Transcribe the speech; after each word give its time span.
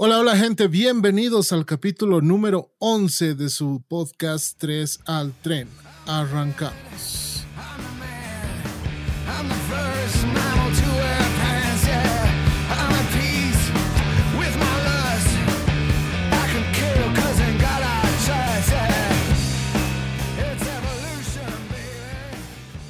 Hola, 0.00 0.20
hola 0.20 0.36
gente, 0.36 0.68
bienvenidos 0.68 1.50
al 1.50 1.66
capítulo 1.66 2.20
número 2.20 2.70
11 2.78 3.34
de 3.34 3.48
su 3.48 3.82
podcast 3.88 4.56
3 4.56 5.00
al 5.06 5.32
tren. 5.42 5.68
Arrancamos. 6.06 7.44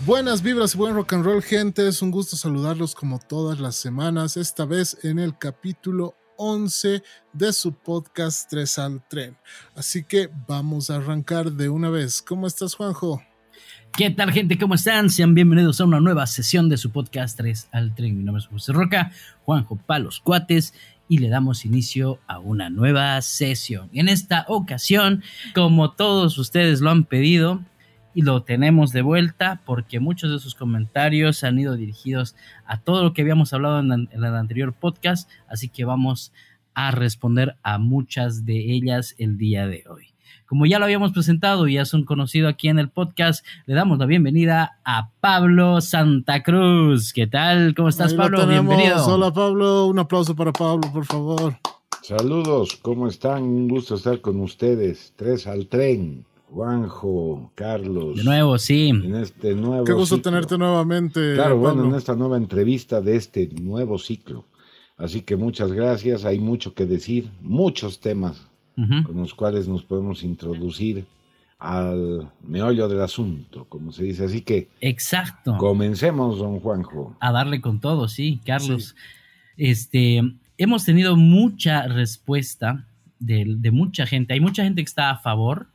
Buenas 0.04 0.42
vibras 0.42 0.74
y 0.74 0.76
buen 0.76 0.94
rock 0.94 1.14
and 1.14 1.24
roll, 1.24 1.42
gente. 1.42 1.88
Es 1.88 2.02
un 2.02 2.10
gusto 2.10 2.36
saludarlos 2.36 2.94
como 2.94 3.18
todas 3.18 3.60
las 3.60 3.76
semanas, 3.76 4.36
esta 4.36 4.66
vez 4.66 4.98
en 5.04 5.18
el 5.18 5.38
capítulo 5.38 6.17
11 6.38 7.02
de 7.32 7.52
su 7.52 7.74
podcast 7.74 8.48
3 8.48 8.78
al 8.78 9.08
tren. 9.08 9.36
Así 9.74 10.04
que 10.04 10.30
vamos 10.46 10.88
a 10.88 10.96
arrancar 10.96 11.52
de 11.52 11.68
una 11.68 11.90
vez. 11.90 12.22
¿Cómo 12.22 12.46
estás, 12.46 12.74
Juanjo? 12.74 13.22
¿Qué 13.96 14.10
tal, 14.10 14.30
gente? 14.30 14.56
¿Cómo 14.56 14.74
están? 14.74 15.10
Sean 15.10 15.34
bienvenidos 15.34 15.80
a 15.80 15.84
una 15.84 16.00
nueva 16.00 16.26
sesión 16.26 16.68
de 16.68 16.76
su 16.76 16.92
podcast 16.92 17.36
3 17.36 17.68
al 17.72 17.94
tren. 17.94 18.16
Mi 18.16 18.22
nombre 18.22 18.40
es 18.40 18.46
José 18.46 18.72
Roca, 18.72 19.10
Juanjo 19.44 19.76
Palos 19.76 20.20
Cuates, 20.20 20.72
y 21.08 21.18
le 21.18 21.28
damos 21.28 21.64
inicio 21.64 22.20
a 22.28 22.38
una 22.38 22.70
nueva 22.70 23.20
sesión. 23.22 23.90
En 23.92 24.08
esta 24.08 24.44
ocasión, 24.46 25.24
como 25.54 25.92
todos 25.92 26.38
ustedes 26.38 26.80
lo 26.80 26.90
han 26.90 27.04
pedido, 27.04 27.64
y 28.18 28.22
lo 28.22 28.42
tenemos 28.42 28.90
de 28.90 29.02
vuelta 29.02 29.62
porque 29.64 30.00
muchos 30.00 30.32
de 30.32 30.40
sus 30.40 30.56
comentarios 30.56 31.44
han 31.44 31.56
ido 31.56 31.76
dirigidos 31.76 32.34
a 32.66 32.80
todo 32.80 33.04
lo 33.04 33.12
que 33.12 33.22
habíamos 33.22 33.52
hablado 33.52 33.78
en, 33.78 34.08
el 34.10 34.24
anterior 34.24 34.72
podcast, 34.72 35.30
así 35.46 35.68
que 35.68 35.84
vamos 35.84 36.32
a 36.74 36.90
responder 36.90 37.54
a 37.62 37.78
muchas 37.78 38.44
de 38.44 38.72
ellas 38.72 39.14
el 39.18 39.38
día 39.38 39.68
de 39.68 39.84
hoy. 39.88 40.06
Como 40.46 40.66
ya 40.66 40.80
lo 40.80 40.86
habíamos 40.86 41.12
presentado 41.12 41.68
y 41.68 41.74
ya 41.74 41.84
son 41.84 42.04
conocido 42.04 42.48
aquí 42.48 42.66
en 42.66 42.80
el 42.80 42.88
podcast, 42.88 43.46
le 43.66 43.76
damos 43.76 44.00
la 44.00 44.06
bienvenida 44.06 44.80
a 44.84 45.10
Pablo 45.20 45.80
Santa 45.80 46.42
Cruz. 46.42 47.12
¿Qué 47.12 47.28
tal? 47.28 47.72
¿Cómo 47.76 47.88
estás, 47.88 48.14
Pablo? 48.14 48.44
Bienvenido. 48.48 49.06
Hola, 49.06 49.32
Pablo. 49.32 49.86
Un 49.86 50.00
aplauso 50.00 50.34
para 50.34 50.52
Pablo, 50.52 50.92
por 50.92 51.04
favor. 51.04 51.56
Saludos, 52.02 52.80
¿cómo 52.82 53.06
están? 53.06 53.44
Un 53.44 53.68
gusto 53.68 53.94
estar 53.94 54.20
con 54.20 54.40
ustedes. 54.40 55.12
Tres 55.14 55.46
al 55.46 55.68
tren. 55.68 56.26
Juanjo, 56.50 57.52
Carlos. 57.54 58.16
De 58.16 58.24
nuevo, 58.24 58.58
sí. 58.58 58.88
En 58.88 59.14
este 59.16 59.54
nuevo 59.54 59.84
Qué 59.84 59.92
gusto 59.92 60.20
tenerte 60.20 60.56
nuevamente. 60.56 61.34
Claro, 61.34 61.58
bueno, 61.58 61.84
en 61.84 61.94
esta 61.94 62.14
nueva 62.14 62.36
entrevista 62.36 63.00
de 63.00 63.16
este 63.16 63.48
nuevo 63.60 63.98
ciclo. 63.98 64.46
Así 64.96 65.22
que 65.22 65.36
muchas 65.36 65.72
gracias. 65.72 66.24
Hay 66.24 66.38
mucho 66.38 66.74
que 66.74 66.86
decir, 66.86 67.30
muchos 67.40 68.00
temas 68.00 68.46
con 68.76 69.16
los 69.16 69.34
cuales 69.34 69.66
nos 69.66 69.82
podemos 69.82 70.22
introducir 70.22 71.04
al 71.58 72.30
meollo 72.42 72.88
del 72.88 73.00
asunto, 73.00 73.66
como 73.68 73.92
se 73.92 74.04
dice. 74.04 74.24
Así 74.24 74.40
que. 74.40 74.68
Exacto. 74.80 75.56
Comencemos, 75.58 76.38
don 76.38 76.60
Juanjo. 76.60 77.16
A 77.20 77.32
darle 77.32 77.60
con 77.60 77.80
todo, 77.80 78.08
sí, 78.08 78.40
Carlos. 78.46 78.94
Este, 79.56 80.22
hemos 80.56 80.84
tenido 80.84 81.16
mucha 81.16 81.88
respuesta 81.88 82.86
de, 83.18 83.44
de 83.58 83.70
mucha 83.70 84.06
gente. 84.06 84.32
Hay 84.34 84.40
mucha 84.40 84.62
gente 84.62 84.80
que 84.82 84.88
está 84.88 85.10
a 85.10 85.18
favor 85.18 85.66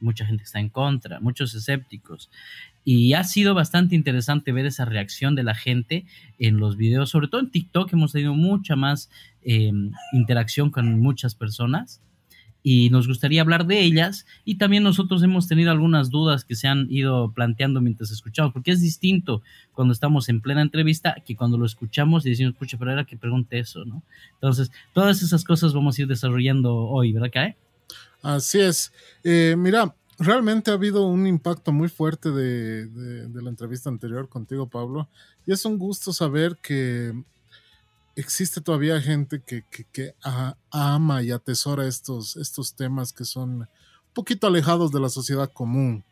mucha 0.00 0.26
gente 0.26 0.44
está 0.44 0.60
en 0.60 0.68
contra, 0.68 1.20
muchos 1.20 1.54
escépticos. 1.54 2.30
Y 2.84 3.14
ha 3.14 3.24
sido 3.24 3.54
bastante 3.54 3.96
interesante 3.96 4.52
ver 4.52 4.66
esa 4.66 4.84
reacción 4.84 5.34
de 5.34 5.42
la 5.42 5.54
gente 5.54 6.06
en 6.38 6.58
los 6.58 6.76
videos, 6.76 7.10
sobre 7.10 7.28
todo 7.28 7.40
en 7.40 7.50
TikTok 7.50 7.92
hemos 7.92 8.12
tenido 8.12 8.34
mucha 8.34 8.76
más 8.76 9.10
em, 9.42 9.90
interacción 10.12 10.70
con 10.70 11.00
muchas 11.00 11.34
personas 11.34 12.00
y 12.68 12.90
nos 12.90 13.06
gustaría 13.06 13.42
hablar 13.42 13.68
de 13.68 13.80
ellas 13.80 14.26
y 14.44 14.56
también 14.56 14.82
nosotros 14.82 15.22
hemos 15.22 15.46
tenido 15.46 15.70
algunas 15.70 16.10
dudas 16.10 16.44
que 16.44 16.56
se 16.56 16.66
han 16.66 16.88
ido 16.90 17.30
planteando 17.30 17.80
mientras 17.80 18.10
escuchamos, 18.10 18.52
porque 18.52 18.72
es 18.72 18.80
distinto 18.80 19.42
cuando 19.72 19.92
estamos 19.92 20.28
en 20.28 20.40
plena 20.40 20.62
entrevista 20.62 21.14
que 21.24 21.36
cuando 21.36 21.58
lo 21.58 21.64
escuchamos 21.64 22.26
y 22.26 22.30
decimos, 22.30 22.54
pucha, 22.54 22.76
pero 22.76 22.90
era 22.90 23.04
que 23.04 23.16
pregunte 23.16 23.60
eso, 23.60 23.84
¿no? 23.84 24.02
Entonces, 24.32 24.72
todas 24.92 25.22
esas 25.22 25.44
cosas 25.44 25.74
vamos 25.74 25.96
a 25.96 26.02
ir 26.02 26.08
desarrollando 26.08 26.74
hoy, 26.74 27.12
¿verdad, 27.12 27.30
Kae? 27.32 27.56
Así 28.26 28.58
es. 28.60 28.90
Eh, 29.22 29.54
mira, 29.56 29.94
realmente 30.18 30.72
ha 30.72 30.74
habido 30.74 31.06
un 31.06 31.28
impacto 31.28 31.70
muy 31.70 31.88
fuerte 31.88 32.32
de, 32.32 33.28
la 33.32 33.48
entrevista 33.48 33.88
anterior 33.88 34.28
contigo, 34.28 34.66
Pablo. 34.66 35.08
Y 35.46 35.52
es 35.52 35.64
un 35.64 35.78
gusto 35.78 36.12
saber 36.12 36.56
que 36.60 37.12
existe 38.16 38.60
todavía 38.60 39.00
gente 39.00 39.40
que, 39.44 40.14
ama 40.72 41.22
y 41.22 41.30
atesora 41.30 41.86
estos, 41.86 42.74
temas 42.76 43.12
que 43.12 43.24
son 43.24 43.60
un 43.60 43.68
poquito 44.12 44.48
alejados 44.48 44.90
de 44.90 44.98
la 44.98 45.08
sociedad 45.08 45.48
común. 45.52 46.02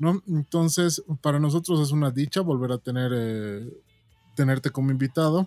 ¿no? 0.00 0.24
Entonces, 0.26 1.04
para 1.20 1.38
nosotros 1.38 1.78
es 1.78 1.92
una 1.92 2.10
dicha 2.10 2.40
volver 2.40 2.72
a 2.72 2.78
tener, 2.78 3.12
eh, 3.14 3.72
tenerte 4.34 4.70
como 4.70 4.90
invitado 4.90 5.46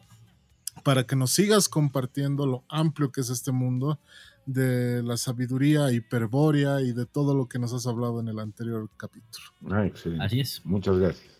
para 0.85 1.03
que 1.03 1.17
nos 1.17 1.31
sigas 1.31 1.67
compartiendo 1.67 2.45
lo 2.45 2.63
amplio 2.69 3.11
que 3.11 3.19
es 3.19 3.29
este 3.29 3.51
mundo 3.51 3.99
de 4.47 5.03
la 5.03 5.17
sabiduría 5.17 5.91
hiperbórea 5.91 6.81
y 6.81 6.93
de 6.93 7.05
todo 7.05 7.35
lo 7.35 7.47
que 7.47 7.59
nos 7.59 7.73
has 7.73 7.85
hablado 7.85 8.19
en 8.19 8.29
el 8.29 8.39
anterior 8.39 8.89
capítulo. 8.97 9.45
Ah, 9.69 9.85
excelente. 9.85 10.25
Así 10.25 10.39
es. 10.39 10.61
Muchas 10.65 10.97
gracias. 10.97 11.39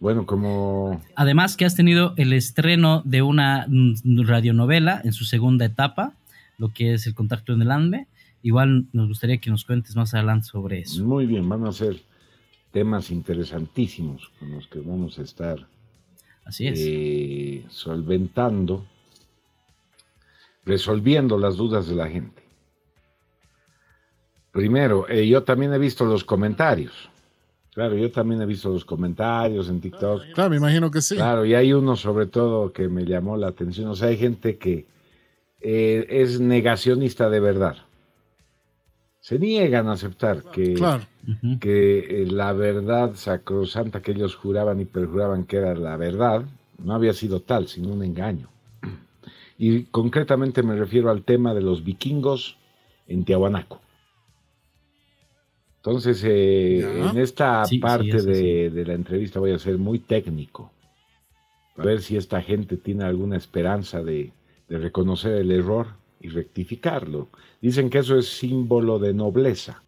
Bueno, 0.00 0.26
como... 0.26 1.00
Además 1.14 1.56
que 1.56 1.64
has 1.64 1.76
tenido 1.76 2.12
el 2.16 2.32
estreno 2.32 3.00
de 3.06 3.22
una 3.22 3.66
radionovela 4.04 5.00
en 5.02 5.12
su 5.12 5.24
segunda 5.24 5.64
etapa, 5.64 6.14
lo 6.58 6.72
que 6.74 6.92
es 6.92 7.06
El 7.06 7.14
Contacto 7.14 7.54
en 7.54 7.62
el 7.62 7.70
Ande. 7.70 8.08
Igual 8.42 8.86
nos 8.92 9.08
gustaría 9.08 9.38
que 9.38 9.48
nos 9.48 9.64
cuentes 9.64 9.96
más 9.96 10.12
adelante 10.12 10.48
sobre 10.48 10.80
eso. 10.80 11.02
Muy 11.04 11.24
bien, 11.24 11.48
van 11.48 11.64
a 11.64 11.72
ser 11.72 12.02
temas 12.72 13.10
interesantísimos 13.10 14.30
con 14.38 14.50
los 14.50 14.66
que 14.66 14.80
vamos 14.80 15.18
a 15.18 15.22
estar 15.22 15.66
Así 16.44 16.66
es. 16.66 16.78
Eh, 16.82 17.64
solventando 17.68 18.84
resolviendo 20.64 21.38
las 21.38 21.56
dudas 21.56 21.86
de 21.88 21.94
la 21.94 22.08
gente. 22.08 22.42
Primero, 24.52 25.08
eh, 25.08 25.26
yo 25.26 25.42
también 25.42 25.72
he 25.74 25.78
visto 25.78 26.04
los 26.04 26.24
comentarios. 26.24 26.92
Claro, 27.72 27.96
yo 27.96 28.10
también 28.12 28.40
he 28.40 28.46
visto 28.46 28.70
los 28.70 28.84
comentarios 28.84 29.68
en 29.68 29.80
TikTok. 29.80 30.22
Claro, 30.32 30.50
me 30.50 30.56
imagino 30.56 30.92
que 30.92 31.02
sí. 31.02 31.16
Claro, 31.16 31.44
y 31.44 31.54
hay 31.54 31.72
uno 31.72 31.96
sobre 31.96 32.26
todo 32.26 32.72
que 32.72 32.88
me 32.88 33.04
llamó 33.04 33.36
la 33.36 33.48
atención. 33.48 33.88
O 33.88 33.96
sea, 33.96 34.08
hay 34.08 34.16
gente 34.16 34.56
que 34.56 34.86
eh, 35.60 36.06
es 36.08 36.38
negacionista 36.38 37.28
de 37.28 37.40
verdad. 37.40 37.76
Se 39.18 39.40
niegan 39.40 39.88
a 39.88 39.92
aceptar 39.92 40.44
que, 40.52 40.74
que 41.58 41.98
eh, 41.98 42.26
la 42.30 42.52
verdad 42.52 43.14
sacrosanta 43.14 44.02
que 44.02 44.12
ellos 44.12 44.36
juraban 44.36 44.80
y 44.80 44.84
perjuraban 44.84 45.44
que 45.44 45.56
era 45.56 45.74
la 45.74 45.96
verdad 45.96 46.44
no 46.78 46.94
había 46.94 47.12
sido 47.12 47.40
tal, 47.40 47.66
sino 47.66 47.88
un 47.88 48.04
engaño 48.04 48.53
y 49.58 49.84
concretamente 49.84 50.62
me 50.62 50.76
refiero 50.76 51.10
al 51.10 51.22
tema 51.22 51.54
de 51.54 51.62
los 51.62 51.84
vikingos 51.84 52.56
en 53.06 53.24
Tiahuanaco. 53.24 53.80
Entonces, 55.76 56.24
eh, 56.24 56.80
en 56.80 57.18
esta 57.18 57.62
parte 57.80 58.22
de, 58.22 58.84
la 58.86 58.94
entrevista 58.94 59.38
voy 59.38 59.52
a 59.52 59.58
ser 59.58 59.76
muy 59.76 59.98
técnico, 59.98 60.72
a 61.76 61.82
ver 61.82 62.00
si 62.00 62.16
esta 62.16 62.40
gente 62.40 62.78
tiene 62.78 63.04
alguna 63.04 63.36
esperanza 63.36 64.02
de, 64.02 64.32
reconocer 64.66 65.34
el 65.34 65.52
error 65.52 65.88
y 66.20 66.28
rectificarlo. 66.28 67.28
Dicen 67.60 67.90
que 67.90 67.98
eso 67.98 68.18
es 68.18 68.28
símbolo 68.28 68.98
de 68.98 69.12
nobleza. 69.12 69.82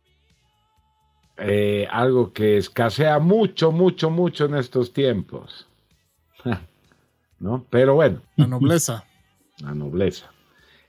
Eh, 1.39 1.89
algo 1.91 2.33
que 2.33 2.59
escasea 2.59 3.19
mucho, 3.19 3.73
mucho, 3.73 4.11
mucho 4.11 4.45
en 4.45 4.55
estos 4.55 4.93
tiempos. 4.93 5.67
¿No? 7.41 7.65
Pero 7.71 7.95
bueno. 7.95 8.21
La 8.37 8.47
nobleza 8.47 9.05
la 9.59 9.75
nobleza. 9.75 10.31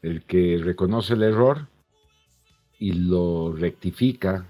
El 0.01 0.23
que 0.23 0.59
reconoce 0.63 1.13
el 1.13 1.23
error 1.23 1.67
y 2.79 2.93
lo 2.93 3.51
rectifica 3.53 4.47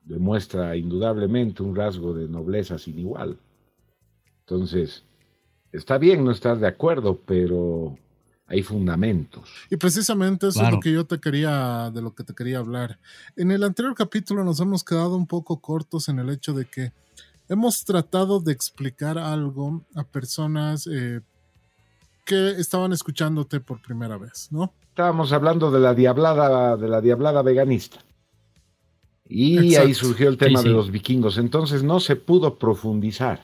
demuestra 0.00 0.74
indudablemente 0.76 1.62
un 1.62 1.76
rasgo 1.76 2.14
de 2.14 2.28
nobleza 2.28 2.78
sin 2.78 2.98
igual. 2.98 3.38
Entonces, 4.40 5.04
está 5.70 5.98
bien 5.98 6.24
no 6.24 6.30
estar 6.30 6.58
de 6.58 6.66
acuerdo, 6.66 7.20
pero 7.26 7.98
hay 8.46 8.62
fundamentos. 8.62 9.50
Y 9.70 9.76
precisamente 9.76 10.48
eso 10.48 10.62
es 10.62 10.72
lo 10.72 10.80
que 10.80 10.92
yo 10.92 11.04
te 11.04 11.20
quería, 11.20 11.90
de 11.92 12.00
lo 12.00 12.14
que 12.14 12.24
te 12.24 12.34
quería 12.34 12.58
hablar. 12.58 12.98
En 13.36 13.50
el 13.50 13.62
anterior 13.62 13.94
capítulo 13.94 14.42
nos 14.42 14.58
hemos 14.60 14.82
quedado 14.82 15.16
un 15.16 15.26
poco 15.26 15.60
cortos 15.60 16.08
en 16.08 16.18
el 16.18 16.30
hecho 16.30 16.54
de 16.54 16.64
que 16.64 16.92
hemos 17.50 17.84
tratado 17.84 18.40
de 18.40 18.52
explicar 18.52 19.18
algo 19.18 19.84
a 19.94 20.04
personas 20.04 20.86
eh, 20.86 21.20
que 22.28 22.50
estaban 22.60 22.92
escuchándote 22.92 23.58
por 23.58 23.80
primera 23.80 24.18
vez, 24.18 24.48
¿no? 24.50 24.74
Estábamos 24.90 25.32
hablando 25.32 25.70
de 25.70 25.80
la 25.80 25.94
diablada, 25.94 26.76
de 26.76 26.86
la 26.86 27.00
diablada 27.00 27.40
veganista. 27.40 28.04
Y 29.26 29.74
ahí 29.76 29.94
surgió 29.94 30.28
el 30.28 30.36
tema 30.36 30.62
de 30.62 30.68
los 30.68 30.90
vikingos. 30.90 31.38
Entonces 31.38 31.82
no 31.82 32.00
se 32.00 32.16
pudo 32.16 32.58
profundizar. 32.58 33.42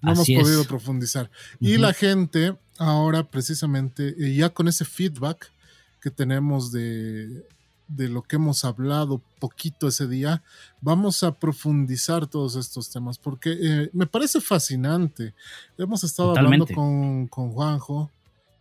No 0.00 0.12
hemos 0.12 0.26
podido 0.26 0.64
profundizar. 0.64 1.30
Y 1.60 1.76
la 1.76 1.92
gente 1.92 2.56
ahora 2.78 3.30
precisamente, 3.30 4.14
ya 4.34 4.48
con 4.48 4.66
ese 4.66 4.86
feedback 4.86 5.52
que 6.00 6.10
tenemos 6.10 6.72
de, 6.72 7.46
de 7.90 8.08
lo 8.08 8.22
que 8.22 8.36
hemos 8.36 8.64
hablado 8.64 9.20
poquito 9.40 9.88
ese 9.88 10.06
día, 10.06 10.42
vamos 10.80 11.22
a 11.22 11.38
profundizar 11.38 12.26
todos 12.26 12.56
estos 12.56 12.90
temas, 12.90 13.18
porque 13.18 13.56
eh, 13.60 13.90
me 13.92 14.06
parece 14.06 14.40
fascinante. 14.40 15.34
Hemos 15.76 16.04
estado 16.04 16.36
hablando 16.36 16.66
con, 16.66 17.26
con, 17.26 17.50
Juanjo 17.50 18.10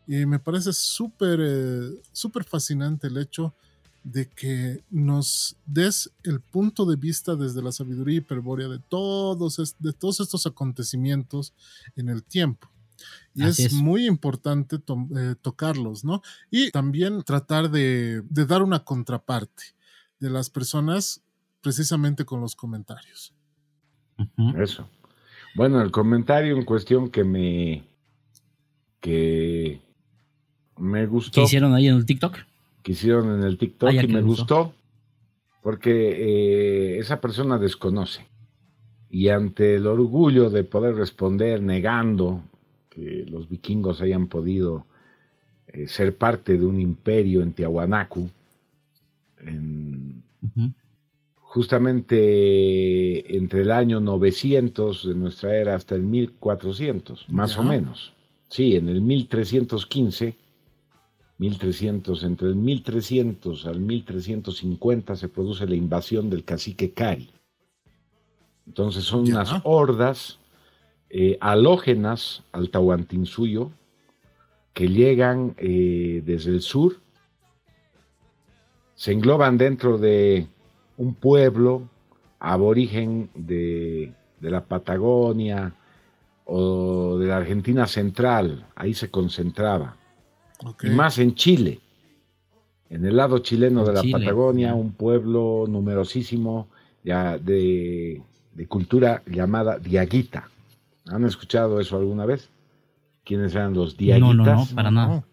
y 0.08 0.26
me 0.26 0.40
parece 0.40 0.74
súper, 0.74 1.40
eh, 1.42 2.02
súper 2.12 2.44
fascinante 2.44 3.08
el 3.08 3.18
hecho 3.18 3.54
de 4.04 4.28
que 4.28 4.84
nos 4.90 5.56
des 5.66 6.12
el 6.24 6.40
punto 6.40 6.86
de 6.86 6.96
vista 6.96 7.36
desde 7.36 7.62
la 7.62 7.72
sabiduría 7.72 8.18
hiperbórea 8.18 8.68
de 8.68 8.80
todos, 8.80 9.76
de 9.78 9.94
todos 9.94 10.20
estos 10.22 10.48
acontecimientos 10.48 11.54
en 11.96 12.10
el 12.10 12.24
tiempo. 12.24 12.68
Y 13.34 13.46
es, 13.46 13.74
muy 13.74 14.06
importante 14.08 14.78
eh, 14.78 15.36
tocarlos, 15.42 16.04
¿no? 16.04 16.22
Y 16.50 16.72
también 16.72 17.24
tratar 17.24 17.70
de, 17.70 18.22
dar 18.30 18.64
una 18.64 18.84
contraparte 18.84 19.64
de 20.20 20.30
las 20.30 20.50
personas 20.50 21.22
precisamente 21.62 22.26
con 22.26 22.42
los 22.42 22.56
comentarios. 22.56 23.34
Eso. 24.58 24.90
Bueno, 25.56 25.82
el 25.82 25.92
comentario 25.92 26.56
en 26.56 26.66
cuestión 26.66 27.10
que 27.10 27.24
me 27.24 27.84
que 29.00 29.82
me 30.78 31.06
gustó. 31.06 31.42
¿Qué 31.42 31.46
hicieron 31.46 31.74
ahí 31.74 31.88
en 31.88 31.96
el 31.96 32.06
TikTok? 32.06 32.38
Que 32.84 32.92
hicieron 32.92 33.40
en 33.40 33.44
el 33.44 33.58
TikTok 33.58 33.90
ah, 33.90 34.04
y 34.04 34.08
me 34.08 34.22
gustó. 34.22 34.74
porque 35.62 36.96
eh, 36.96 37.00
esa 37.00 37.22
persona 37.22 37.58
desconoce. 37.58 38.28
Y 39.10 39.30
ante 39.30 39.76
el 39.76 39.88
orgullo 39.88 40.50
de 40.50 40.64
poder 40.64 40.96
responder 40.96 41.62
negando 41.62 42.44
los 43.28 43.50
vikingos 43.50 44.02
hayan 44.02 44.28
podido 44.28 44.86
eh, 45.68 45.88
ser 45.88 46.18
parte 46.18 46.58
de 46.58 46.66
un 46.66 46.80
imperio 46.80 47.42
en 47.42 47.54
Tiahuanacu, 47.54 48.30
justamente 51.36 53.38
entre 53.38 53.62
el 53.62 53.72
año 53.72 54.00
900 54.00 55.08
de 55.08 55.16
nuestra 55.16 55.56
era 55.56 55.76
hasta 55.76 55.96
el 55.96 56.04
1400, 56.04 57.30
más 57.30 57.58
o 57.58 57.64
menos. 57.64 58.14
Sí, 58.50 58.76
en 58.76 58.90
el 58.90 59.02
1315, 59.02 60.36
1300, 61.38 62.24
entre 62.24 62.48
el 62.48 62.56
1300 62.56 63.66
al 63.68 63.80
1350 63.80 65.16
se 65.16 65.30
produce 65.30 65.68
la 65.68 65.76
invasión 65.76 66.30
del 66.30 66.44
cacique 66.44 66.92
Cari. 66.92 67.30
Entonces 68.66 69.04
son 69.04 69.22
unas 69.22 69.54
hordas 69.64 70.39
eh, 71.10 71.38
halógenas 71.42 72.44
al 72.52 72.70
Tahuantinsuyo 72.70 73.72
que 74.74 74.88
llegan 74.88 75.56
eh, 75.58 76.22
desde 76.26 76.52
el 76.52 76.62
sur, 76.62 76.98
se 78.96 79.12
engloban 79.12 79.58
dentro 79.58 79.98
de 79.98 80.48
un 80.98 81.16
pueblo 81.16 81.90
aborigen 82.40 83.30
de, 83.34 84.14
la 84.40 84.64
Patagonia 84.64 85.74
o 86.46 87.18
de 87.18 87.28
la 87.28 87.38
Argentina 87.38 87.88
central, 87.88 88.68
ahí 88.76 88.94
se 88.94 89.10
concentraba, 89.10 89.98
y 90.84 90.90
más 90.90 91.18
en 91.18 91.36
Chile, 91.36 91.80
en 92.90 93.06
el 93.06 93.18
lado 93.18 93.40
chileno 93.40 93.84
de 93.86 93.94
la 93.94 94.04
Patagonia, 94.12 94.76
un 94.76 94.94
pueblo 94.94 95.66
numerosísimo 95.68 96.68
ya 97.04 97.38
de, 97.38 98.22
de 98.54 98.68
cultura 98.68 99.24
llamada 99.26 99.80
Diaguita. 99.80 100.50
¿Han 101.12 101.26
escuchado 101.26 101.80
eso 101.80 101.98
alguna 101.98 102.26
vez? 102.26 102.50
¿Quiénes 103.24 103.54
eran 103.56 103.74
los 103.74 103.98
diaguitas? 103.98 104.36
No, 104.36 104.44
no, 104.46 104.56
no, 104.56 104.68
para 104.76 104.92
nada. 104.92 105.24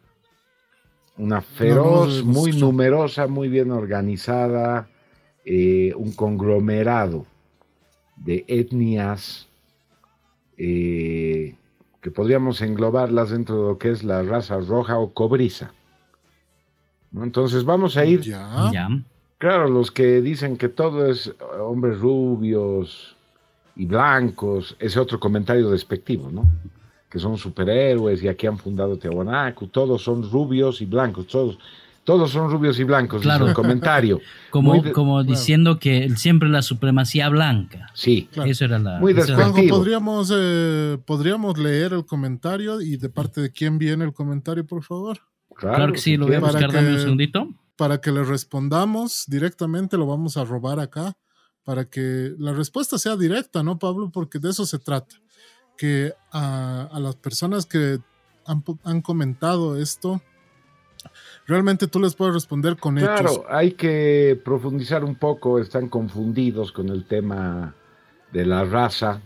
Una 1.19 1.41
feroz, 1.41 2.25
muy 2.25 2.53
numerosa, 2.53 3.27
muy 3.27 3.49
bien 3.49 3.71
organizada, 3.71 4.89
eh, 5.45 5.93
un 5.97 6.13
conglomerado 6.13 7.25
de 8.17 8.45
etnias 8.49 9.49
eh, 10.59 11.55
que 12.01 12.11
podríamos 12.11 12.61
englobarlas 12.61 13.31
dentro 13.31 13.57
de 13.57 13.69
lo 13.69 13.79
que 13.79 13.91
es 13.91 14.05
la 14.05 14.23
raza 14.23 14.59
roja 14.59 14.99
o 14.99 15.13
cobriza. 15.13 15.73
Entonces 17.15 17.65
vamos 17.65 17.97
a 17.97 18.05
ir. 18.05 18.21
Ya. 18.21 18.89
Claro, 19.39 19.69
los 19.69 19.91
que 19.91 20.21
dicen 20.21 20.57
que 20.57 20.69
todo 20.69 21.11
es 21.11 21.35
hombres 21.59 21.99
rubios, 21.99 23.16
y 23.77 23.85
blancos, 23.85 24.75
ese 24.79 24.99
otro 24.99 25.21
comentario 25.21 25.71
despectivo, 25.71 26.31
¿no? 26.31 26.51
Que 27.11 27.19
son 27.19 27.37
superhéroes 27.37 28.23
y 28.23 28.29
aquí 28.29 28.47
han 28.47 28.59
fundado 28.59 28.99
Tiahuanacu, 28.99 29.69
todos 29.69 30.03
son 30.03 30.29
rubios 30.31 30.81
y 30.81 30.87
blancos, 30.87 31.27
todos, 31.27 31.59
todos 32.03 32.31
son 32.31 32.51
rubios 32.51 32.79
y 32.81 32.85
blancos, 32.85 33.23
claro. 33.23 33.47
el 33.47 33.55
comentario. 33.55 34.21
Como, 34.51 34.83
como 34.93 35.23
diciendo 35.23 35.79
que 35.79 36.09
siempre 36.17 36.49
la 36.49 36.63
supremacía 36.63 37.29
blanca. 37.29 37.91
Sí, 37.93 38.31
eso 38.47 38.65
era 38.65 38.79
la. 38.79 38.99
Muy 38.99 39.13
despectivo. 39.13 39.77
¿podríamos, 39.77 40.33
eh, 40.35 40.97
podríamos 41.05 41.59
leer 41.59 41.93
el 41.93 42.07
comentario 42.07 42.81
y 42.81 42.97
de 42.97 43.11
parte 43.11 43.43
de 43.43 43.53
quién 43.53 43.77
viene 43.77 44.07
el 44.07 44.15
comentario, 44.15 44.67
por 44.67 44.83
favor. 44.83 45.19
Claro, 45.55 45.93
que 45.93 45.99
sí, 45.99 46.17
lo 46.17 46.27
voy 46.27 46.37
a 46.37 46.41
buscar, 46.41 46.73
dame 46.73 46.93
un 46.93 47.01
segundito. 47.01 47.49
Para 47.77 48.01
que 48.01 48.11
le 48.11 48.25
respondamos 48.25 49.25
directamente, 49.27 49.99
lo 49.99 50.07
vamos 50.07 50.39
a 50.39 50.45
robar 50.47 50.81
acá 50.81 51.15
para 51.67 51.85
que 51.85 52.33
la 52.39 52.53
respuesta 52.53 52.97
sea 52.97 53.17
directa, 53.17 53.65
¿no, 53.65 53.77
Pablo? 53.77 54.09
Porque 54.13 54.39
de 54.39 54.51
eso 54.51 54.65
se 54.65 54.79
trata. 54.79 55.17
Que 55.77 56.15
a, 56.31 56.97
las 57.01 57.17
personas 57.17 57.67
que 57.67 57.99
han, 58.85 59.03
comentado 59.03 59.77
esto, 59.77 60.23
realmente 61.45 61.89
tú 61.89 61.99
les 61.99 62.15
puedes 62.15 62.35
responder 62.35 62.77
con 62.77 62.99
hechos. 62.99 63.09
Claro, 63.19 63.45
hay 63.51 63.73
que 63.73 64.41
profundizar 64.45 65.03
un 65.03 65.17
poco, 65.17 65.59
están 65.59 65.89
confundidos 65.89 66.71
con 66.71 66.89
el 66.89 67.05
tema 67.05 67.75
de 68.33 68.47
la 68.47 68.65
raza. 68.65 69.21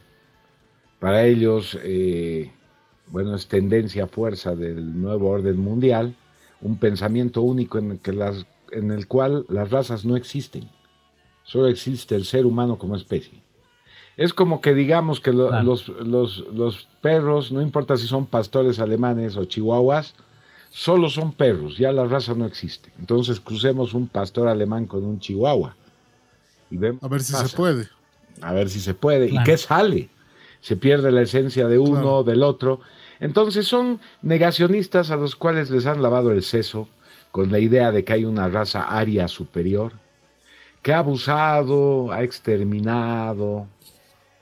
Para 0.99 1.27
ellos, 1.27 1.79
eh, 1.83 2.51
bueno, 3.09 3.35
es 3.35 3.49
tendencia, 3.49 4.07
fuerza 4.07 4.57
del 4.57 4.99
nuevo 4.99 5.29
orden 5.29 5.59
mundial, 5.59 6.17
un 6.63 6.79
pensamiento 6.79 7.43
único 7.43 7.77
en 7.77 7.99
que 7.99 8.15
las, 8.15 8.47
en 8.73 8.93
el 8.93 9.07
cual 9.09 9.45
las 9.51 9.71
razas 9.71 10.07
no 10.07 10.17
existen 10.17 10.71
solo 11.51 11.67
existe 11.67 12.15
el 12.15 12.25
ser 12.25 12.47
humano 12.47 12.79
como 12.79 12.95
especie. 12.95 13.43
Es 14.17 14.33
como 14.33 14.61
que 14.61 14.73
digamos 14.73 15.19
que 15.19 15.33
los, 15.33 16.89
perros, 17.01 17.51
no 17.51 17.61
importa 17.61 17.97
si 17.97 18.07
son 18.07 18.27
pastores 18.27 18.79
alemanes 18.79 19.37
o 19.37 19.45
chihuahuas, 19.47 20.15
solo 20.71 21.11
son 21.11 21.33
perros, 21.33 21.77
ya 21.77 21.91
la 21.91 22.05
raza 22.05 22.35
no 22.35 22.47
existe. 22.47 22.93
Entonces 23.01 23.41
crucemos 23.41 23.95
un 23.95 24.07
pastor 24.07 24.47
alemán 24.47 24.87
con 24.87 25.05
un 25.05 25.19
chihuahua. 25.19 25.75
Y 26.71 26.77
vemos 26.77 27.03
a 27.03 27.09
ver 27.09 27.21
si 27.21 27.33
se 27.33 27.57
puede. 27.57 27.89
A 28.41 28.53
ver 28.53 28.71
si 28.71 28.79
se 28.79 28.95
puede. 28.95 29.27
¿Y 29.27 29.43
qué 29.43 29.57
sale? 29.57 30.09
Se 30.61 30.77
pierde 30.77 31.11
la 31.11 31.23
esencia 31.23 31.67
de 31.67 31.81
uno, 31.81 32.19
o 32.19 32.23
del 32.23 32.45
otro. 32.45 32.81
Entonces 33.19 33.67
son 33.67 33.99
negacionistas 34.23 35.11
a 35.11 35.17
los 35.17 35.35
cuales 35.35 35.69
les 35.71 35.87
han 35.87 36.01
lavado 36.01 36.31
el 36.31 36.45
seso 36.45 36.89
con 37.33 37.51
la 37.51 37.59
idea 37.59 37.91
de 37.91 38.05
que 38.05 38.13
hay 38.13 38.25
una 38.25 38.49
raza 38.49 38.83
aria 38.83 39.27
superior 39.27 39.95
que 40.83 40.93
ha 40.93 40.99
abusado, 40.99 42.11
ha 42.13 42.23
exterminado 42.23 43.67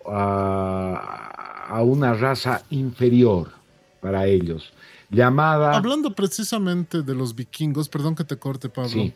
a, 0.06 1.82
una 1.82 2.14
raza 2.14 2.62
inferior 2.70 3.50
para 4.00 4.26
ellos, 4.26 4.72
llamada... 5.10 5.76
Hablando 5.76 6.14
precisamente 6.14 7.02
de 7.02 7.14
los 7.14 7.34
vikingos, 7.34 7.88
perdón 7.88 8.14
que 8.14 8.24
te 8.24 8.36
corte 8.36 8.68
Pablo, 8.68 9.12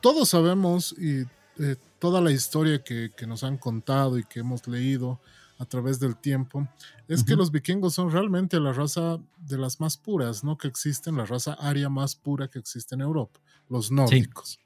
todos 0.00 0.30
sabemos 0.30 0.94
y 0.98 1.24
eh, 1.58 1.76
toda 1.98 2.20
la 2.20 2.30
historia 2.30 2.82
que, 2.82 3.10
nos 3.26 3.44
han 3.44 3.58
contado 3.58 4.18
y 4.18 4.24
que 4.24 4.40
hemos 4.40 4.66
leído 4.66 5.20
a 5.58 5.64
través 5.64 6.00
del 6.00 6.16
tiempo, 6.16 6.66
es 7.06 7.22
que 7.22 7.36
los 7.36 7.52
vikingos 7.52 7.94
son 7.94 8.10
realmente 8.10 8.58
la 8.58 8.72
raza 8.72 9.20
de 9.36 9.58
las 9.58 9.78
más 9.78 9.96
puras, 9.96 10.42
¿no? 10.42 10.58
Que 10.58 10.66
existen, 10.66 11.16
la 11.16 11.24
raza 11.24 11.52
aria 11.52 11.88
más 11.88 12.16
pura 12.16 12.48
que 12.48 12.58
existe 12.58 12.96
en 12.96 13.02
Europa, 13.02 13.38
los 13.68 13.92
nórdicos. 13.92 14.58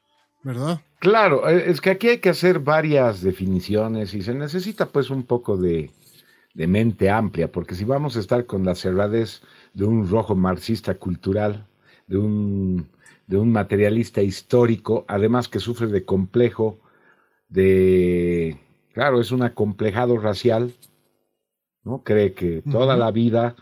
¿Verdad? 0.47 0.81
Claro, 1.01 1.49
eh, 1.49 1.65
es 1.67 1.81
que 1.81 1.91
aquí 1.91 2.07
hay 2.07 2.19
que 2.19 2.29
hacer 2.29 2.61
varias 2.61 3.21
definiciones 3.21 4.15
y 4.15 4.23
se 4.23 4.33
necesita 4.33 4.87
pues 4.87 5.11
un 5.11 5.25
poco 5.25 5.57
de, 5.57 5.91
mente 6.55 7.11
amplia, 7.11 7.51
porque 7.51 7.75
si 7.75 7.85
vamos 7.85 8.17
a 8.17 8.21
estar 8.21 8.47
con 8.47 8.65
la 8.65 8.77
cerradez 8.77 9.43
de 9.75 9.85
un 9.85 10.09
rojo 10.09 10.37
marxista 10.37 10.95
cultural, 10.95 11.67
de 12.07 12.19
un, 12.19 12.89
de 13.27 13.37
un 13.39 13.51
materialista 13.51 14.23
histórico, 14.23 15.05
además 15.09 15.49
que 15.49 15.59
sufre 15.59 15.89
de 15.89 16.05
complejo, 16.05 16.79
de, 17.49 18.57
claro, 18.95 19.21
es 19.21 19.33
un 19.33 19.43
acomplejado 19.43 20.17
racial, 20.17 20.73
¿no? 21.83 22.05
Cree 22.05 22.35
que 22.35 22.63
toda 22.63 22.97
la 22.97 23.11
vida 23.11 23.57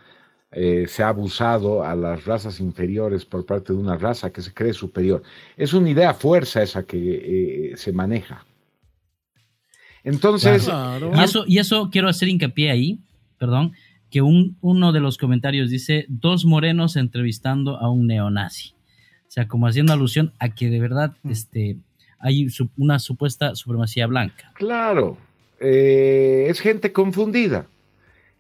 eh, 0.56 0.86
se 0.88 1.02
ha 1.02 1.08
abusado 1.08 1.82
a 1.82 1.96
las 1.96 2.24
razas 2.24 2.60
inferiores 2.60 3.24
por 3.24 3.44
parte 3.44 3.72
de 3.72 3.78
una 3.78 3.96
raza 3.96 4.32
que 4.32 4.40
se 4.40 4.54
cree 4.54 4.72
superior. 4.72 5.22
Es 5.56 5.72
una 5.72 5.90
idea 5.90 6.14
fuerza 6.14 6.62
esa 6.62 6.84
que 6.84 7.72
eh, 7.72 7.76
se 7.76 7.92
maneja. 7.92 8.46
Entonces... 10.04 10.68
Y, 10.68 11.20
eso, 11.22 11.44
y 11.46 11.58
eso 11.58 11.90
quiero 11.90 12.08
hacer 12.08 12.28
hincapié 12.28 12.70
ahí, 12.70 13.00
perdón, 13.36 13.72
que 14.10 14.22
un, 14.22 14.56
uno 14.60 14.92
de 14.92 15.00
los 15.00 15.18
comentarios 15.18 15.70
dice 15.70 16.06
dos 16.08 16.44
morenos 16.44 16.94
entrevistando 16.94 17.78
a 17.78 17.90
un 17.90 18.06
neonazi. 18.06 18.74
O 19.26 19.30
sea, 19.34 19.48
como 19.48 19.66
haciendo 19.66 19.92
alusión 19.92 20.32
a 20.38 20.50
que 20.50 20.70
de 20.70 20.78
verdad 20.78 21.16
mm. 21.24 21.30
este, 21.30 21.78
hay 22.20 22.46
una 22.76 23.00
supuesta 23.00 23.56
supremacía 23.56 24.06
blanca. 24.06 24.52
Claro, 24.54 25.18
eh, 25.58 26.46
es 26.48 26.60
gente 26.60 26.92
confundida. 26.92 27.66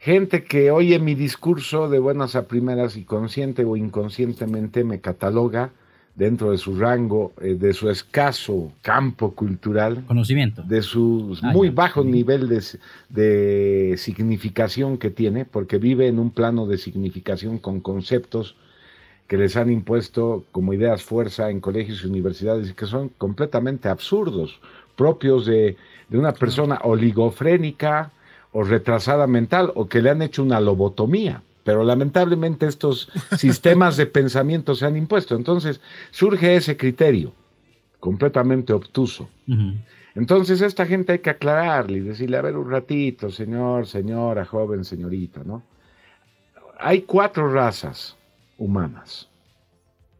Gente 0.04 0.44
que 0.44 0.70
oye 0.70 0.98
mi 0.98 1.14
discurso 1.14 1.88
de 1.88 1.98
buenas 1.98 2.36
a 2.36 2.46
primeras 2.46 2.94
y 2.94 3.04
consciente 3.04 3.64
o 3.64 3.74
inconscientemente 3.74 4.84
me 4.84 5.00
cataloga 5.00 5.70
dentro 6.14 6.50
de 6.50 6.58
su 6.58 6.78
rango, 6.78 7.32
eh, 7.40 7.54
de 7.54 7.72
su 7.72 7.88
escaso 7.88 8.70
campo 8.82 9.34
cultural, 9.34 10.04
conocimiento, 10.06 10.62
de 10.62 10.82
su 10.82 11.38
ah, 11.42 11.52
muy 11.52 11.70
bajo 11.70 12.04
nivel 12.04 12.50
de, 12.50 12.62
de, 13.08 13.96
significación 13.96 14.98
que 14.98 15.08
tiene, 15.08 15.46
porque 15.46 15.78
vive 15.78 16.06
en 16.06 16.18
un 16.18 16.32
plano 16.32 16.66
de 16.66 16.76
significación 16.76 17.56
con 17.56 17.80
conceptos 17.80 18.56
que 19.26 19.38
les 19.38 19.56
han 19.56 19.72
impuesto 19.72 20.44
como 20.52 20.74
ideas 20.74 21.02
fuerza 21.02 21.48
en 21.48 21.60
colegios 21.60 22.04
y 22.04 22.08
universidades 22.08 22.68
y 22.68 22.74
que 22.74 22.84
son 22.84 23.08
completamente 23.08 23.88
absurdos, 23.88 24.60
propios 24.96 25.46
de, 25.46 25.78
de 26.10 26.18
una 26.18 26.34
persona 26.34 26.78
oligofrénica 26.84 28.12
o 28.54 28.64
retrasada 28.64 29.26
mental 29.26 29.70
o 29.74 29.86
que 29.86 30.00
le 30.00 30.08
han 30.08 30.22
hecho 30.22 30.42
una 30.42 30.60
lobotomía 30.60 31.42
pero 31.64 31.82
lamentablemente 31.82 32.66
estos 32.66 33.10
sistemas 33.38 33.96
de 33.96 34.06
pensamiento 34.06 34.74
se 34.74 34.86
han 34.86 34.96
impuesto. 34.96 35.34
Entonces 35.34 35.80
surge 36.10 36.54
ese 36.54 36.76
criterio 36.76 37.32
completamente 37.98 38.74
obtuso. 38.74 39.28
Entonces 40.14 40.60
esta 40.60 40.84
gente 40.84 41.12
hay 41.12 41.18
que 41.20 41.30
aclararle 41.30 41.98
y 41.98 42.00
decirle, 42.02 42.36
a 42.36 42.42
ver 42.42 42.56
un 42.56 42.70
ratito, 42.70 43.30
señor, 43.30 43.86
señora, 43.86 44.44
joven, 44.44 44.84
señorita, 44.84 45.40
¿no? 45.42 45.62
Hay 46.78 47.02
cuatro 47.02 47.50
razas 47.50 48.14
humanas. 48.58 49.28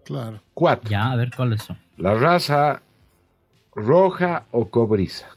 Claro. 0.05 0.41
Cuatro. 0.55 0.91
Ya, 0.91 1.13
a 1.13 1.17
ver 1.17 1.31
cuáles 1.37 1.63
son. 1.63 1.77
La 1.99 2.15
raza 2.15 2.81
roja 3.75 4.45
o 4.51 4.69
cobriza. 4.71 5.29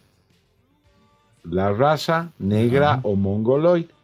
La 1.50 1.72
raza 1.72 2.32
negra 2.40 3.00
o 3.04 3.16
mongoloide 3.16 3.98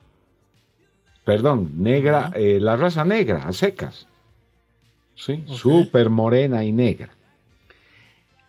perdón, 1.24 1.72
negra, 1.78 2.32
eh, 2.36 2.60
la 2.60 2.76
raza 2.76 3.06
negra, 3.06 3.48
a 3.48 3.54
secas. 3.54 4.08
¿Sí? 5.16 5.44
Súper 5.48 6.10
morena 6.10 6.64
y 6.64 6.72
negra. 6.72 7.10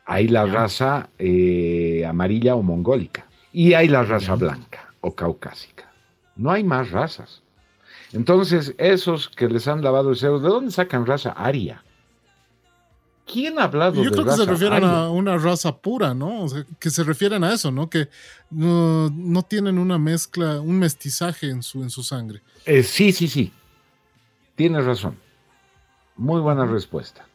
Hay 0.07 0.29
la 0.29 0.47
raza 0.47 1.09
eh, 1.19 2.05
amarilla 2.07 2.57
o 2.57 2.63
mongólica. 2.63 3.27
Y 3.53 3.75
hay 3.75 3.89
la 3.89 4.03
raza 4.03 4.35
blanca 4.35 4.93
o 5.01 5.15
caucásica. 5.15 5.91
No 6.37 6.51
hay 6.51 6.65
más 6.65 6.91
razas. 6.91 7.43
Entonces, 8.13 8.75
esos 8.79 9.29
que 9.29 9.49
les 9.49 9.69
han 9.69 9.83
lavado 9.83 10.11
el 10.11 10.17
cerebro, 10.17 10.41
¿de 10.41 10.49
dónde 10.49 10.71
sacan 10.73 11.07
raza 11.07 11.31
aria? 11.31 11.84
¿Quién 13.27 13.59
ha 13.59 13.65
hablado 13.65 14.03
Yo 14.03 14.11
creo 14.11 14.25
que 14.25 14.33
se 14.33 14.45
refieren 14.45 14.85
a 14.85 15.09
una 15.09 15.39
raza 15.39 15.77
pura, 15.79 16.13
¿no? 16.13 16.43
O 16.43 16.49
sea, 16.49 16.67
que 16.79 16.91
se 16.91 17.03
refieren 17.05 17.43
a 17.43 17.55
eso, 17.55 17.71
¿no? 17.71 17.89
Que 17.89 18.09
no, 18.51 19.43
tienen 19.49 19.79
una 19.79 19.99
mezcla, 19.99 20.61
un 20.61 20.79
mestizaje 20.79 21.49
en 21.49 21.63
su, 21.63 21.83
en 21.83 21.91
su 21.91 22.03
sangre. 22.03 22.43
Eh, 22.67 22.83
sí, 22.83 23.13
sí, 23.13 23.29
sí. 23.29 23.53
Tienes 24.57 24.85
razón. 24.85 25.17
Muy 26.17 26.41
buena 26.41 26.67
respuesta. 26.67 27.27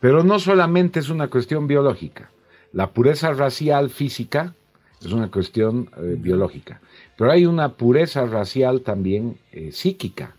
Pero 0.00 0.24
no 0.24 0.38
solamente 0.38 0.98
es 0.98 1.08
una 1.08 1.28
cuestión 1.28 1.66
biológica. 1.66 2.30
La 2.72 2.90
pureza 2.90 3.32
racial 3.32 3.90
física 3.90 4.54
es 5.00 5.12
una 5.12 5.30
cuestión 5.30 5.90
eh, 5.96 6.16
biológica. 6.18 6.80
Pero 7.16 7.30
hay 7.30 7.46
una 7.46 7.74
pureza 7.74 8.26
racial 8.26 8.80
también 8.80 9.38
eh, 9.52 9.70
psíquica 9.72 10.34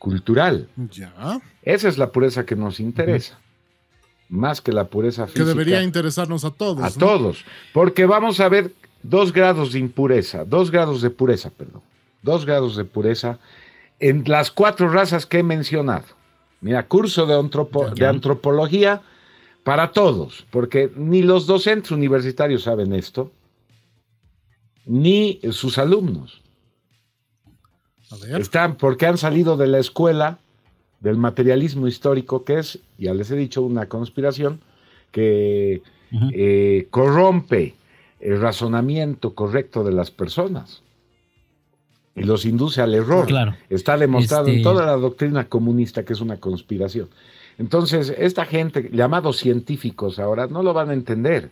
cultural. 0.00 0.66
Ya. 0.90 1.40
Esa 1.62 1.88
es 1.88 1.98
la 1.98 2.10
pureza 2.10 2.44
que 2.44 2.56
nos 2.56 2.80
interesa. 2.80 3.38
Más 4.28 4.60
que 4.60 4.72
la 4.72 4.86
pureza 4.86 5.26
física. 5.26 5.44
Que 5.44 5.48
debería 5.48 5.82
interesarnos 5.82 6.44
a 6.44 6.50
todos. 6.50 6.82
A 6.82 6.98
todos. 6.98 7.44
Porque 7.72 8.06
vamos 8.06 8.40
a 8.40 8.48
ver 8.48 8.72
dos 9.02 9.32
grados 9.32 9.72
de 9.72 9.78
impureza, 9.78 10.44
dos 10.44 10.70
grados 10.70 11.02
de 11.02 11.10
pureza, 11.10 11.50
perdón. 11.50 11.82
Dos 12.22 12.46
grados 12.46 12.76
de 12.76 12.84
pureza 12.84 13.38
en 13.98 14.24
las 14.26 14.50
cuatro 14.50 14.88
razas 14.88 15.26
que 15.26 15.40
he 15.40 15.42
mencionado. 15.42 16.06
Mira, 16.62 16.86
curso 16.86 17.26
de, 17.26 17.34
de 17.94 18.06
antropología 18.06 19.02
para 19.64 19.92
todos, 19.92 20.46
porque 20.50 20.90
ni 20.96 21.22
los 21.22 21.46
docentes 21.46 21.90
universitarios 21.90 22.62
saben 22.62 22.94
esto, 22.94 23.30
ni 24.86 25.40
sus 25.52 25.76
alumnos. 25.76 26.40
Están 28.36 28.76
porque 28.76 29.06
han 29.06 29.18
salido 29.18 29.56
de 29.56 29.66
la 29.66 29.78
escuela 29.78 30.38
del 31.00 31.16
materialismo 31.16 31.86
histórico, 31.86 32.44
que 32.44 32.58
es, 32.58 32.80
ya 32.98 33.14
les 33.14 33.30
he 33.30 33.36
dicho, 33.36 33.62
una 33.62 33.86
conspiración 33.86 34.60
que 35.12 35.82
eh, 36.32 36.88
corrompe 36.90 37.74
el 38.20 38.40
razonamiento 38.40 39.34
correcto 39.34 39.82
de 39.84 39.92
las 39.92 40.10
personas 40.10 40.82
y 42.14 42.24
los 42.24 42.44
induce 42.44 42.82
al 42.82 42.94
error. 42.94 43.28
Está 43.70 43.96
demostrado 43.96 44.48
en 44.48 44.56
este 44.56 44.64
toda 44.64 44.84
la 44.84 44.96
doctrina 44.96 45.48
comunista 45.48 46.04
que 46.04 46.12
es 46.12 46.20
una 46.20 46.38
conspiración. 46.38 47.08
Entonces, 47.58 48.14
esta 48.16 48.44
gente, 48.44 48.90
llamados 48.92 49.36
científicos 49.36 50.18
ahora, 50.18 50.46
no 50.46 50.62
lo 50.62 50.72
van 50.72 50.90
a 50.90 50.94
entender. 50.94 51.50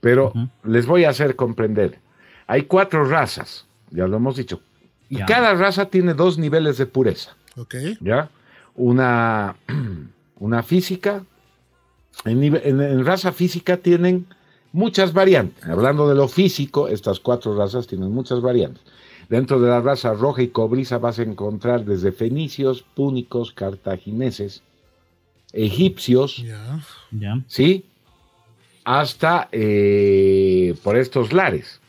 Pero 0.00 0.32
les 0.64 0.86
voy 0.86 1.04
a 1.04 1.10
hacer 1.10 1.34
comprender. 1.36 1.98
Hay 2.46 2.62
cuatro 2.62 3.04
razas, 3.04 3.66
ya 3.90 4.06
lo 4.06 4.16
hemos 4.16 4.36
dicho, 4.36 4.60
y 5.08 5.18
cada 5.18 5.54
raza 5.54 5.86
tiene 5.86 6.14
dos 6.14 6.38
niveles 6.38 6.78
de 6.78 6.86
pureza. 6.86 7.36
¿Ya? 8.00 8.30
Una, 8.74 9.56
una 10.38 10.62
física. 10.62 11.24
En, 12.24 13.04
raza 13.04 13.32
física 13.32 13.76
tienen 13.76 14.26
muchas 14.72 15.12
variantes. 15.12 15.64
Hablando 15.64 16.08
de 16.08 16.14
lo 16.14 16.28
físico, 16.28 16.88
estas 16.88 17.20
cuatro 17.20 17.56
razas 17.56 17.86
tienen 17.86 18.10
muchas 18.10 18.40
variantes. 18.40 18.82
Dentro 19.28 19.60
de 19.60 19.68
la 19.68 19.80
raza 19.80 20.14
roja 20.14 20.42
y 20.42 20.48
cobriza 20.48 20.98
vas 20.98 21.18
a 21.18 21.22
encontrar 21.22 21.84
desde 21.84 22.12
fenicios, 22.12 22.82
púnicos, 22.82 23.52
cartagineses, 23.52 24.62
egipcios, 25.52 26.44
¿sí? 27.48 27.86
Hasta 28.84 29.48
eh, 29.50 30.76
por 30.84 30.96
estos 30.96 31.32
lares, 31.32 31.80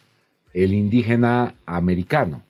el 0.54 0.74
indígena 0.74 1.54
americano 1.68 2.42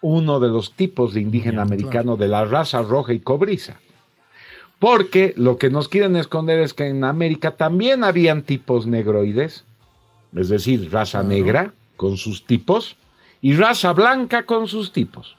uno 0.00 0.40
de 0.40 0.48
los 0.48 0.72
tipos 0.72 1.14
de 1.14 1.20
indígena 1.20 1.62
americano 1.62 2.16
de 2.16 2.28
la 2.28 2.44
raza 2.44 2.82
roja 2.82 3.12
y 3.12 3.20
cobriza. 3.20 3.80
Porque 4.78 5.34
lo 5.36 5.58
que 5.58 5.70
nos 5.70 5.88
quieren 5.88 6.14
esconder 6.16 6.60
es 6.60 6.72
que 6.72 6.86
en 6.86 7.02
América 7.02 7.56
también 7.56 8.04
habían 8.04 8.42
tipos 8.42 8.86
negroides, 8.86 9.64
es 10.34 10.48
decir, 10.48 10.90
raza 10.92 11.22
negra 11.22 11.72
con 11.96 12.16
sus 12.16 12.44
tipos 12.44 12.96
y 13.40 13.54
raza 13.54 13.92
blanca 13.92 14.46
con 14.46 14.68
sus 14.68 14.92
tipos. 14.92 15.36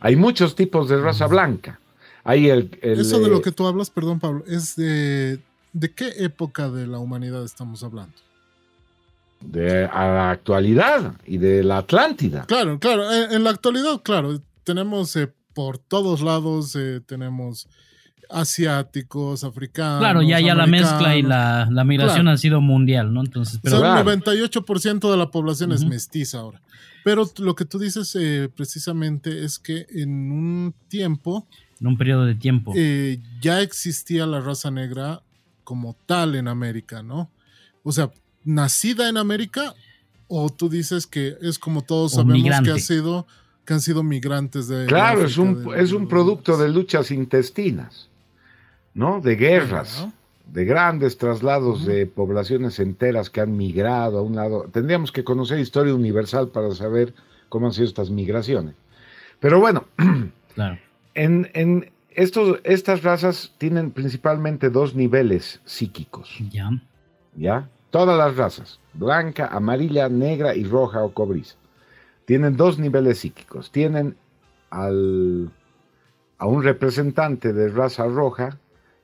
Hay 0.00 0.16
muchos 0.16 0.54
tipos 0.54 0.88
de 0.88 1.00
raza 1.00 1.26
blanca. 1.26 1.80
Hay 2.22 2.50
el, 2.50 2.76
Eso 2.82 3.20
de 3.20 3.28
lo 3.28 3.40
que 3.40 3.52
tú 3.52 3.66
hablas, 3.66 3.88
perdón 3.88 4.20
Pablo, 4.20 4.44
es 4.46 4.76
de, 4.76 5.40
¿de 5.72 5.94
qué 5.94 6.12
época 6.18 6.68
de 6.68 6.86
la 6.86 6.98
humanidad 6.98 7.44
estamos 7.44 7.82
hablando? 7.82 8.25
De 9.40 9.82
la 9.82 10.30
actualidad 10.30 11.14
y 11.26 11.38
de 11.38 11.62
la 11.62 11.78
Atlántida. 11.78 12.44
Claro, 12.46 12.78
claro, 12.78 13.10
en, 13.12 13.44
la 13.44 13.50
actualidad, 13.50 14.02
claro, 14.02 14.40
tenemos 14.64 15.14
eh, 15.16 15.32
por 15.54 15.78
todos 15.78 16.20
lados, 16.20 16.74
eh, 16.76 17.00
tenemos 17.06 17.68
asiáticos, 18.28 19.44
africanos. 19.44 20.00
Claro, 20.00 20.22
ya, 20.22 20.40
ya 20.40 20.54
la 20.54 20.66
mezcla 20.66 21.16
y 21.16 21.22
la, 21.22 21.68
migración 21.84 22.28
ha 22.28 22.36
sido 22.36 22.60
mundial, 22.60 23.12
¿no? 23.14 23.20
Entonces, 23.20 23.60
pero. 23.62 23.76
el 23.78 24.04
98% 24.04 25.10
de 25.10 25.16
la 25.16 25.30
población 25.30 25.72
es 25.72 25.84
mestiza 25.84 26.38
ahora. 26.38 26.60
Pero 27.04 27.30
lo 27.38 27.54
que 27.54 27.64
tú 27.64 27.78
dices 27.78 28.16
eh, 28.18 28.50
precisamente 28.54 29.44
es 29.44 29.60
que 29.60 29.86
en 29.90 30.32
un 30.32 30.74
tiempo. 30.88 31.46
En 31.80 31.86
un 31.86 31.96
periodo 31.96 32.24
de 32.24 32.34
tiempo. 32.34 32.74
ya 33.40 33.60
existía 33.60 34.26
la 34.26 34.40
raza 34.40 34.72
negra 34.72 35.22
como 35.62 35.96
tal 36.06 36.34
en 36.34 36.48
América, 36.48 37.02
¿no? 37.02 37.30
O 37.84 37.92
sea, 37.92 38.10
nacida 38.46 39.08
en 39.08 39.16
América 39.18 39.74
o 40.28 40.48
tú 40.48 40.68
dices 40.68 41.06
que 41.06 41.36
es 41.42 41.58
como 41.58 41.82
todos 41.82 42.14
sabemos 42.14 42.60
que 42.62 42.70
ha 42.70 42.78
sido 42.78 43.26
que 43.64 43.74
han 43.74 43.80
sido 43.80 44.02
migrantes 44.02 44.68
de 44.68 44.86
claro 44.86 45.24
es 45.24 45.36
un 45.36 45.74
es 45.76 45.92
un 45.92 46.08
producto 46.08 46.56
de 46.56 46.68
luchas 46.68 47.10
intestinas 47.10 48.08
no 48.94 49.20
de 49.20 49.36
guerras 49.36 50.08
de 50.52 50.64
grandes 50.64 51.18
traslados 51.18 51.84
de 51.84 52.06
poblaciones 52.06 52.78
enteras 52.78 53.30
que 53.30 53.40
han 53.40 53.56
migrado 53.56 54.18
a 54.18 54.22
un 54.22 54.36
lado. 54.36 54.68
Tendríamos 54.72 55.10
que 55.10 55.24
conocer 55.24 55.58
historia 55.58 55.92
universal 55.92 56.48
para 56.48 56.72
saber 56.72 57.14
cómo 57.48 57.66
han 57.66 57.72
sido 57.72 57.88
estas 57.88 58.10
migraciones. 58.10 58.76
Pero 59.40 59.58
bueno 59.58 59.86
en, 61.14 61.50
en 61.52 61.90
estos, 62.10 62.60
estas 62.62 63.02
razas 63.02 63.52
tienen 63.58 63.90
principalmente 63.90 64.70
dos 64.70 64.94
niveles 64.94 65.60
psíquicos. 65.64 66.38
Ya. 66.50 66.70
Ya 67.34 67.68
Todas 67.96 68.18
las 68.18 68.36
razas, 68.36 68.78
blanca, 68.92 69.48
amarilla, 69.50 70.10
negra 70.10 70.54
y 70.54 70.64
roja 70.64 71.02
o 71.02 71.14
cobriza. 71.14 71.56
tienen 72.26 72.54
dos 72.54 72.78
niveles 72.78 73.20
psíquicos. 73.20 73.72
Tienen 73.72 74.16
al, 74.68 75.50
a 76.36 76.46
un 76.46 76.62
representante 76.62 77.54
de 77.54 77.68
raza 77.68 78.04
roja 78.04 78.58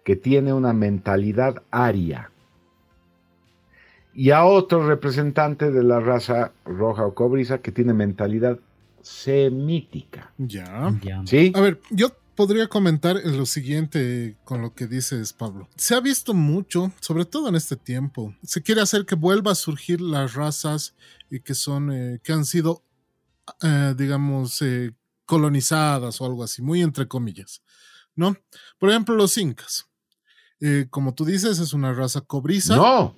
que 0.05 0.15
tiene 0.15 0.53
una 0.53 0.75
mentalidad 0.75 1.63
aria 1.71 2.31
y 4.13 4.31
a 4.31 4.45
otro 4.45 4.87
representante 4.87 5.71
de 5.71 5.83
la 5.83 5.99
raza 5.99 6.53
roja 6.67 7.07
o 7.07 7.15
cobriza 7.15 7.63
que 7.63 7.73
tiene 7.73 7.95
mentalidad 7.95 8.59
semítica. 9.01 10.33
Ya. 10.37 10.93
¿Sí? 11.25 11.51
A 11.55 11.63
ver, 11.63 11.81
yo 11.89 12.11
podría 12.35 12.69
comentar 12.69 13.17
lo 13.25 13.47
siguiente 13.47 14.37
con 14.45 14.63
lo 14.63 14.75
que 14.75 14.87
dices, 14.87 15.33
Pablo. 15.33 15.69
Se 15.77 15.95
ha 15.95 16.01
visto 16.01 16.35
mucho, 16.35 16.93
sobre 17.01 17.25
todo 17.25 17.49
en 17.49 17.55
este 17.55 17.77
tiempo. 17.77 18.35
Se 18.43 18.63
quiere 18.63 18.81
hacer 18.81 19.07
que 19.07 19.15
vuelva 19.15 19.53
a 19.53 19.57
surgir 19.57 20.01
las 20.01 20.35
razas 20.35 20.95
y 21.31 21.41
que 21.41 21.55
son, 21.55 21.93
eh, 21.93 22.21
que 22.23 22.33
han 22.33 22.45
sido, 22.45 22.83
eh, 23.63 23.95
digamos, 23.97 24.63
eh, 24.63 24.93
colonizadas 25.27 26.21
o 26.21 26.27
algo 26.27 26.45
así, 26.45 26.63
muy 26.63 26.83
entre 26.83 27.09
comillas, 27.09 27.63
¿no? 28.15 28.37
Por 28.79 28.91
ejemplo, 28.91 29.15
los 29.15 29.37
incas. 29.39 29.87
como 30.91 31.13
tú 31.13 31.25
dices, 31.25 31.59
es 31.59 31.73
una 31.73 31.93
raza 31.93 32.21
cobriza. 32.21 32.77
No, 32.77 33.17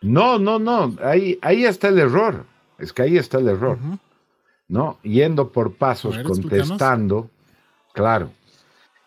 no, 0.00 0.38
no, 0.38 0.58
no. 0.58 0.96
Ahí, 1.02 1.38
ahí 1.42 1.66
está 1.66 1.88
el 1.88 1.98
error. 1.98 2.46
Es 2.78 2.94
que 2.94 3.02
ahí 3.02 3.18
está 3.18 3.38
el 3.38 3.48
error. 3.48 3.78
¿No? 4.68 4.98
Yendo 5.02 5.52
por 5.52 5.74
pasos, 5.74 6.16
contestando. 6.20 7.30
Claro. 7.92 8.30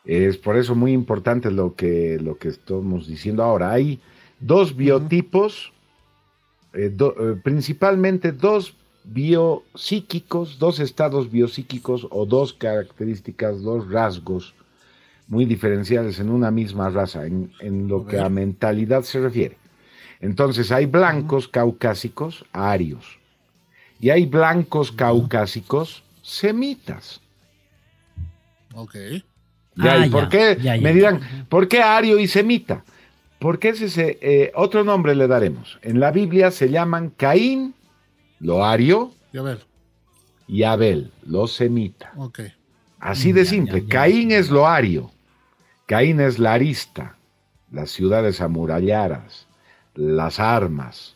Es 0.05 0.37
por 0.37 0.55
eso 0.55 0.75
muy 0.75 0.91
importante 0.91 1.49
lo 1.49 1.75
que, 1.75 2.19
lo 2.21 2.37
que 2.37 2.49
estamos 2.49 3.07
diciendo 3.07 3.43
ahora. 3.43 3.71
Hay 3.71 3.99
dos 4.39 4.75
biotipos, 4.75 5.73
eh, 6.73 6.95
eh, 6.99 7.35
principalmente 7.43 8.31
dos 8.31 8.75
biopsíquicos, 9.03 10.59
dos 10.59 10.79
estados 10.79 11.31
biopsíquicos 11.31 12.07
o 12.11 12.25
dos 12.25 12.53
características, 12.53 13.61
dos 13.61 13.89
rasgos 13.89 14.53
muy 15.27 15.45
diferenciales 15.45 16.19
en 16.19 16.29
una 16.29 16.51
misma 16.51 16.89
raza, 16.89 17.25
en, 17.25 17.51
en 17.59 17.87
lo 17.87 18.05
que 18.05 18.19
a 18.19 18.29
mentalidad 18.29 19.01
se 19.01 19.19
refiere. 19.19 19.57
Entonces 20.21 20.71
hay 20.71 20.85
blancos 20.85 21.47
caucásicos 21.47 22.45
arios 22.51 23.19
y 23.99 24.11
hay 24.11 24.25
blancos 24.25 24.91
caucásicos 24.91 26.03
semitas. 26.21 27.21
Ok. 28.75 28.95
Ah, 29.79 30.05
por 30.11 30.29
qué? 30.29 30.57
me 30.81 30.93
dirán, 30.93 31.47
¿por 31.49 31.67
qué 31.67 31.81
ario 31.81 32.19
y 32.19 32.27
semita? 32.27 32.83
Porque 33.39 33.69
ese 33.69 34.17
eh, 34.21 34.51
otro 34.55 34.83
nombre 34.83 35.15
le 35.15 35.27
daremos. 35.27 35.79
En 35.81 35.99
la 35.99 36.11
Biblia 36.11 36.51
se 36.51 36.69
llaman 36.69 37.09
Caín, 37.09 37.73
lo 38.39 38.65
ario, 38.65 39.11
y 39.33 39.37
Abel, 39.37 39.59
y 40.47 40.63
Abel 40.63 41.11
lo 41.25 41.47
semita. 41.47 42.13
Ok. 42.15 42.41
Así 42.99 43.33
de 43.33 43.45
simple. 43.45 43.85
Caín 43.87 44.31
es 44.31 44.49
lo 44.49 44.67
ario, 44.67 45.11
Caín 45.85 46.19
es 46.21 46.39
la 46.39 46.53
arista, 46.53 47.17
las 47.71 47.91
ciudades 47.91 48.41
amuralladas, 48.41 49.47
las 49.93 50.39
armas, 50.39 51.15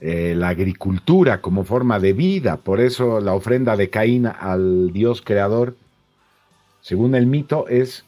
eh, 0.00 0.34
la 0.36 0.48
agricultura 0.48 1.40
como 1.40 1.64
forma 1.64 2.00
de 2.00 2.14
vida. 2.14 2.56
Por 2.56 2.80
eso 2.80 3.20
la 3.20 3.34
ofrenda 3.34 3.76
de 3.76 3.90
Caín 3.90 4.26
al 4.26 4.92
Dios 4.92 5.22
creador, 5.22 5.76
según 6.88 7.14
el 7.14 7.26
mito, 7.26 7.68
es 7.68 8.06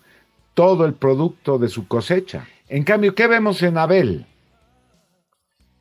todo 0.55 0.87
el 0.87 0.95
producto 0.95 1.59
de 1.59 1.69
su 1.69 1.87
cosecha. 1.87 2.47
En 2.67 2.83
cambio, 2.83 3.15
¿qué 3.15 3.27
vemos 3.27 3.63
en 3.63 3.77
Abel? 3.77 4.25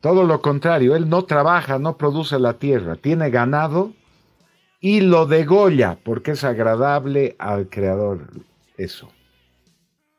Todo 0.02 0.24
lo 0.24 0.42
contrario, 0.42 0.94
él 0.94 1.08
no 1.08 1.24
trabaja, 1.24 1.78
no 1.78 1.96
produce 1.96 2.38
la 2.38 2.58
tierra, 2.58 2.96
tiene 2.96 3.30
ganado 3.30 3.94
y 4.82 5.00
lo 5.00 5.24
degolla 5.24 5.96
porque 6.04 6.32
es 6.32 6.44
agradable 6.44 7.36
al 7.38 7.70
creador. 7.70 8.28
Eso. 8.76 9.10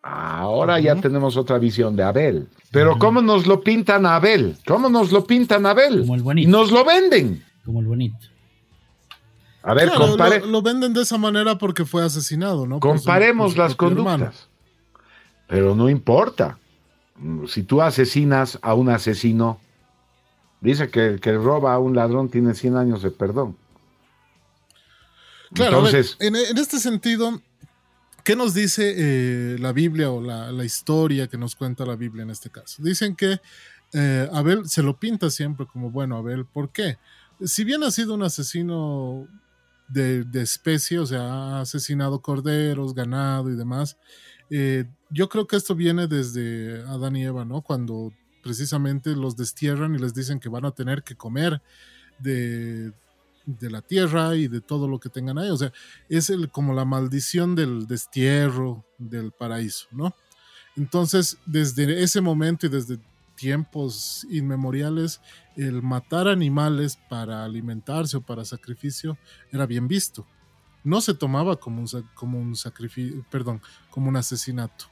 Ahora 0.01 0.79
ya 0.79 0.95
tenemos 0.95 1.38
otra 1.38 1.59
visión 1.59 1.95
de 1.95 2.01
Abel. 2.01 2.48
Pero 2.72 2.98
¿cómo 2.98 3.22
nos 3.22 3.46
lo 3.46 3.61
pintan 3.61 4.07
a 4.07 4.15
Abel? 4.15 4.57
¿Cómo 4.65 4.89
nos 4.89 5.11
lo 5.11 5.24
pintan 5.24 5.67
a 5.67 5.72
Abel? 5.72 6.00
Como 6.00 6.15
el 6.15 6.24
bonito. 6.24 6.50
Y 6.50 6.51
nos 6.51 6.72
lo 6.72 6.83
venden. 6.83 7.44
Como 7.63 7.79
el 7.79 7.85
bonito. 7.85 8.30
A 9.63 9.74
ver, 9.74 9.91
compare... 9.91 10.45
lo, 10.45 10.61
venden 10.61 10.93
de 10.93 11.01
esa 11.01 11.17
manera 11.17 11.57
porque 11.57 11.85
fue 11.85 12.03
asesinado, 12.03 12.65
¿no? 12.65 12.79
Comparemos 12.79 13.57
las 13.57 13.75
conductas. 13.75 14.47
Pero 15.47 15.75
no 15.75 15.89
importa. 15.89 16.57
Si 17.47 17.63
tú 17.63 17.81
asesinas 17.81 18.57
a 18.61 18.74
un 18.74 18.89
asesino, 18.89 19.59
dice 20.61 20.89
que 20.89 21.07
el 21.07 21.19
que 21.19 21.33
roba 21.33 21.74
a 21.74 21.79
un 21.79 21.95
ladrón 21.95 22.29
tiene 22.29 22.55
100 22.55 22.77
años 22.77 23.03
de 23.03 23.11
perdón. 23.11 23.55
Claro, 25.53 25.77
Entonces, 25.77 26.15
en, 26.19 26.35
este 26.35 26.79
sentido, 26.79 27.41
¿Qué 28.24 28.35
nos 28.35 28.53
dice 28.53 28.93
eh, 28.95 29.57
la 29.59 29.71
Biblia 29.71 30.11
o 30.11 30.21
la, 30.21 30.63
historia 30.63 31.27
que 31.27 31.37
nos 31.37 31.55
cuenta 31.55 31.85
la 31.85 31.95
Biblia 31.95 32.24
en 32.24 32.29
este 32.29 32.51
caso? 32.51 32.81
Dicen 32.83 33.15
que 33.15 33.41
eh, 33.93 34.29
Abel 34.31 34.69
se 34.69 34.83
lo 34.83 34.97
pinta 35.00 35.29
siempre 35.31 35.65
como 35.65 35.89
bueno 35.89 36.17
Abel. 36.17 36.45
¿Por 36.45 36.69
qué? 36.69 36.97
Si 37.43 37.63
bien 37.63 37.83
ha 37.83 37.89
sido 37.89 38.13
un 38.13 38.21
asesino 38.21 39.27
de, 39.91 40.41
especie, 40.41 40.99
o 40.99 41.05
sea, 41.05 41.21
ha 41.21 41.61
asesinado 41.61 42.21
corderos, 42.21 42.93
ganado 42.93 43.49
y 43.49 43.55
demás, 43.55 43.97
eh, 44.49 44.85
yo 45.09 45.29
creo 45.29 45.47
que 45.47 45.55
esto 45.55 45.75
viene 45.75 46.07
desde 46.07 46.81
Adán 46.87 47.15
y 47.15 47.23
Eva, 47.23 47.45
¿no? 47.45 47.61
Cuando 47.61 48.11
precisamente 48.43 49.15
los 49.15 49.35
destierran 49.35 49.95
y 49.95 49.99
les 49.99 50.13
dicen 50.13 50.39
que 50.39 50.49
van 50.49 50.65
a 50.65 50.71
tener 50.71 51.03
que 51.03 51.15
comer 51.15 51.61
de, 52.19 52.91
de 53.45 53.69
la 53.69 53.81
tierra 53.81 54.35
y 54.35 54.47
de 54.47 54.61
todo 54.61 54.87
lo 54.87 54.99
que 54.99 55.09
tengan 55.09 55.37
ahí. 55.37 55.49
O 55.49 55.57
sea, 55.57 55.71
es 56.09 56.29
el, 56.29 56.49
como 56.49 56.73
la 56.73 56.85
maldición 56.85 57.55
del 57.55 57.87
destierro 57.87 58.85
del 58.97 59.31
paraíso, 59.31 59.87
¿no? 59.91 60.15
Entonces, 60.75 61.37
desde 61.45 62.01
ese 62.01 62.21
momento 62.21 62.65
y 62.65 62.69
desde 62.69 62.99
tiempos 63.41 64.27
inmemoriales, 64.29 65.19
el 65.57 65.81
matar 65.81 66.27
animales 66.27 66.99
para 67.09 67.43
alimentarse 67.43 68.17
o 68.17 68.21
para 68.21 68.45
sacrificio 68.45 69.17
era 69.51 69.65
bien 69.65 69.87
visto. 69.87 70.27
No 70.83 71.01
se 71.01 71.15
tomaba 71.15 71.55
como 71.55 71.81
un, 71.81 71.87
como 72.13 72.39
un 72.39 72.55
sacrificio, 72.55 73.25
perdón, 73.31 73.59
como 73.89 74.09
un 74.09 74.15
asesinato. 74.15 74.85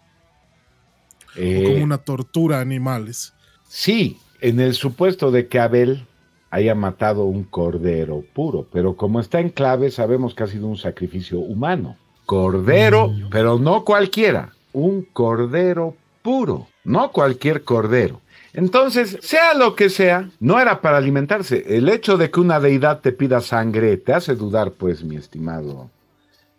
o 1.33 1.35
como 1.35 1.77
eh, 1.77 1.83
una 1.83 1.99
tortura 1.99 2.57
a 2.57 2.61
animales. 2.61 3.35
Sí, 3.67 4.17
en 4.41 4.59
el 4.59 4.73
supuesto 4.73 5.29
de 5.29 5.47
que 5.47 5.59
Abel 5.59 6.07
haya 6.49 6.73
matado 6.73 7.25
un 7.25 7.43
cordero 7.43 8.23
puro, 8.33 8.67
pero 8.73 8.95
como 8.95 9.19
está 9.19 9.39
en 9.39 9.49
clave 9.49 9.91
sabemos 9.91 10.33
que 10.33 10.41
ha 10.41 10.47
sido 10.47 10.65
un 10.65 10.77
sacrificio 10.77 11.37
humano. 11.37 11.97
Cordero, 12.25 13.09
mm. 13.09 13.29
pero 13.29 13.59
no 13.59 13.85
cualquiera, 13.85 14.53
un 14.73 15.03
cordero 15.03 15.95
puro, 16.21 16.67
no 16.83 17.11
cualquier 17.11 17.63
cordero. 17.63 18.21
Entonces, 18.53 19.17
sea 19.21 19.53
lo 19.53 19.75
que 19.75 19.89
sea, 19.89 20.29
no 20.39 20.59
era 20.59 20.81
para 20.81 20.97
alimentarse. 20.97 21.63
El 21.67 21.87
hecho 21.87 22.17
de 22.17 22.31
que 22.31 22.39
una 22.39 22.59
deidad 22.59 22.99
te 22.99 23.11
pida 23.11 23.41
sangre 23.41 23.97
te 23.97 24.13
hace 24.13 24.35
dudar, 24.35 24.71
pues, 24.71 25.03
mi 25.03 25.15
estimado 25.15 25.89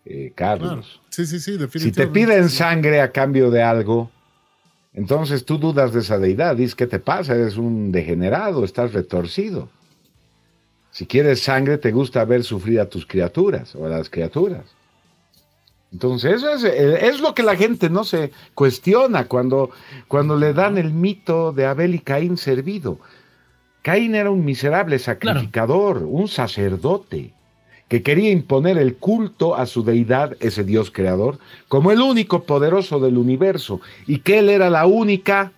eh, 0.05 0.31
Carlos. 0.33 0.99
Sí, 1.09 1.25
sí, 1.25 1.39
sí, 1.39 1.51
definitivamente. 1.51 1.79
Si 1.79 1.91
te 1.91 2.07
piden 2.07 2.49
sangre 2.49 3.01
a 3.01 3.11
cambio 3.11 3.51
de 3.51 3.61
algo, 3.61 4.09
entonces 4.93 5.45
tú 5.45 5.57
dudas 5.57 5.93
de 5.93 5.99
esa 5.99 6.17
deidad. 6.17 6.55
Dices, 6.55 6.75
¿qué 6.75 6.87
te 6.87 6.99
pasa? 6.99 7.35
Eres 7.35 7.57
un 7.57 7.91
degenerado, 7.91 8.63
estás 8.63 8.93
retorcido. 8.93 9.69
Si 10.91 11.05
quieres 11.05 11.41
sangre, 11.41 11.77
te 11.77 11.91
gusta 11.91 12.25
ver 12.25 12.43
sufrir 12.43 12.79
a 12.79 12.89
tus 12.89 13.05
criaturas 13.05 13.75
o 13.75 13.85
a 13.85 13.89
las 13.89 14.09
criaturas. 14.09 14.65
Entonces, 15.91 16.35
eso 16.35 16.53
es, 16.53 16.63
eh, 16.63 17.07
es, 17.07 17.19
lo 17.19 17.35
que 17.35 17.43
la 17.43 17.55
gente 17.55 17.89
no 17.89 18.03
se 18.03 18.31
cuestiona 18.53 19.25
cuando, 19.25 19.71
cuando 20.07 20.37
le 20.37 20.53
dan 20.53 20.77
el 20.77 20.93
mito 20.93 21.51
de 21.51 21.65
Abel 21.65 21.95
y 21.95 21.99
Caín 21.99 22.37
servido. 22.37 22.99
Caín 23.81 24.15
era 24.15 24.31
un 24.31 24.45
miserable 24.45 24.99
sacrificador, 24.99 26.03
un 26.03 26.27
sacerdote, 26.27 27.33
que 27.89 28.03
quería 28.03 28.31
imponer 28.31 28.77
el 28.77 28.95
culto 28.95 29.55
a 29.55 29.65
su 29.65 29.83
deidad, 29.83 30.37
ese 30.39 30.63
Dios 30.63 30.91
creador, 30.91 31.39
como 31.67 31.91
el 31.91 31.99
único 31.99 32.43
poderoso 32.43 33.01
del 33.01 33.17
universo, 33.17 33.81
y 34.07 34.19
que 34.19 34.39
él 34.39 34.49
era 34.49 34.69
la 34.69 34.85
única, 34.85 35.51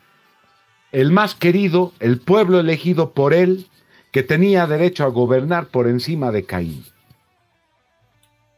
el 0.92 1.12
más 1.12 1.36
querido, 1.36 1.94
el 2.00 2.20
pueblo 2.20 2.60
elegido 2.60 3.12
por 3.12 3.36
él, 3.36 3.68
que 4.12 4.24
tenía 4.24 4.66
derecho 4.66 5.04
a 5.04 5.10
gobernar 5.10 5.68
por 5.68 5.88
encima 5.88 6.32
de 6.32 6.46
Caín. 6.46 6.86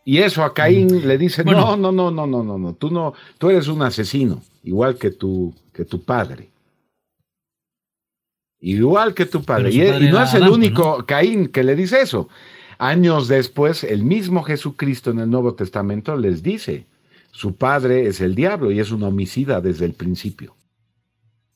Y 0.07 0.19
eso 0.19 0.43
a 0.43 0.53
Caín 0.53 0.87
mm. 0.87 1.07
le 1.07 1.17
dice, 1.17 1.43
no, 1.43 1.75
no, 1.75 1.91
no, 1.91 2.11
no, 2.11 2.27
no, 2.27 2.43
no, 2.43 2.57
no, 2.59 2.73
tú 2.75 2.91
no, 2.91 3.15
tú 3.39 3.49
eres 3.49 3.67
un 3.67 3.81
asesino, 3.81 4.43
igual 4.63 4.97
que 4.97 5.09
tu, 5.09 5.53
que 5.73 5.83
tu 5.83 6.03
padre. 6.03 6.51
Igual 8.59 9.15
que 9.15 9.25
tu 9.25 9.43
padre. 9.43 9.71
Y, 9.73 9.79
no 10.11 10.21
es 10.21 10.33
el 10.35 10.47
único 10.47 11.05
Caín 11.05 11.47
que 11.47 11.63
le 11.63 11.75
dice 11.75 12.01
eso. 12.01 12.29
Años 12.77 13.27
después, 13.27 13.83
el 13.83 14.03
mismo 14.03 14.43
Jesucristo 14.43 15.09
en 15.09 15.19
el 15.19 15.29
Nuevo 15.29 15.55
Testamento 15.55 16.15
les 16.15 16.43
dice, 16.43 16.85
su 17.31 17.55
padre 17.55 18.07
es 18.07 18.21
el 18.21 18.35
diablo 18.35 18.71
y 18.71 18.79
es 18.79 18.91
un 18.91 19.03
homicida 19.03 19.59
desde 19.59 19.85
el 19.85 19.93
principio. 19.93 20.55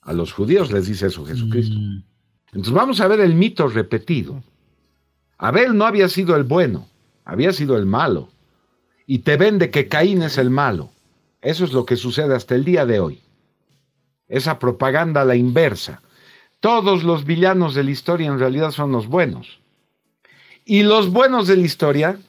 A 0.01 0.11
los 0.13 0.33
judíos 0.33 0.71
les 0.71 0.87
dice 0.87 1.07
eso 1.07 1.23
Jesucristo. 1.23 1.75
Mm. 1.77 2.03
Entonces 2.47 2.73
vamos 2.73 2.99
a 2.99 3.07
ver 3.07 3.19
el 3.19 3.35
mito 3.35 3.67
repetido. 3.67 4.43
Abel 5.37 5.77
no 5.77 5.85
había 5.85 6.09
sido 6.09 6.35
el 6.35 6.43
bueno, 6.43 6.87
había 7.25 7.53
sido 7.53 7.77
el 7.77 7.85
malo. 7.85 8.29
Y 9.11 9.19
te 9.19 9.37
vende 9.37 9.71
que 9.71 9.87
Caín 9.87 10.21
es 10.21 10.37
el 10.37 10.51
malo. 10.51 10.91
Eso 11.41 11.65
es 11.65 11.73
lo 11.73 11.83
que 11.83 11.95
sucede 11.95 12.35
hasta 12.35 12.53
el 12.53 12.63
día 12.63 12.85
de 12.85 12.99
hoy. 12.99 13.19
Esa 14.27 14.59
propaganda 14.59 15.21
a 15.21 15.25
la 15.25 15.35
inversa. 15.35 16.03
Todos 16.59 17.03
los 17.03 17.25
villanos 17.25 17.73
de 17.73 17.83
la 17.83 17.89
historia 17.89 18.27
en 18.27 18.37
realidad 18.37 18.69
son 18.69 18.91
los 18.91 19.07
buenos. 19.07 19.61
Y 20.63 20.83
los 20.83 21.09
buenos 21.09 21.47
de 21.47 21.57
la 21.57 21.65
historia 21.65 22.19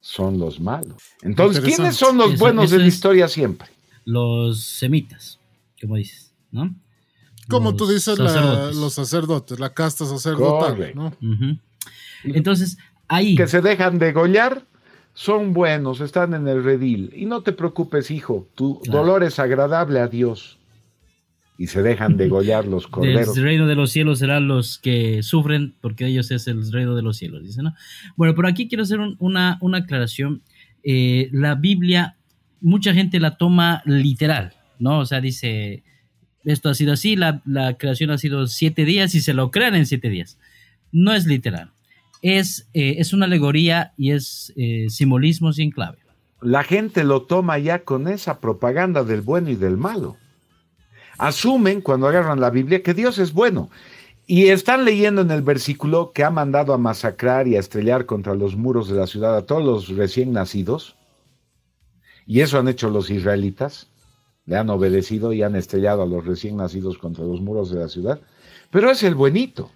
son 0.00 0.40
los 0.40 0.58
malos. 0.58 1.00
Entonces, 1.22 1.62
¿quiénes 1.62 1.94
son 1.94 2.18
los 2.18 2.36
buenos 2.36 2.72
de 2.72 2.78
la 2.78 2.88
historia 2.88 3.28
siempre? 3.28 3.68
Los 4.04 4.58
semitas, 4.58 5.38
como 5.80 5.94
dices, 5.94 6.34
¿no? 6.50 6.74
Como 7.48 7.76
tú 7.76 7.86
dices, 7.86 8.18
los 8.18 8.92
sacerdotes, 8.92 9.60
la 9.60 9.72
casta 9.72 10.04
sacerdotal, 10.04 10.94
¿no? 10.96 11.16
Entonces, 12.24 12.76
ahí... 13.06 13.36
Que 13.36 13.46
se 13.46 13.60
dejan 13.60 14.00
degollar, 14.00 14.66
son 15.14 15.52
buenos, 15.52 16.00
están 16.00 16.34
en 16.34 16.48
el 16.48 16.64
redil. 16.64 17.12
Y 17.14 17.26
no 17.26 17.42
te 17.42 17.52
preocupes, 17.52 18.10
hijo, 18.10 18.48
tu 18.54 18.80
dolor 18.86 19.22
es 19.24 19.38
agradable 19.38 20.00
a 20.00 20.08
Dios. 20.08 20.58
Y 21.58 21.66
se 21.66 21.82
dejan 21.82 22.16
degollar 22.16 22.66
los 22.66 22.86
corderos. 22.86 23.36
El 23.36 23.44
reino 23.44 23.66
de 23.66 23.74
los 23.74 23.92
cielos 23.92 24.18
serán 24.18 24.48
los 24.48 24.78
que 24.78 25.22
sufren, 25.22 25.74
porque 25.80 26.06
ellos 26.06 26.30
es 26.30 26.48
el 26.48 26.70
reino 26.72 26.94
de 26.94 27.02
los 27.02 27.16
cielos, 27.18 27.42
dice, 27.44 27.62
¿no? 27.62 27.74
Bueno, 28.16 28.34
pero 28.34 28.48
aquí 28.48 28.68
quiero 28.68 28.84
hacer 28.84 29.00
una, 29.18 29.58
una 29.60 29.78
aclaración. 29.78 30.42
Eh, 30.82 31.28
la 31.32 31.54
Biblia, 31.54 32.16
mucha 32.60 32.94
gente 32.94 33.20
la 33.20 33.36
toma 33.36 33.82
literal, 33.84 34.54
¿no? 34.78 35.00
O 35.00 35.06
sea, 35.06 35.20
dice, 35.20 35.82
esto 36.44 36.68
ha 36.68 36.74
sido 36.74 36.92
así, 36.92 37.16
la, 37.16 37.42
creación 37.78 38.10
ha 38.10 38.18
sido 38.18 38.46
siete 38.46 38.84
días 38.84 39.14
y 39.14 39.20
se 39.20 39.34
lo 39.34 39.50
crean 39.50 39.74
en 39.74 39.86
siete 39.86 40.08
días. 40.08 40.38
No 40.90 41.12
es 41.12 41.26
literal. 41.26 41.70
Es, 42.22 42.68
eh, 42.72 42.94
es 42.98 43.12
una 43.12 43.26
alegoría 43.26 43.92
y 43.96 44.12
es 44.12 44.52
eh, 44.56 44.86
simbolismo 44.88 45.52
sin 45.52 45.70
clave. 45.70 45.98
La 46.40 46.64
gente 46.64 47.04
lo 47.04 47.22
toma 47.22 47.58
ya 47.58 47.84
con 47.84 48.08
esa 48.08 48.40
propaganda 48.40 49.04
del 49.04 49.20
bueno 49.20 49.50
y 49.50 49.56
del 49.56 49.76
malo. 49.76 50.16
Asumen 51.18 51.82
cuando 51.82 52.08
agarran 52.08 52.40
la 52.40 52.50
Biblia 52.50 52.82
que 52.82 52.94
Dios 52.94 53.18
es 53.18 53.32
bueno. 53.32 53.70
Y 54.26 54.46
están 54.48 54.84
leyendo 54.84 55.20
en 55.20 55.30
el 55.30 55.42
versículo 55.42 56.12
que 56.12 56.24
ha 56.24 56.30
mandado 56.30 56.72
a 56.72 56.78
masacrar 56.78 57.46
y 57.46 57.56
a 57.56 57.60
estrellar 57.60 58.06
contra 58.06 58.34
los 58.34 58.56
muros 58.56 58.88
de 58.88 58.96
la 58.96 59.06
ciudad 59.06 59.36
a 59.36 59.44
todos 59.44 59.64
los 59.64 59.96
recién 59.96 60.32
nacidos. 60.32 60.96
Y 62.24 62.40
eso 62.40 62.58
han 62.58 62.68
hecho 62.68 62.88
los 62.88 63.10
israelitas 63.10 63.88
le 64.46 64.56
han 64.56 64.70
obedecido 64.70 65.32
y 65.32 65.42
han 65.42 65.56
estrellado 65.56 66.02
a 66.02 66.06
los 66.06 66.24
recién 66.24 66.56
nacidos 66.56 66.98
contra 66.98 67.24
los 67.24 67.40
muros 67.40 67.70
de 67.70 67.80
la 67.80 67.88
ciudad, 67.88 68.20
pero 68.70 68.90
es 68.90 69.02
el 69.02 69.14
buenito. 69.14 69.70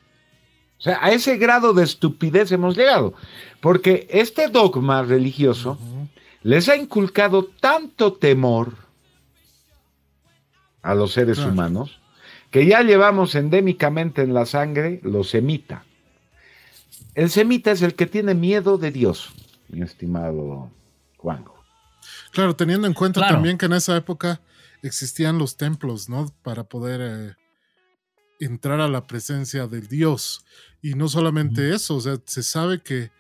O 0.79 0.83
sea, 0.83 0.99
a 1.03 1.11
ese 1.11 1.37
grado 1.39 1.73
de 1.73 1.85
estupidez 1.85 2.53
hemos 2.53 2.77
llegado, 2.77 3.15
porque 3.61 4.07
este 4.11 4.49
dogma 4.49 5.03
religioso 5.03 5.79
les 6.43 6.69
ha 6.69 6.77
inculcado 6.77 7.47
tanto 7.61 8.13
temor 8.13 8.75
a 10.83 10.95
los 10.95 11.13
seres 11.13 11.39
humanos 11.39 11.99
que 12.51 12.67
ya 12.67 12.83
llevamos 12.83 13.35
endémicamente 13.35 14.23
en 14.23 14.33
la 14.33 14.47
sangre 14.47 15.01
los 15.03 15.31
semita. 15.31 15.85
El 17.15 17.31
semita 17.31 17.73
es 17.73 17.83
el 17.83 17.95
que 17.95 18.07
tiene 18.07 18.35
miedo 18.35 18.79
de 18.79 18.91
Dios, 18.91 19.33
mi 19.69 19.83
estimado 19.83 20.71
Juanjo. 21.17 21.57
Claro, 22.33 22.55
teniendo 22.55 22.87
en 22.87 22.95
cuenta 22.95 23.27
también 23.27 23.59
que 23.59 23.67
en 23.67 23.73
esa 23.73 23.97
época 23.97 24.41
existían 24.83 25.39
los 25.39 25.57
templos, 25.57 26.09
¿no? 26.09 26.31
Para 26.43 26.65
poder 26.65 27.01
eh, 27.03 27.35
entrar 28.41 28.81
a 28.81 28.89
la 28.89 29.07
presencia 29.07 29.67
del 29.67 29.89
Dios. 29.89 30.45
Y 30.83 30.95
no 30.95 31.09
solamente 31.09 31.75
eso, 31.75 31.97
o 31.97 32.01
sea, 32.01 32.19
se 32.25 32.43
sabe 32.43 32.81
que 32.81 33.11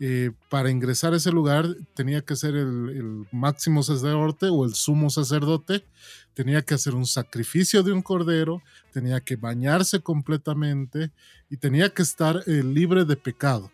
eh, 0.00 0.30
para 0.48 0.70
ingresar 0.70 1.12
a 1.12 1.16
ese 1.16 1.32
lugar 1.32 1.66
tenía 1.94 2.20
que 2.20 2.36
ser 2.36 2.54
el, 2.54 3.26
máximo 3.32 3.82
sacerdote 3.82 4.46
o 4.46 4.64
el 4.64 4.74
sumo 4.74 5.10
sacerdote, 5.10 5.84
tenía 6.34 6.62
que 6.62 6.74
hacer 6.74 6.94
un 6.94 7.04
sacrificio 7.04 7.82
de 7.82 7.92
un 7.92 8.02
cordero, 8.02 8.62
tenía 8.92 9.20
que 9.20 9.34
bañarse 9.34 9.98
completamente 9.98 11.10
y 11.50 11.56
tenía 11.56 11.88
que 11.88 12.02
estar 12.02 12.44
eh, 12.46 12.62
libre 12.62 13.04
de 13.04 13.16
pecado. 13.16 13.72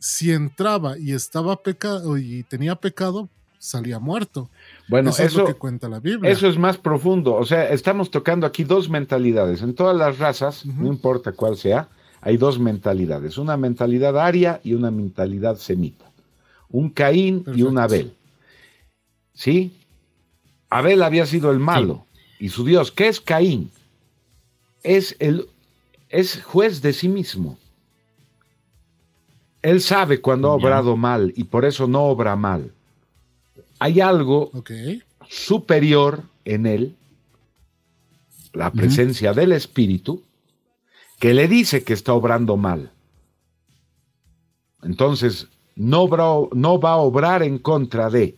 Si 0.00 0.32
entraba 0.32 0.98
y 0.98 1.12
estaba 1.12 1.62
pecado 1.62 2.18
y 2.18 2.42
tenía 2.42 2.74
pecado, 2.74 3.28
salía 3.58 4.00
muerto. 4.00 4.50
Bueno, 4.88 5.10
eso, 5.10 5.22
es 5.22 5.34
lo 5.34 5.46
que 5.46 5.54
cuenta 5.54 5.88
la 5.88 6.00
Biblia. 6.00 6.30
Eso 6.30 6.48
es 6.48 6.58
más 6.58 6.78
profundo. 6.78 7.34
O 7.34 7.44
sea, 7.44 7.68
estamos 7.68 8.10
tocando 8.10 8.44
aquí 8.44 8.64
dos 8.64 8.88
mentalidades. 8.88 9.62
En 9.62 9.74
todas 9.74 9.96
las 9.96 10.18
razas, 10.18 10.66
no 10.66 10.88
importa 10.88 11.30
cuál 11.30 11.56
sea, 11.56 11.88
hay 12.20 12.36
dos 12.36 12.58
mentalidades. 12.58 13.38
Una 13.38 13.56
mentalidad 13.56 14.18
aria 14.18 14.60
y 14.64 14.74
una 14.74 14.90
mentalidad 14.90 15.56
semita. 15.56 16.10
Un 16.68 16.90
Caín 16.90 17.44
y 17.54 17.62
un 17.62 17.78
Abel. 17.78 18.12
¿Sí? 19.32 19.72
Abel 20.70 21.02
había 21.02 21.26
sido 21.26 21.50
el 21.50 21.58
malo 21.58 22.06
y 22.38 22.50
su 22.50 22.64
Dios, 22.64 22.92
¿qué 22.92 23.08
es 23.08 23.20
Caín? 23.20 23.70
Es 24.82 25.16
el 25.18 25.48
es 26.08 26.42
juez 26.42 26.80
de 26.82 26.92
sí 26.92 27.08
mismo. 27.08 27.58
Él 29.62 29.80
sabe 29.80 30.20
cuando 30.20 30.48
ha 30.48 30.54
obrado 30.54 30.96
mal 30.96 31.32
y 31.36 31.44
por 31.44 31.64
eso 31.64 31.86
no 31.86 32.04
obra 32.04 32.36
mal 32.36 32.72
hay 33.78 34.00
algo 34.00 34.50
superior 35.28 36.24
en 36.44 36.66
él, 36.66 36.96
la 38.52 38.72
presencia 38.72 39.32
del 39.32 39.52
Espíritu, 39.52 40.22
que 41.18 41.34
le 41.34 41.48
dice 41.48 41.84
que 41.84 41.92
está 41.92 42.14
obrando 42.14 42.56
mal. 42.56 42.92
Entonces, 44.82 45.48
no, 45.74 46.08
no 46.52 46.80
va 46.80 46.92
a 46.92 46.96
obrar 46.96 47.42
en 47.42 47.58
contra 47.58 48.10
de 48.10 48.36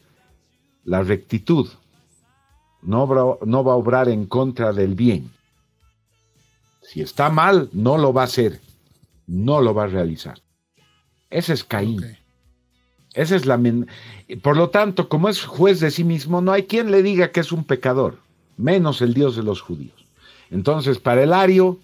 la 0.84 1.02
rectitud, 1.02 1.68
no, 2.82 3.38
no 3.44 3.64
va 3.64 3.72
a 3.72 3.76
obrar 3.76 4.08
en 4.08 4.26
contra 4.26 4.72
del 4.72 4.94
bien. 4.94 5.30
Si 6.82 7.02
está 7.02 7.30
mal, 7.30 7.68
no 7.72 7.98
lo 7.98 8.12
va 8.12 8.22
a 8.22 8.24
hacer, 8.24 8.60
no 9.26 9.60
lo 9.60 9.74
va 9.74 9.84
a 9.84 9.88
realizar. 9.88 10.40
Ese 11.28 11.52
es 11.52 11.62
Caín. 11.62 12.16
Esa 13.14 13.36
es 13.36 13.46
la. 13.46 13.60
Por 14.42 14.56
lo 14.56 14.70
tanto, 14.70 15.08
como 15.08 15.28
es 15.28 15.44
juez 15.44 15.80
de 15.80 15.90
sí 15.90 16.04
mismo, 16.04 16.40
no 16.40 16.52
hay 16.52 16.64
quien 16.64 16.90
le 16.90 17.02
diga 17.02 17.30
que 17.30 17.40
es 17.40 17.52
un 17.52 17.64
pecador, 17.64 18.18
menos 18.56 19.02
el 19.02 19.14
Dios 19.14 19.36
de 19.36 19.42
los 19.42 19.60
judíos. 19.60 20.06
Entonces, 20.50 20.98
para 20.98 21.22
el 21.22 21.32
Ario, 21.32 21.78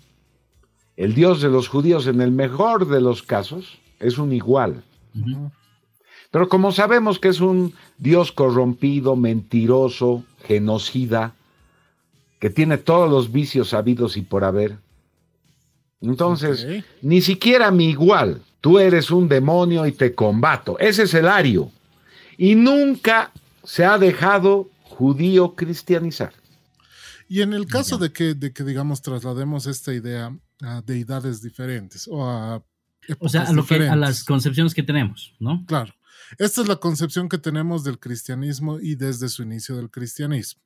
el 0.96 1.14
Dios 1.14 1.40
de 1.40 1.48
los 1.48 1.68
judíos, 1.68 2.06
en 2.06 2.20
el 2.20 2.30
mejor 2.30 2.88
de 2.88 3.00
los 3.00 3.22
casos, 3.22 3.78
es 4.00 4.18
un 4.18 4.32
igual. 4.32 4.82
Pero 6.30 6.48
como 6.48 6.72
sabemos 6.72 7.18
que 7.18 7.28
es 7.28 7.40
un 7.40 7.74
Dios 7.98 8.32
corrompido, 8.32 9.16
mentiroso, 9.16 10.24
genocida, 10.44 11.34
que 12.38 12.50
tiene 12.50 12.78
todos 12.78 13.10
los 13.10 13.32
vicios 13.32 13.72
habidos 13.72 14.16
y 14.16 14.22
por 14.22 14.44
haber, 14.44 14.78
entonces, 16.02 16.84
ni 17.00 17.22
siquiera 17.22 17.70
mi 17.70 17.86
igual 17.86 18.42
Tú 18.66 18.80
eres 18.80 19.12
un 19.12 19.28
demonio 19.28 19.86
y 19.86 19.92
te 19.92 20.12
combato. 20.12 20.76
Ese 20.80 21.04
es 21.04 21.14
el 21.14 21.28
ario. 21.28 21.70
Y 22.36 22.56
nunca 22.56 23.30
se 23.62 23.84
ha 23.84 23.96
dejado 23.96 24.68
judío 24.82 25.54
cristianizar. 25.54 26.32
Y 27.28 27.42
en 27.42 27.52
el 27.52 27.68
caso 27.68 27.96
de 27.96 28.12
que, 28.12 28.34
de 28.34 28.52
que, 28.52 28.64
digamos, 28.64 29.02
traslademos 29.02 29.66
esta 29.66 29.94
idea 29.94 30.36
a 30.62 30.82
deidades 30.82 31.42
diferentes 31.42 32.08
o 32.08 32.24
a... 32.24 32.64
O 33.20 33.28
sea, 33.28 33.42
a, 33.42 33.52
lo 33.52 33.64
que, 33.64 33.88
a 33.88 33.94
las 33.94 34.24
concepciones 34.24 34.74
que 34.74 34.82
tenemos, 34.82 35.34
¿no? 35.38 35.64
Claro. 35.66 35.94
Esta 36.38 36.60
es 36.60 36.68
la 36.68 36.76
concepción 36.76 37.28
que 37.28 37.38
tenemos 37.38 37.84
del 37.84 38.00
cristianismo 38.00 38.80
y 38.80 38.96
desde 38.96 39.28
su 39.28 39.42
inicio 39.42 39.76
del 39.76 39.90
cristianismo. 39.90 40.62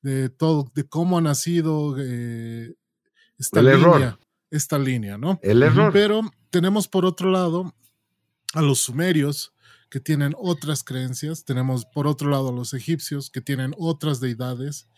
De 0.00 0.28
todo, 0.28 0.70
de 0.74 0.84
cómo 0.84 1.18
ha 1.18 1.20
nacido 1.20 1.96
eh, 1.98 2.74
esta 3.38 3.60
el 3.60 3.66
línea, 3.66 4.18
esta 4.50 4.78
línea, 4.78 5.18
¿no? 5.18 5.40
El 5.42 5.62
error. 5.62 5.92
Pero 5.92 6.22
tenemos 6.50 6.86
por 6.88 7.04
otro 7.04 7.30
lado 7.30 7.74
a 8.54 8.62
los 8.62 8.80
sumerios 8.80 9.52
que 9.92 10.00
tienen 10.00 10.34
otras 10.38 10.82
creencias, 10.82 11.44
tenemos 11.44 11.84
por 11.84 12.06
otro 12.06 12.30
lado 12.30 12.48
a 12.48 12.52
los 12.52 12.72
egipcios 12.72 13.30
que 13.30 13.42
tienen 13.42 13.74
otras 13.78 14.20
deidades, 14.20 14.88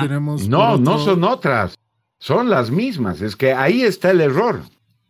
tenemos 0.00 0.48
no, 0.48 0.76
no 0.78 0.98
son 0.98 1.22
otras, 1.22 1.76
son 2.22 2.48
las 2.50 2.70
mismas, 2.70 3.20
es 3.20 3.34
que 3.34 3.52
ahí 3.52 3.82
está 3.82 4.12
el 4.12 4.20
error. 4.20 4.62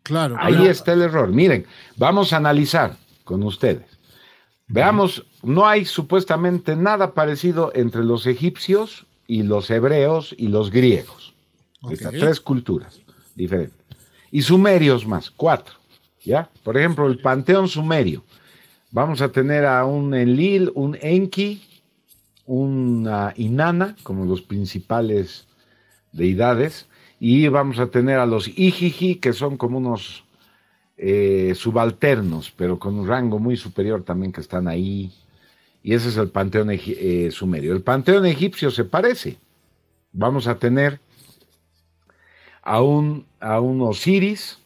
Claro. 0.02 0.34
Ahí 0.38 0.66
está 0.66 0.94
el 0.94 1.02
error. 1.02 1.28
Miren, 1.28 1.66
vamos 1.98 2.32
a 2.32 2.38
analizar 2.38 2.96
con 3.24 3.42
ustedes. 3.42 3.84
Veamos, 4.66 5.26
no 5.42 5.68
hay 5.68 5.84
supuestamente 5.84 6.74
nada 6.74 7.12
parecido 7.12 7.70
entre 7.74 8.02
los 8.02 8.26
egipcios 8.26 9.04
y 9.26 9.42
los 9.42 9.68
hebreos 9.68 10.34
y 10.38 10.48
los 10.48 10.70
griegos. 10.70 11.34
tres 12.18 12.40
culturas 12.40 13.02
diferentes. 13.34 13.78
Y 14.30 14.40
sumerios 14.40 15.06
más, 15.06 15.30
cuatro. 15.30 15.74
¿ya? 16.24 16.48
Por 16.62 16.78
ejemplo, 16.78 17.06
el 17.08 17.18
panteón 17.18 17.68
sumerio. 17.68 18.24
Vamos 18.90 19.20
a 19.20 19.28
tener 19.28 19.66
a 19.66 19.84
un 19.84 20.14
Enlil, 20.14 20.72
un 20.74 20.96
Enki, 21.02 21.62
una 22.46 23.34
Inanna, 23.36 23.96
como 24.02 24.24
los 24.24 24.40
principales 24.40 25.46
deidades, 26.12 26.86
y 27.24 27.46
vamos 27.46 27.78
a 27.78 27.86
tener 27.86 28.18
a 28.18 28.26
los 28.26 28.48
Ijiji, 28.48 29.14
que 29.14 29.32
son 29.32 29.56
como 29.56 29.78
unos 29.78 30.24
eh, 30.96 31.52
subalternos, 31.54 32.50
pero 32.50 32.80
con 32.80 32.98
un 32.98 33.06
rango 33.06 33.38
muy 33.38 33.56
superior 33.56 34.02
también 34.02 34.32
que 34.32 34.40
están 34.40 34.66
ahí. 34.66 35.12
Y 35.84 35.94
ese 35.94 36.08
es 36.08 36.16
el 36.16 36.30
panteón 36.30 36.70
eh, 36.72 37.28
sumerio. 37.30 37.74
El 37.74 37.82
panteón 37.82 38.26
egipcio 38.26 38.72
se 38.72 38.82
parece. 38.82 39.38
Vamos 40.10 40.48
a 40.48 40.56
tener 40.56 40.98
a 42.60 42.82
un, 42.82 43.24
a 43.38 43.60
un 43.60 43.82
Osiris, 43.82 44.58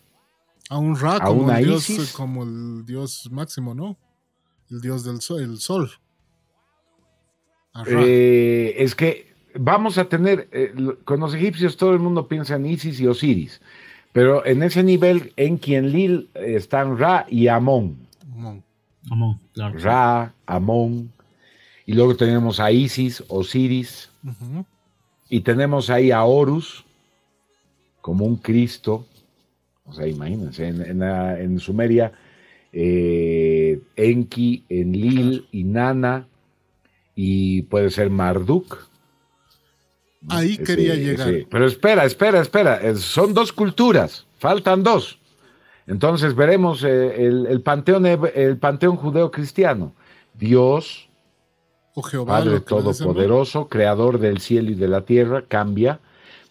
a 0.71 0.79
un 0.79 0.99
Ra, 0.99 1.21
como, 1.21 1.53
el 1.53 1.63
dios, 1.63 2.15
como 2.17 2.43
el 2.43 2.87
dios 2.87 3.29
máximo, 3.31 3.75
¿no? 3.75 3.99
El 4.71 4.81
dios 4.81 5.05
del 5.05 5.21
sol. 5.21 5.43
El 5.43 5.59
sol. 5.59 5.91
Eh, 7.87 8.77
es 8.79 8.95
que 8.95 9.36
vamos 9.59 9.99
a 9.99 10.09
tener, 10.09 10.49
eh, 10.53 10.73
con 11.05 11.21
los 11.21 11.35
egipcios 11.35 11.77
todo 11.77 11.93
el 11.93 11.99
mundo 11.99 12.29
piensa 12.29 12.57
en 12.57 12.67
Isis 12.67 13.01
y 13.01 13.07
Osiris, 13.07 13.61
pero 14.13 14.45
en 14.47 14.63
ese 14.63 14.83
nivel 14.83 15.33
en 15.37 15.59
quien 15.59 15.93
Lil 15.93 16.31
están 16.35 16.99
Ra 16.99 17.27
y 17.29 17.49
Amón. 17.49 17.99
Amón. 19.11 19.39
claro. 19.53 19.79
Ra, 19.79 20.35
Amón. 20.47 21.13
Y 21.87 21.93
luego 21.93 22.17
tenemos 22.17 22.59
a 22.59 22.73
Isis, 22.73 23.23
Osiris. 23.29 24.11
Y 25.29 25.41
tenemos 25.41 25.91
ahí 25.91 26.11
a 26.11 26.25
Horus 26.25 26.85
como 28.01 28.25
un 28.25 28.37
Cristo. 28.37 29.07
O 29.85 29.93
sea, 29.93 30.07
imagínense, 30.07 30.67
en, 30.67 31.61
Sumeria, 31.61 32.13
eh, 32.73 33.81
Enki, 33.95 34.65
Enlil, 34.69 35.47
Inanna, 35.53 36.27
y 37.15 37.63
puede 37.63 37.91
ser 37.91 38.11
Marduk. 38.11 38.89
Ahí 40.29 40.59
quería 40.59 40.95
llegar. 40.95 41.47
Pero 41.51 41.67
espera, 41.67 42.05
espera, 42.05 42.41
espera. 42.41 42.97
Son 42.97 43.35
dos 43.35 43.53
culturas, 43.53 44.27
faltan 44.39 44.83
dos. 44.83 45.19
Entonces 45.87 46.35
veremos 46.35 46.83
eh, 46.83 47.27
el, 47.27 47.61
panteón, 47.63 48.07
el 48.07 48.59
panteón 48.59 48.97
judeo-cristiano. 48.97 49.95
Dios, 50.35 51.09
o 51.95 52.03
Jehová, 52.03 52.39
Padre 52.39 52.61
Todopoderoso, 52.61 53.69
Creador 53.69 54.19
del 54.19 54.41
cielo 54.41 54.71
y 54.71 54.75
de 54.75 54.89
la 54.89 55.03
tierra, 55.03 55.45
cambia. 55.47 56.01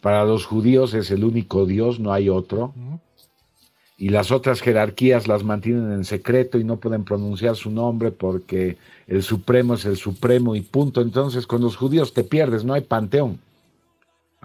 Para 0.01 0.23
los 0.23 0.45
judíos 0.45 0.93
es 0.93 1.11
el 1.11 1.23
único 1.23 1.65
Dios, 1.65 1.99
no 1.99 2.13
hay 2.13 2.29
otro 2.29 2.73
y 3.97 4.09
las 4.09 4.31
otras 4.31 4.61
jerarquías 4.61 5.27
las 5.27 5.43
mantienen 5.43 5.91
en 5.91 6.03
secreto 6.03 6.59
y 6.59 6.63
no 6.63 6.77
pueden 6.77 7.05
pronunciar 7.05 7.55
su 7.55 7.71
nombre 7.71 8.11
porque 8.11 8.77
el 9.07 9.23
supremo 9.23 9.75
es 9.75 9.85
el 9.85 9.95
supremo 9.95 10.55
y 10.55 10.61
punto. 10.61 11.01
Entonces 11.01 11.47
con 11.47 11.61
los 11.61 11.77
judíos 11.77 12.13
te 12.13 12.23
pierdes, 12.23 12.65
no 12.65 12.73
hay 12.73 12.81
panteón. 12.81 13.39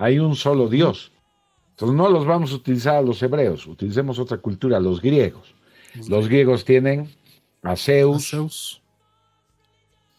Hay 0.00 0.18
un 0.18 0.34
solo 0.34 0.68
Dios. 0.68 1.12
Entonces 1.72 1.94
no 1.94 2.08
los 2.08 2.24
vamos 2.24 2.52
a 2.52 2.54
utilizar 2.54 2.96
a 2.96 3.02
los 3.02 3.22
hebreos, 3.22 3.66
utilicemos 3.66 4.18
otra 4.18 4.38
cultura, 4.38 4.80
los 4.80 5.02
griegos. 5.02 5.54
Los 6.08 6.26
griegos 6.26 6.64
tienen 6.64 7.10
a 7.62 7.76
Zeus, 7.76 8.80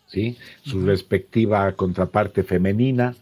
¿sí? 0.07 0.37
su 0.63 0.85
respectiva 0.85 1.71
contraparte 1.73 2.43
femenina, 2.43 3.15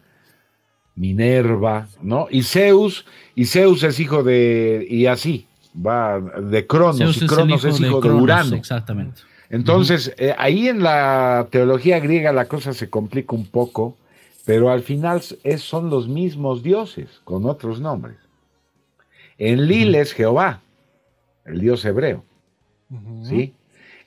Minerva, 0.95 1.87
¿no? 2.01 2.27
Y 2.29 2.43
Zeus, 2.43 3.05
y 3.35 3.45
Zeus 3.45 3.83
es 3.83 3.97
hijo 4.01 4.21
de, 4.21 4.85
y 4.89 5.05
así, 5.05 5.47
va 5.73 6.19
de 6.19 6.67
Cronos, 6.67 7.21
y 7.21 7.25
Cronos 7.25 7.63
es 7.63 7.79
hijo, 7.79 8.01
de, 8.01 8.09
Urano. 8.09 8.57
Exactamente. 8.57 9.21
Entonces, 9.49 10.13
eh, 10.17 10.35
ahí 10.37 10.67
en 10.67 10.83
la 10.83 11.47
teología 11.51 12.01
griega 12.01 12.33
la 12.33 12.49
cosa 12.49 12.73
se 12.73 12.89
complica 12.89 13.33
un 13.33 13.45
poco, 13.45 13.95
pero 14.49 14.71
al 14.71 14.81
final 14.81 15.21
es, 15.43 15.61
son 15.61 15.91
los 15.91 16.07
mismos 16.07 16.63
dioses, 16.63 17.21
con 17.23 17.45
otros 17.45 17.79
nombres. 17.79 18.17
En 19.37 19.67
Lil 19.67 19.93
es 19.93 20.11
Jehová, 20.11 20.63
el 21.45 21.59
dios 21.61 21.85
hebreo, 21.85 22.25
¿sí? 23.21 23.53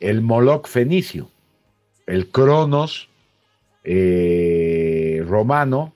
El 0.01 0.21
Moloch 0.21 0.67
fenicio, 0.67 1.31
el 2.09 2.29
Cronos 2.29 3.09
eh, 3.85 5.23
romano 5.29 5.95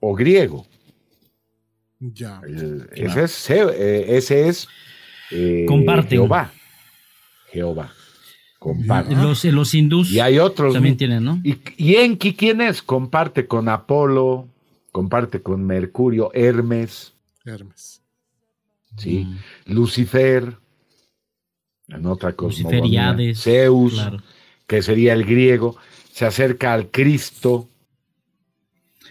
o 0.00 0.14
griego. 0.14 0.64
Ya. 2.00 2.40
ese, 2.94 3.24
es, 3.24 3.50
eh, 3.50 4.16
ese 4.16 4.48
es 4.48 4.68
eh, 5.30 5.66
Jehová. 6.08 6.50
Jehová. 7.52 7.92
Comparte. 8.66 9.14
Los, 9.14 9.44
los 9.44 9.74
hindús 9.74 10.10
y 10.10 10.18
hay 10.18 10.40
otros, 10.40 10.74
también 10.74 10.96
tienen, 10.96 11.22
¿no? 11.22 11.40
Y, 11.44 11.56
y 11.76 11.94
Enki, 11.94 12.34
¿quién 12.34 12.60
es? 12.60 12.82
Comparte 12.82 13.46
con 13.46 13.68
Apolo, 13.68 14.48
comparte 14.90 15.40
con 15.40 15.64
Mercurio, 15.64 16.32
Hermes. 16.34 17.12
Hermes. 17.44 18.02
Sí. 18.96 19.24
Mm. 19.24 19.72
Lucifer, 19.72 20.56
en 21.86 22.06
otra 22.06 22.32
cosa. 22.32 22.68
Hades, 22.68 23.40
Zeus, 23.40 24.02
que 24.66 24.82
sería 24.82 25.12
el 25.12 25.24
griego, 25.24 25.76
se 26.12 26.26
acerca 26.26 26.74
al 26.74 26.88
Cristo. 26.88 27.68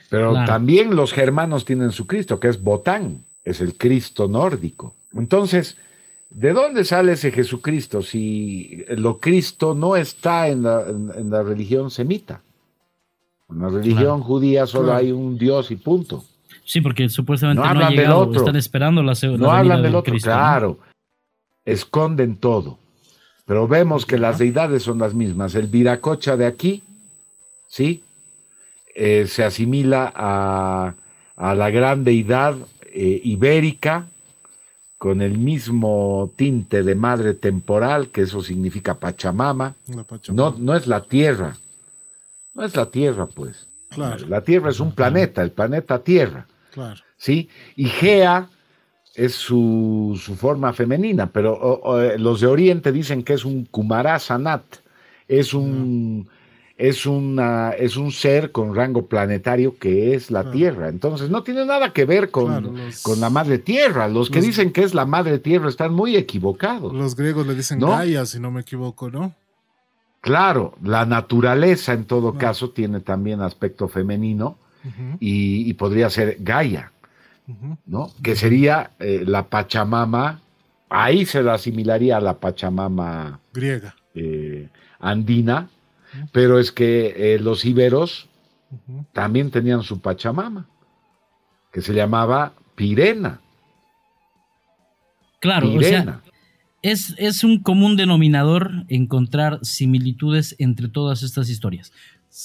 Pero 0.09 0.33
también 0.45 0.97
los 0.97 1.13
germanos 1.13 1.63
tienen 1.63 1.93
su 1.93 2.07
Cristo, 2.07 2.41
que 2.41 2.49
es 2.49 2.61
Botán, 2.61 3.23
es 3.45 3.61
el 3.61 3.77
Cristo 3.77 4.27
nórdico. 4.27 4.97
Entonces, 5.13 5.77
¿De 6.29 6.53
dónde 6.53 6.83
sale 6.83 7.13
ese 7.13 7.31
Jesucristo 7.31 8.01
si 8.01 8.83
lo 8.89 9.19
Cristo 9.19 9.73
no 9.73 9.95
está 9.95 10.47
en 10.47 10.63
la, 10.63 11.43
religión 11.43 11.91
semita? 11.91 12.41
En 13.49 13.59
la 13.59 13.69
religión 13.69 14.21
judía 14.21 14.65
solo 14.65 14.93
hay 14.93 15.11
un 15.11 15.37
Dios 15.37 15.71
y 15.71 15.75
punto. 15.75 16.23
Sí, 16.65 16.81
porque 16.81 17.07
supuestamente 17.09 17.61
no, 17.61 17.69
hablan 17.69 17.95
del 17.95 18.11
otro. 18.11 18.39
están 18.39 18.55
esperando 18.55 19.03
la, 19.03 19.13
No 19.37 19.51
hablan 19.51 19.83
del 19.83 19.95
otro, 19.95 20.15
claro. 20.17 20.79
Esconden 21.63 22.37
todo. 22.37 22.77
Pero 23.45 23.67
vemos 23.67 24.05
que 24.05 24.17
las 24.17 24.39
deidades 24.39 24.83
son 24.83 24.97
las 24.97 25.13
mismas. 25.13 25.53
El 25.53 25.67
viracocha 25.67 26.35
de 26.35 26.47
aquí, 26.47 26.81
¿sí? 27.67 28.03
Eh, 28.95 29.27
se 29.27 29.43
asimila 29.43 30.11
a, 30.15 30.95
la 31.37 31.69
gran 31.69 32.03
deidad 32.03 32.55
eh, 32.93 33.21
ibérica, 33.23 34.07
con 35.05 35.21
el 35.21 35.37
mismo 35.37 36.31
tinte 36.35 36.81
de 36.81 36.95
madre 36.95 37.35
temporal, 37.35 38.07
que 38.07 38.21
eso 38.21 38.41
significa 38.41 38.95
Pachamama. 38.95 39.75
No, 40.29 40.55
no 40.57 40.75
es 40.75 40.87
la 40.87 41.01
Tierra. 41.01 41.55
No 42.55 42.63
es 42.63 42.75
la 42.75 42.87
Tierra, 42.87 43.27
pues. 43.27 43.67
La 43.95 44.41
Tierra 44.41 44.71
es 44.71 44.79
un 44.79 44.93
planeta, 44.93 45.43
el 45.43 45.51
planeta 45.51 45.99
Tierra. 45.99 46.47
Claro. 46.73 46.99
¿Sí? 47.19 47.47
Y 47.75 47.85
Gea 47.85 48.47
es 49.13 49.35
su, 49.35 50.19
forma 50.39 50.73
femenina, 50.73 51.27
pero 51.27 52.01
eh, 52.01 52.17
los 52.17 52.41
de 52.41 52.47
Oriente 52.47 52.91
dicen 52.91 53.21
que 53.21 53.33
es 53.33 53.45
un 53.45 53.65
Kumara 53.65 54.17
Sanat. 54.17 54.63
Es 55.27 55.53
un 55.53 56.27
es, 56.77 57.05
una, 57.05 57.71
es 57.71 57.95
un 57.95 58.11
ser 58.11 58.51
con 58.51 58.75
rango 58.75 59.05
planetario 59.05 59.77
que 59.77 60.13
es 60.13 60.29
la 60.29 60.51
Tierra. 60.51 60.89
Entonces 60.89 61.29
no 61.29 61.43
tiene 61.43 61.65
nada 61.65 61.93
que 61.93 62.05
ver 62.05 62.31
con, 62.31 62.75
con 63.03 63.19
la 63.19 63.29
Madre 63.29 63.59
Tierra. 63.59 64.07
Los 64.07 64.29
que 64.29 64.41
dicen 64.41 64.71
que 64.71 64.83
es 64.83 64.93
la 64.93 65.05
Madre 65.05 65.39
Tierra 65.39 65.69
están 65.69 65.93
muy 65.93 66.15
equivocados. 66.15 66.93
Los 66.93 67.15
griegos 67.15 67.47
le 67.47 67.55
dicen 67.55 67.79
Gaia, 67.79 68.25
si 68.25 68.39
no 68.39 68.51
me 68.51 68.61
equivoco, 68.61 69.09
¿no? 69.09 69.33
Claro, 70.25 70.73
la 70.83 71.05
naturaleza 71.05 71.93
en 71.93 72.05
todo 72.05 72.33
caso 72.33 72.71
tiene 72.71 72.99
también 72.99 73.41
aspecto 73.41 73.87
femenino 73.87 74.57
y, 75.19 75.71
podría 75.75 76.09
ser 76.09 76.37
Gaia, 76.39 76.91
¿no? 77.85 78.11
Que 78.23 78.35
sería 78.35 78.91
eh, 78.99 79.23
la 79.25 79.47
Pachamama, 79.47 80.41
ahí 80.89 81.25
se 81.25 81.43
la 81.43 81.53
asimilaría 81.53 82.17
a 82.17 82.21
la 82.21 82.39
Pachamama 82.39 83.39
griega. 83.53 83.95
Eh, 84.15 84.67
andina, 84.99 85.69
pero 86.31 86.59
es 86.59 86.71
que 86.71 87.35
eh, 87.35 87.39
los 87.39 87.65
iberos 87.65 88.27
también 89.13 89.51
tenían 89.51 89.83
su 89.83 89.99
Pachamama, 89.99 90.67
que 91.71 91.81
se 91.81 91.93
llamaba 91.93 92.53
Pirena. 92.75 93.41
Claro, 95.39 95.73
o 95.73 95.81
sea, 95.81 96.21
es, 96.81 97.13
es, 97.17 97.43
un 97.43 97.61
común 97.61 97.95
denominador 97.95 98.71
encontrar 98.87 99.59
similitudes 99.63 100.55
entre 100.59 100.87
todas 100.87 101.23
estas 101.23 101.49
historias. 101.49 101.91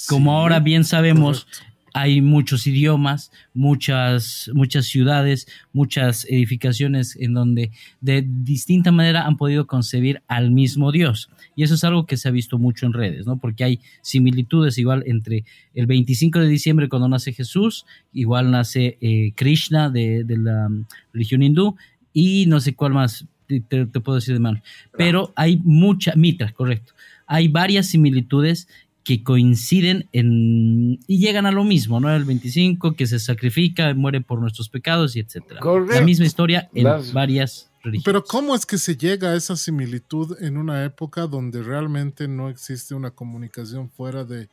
Como 0.09 0.37
ahora 0.37 0.61
bien 0.61 0.85
sabemos, 0.85 1.47
hay 1.93 2.21
muchos 2.21 2.67
idiomas, 2.67 3.33
muchas, 3.55 4.51
muchas 4.55 4.87
ciudades, 4.87 5.47
muchas 5.73 6.25
edificaciones 6.27 7.17
en 7.17 7.35
donde 7.35 7.71
de 8.01 8.25
distinta 8.27 8.93
manera 8.93 9.27
han 9.27 9.37
podido 9.37 9.67
concebir 9.67 10.23
al 10.29 10.51
mismo 10.51 10.93
Dios. 10.93 11.31
Y 11.57 11.63
eso 11.63 11.75
es 11.75 11.85
algo 11.85 12.07
que 12.07 12.17
se 12.17 12.29
ha 12.29 12.33
visto 12.33 12.59
mucho 12.59 12.87
en 12.87 12.93
redes, 12.93 13.27
¿no? 13.27 13.39
Porque 13.39 13.65
hay 13.65 13.81
similitudes 14.03 14.79
igual 14.79 15.03
entre 15.07 15.45
el 15.75 15.87
25 15.87 16.39
de 16.39 16.49
diciembre 16.49 16.89
cuando 16.89 17.09
nace 17.09 17.33
Jesús, 17.33 17.87
igual 18.13 18.51
nace 18.51 18.99
eh, 19.01 19.33
Krishna 19.35 19.91
de, 19.91 20.25
la 20.29 20.69
religión 21.13 21.43
hindú 21.43 21.77
y 22.13 22.47
no 22.47 22.61
sé 22.61 22.75
cuál 22.75 22.93
más 22.93 23.27
te, 23.47 23.87
puedo 23.87 24.17
decir 24.17 24.35
de 24.35 24.41
mano. 24.41 24.63
Pero 24.97 25.33
hay 25.37 25.61
mucha, 25.65 26.15
Mitra, 26.15 26.53
correcto. 26.53 26.93
Hay 27.27 27.49
varias 27.49 27.87
similitudes 27.87 28.69
que 29.05 29.23
coinciden 29.23 30.09
en 30.13 31.01
y 31.07 31.19
llegan 31.19 31.47
a 31.47 31.53
lo 31.53 31.65
mismo, 31.65 32.01
¿no? 32.01 32.15
El 32.15 32.25
25 32.25 32.95
que 32.95 33.07
se 33.07 33.19
sacrifica, 33.19 33.95
muere 33.95 34.21
por 34.21 34.41
nuestros 34.41 34.69
pecados 34.69 35.17
y 35.17 35.21
etcétera. 35.21 35.61
La 35.89 36.03
misma 36.03 36.27
historia 36.27 36.69
en 36.75 36.87
varias 37.13 37.71
Pero 38.05 38.25
¿cómo 38.25 38.55
es 38.55 38.67
que 38.67 38.79
se 38.79 38.97
llega 38.97 39.31
a 39.31 39.37
esa 39.37 39.57
similitud 39.57 40.37
en 40.41 40.57
una 40.57 40.85
época 40.85 41.27
donde 41.27 41.63
realmente 41.63 42.29
no 42.29 42.49
existe 42.49 42.95
una 42.95 43.11
comunicación 43.11 43.91
fuera 43.91 44.25
de 44.25 44.49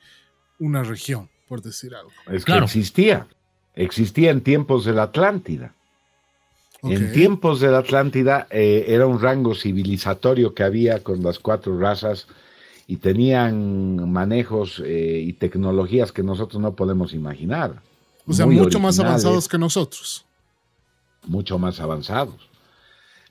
una 0.59 0.83
región, 0.83 1.29
por 1.47 1.61
decir 1.61 1.93
algo? 1.93 2.11
Es 2.31 2.45
que 2.45 2.57
existía. 2.57 3.27
Existía 3.75 4.31
en 4.31 4.41
tiempos 4.41 4.85
de 4.85 4.93
la 4.93 5.03
Atlántida. 5.03 5.73
En 6.83 7.11
tiempos 7.11 7.59
de 7.59 7.69
la 7.69 7.79
Atlántida 7.79 8.47
eh, 8.49 8.85
era 8.87 9.07
un 9.07 9.19
rango 9.19 9.55
civilizatorio 9.55 10.53
que 10.53 10.63
había 10.63 11.03
con 11.03 11.21
las 11.21 11.37
cuatro 11.37 11.77
razas 11.77 12.27
y 12.87 12.97
tenían 12.97 14.09
manejos 14.09 14.81
eh, 14.83 15.21
y 15.25 15.33
tecnologías 15.33 16.13
que 16.13 16.23
nosotros 16.23 16.61
no 16.61 16.73
podemos 16.73 17.13
imaginar. 17.13 17.81
O 18.25 18.33
sea, 18.33 18.45
mucho 18.45 18.79
más 18.79 18.97
avanzados 18.99 19.49
que 19.49 19.57
nosotros. 19.57 20.25
Mucho 21.25 21.59
más 21.59 21.81
avanzados. 21.81 22.49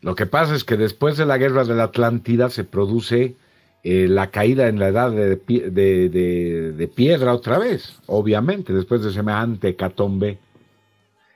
Lo 0.03 0.14
que 0.14 0.27
pasa 0.27 0.55
es 0.55 0.62
que 0.62 0.77
después 0.77 1.16
de 1.16 1.25
la 1.25 1.38
guerra 1.38 1.64
de 1.64 1.75
la 1.75 1.85
Atlántida 1.85 2.51
se 2.51 2.64
produce 2.64 3.35
eh, 3.83 4.07
la 4.09 4.31
caída 4.31 4.69
en 4.69 4.79
la 4.79 4.88
edad 4.88 5.11
de, 5.11 5.37
de, 5.37 6.88
piedra 6.95 7.33
otra 7.33 7.59
vez, 7.59 7.95
obviamente, 8.07 8.75
después 8.75 9.03
de 9.03 9.12
semejante 9.12 9.75
catombe. 9.75 10.38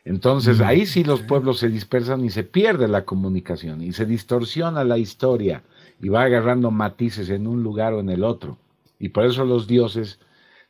Entonces 0.05 0.59
mm, 0.59 0.63
ahí 0.63 0.85
sí 0.85 1.05
los 1.05 1.23
pueblos 1.23 1.59
se 1.59 1.69
dispersan 1.69 2.25
y 2.25 2.31
se 2.31 2.45
pierde 2.45 2.87
la 2.87 3.05
comunicación 3.05 3.83
y 3.83 3.93
se 3.93 4.05
distorsiona 4.05 4.85
la 4.85 4.99
historia 4.99 5.63
y 6.01 6.09
va 6.09 6.23
agarrando 6.23 6.71
matices 6.71 7.31
en 7.31 7.47
un 7.47 7.63
lugar 7.63 7.93
o 7.93 8.01
en 8.01 8.09
el 8.09 8.25
otro. 8.25 8.59
Y 8.99 9.11
por 9.11 9.25
eso 9.25 9.45
los 9.45 9.67
dioses 9.67 10.19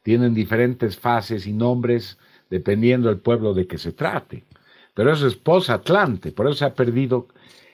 tienen 0.03 0.35
diferentes 0.35 0.99
fases 0.99 1.47
y 1.47 1.53
nombres 1.53 2.19
dependiendo 2.49 3.09
del 3.09 3.19
pueblo 3.19 3.55
de 3.55 3.67
que 3.67 3.79
se 3.79 3.93
trate. 3.93 4.45
Pero 4.95 5.13
eso 5.13 5.27
es 5.27 5.37
post-Atlante, 5.37 6.33
por 6.33 6.47
eso 6.47 6.57
se 6.57 6.65
ha 6.65 6.75
perdido, 6.75 7.29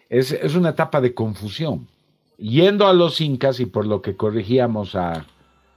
es, 0.08 0.32
es, 0.32 0.54
una 0.54 0.70
etapa 0.70 1.00
de 1.00 1.14
confusión. 1.14 1.88
Yendo 2.36 2.86
a 2.86 2.92
los 2.92 3.20
incas, 3.22 3.60
y 3.60 3.66
por 3.66 3.86
lo 3.86 4.02
que 4.02 4.16
corregíamos 4.16 4.94
a, 4.94 5.24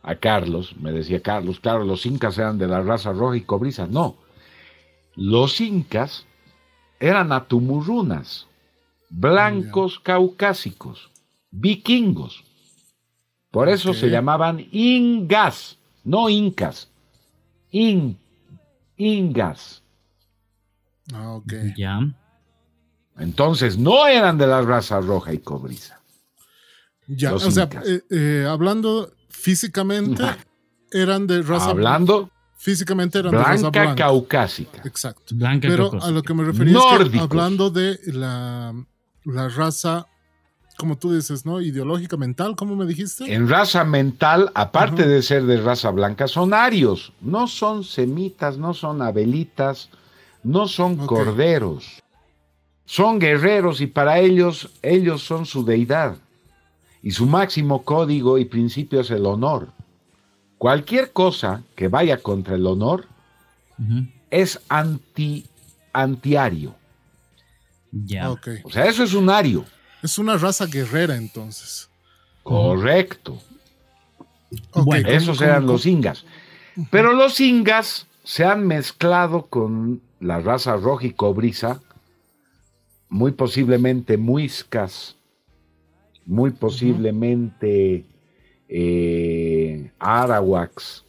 a 0.04 0.16
Carlos, 0.16 0.76
me 0.82 0.92
decía 0.92 1.22
Carlos, 1.22 1.62
claro, 1.62 1.86
los 1.86 2.06
incas 2.06 2.38
eran 2.38 2.58
de 2.58 2.68
la 2.68 2.82
raza 2.82 3.14
roja 3.14 3.38
y 3.38 3.42
cobriza. 3.42 3.88
No, 3.88 4.18
los 5.16 5.62
incas 5.62 6.26
eran 7.00 7.32
atumurunas, 7.32 8.48
blancos 9.10 10.00
caucásicos 10.00 11.10
vikingos. 11.52 12.44
Por 13.52 13.68
eso 13.70 13.94
se 13.94 14.10
llamaban 14.10 14.68
ingas, 14.72 15.78
no 16.04 16.30
incas. 16.30 16.90
In, 17.72 18.18
ingas. 18.98 19.84
Ah, 21.14 21.34
ok. 21.34 21.54
Ya. 21.76 22.00
Entonces 23.18 23.78
no 23.78 24.08
eran 24.08 24.38
de 24.38 24.48
la 24.48 24.62
raza 24.62 25.00
roja 25.02 25.34
y 25.34 25.40
cobriza. 25.40 26.00
Ya, 27.08 27.34
o 27.34 27.40
sea, 27.40 27.68
eh, 27.86 28.02
eh, 28.12 28.46
hablando 28.48 29.12
físicamente, 29.30 30.24
eran 30.92 31.26
de 31.26 31.42
raza 31.42 31.72
Hablando 31.72 32.30
físicamente 32.56 33.18
eran 33.20 33.32
blanca, 33.32 33.50
de 33.50 33.56
raza 33.56 33.70
blanca. 33.70 33.96
caucásica. 33.96 34.82
Exacto. 34.86 35.34
Pero 35.62 36.04
a 36.04 36.12
lo 36.12 36.22
que 36.22 36.34
me 36.36 36.44
refería 36.44 36.78
es 37.02 37.10
que 37.10 37.20
hablando 37.20 37.72
de 37.72 38.00
la, 38.08 38.74
la 39.26 39.50
raza 39.50 40.06
como 40.80 40.98
tú 40.98 41.14
dices, 41.14 41.46
¿no? 41.46 41.60
Ideológica, 41.60 42.16
mental, 42.16 42.56
¿cómo 42.56 42.74
me 42.78 42.86
dijiste? 42.86 43.32
En 43.32 43.50
raza 43.50 43.84
mental, 43.84 44.50
aparte 44.56 45.06
de 45.06 45.22
ser 45.22 45.44
de 45.44 45.60
raza 45.60 45.92
blanca, 45.92 46.30
son 46.30 46.54
arios. 46.54 47.12
No 47.20 47.48
son 47.48 47.84
semitas, 47.84 48.58
no 48.58 48.74
son 48.74 49.02
abelitas, 49.02 49.90
no 50.42 50.70
son 50.70 50.96
corderos. 51.06 52.02
Son 52.86 53.20
guerreros 53.20 53.82
y 53.82 53.88
para 53.88 54.20
ellos, 54.20 54.70
ellos 54.82 55.22
son 55.22 55.46
su 55.46 55.66
deidad. 55.66 56.16
Y 57.04 57.12
su 57.12 57.26
máximo 57.26 57.84
código 57.84 58.38
y 58.38 58.46
principio 58.46 59.02
es 59.02 59.12
el 59.12 59.26
honor. 59.26 59.68
Cualquier 60.58 61.12
cosa 61.12 61.62
que 61.76 61.90
vaya 61.90 62.18
contra 62.18 62.56
el 62.56 62.66
honor 62.66 63.06
es 64.32 64.62
anti, 64.70 65.46
antiario. 65.92 66.74
Ya. 67.92 68.32
O 68.32 68.70
sea, 68.70 68.86
eso 68.86 69.04
es 69.04 69.14
un 69.14 69.30
ario. 69.30 69.66
Es 70.02 70.18
una 70.18 70.38
raza 70.38 70.66
guerrera 70.66 71.16
entonces. 71.16 71.90
Correcto. 72.44 73.38
Bueno, 74.74 75.10
esos 75.10 75.42
eran 75.42 75.66
los 75.66 75.86
ingas. 75.86 76.26
Pero 76.90 77.14
los 77.14 77.40
ingas 77.40 78.08
se 78.24 78.46
han 78.46 78.66
mezclado 78.66 79.48
con 79.48 80.02
la 80.20 80.40
raza 80.40 80.76
roja 80.78 81.08
y 81.08 81.12
cobriza, 81.12 81.82
muy 83.10 83.32
posiblemente 83.32 84.18
muiscas, 84.18 85.16
muy 86.26 86.52
posiblemente 86.52 88.06
eh, 88.68 89.92
arawaks, 90.00 91.04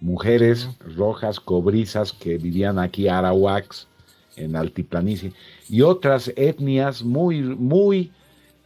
mujeres 0.00 0.68
rojas 0.96 1.40
cobrizas 1.40 2.12
que 2.12 2.36
vivían 2.36 2.78
aquí, 2.78 3.08
arawaks, 3.08 3.88
en 4.36 4.56
altiplanicie, 4.56 5.32
y 5.72 5.80
otras 5.80 6.30
etnias 6.36 7.02
muy, 7.02 7.40
muy 7.40 8.12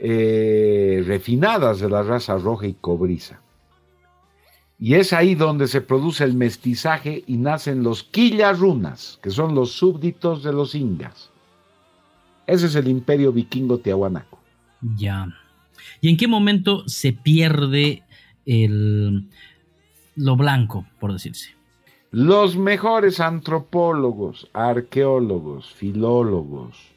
eh, 0.00 1.04
refinadas 1.06 1.78
de 1.78 1.88
la 1.88 2.02
raza 2.02 2.36
roja 2.36 2.66
y 2.66 2.72
cobriza. 2.72 3.40
Y 4.80 4.94
es 4.94 5.12
ahí 5.12 5.36
donde 5.36 5.68
se 5.68 5.80
produce 5.82 6.24
el 6.24 6.34
mestizaje 6.34 7.22
y 7.28 7.36
nacen 7.36 7.84
los 7.84 8.02
quillarunas, 8.02 9.20
que 9.22 9.30
son 9.30 9.54
los 9.54 9.70
súbditos 9.70 10.42
de 10.42 10.52
los 10.52 10.74
ingas. 10.74 11.30
Ese 12.44 12.66
es 12.66 12.74
el 12.74 12.88
imperio 12.88 13.30
vikingo 13.30 13.78
tiahuanaco. 13.78 14.40
Ya. 14.96 15.28
¿Y 16.00 16.08
en 16.08 16.16
qué 16.16 16.26
momento 16.26 16.88
se 16.88 17.12
pierde 17.12 18.02
el, 18.46 19.30
lo 20.16 20.34
blanco, 20.34 20.84
por 20.98 21.12
decirse? 21.12 21.54
Los 22.10 22.56
mejores 22.56 23.20
antropólogos, 23.20 24.50
arqueólogos, 24.52 25.72
filólogos, 25.72 26.95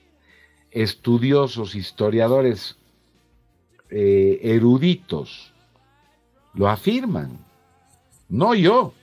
estudiosos, 0.72 1.76
historiadores 1.76 2.78
eh, 3.90 4.40
eruditos, 4.44 5.54
lo 6.54 6.70
afirman. 6.70 7.38
No 8.28 8.54
yo, 8.54 8.94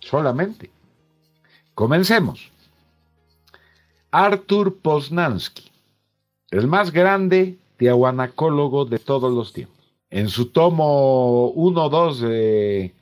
solamente. 0.00 0.70
Comencemos. 1.74 2.50
Arthur 4.10 4.76
Poznansky, 4.76 5.70
el 6.50 6.66
más 6.66 6.90
grande 6.90 7.56
tiahuanacólogo 7.76 8.84
de 8.84 8.98
todos 8.98 9.32
los 9.32 9.52
tiempos. 9.52 9.76
En 10.10 10.28
su 10.28 10.46
tomo 10.46 11.54
1-2 11.54 12.18
de 12.18 12.94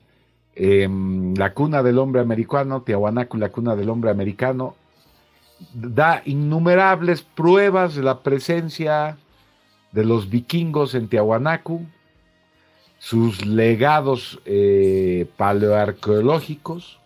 Em, 0.60 1.34
la 1.36 1.54
cuna 1.54 1.84
del 1.84 1.98
hombre 1.98 2.20
americano, 2.20 2.82
Tiahuanaco, 2.82 3.36
la 3.36 3.50
cuna 3.50 3.76
del 3.76 3.90
hombre 3.90 4.10
americano, 4.10 4.74
da 5.74 6.22
innumerables 6.24 7.22
pruebas 7.22 7.94
de 7.94 8.02
la 8.02 8.22
presencia 8.22 9.18
de 9.92 10.04
los 10.04 10.28
vikingos 10.28 10.94
en 10.94 11.08
Tiahuanaco, 11.08 11.80
sus 12.98 13.44
legados 13.46 14.40
eh, 14.44 15.30
paleoarqueológicos, 15.36 16.98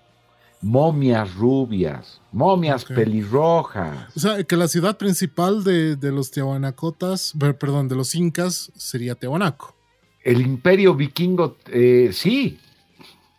momias 0.60 1.34
rubias, 1.34 2.20
momias 2.30 2.84
pelirrojas. 2.84 4.16
O 4.16 4.20
sea, 4.20 4.42
que 4.44 4.56
la 4.56 4.68
ciudad 4.68 4.96
principal 4.96 5.64
de, 5.64 5.96
los 6.12 6.30
Tiahuanacotas, 6.30 7.34
perdón, 7.58 7.88
de 7.88 7.96
los 7.96 8.14
incas 8.14 8.72
sería 8.76 9.14
Tiahuanaco. 9.14 9.74
El 10.22 10.40
imperio 10.40 10.94
vikingo, 10.94 11.56
eh, 11.66 12.10
sí, 12.12 12.58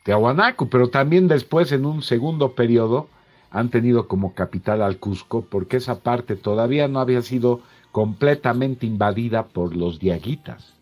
Tiahuanaco, 0.03 0.69
pero 0.69 0.89
también 0.89 1.27
después 1.27 1.71
en 1.71 1.85
un 1.85 2.01
segundo 2.01 2.53
periodo 2.55 3.07
han 3.53 3.69
tenido 3.69 4.07
como 4.07 4.33
capital 4.33 4.81
al 4.81 4.97
Cusco 4.97 5.45
porque 5.49 5.77
esa 5.77 5.99
parte 5.99 6.35
todavía 6.35 6.87
no 6.87 6.99
había 6.99 7.21
sido 7.21 7.61
completamente 7.91 8.87
invadida 8.87 9.45
por 9.45 9.77
los 9.77 9.99
diaguitas. 9.99 10.73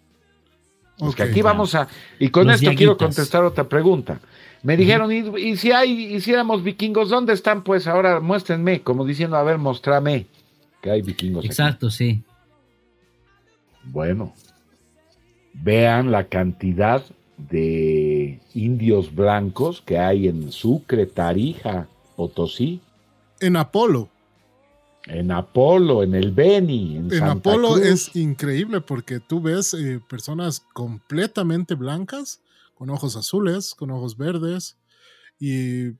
que 1.16 1.24
aquí 1.24 1.42
vamos 1.42 1.76
a... 1.76 1.90
Y 2.18 2.30
con 2.30 2.50
esto 2.50 2.72
quiero 2.76 2.98
contestar 2.98 3.44
otra 3.44 3.66
pregunta. 3.66 4.22
Me 4.64 4.78
dijeron, 4.78 5.12
¿y, 5.12 5.58
si 5.58 5.74
hay, 5.74 6.16
hiciéramos 6.16 6.64
vikingos, 6.64 7.10
dónde 7.10 7.34
están? 7.34 7.64
Pues 7.64 7.88
ahora 7.88 8.22
muéstrenme, 8.22 8.82
como 8.82 9.06
diciendo, 9.06 9.36
a 9.36 9.44
ver, 9.44 9.58
mostrame 9.58 10.28
que 10.82 10.92
hay 10.92 11.02
vikingos. 11.02 11.44
Exacto, 11.44 11.90
sí. 11.90 12.24
Bueno, 13.84 14.34
vean 15.54 16.12
la 16.12 16.26
cantidad 16.26 17.04
de 17.38 18.40
indios 18.54 19.14
blancos 19.14 19.82
que 19.82 19.98
hay 19.98 20.28
en 20.30 20.52
Sucre, 20.52 21.06
Tarija, 21.06 21.88
Potosí. 22.22 22.80
En 23.40 23.56
Apolo. 23.56 24.12
En 25.08 25.32
Apolo, 25.32 26.04
en 26.04 26.14
el 26.14 26.32
Beni, 26.32 26.98
en, 26.98 27.12
en 27.12 27.24
Apolo 27.24 27.78
es 27.78 28.16
increíble 28.16 28.80
porque 28.80 29.20
tú 29.20 29.42
ves 29.42 29.74
eh, 29.74 30.00
personas 30.08 30.60
completamente 30.74 31.74
blancas, 31.74 32.42
con 32.76 32.92
ojos 32.92 33.16
azules, 33.16 33.74
con 33.74 33.90
ojos 33.90 34.18
verdes 34.18 34.78
y... 35.40 36.00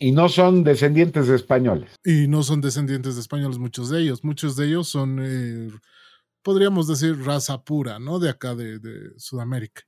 Y 0.00 0.10
no 0.10 0.28
son 0.28 0.64
descendientes 0.64 1.28
de 1.28 1.36
españoles. 1.36 1.92
Y 2.04 2.26
no 2.26 2.42
son 2.42 2.60
descendientes 2.60 3.14
de 3.14 3.20
españoles 3.20 3.58
muchos 3.58 3.88
de 3.88 4.00
ellos. 4.00 4.24
Muchos 4.24 4.56
de 4.56 4.66
ellos 4.66 4.88
son, 4.88 5.20
eh, 5.22 5.70
podríamos 6.42 6.88
decir, 6.88 7.22
raza 7.24 7.62
pura, 7.62 8.00
¿no? 8.00 8.18
De 8.18 8.28
acá 8.28 8.56
de, 8.56 8.80
Sudamérica. 9.16 9.82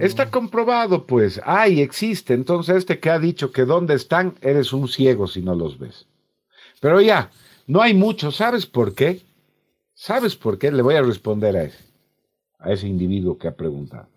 Está 0.00 0.30
comprobado, 0.30 1.06
pues. 1.06 1.40
Ay, 1.44 1.80
existe. 1.80 2.34
Entonces, 2.34 2.76
este 2.76 2.98
que 2.98 3.10
ha 3.10 3.18
dicho 3.18 3.52
que 3.52 3.64
dónde 3.64 3.94
están, 3.94 4.34
eres 4.42 4.72
un 4.72 4.88
ciego 4.88 5.26
si 5.26 5.40
no 5.40 5.54
los 5.54 5.78
ves. 5.78 6.06
Pero 6.80 7.00
ya, 7.00 7.30
no 7.66 7.80
hay 7.80 7.94
mucho. 7.94 8.30
¿Sabes 8.30 8.66
por 8.66 8.94
qué? 8.94 9.22
¿Sabes 9.94 10.36
por 10.36 10.58
qué? 10.58 10.70
Le 10.70 10.82
voy 10.82 10.96
a 10.96 11.02
responder 11.02 11.56
a 11.56 11.64
ese, 11.64 11.84
a 12.58 12.72
ese 12.72 12.86
individuo 12.86 13.38
que 13.38 13.48
ha 13.48 13.56
preguntado 13.56 14.08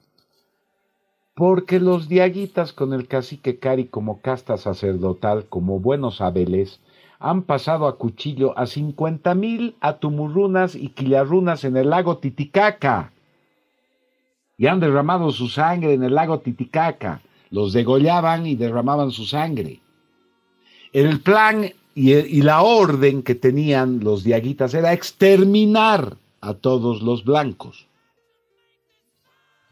porque 1.41 1.79
los 1.79 2.07
diaguitas 2.07 2.73
con 2.73 2.93
el 2.93 3.07
cacique 3.07 3.57
Cari 3.57 3.85
como 3.85 4.21
casta 4.21 4.57
sacerdotal, 4.57 5.45
como 5.47 5.79
buenos 5.79 6.21
abeles, 6.21 6.79
han 7.19 7.43
pasado 7.43 7.87
a 7.87 7.97
cuchillo 7.97 8.57
a 8.57 8.65
cincuenta 8.67 9.35
mil 9.35 9.75
atumurrunas 9.79 10.75
y 10.75 10.89
quillarrunas 10.89 11.63
en 11.63 11.77
el 11.77 11.89
lago 11.89 12.17
Titicaca. 12.17 13.11
Y 14.61 14.67
han 14.67 14.79
derramado 14.79 15.31
su 15.31 15.49
sangre 15.49 15.93
en 15.93 16.03
el 16.03 16.13
lago 16.13 16.41
Titicaca. 16.41 17.19
Los 17.49 17.73
degollaban 17.73 18.45
y 18.45 18.55
derramaban 18.55 19.09
su 19.09 19.25
sangre. 19.25 19.79
El 20.93 21.19
plan 21.19 21.71
y, 21.95 22.13
y 22.13 22.43
la 22.43 22.61
orden 22.61 23.23
que 23.23 23.33
tenían 23.33 24.01
los 24.01 24.23
diaguitas 24.23 24.75
era 24.75 24.93
exterminar 24.93 26.15
a 26.41 26.53
todos 26.53 27.01
los 27.01 27.25
blancos. 27.25 27.87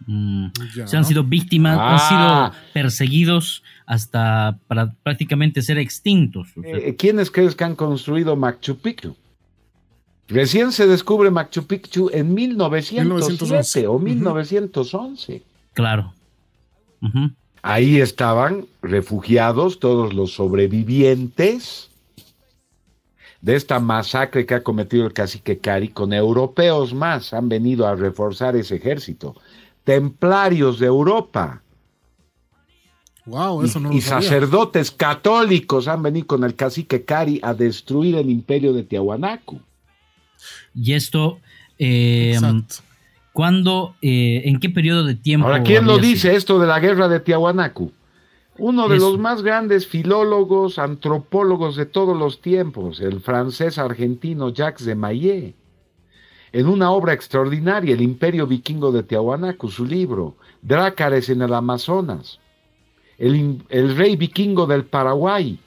Mm. 0.07 0.47
Se 0.85 0.97
han 0.97 1.05
sido 1.05 1.23
víctimas, 1.23 1.77
han 1.77 1.99
sido 1.99 2.27
ah. 2.27 2.53
perseguidos 2.73 3.61
hasta 3.85 4.57
para 4.65 4.95
prácticamente 5.03 5.61
ser 5.61 5.77
extintos. 5.77 6.47
Eh, 6.63 6.95
¿Quiénes 6.97 7.29
crees 7.29 7.53
que 7.53 7.63
han 7.63 7.75
construido 7.75 8.35
Machu 8.35 8.79
Picchu? 8.79 9.15
Recién 10.29 10.71
se 10.71 10.85
descubre 10.85 11.31
Machu 11.31 11.65
Picchu 11.65 12.09
en 12.13 12.33
1907 12.35 13.87
o 13.87 13.97
1911. 13.97 15.43
Claro. 15.73 16.13
Ahí 17.63 17.99
estaban 17.99 18.67
refugiados 18.83 19.79
todos 19.79 20.13
los 20.13 20.33
sobrevivientes 20.33 21.89
de 23.41 23.55
esta 23.55 23.79
masacre 23.79 24.45
que 24.45 24.53
ha 24.53 24.63
cometido 24.63 25.07
el 25.07 25.13
cacique 25.13 25.57
Cari 25.57 25.89
con 25.89 26.13
europeos 26.13 26.93
más. 26.93 27.33
Han 27.33 27.49
venido 27.49 27.87
a 27.87 27.95
reforzar 27.95 28.55
ese 28.55 28.75
ejército 28.75 29.35
templarios 29.83 30.77
de 30.77 30.85
Europa. 30.85 31.63
Wow, 33.25 33.63
eso 33.63 33.79
no 33.79 33.91
y, 33.91 34.01
sacerdotes 34.01 34.91
católicos 34.91 35.87
han 35.87 36.03
venido 36.03 36.27
con 36.27 36.43
el 36.43 36.53
cacique 36.53 37.03
Cari 37.03 37.39
a 37.41 37.55
destruir 37.55 38.15
el 38.15 38.29
imperio 38.29 38.73
de 38.73 38.83
Tiahuanacu. 38.83 39.59
Y 40.73 40.93
esto, 40.93 41.39
eh, 41.77 42.37
¿cuándo, 43.33 43.95
eh, 44.01 44.43
en 44.45 44.59
qué 44.59 44.69
periodo 44.69 45.03
de 45.03 45.15
tiempo? 45.15 45.47
Ahora, 45.47 45.63
¿quién 45.63 45.85
lo 45.85 45.97
dice 45.97 46.35
esto 46.35 46.59
de 46.59 46.67
la 46.67 46.79
guerra 46.79 47.07
de 47.07 47.19
Tiahuanacu? 47.19 47.91
Uno 48.57 48.89
de 48.89 48.97
los 48.97 49.17
más 49.17 49.41
grandes 49.41 49.87
filólogos, 49.87 50.79
antropólogos 50.79 51.77
de 51.77 51.85
todos 51.85 52.17
los 52.17 52.41
tiempos, 52.41 52.99
el 52.99 53.21
francés 53.21 53.77
argentino 53.77 54.49
Jacques 54.49 54.85
de 54.85 54.95
Maillet 54.95 55.55
en 56.51 56.67
una 56.67 56.91
obra 56.91 57.13
extraordinaria, 57.13 57.93
El 57.93 58.01
Imperio 58.01 58.47
Vikingo 58.47 58.91
de 58.91 59.03
Tiahuanaco, 59.03 59.69
su 59.69 59.85
libro, 59.85 60.35
Drácares 60.61 61.29
en 61.29 61.41
el 61.41 61.53
Amazonas, 61.53 62.39
el, 63.17 63.95
rey 63.95 64.15
vikingo 64.15 64.65
del 64.65 64.85
Paraguay. 64.85 65.59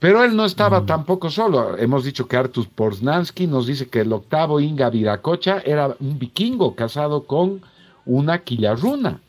Pero 0.00 0.24
él 0.24 0.34
no 0.34 0.44
estaba 0.44 0.80
mm. 0.80 0.86
tampoco 0.86 1.30
solo. 1.30 1.78
Hemos 1.78 2.04
dicho 2.04 2.26
que 2.26 2.36
Artus 2.36 2.66
Poznansky 2.66 3.46
nos 3.46 3.66
dice 3.66 3.88
que 3.88 4.00
el 4.00 4.12
octavo 4.12 4.58
Inga 4.58 4.90
Viracocha 4.90 5.60
era 5.64 5.94
un 6.00 6.18
vikingo 6.18 6.74
casado 6.74 7.24
con 7.24 7.60
una 8.04 8.42
quillarruna. 8.42 9.20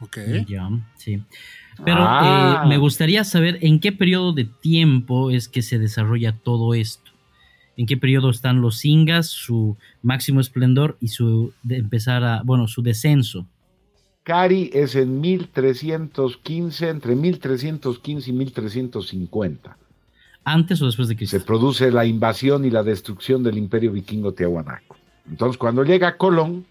Ok. 0.00 0.18
Ya, 0.46 0.70
sí. 0.96 1.22
Pero 1.84 1.98
ah. 2.00 2.62
eh, 2.64 2.68
me 2.68 2.78
gustaría 2.78 3.24
saber 3.24 3.58
en 3.60 3.80
qué 3.80 3.92
periodo 3.92 4.32
de 4.32 4.44
tiempo 4.44 5.30
es 5.30 5.48
que 5.48 5.62
se 5.62 5.78
desarrolla 5.78 6.32
todo 6.32 6.72
esto 6.72 7.10
en 7.76 7.86
qué 7.86 7.96
periodo 7.96 8.30
están 8.30 8.60
los 8.60 8.84
Ingas, 8.84 9.28
su 9.28 9.76
máximo 10.02 10.40
esplendor 10.40 10.96
y 11.00 11.08
su 11.08 11.52
de 11.62 11.76
empezar 11.76 12.24
a, 12.24 12.42
bueno, 12.44 12.68
su 12.68 12.82
descenso. 12.82 13.46
Cari 14.24 14.70
es 14.72 14.96
en 14.96 15.20
1315, 15.20 16.88
entre 16.88 17.14
1315 17.14 18.30
y 18.30 18.32
1350. 18.32 19.76
¿Antes 20.44 20.82
o 20.82 20.86
después 20.86 21.08
de 21.08 21.16
Cristo? 21.16 21.38
Se 21.38 21.44
produce 21.44 21.90
la 21.90 22.04
invasión 22.04 22.64
y 22.64 22.70
la 22.70 22.82
destrucción 22.82 23.42
del 23.42 23.56
imperio 23.58 23.92
vikingo 23.92 24.32
Tiahuanaco. 24.32 24.96
Entonces, 25.28 25.56
cuando 25.56 25.84
llega 25.84 26.16
Colón, 26.16 26.66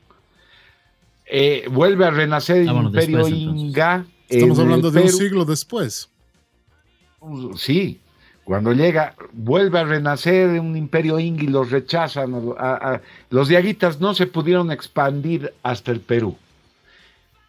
eh, 1.25 1.65
vuelve 1.71 2.05
a 2.05 2.11
renacer 2.11 2.57
el 2.57 2.69
ah, 2.69 2.81
imperio 2.83 3.27
Inga. 3.27 4.05
Estamos 4.27 4.59
hablando 4.59 4.91
de 4.91 5.01
un 5.01 5.09
siglo 5.09 5.45
después. 5.45 6.09
Sí, 7.55 7.99
cuando 8.43 8.73
llega, 8.73 9.15
vuelve 9.31 9.79
a 9.79 9.83
renacer 9.85 10.59
un 10.59 10.75
imperio 10.75 11.19
ingi, 11.19 11.47
los 11.47 11.71
rechazan. 11.71 12.33
los 13.29 13.47
diaguitas 13.47 14.01
no 14.01 14.13
se 14.13 14.27
pudieron 14.27 14.71
expandir 14.71 15.53
hasta 15.63 15.91
el 15.91 16.01
Perú, 16.01 16.35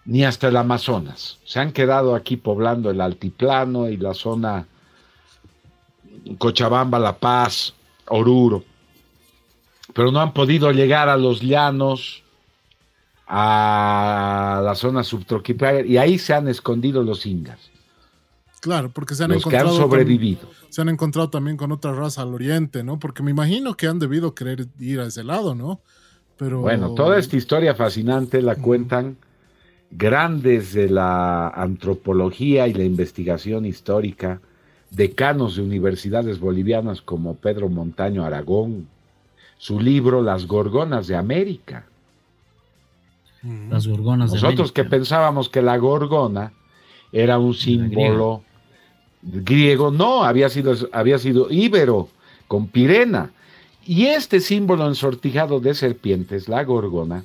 ni 0.07 0.24
hasta 0.24 0.48
el 0.48 0.57
Amazonas. 0.57 1.38
Se 1.44 1.61
han 1.61 1.72
quedado 1.72 2.14
aquí 2.14 2.36
poblando 2.36 2.90
el 2.90 3.00
altiplano 3.00 3.88
y 3.88 3.96
la 3.96 4.14
zona 4.14 4.66
Cochabamba, 6.38 6.98
La 6.98 7.16
Paz, 7.18 7.74
Oruro. 8.09 8.64
Pero 9.92 10.11
no 10.11 10.20
han 10.20 10.32
podido 10.32 10.72
llegar 10.72 11.09
a 11.09 11.16
los 11.16 11.40
llanos, 11.40 12.22
a 13.26 14.61
la 14.64 14.74
zona 14.74 15.05
subtropical, 15.05 15.86
y 15.86 15.98
ahí 15.98 16.18
se 16.18 16.34
han 16.34 16.48
escondido 16.48 17.02
los 17.02 17.24
ingas. 17.26 17.70
Claro, 18.61 18.90
porque 18.90 19.14
se 19.14 19.24
han 19.24 19.32
encontrado. 19.32 19.66
Que 19.66 19.70
han 19.70 19.76
sobrevivido. 19.76 20.48
se 20.70 20.80
han 20.80 20.88
encontrado 20.88 21.28
también 21.28 21.57
con 21.57 21.70
otra 21.70 21.92
raza 21.92 22.22
al 22.22 22.32
oriente, 22.32 22.82
¿no? 22.82 22.98
Porque 22.98 23.22
me 23.22 23.30
imagino 23.30 23.74
que 23.74 23.86
han 23.86 23.98
debido 23.98 24.34
querer 24.34 24.66
ir 24.78 25.00
a 25.00 25.07
ese 25.07 25.22
lado, 25.22 25.55
¿no? 25.55 25.80
Pero. 26.38 26.61
Bueno, 26.61 26.94
toda 26.94 27.18
esta 27.18 27.36
historia 27.36 27.74
fascinante 27.74 28.40
la 28.40 28.57
cuentan 28.57 29.18
grandes 29.97 30.72
de 30.74 30.88
la 30.88 31.49
antropología 31.49 32.66
y 32.68 32.74
la 32.74 32.84
investigación 32.84 33.64
histórica, 33.64 34.40
decanos 34.90 35.57
de 35.57 35.62
universidades 35.62 36.40
bolivianas 36.40 37.01
como 37.01 37.36
Pedro 37.36 37.68
Montaño 37.68 38.24
Aragón, 38.24 38.88
su 39.57 39.80
libro 39.80 40.22
Las 40.22 40.47
Gorgonas 40.47 41.07
de 41.07 41.16
América. 41.16 41.86
Las 43.70 43.86
Gorgonas 43.86 44.32
de 44.32 44.40
Nosotros 44.40 44.72
que 44.72 44.84
pensábamos 44.84 45.49
que 45.49 45.62
la 45.62 45.76
gorgona 45.76 46.53
era 47.12 47.38
un 47.38 47.55
símbolo 47.55 48.42
griego, 49.22 49.90
no, 49.90 50.24
había 50.24 50.49
sido, 50.49 50.74
había 50.92 51.18
sido 51.18 51.51
íbero, 51.51 52.09
con 52.49 52.66
pirena. 52.66 53.30
Y 53.86 54.07
este 54.07 54.40
símbolo 54.40 54.86
ensortijado 54.88 55.61
de 55.61 55.74
serpientes, 55.74 56.49
la 56.49 56.64
gorgona, 56.64 57.24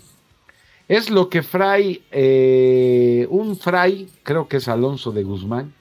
es 0.90 1.12
lo 1.12 1.30
que 1.30 1.44
Fray, 1.44 2.02
eh, 2.12 3.28
un 3.30 3.56
fray, 3.56 4.10
creo 4.24 4.48
que 4.48 4.58
es 4.58 4.68
Alonso 4.68 5.12
de 5.12 5.24
Guzmán, 5.24 5.72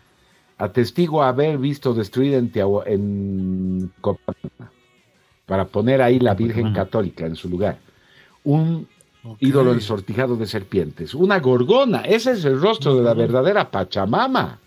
atestigua 0.58 1.28
haber 1.28 1.56
visto 1.56 1.94
destruida 1.94 2.36
en, 2.36 2.52
en 2.86 3.90
para 5.46 5.64
poner 5.66 6.02
ahí 6.02 6.18
la 6.18 6.34
Virgen 6.34 6.74
Católica 6.74 7.24
en 7.24 7.36
su 7.36 7.48
lugar. 7.48 7.78
Un 8.44 8.86
ídolo 9.40 9.72
ensortijado 9.72 10.36
de 10.36 10.46
serpientes, 10.46 11.14
una 11.14 11.38
gorgona, 11.38 12.02
ese 12.02 12.32
es 12.32 12.44
el 12.44 12.60
rostro 12.60 12.94
de 12.94 13.02
la 13.02 13.14
verdadera 13.14 13.70
Pachamama. 13.70 14.58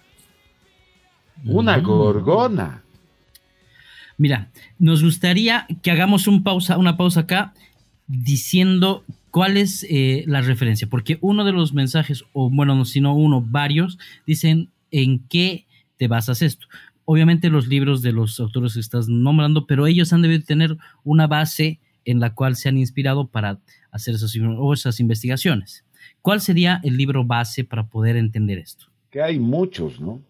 Una 1.46 1.78
mm. 1.78 1.84
gorgona. 1.84 2.82
Mira, 4.18 4.50
nos 4.80 5.04
gustaría 5.04 5.68
que 5.84 5.92
hagamos 5.92 6.26
un 6.26 6.42
pausa, 6.42 6.80
una 6.80 6.98
pausa 6.98 7.22
acá 7.22 7.54
diciendo 8.08 9.04
cuál 9.32 9.58
es 9.58 9.86
eh, 9.90 10.24
la 10.28 10.42
referencia, 10.42 10.88
porque 10.88 11.18
uno 11.22 11.44
de 11.44 11.54
los 11.54 11.74
mensajes, 11.74 12.24
o 12.34 12.50
bueno, 12.50 12.76
no, 12.76 12.86
sino 12.86 13.16
uno, 13.16 13.42
varios, 13.42 13.98
dicen 14.28 14.70
en 14.92 15.20
qué 15.28 15.66
te 15.98 16.08
basas 16.08 16.42
esto. 16.42 16.68
Obviamente 17.06 17.50
los 17.50 17.68
libros 17.68 18.02
de 18.02 18.12
los 18.12 18.40
autores 18.40 18.76
que 18.76 18.80
estás 18.80 19.08
nombrando, 19.08 19.66
pero 19.66 19.88
ellos 19.88 20.14
han 20.14 20.22
debido 20.22 20.44
tener 20.44 20.78
una 21.04 21.28
base 21.28 21.80
en 22.06 22.20
la 22.20 22.34
cual 22.34 22.56
se 22.56 22.70
han 22.70 22.78
inspirado 22.78 23.28
para 23.28 23.60
hacer 23.92 24.16
esas, 24.16 24.36
esas 24.74 25.00
investigaciones. 25.00 25.86
¿Cuál 26.22 26.42
sería 26.42 26.80
el 26.84 26.98
libro 26.98 27.24
base 27.24 27.64
para 27.64 27.88
poder 27.88 28.16
entender 28.16 28.58
esto? 28.58 28.88
Que 29.10 29.22
hay 29.22 29.40
muchos, 29.40 30.00
¿no? 30.00 30.22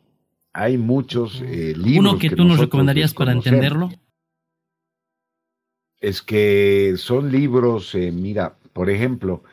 Hay 0.53 0.77
muchos 0.77 1.41
eh, 1.41 1.73
libros. 1.75 2.11
¿Uno 2.11 2.17
que, 2.17 2.29
tú 2.29 2.43
nos 2.43 2.59
recomendarías 2.59 3.13
para 3.13 3.31
entenderlo? 3.31 3.89
Es 5.99 6.21
que 6.21 6.95
son 6.97 7.31
libros, 7.31 7.93
eh, 7.95 8.11
mira, 8.11 8.57
por 8.73 8.89
ejemplo, 8.89 9.43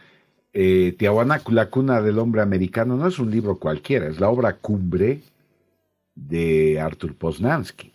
eh, 0.53 0.95
Tiahuanacu, 0.99 1.53
la 1.53 1.71
cuna 1.71 2.01
del 2.01 2.19
hombre 2.19 2.41
americano, 2.41 2.97
no 2.97 3.07
es 3.07 3.19
un 3.19 3.31
libro 3.31 3.59
cualquiera, 3.59 4.09
es 4.09 4.19
la 4.19 4.29
obra 4.29 4.55
cumbre 4.55 5.23
de 6.15 6.81
Artur 6.81 7.15
Poznansky. 7.15 7.93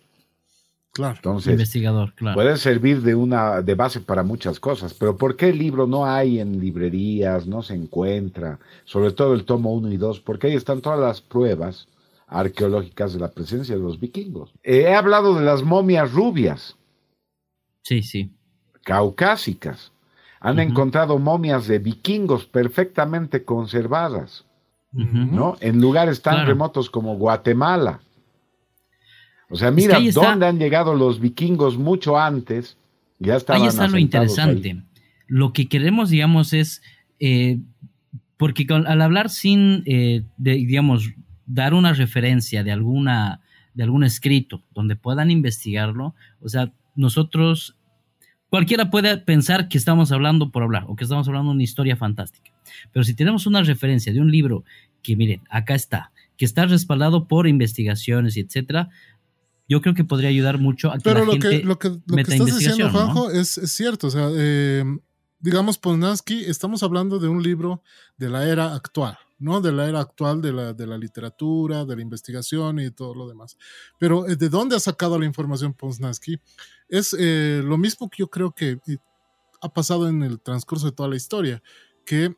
Claro. 0.92 1.16
Entonces, 1.16 1.52
investigador, 1.52 2.14
claro. 2.14 2.36
Puede 2.36 2.56
servir 2.56 3.02
de 3.02 3.16
una 3.16 3.62
de 3.62 3.74
base 3.74 4.00
para 4.00 4.22
muchas 4.22 4.60
cosas, 4.60 4.94
pero 4.94 5.16
¿por 5.16 5.36
qué 5.36 5.48
el 5.48 5.58
libro 5.58 5.88
no 5.88 6.06
hay 6.06 6.38
en 6.38 6.60
librerías, 6.60 7.48
no 7.48 7.62
se 7.62 7.74
encuentra? 7.74 8.60
Sobre 8.84 9.10
todo 9.10 9.34
el 9.34 9.44
tomo 9.44 9.74
1 9.74 9.90
y 9.92 9.96
2, 9.96 10.20
porque 10.20 10.46
ahí 10.46 10.54
están 10.54 10.80
todas 10.80 11.00
las 11.00 11.20
pruebas 11.20 11.88
arqueológicas 12.28 13.12
de 13.12 13.18
la 13.18 13.32
presencia 13.32 13.74
de 13.74 13.82
los 13.82 13.98
vikingos. 13.98 14.52
he 14.62 14.94
hablado 14.94 15.34
de 15.34 15.44
las 15.44 15.64
momias 15.64 16.12
rubias. 16.12 16.76
Sí, 17.82 18.02
sí. 18.02 18.30
Caucásicas. 18.84 19.92
Han 20.44 20.58
encontrado 20.58 21.18
momias 21.18 21.66
de 21.66 21.78
vikingos 21.78 22.44
perfectamente 22.44 23.44
conservadas, 23.44 24.44
¿no? 24.92 25.56
En 25.60 25.80
lugares 25.80 26.20
tan 26.22 26.46
remotos 26.46 26.90
como 26.90 27.16
Guatemala. 27.16 28.00
O 29.48 29.56
sea, 29.56 29.70
mira 29.70 29.98
dónde 30.12 30.46
han 30.46 30.58
llegado 30.58 30.94
los 30.94 31.18
vikingos 31.18 31.78
mucho 31.78 32.18
antes. 32.18 32.76
Ya 33.18 33.36
estaban 33.36 33.62
ahí 33.62 33.68
está 33.68 33.88
lo 33.88 33.98
interesante. 33.98 34.82
Lo 35.26 35.52
que 35.52 35.66
queremos, 35.66 36.10
digamos, 36.10 36.52
es. 36.52 36.82
Eh, 37.20 37.58
porque 38.36 38.66
al 38.68 39.00
hablar 39.00 39.30
sin, 39.30 39.82
eh, 39.86 40.24
digamos, 40.36 41.10
dar 41.46 41.72
una 41.72 41.94
referencia 41.94 42.62
de 42.62 42.72
alguna 42.72 43.40
de 43.74 43.82
algún 43.82 44.04
escrito 44.04 44.62
donde 44.72 44.96
puedan 44.96 45.30
investigarlo, 45.30 46.14
o 46.40 46.48
sea, 46.48 46.70
nosotros 46.94 47.76
cualquiera 48.54 48.88
puede 48.88 49.18
pensar 49.18 49.68
que 49.68 49.76
estamos 49.76 50.12
hablando 50.12 50.52
por 50.52 50.62
hablar 50.62 50.84
o 50.86 50.94
que 50.94 51.02
estamos 51.02 51.26
hablando 51.26 51.50
de 51.50 51.54
una 51.56 51.64
historia 51.64 51.96
fantástica. 51.96 52.52
Pero 52.92 53.02
si 53.02 53.12
tenemos 53.12 53.48
una 53.48 53.64
referencia 53.64 54.12
de 54.12 54.20
un 54.20 54.30
libro 54.30 54.62
que 55.02 55.16
miren, 55.16 55.42
acá 55.50 55.74
está, 55.74 56.12
que 56.36 56.44
está 56.44 56.64
respaldado 56.64 57.26
por 57.26 57.48
investigaciones 57.48 58.36
y 58.36 58.40
etcétera, 58.42 58.90
yo 59.68 59.80
creo 59.80 59.94
que 59.94 60.04
podría 60.04 60.28
ayudar 60.28 60.58
mucho 60.58 60.92
a 60.92 60.98
que 60.98 61.00
Pero 61.02 61.18
la 61.18 61.24
lo 61.24 61.32
gente 61.32 61.48
que, 61.48 61.64
lo 61.64 61.80
que, 61.80 61.88
lo 61.88 62.14
que 62.14 62.20
estás 62.20 62.46
diciendo, 62.46 62.90
Juanjo, 62.90 63.28
es, 63.32 63.48
cierto. 63.72 64.06
O 64.06 64.10
sea, 64.10 64.28
eh, 64.32 64.84
digamos, 65.40 65.76
Poznansky, 65.78 66.44
estamos 66.44 66.84
hablando 66.84 67.18
de 67.18 67.26
un 67.26 67.42
libro 67.42 67.82
de 68.18 68.28
la 68.28 68.48
era 68.48 68.72
actual, 68.76 69.18
¿no? 69.38 69.60
De 69.60 69.72
la 69.72 69.88
era 69.88 70.00
actual 70.00 70.40
de 70.40 70.52
la, 70.52 70.72
de 70.72 70.86
la 70.86 70.98
literatura, 70.98 71.84
de 71.84 71.96
la 71.96 72.02
investigación 72.02 72.78
y 72.80 72.90
todo 72.90 73.14
lo 73.14 73.28
demás. 73.28 73.56
Pero 73.98 74.26
eh, 74.28 74.36
¿de 74.36 74.48
dónde 74.48 74.76
ha 74.76 74.80
sacado 74.80 75.18
la 75.18 75.26
información 75.26 75.74
Poznansky? 75.74 76.40
Es 76.88 77.14
eh, 77.18 77.62
lo 77.64 77.78
mismo 77.78 78.08
que 78.08 78.18
yo 78.18 78.28
creo 78.28 78.52
que 78.52 78.78
ha 79.60 79.68
pasado 79.68 80.08
en 80.08 80.22
el 80.22 80.40
transcurso 80.40 80.86
de 80.86 80.92
toda 80.92 81.08
la 81.08 81.16
historia, 81.16 81.62
que 82.04 82.36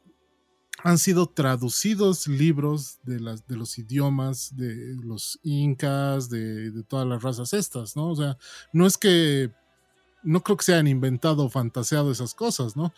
han 0.84 0.98
sido 0.98 1.26
traducidos 1.26 2.28
libros 2.28 2.98
de, 3.02 3.18
las, 3.18 3.46
de 3.46 3.56
los 3.56 3.78
idiomas 3.78 4.54
de 4.56 4.94
los 5.02 5.38
incas, 5.42 6.28
de, 6.28 6.84
todas 6.88 7.06
las 7.06 7.22
razas 7.22 7.52
estas, 7.52 7.96
¿no? 7.96 8.10
O 8.10 8.16
sea, 8.16 8.36
no 8.72 8.86
es 8.86 8.98
que, 8.98 9.50
no 10.22 10.42
creo 10.42 10.56
que 10.56 10.64
se 10.64 10.74
hayan 10.74 10.86
inventado 10.86 11.44
o 11.44 11.50
fantaseado 11.50 12.12
esas 12.12 12.34
cosas, 12.34 12.76
¿no? 12.76 12.92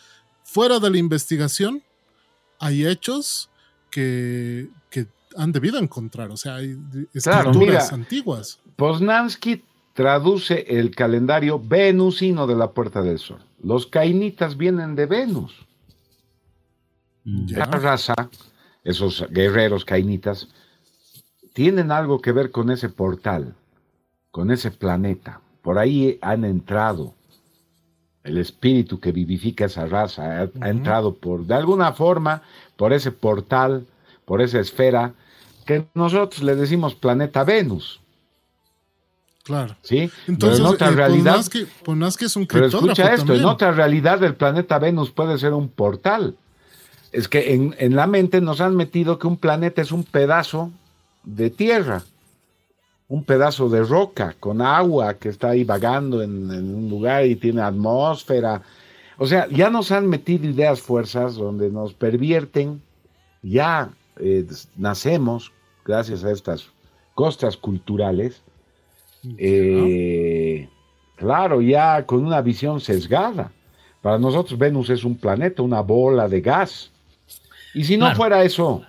Fuera 0.45 0.81
de 0.81 0.91
la 0.91 0.99
investigación, 0.99 1.83
hay 2.59 2.87
hechos 2.87 3.49
que, 3.91 4.69
que 4.91 5.07
han 5.37 5.53
debido 5.53 5.79
encontrar, 5.79 6.31
o 6.31 6.37
sea, 6.37 6.57
hay 6.57 6.79
escrituras 7.13 7.93
antiguas. 7.93 8.59
Poznansky 8.77 9.63
traduce 9.95 10.65
el 10.69 10.95
calendario 10.95 11.59
venusino 11.59 12.47
de 12.47 12.55
la 12.55 12.71
Puerta 12.71 13.03
del 13.03 13.19
Sol. 13.19 13.41
Los 13.63 13.87
cainitas 13.87 14.57
vienen 14.57 14.95
de 14.95 15.07
Venus. 15.07 15.67
La 17.25 17.67
raza, 17.67 18.15
esos 18.85 19.27
guerreros 19.31 19.85
cainitas, 19.85 20.49
tienen 21.53 21.91
algo 21.91 22.21
que 22.21 22.33
ver 22.33 22.53
con 22.53 22.71
ese 22.71 22.89
portal, 22.89 23.57
con 24.31 24.51
ese 24.51 24.71
planeta. 24.71 25.41
Por 25.63 25.79
ahí 25.79 26.19
han 26.23 26.45
entrado. 26.45 27.15
El 28.25 28.39
espíritu 28.39 29.01
que 29.01 29.13
vivifica 29.13 29.67
esa 29.67 29.87
raza 29.87 30.49
ha, 30.61 30.69
entrado 30.69 31.15
por, 31.15 31.47
de 31.47 31.55
alguna 31.55 31.93
forma, 31.93 32.43
por 32.77 32.93
ese 32.93 33.13
portal, 33.13 33.87
por 34.25 34.43
esa 34.43 34.61
esfera, 34.61 35.15
que 35.65 35.87
nosotros 35.95 36.43
le 36.43 36.55
decimos 36.55 36.95
planeta 36.95 37.45
Venus. 37.45 38.01
Claro. 39.45 39.77
¿Sí? 39.83 40.11
Entonces, 40.27 40.61
en 40.61 40.67
otra 40.67 40.89
eh, 40.89 40.93
realidad. 40.93 41.41
es 41.41 42.37
un 42.37 42.47
Pero 42.47 42.67
escucha 42.67 43.15
esto: 43.15 43.35
en 43.35 43.47
otra 43.47 43.73
realidad, 43.73 44.23
el 44.23 44.35
planeta 44.35 44.79
Venus 44.79 45.11
puede 45.11 45.39
ser 45.39 45.55
un 45.55 45.71
portal. 45.71 46.37
Es 47.13 47.29
que 47.29 47.55
en, 47.55 47.97
la 47.97 48.07
mente 48.07 48.43
nos 48.43 48.61
han 48.61 48.77
metido 48.77 49.19
que 49.19 49.27
un 49.27 49.39
planeta 49.39 49.81
es 49.81 49.91
un 49.91 50.05
pedazo 50.05 50.71
de 51.25 51.49
tierra, 51.49 52.03
un 53.09 53.25
pedazo 53.25 53.69
de 53.71 53.83
roca 53.83 54.37
con 54.39 54.61
agua 54.61 55.15
que 55.15 55.31
está 55.31 55.51
ahí 55.51 55.65
vagando 55.65 56.23
en, 56.23 56.51
un 56.51 56.91
lugar 56.91 57.25
y 57.25 57.37
tiene 57.37 57.63
atmósfera. 57.63 58.63
O 59.17 59.27
sea, 59.27 59.49
ya 59.49 59.71
nos 59.71 59.91
han 59.91 60.07
metido 60.07 60.47
ideas 60.47 60.81
fuerzas 60.81 61.35
donde 61.35 61.71
nos 61.71 61.95
pervierten, 61.95 62.83
ya 63.43 63.91
eh, 64.21 64.47
nacemos 64.77 65.53
gracias 65.85 66.23
a 66.23 66.31
estas 66.31 66.69
costas 67.15 67.57
culturales, 67.57 68.43
eh, 69.39 70.69
claro, 71.17 71.61
ya 71.63 72.05
con 72.05 72.25
una 72.25 72.43
visión 72.43 72.81
sesgada. 72.81 73.51
Para 74.03 74.19
nosotros 74.19 74.59
Venus 74.59 74.91
es 74.91 75.03
un 75.03 75.17
planeta, 75.17 75.63
una 75.63 75.81
bola 75.81 76.29
de 76.29 76.41
gas. 76.41 76.93
Y 77.75 77.85
si 77.85 77.97
no 77.97 78.15
fuera 78.15 78.45
eso, 78.45 78.83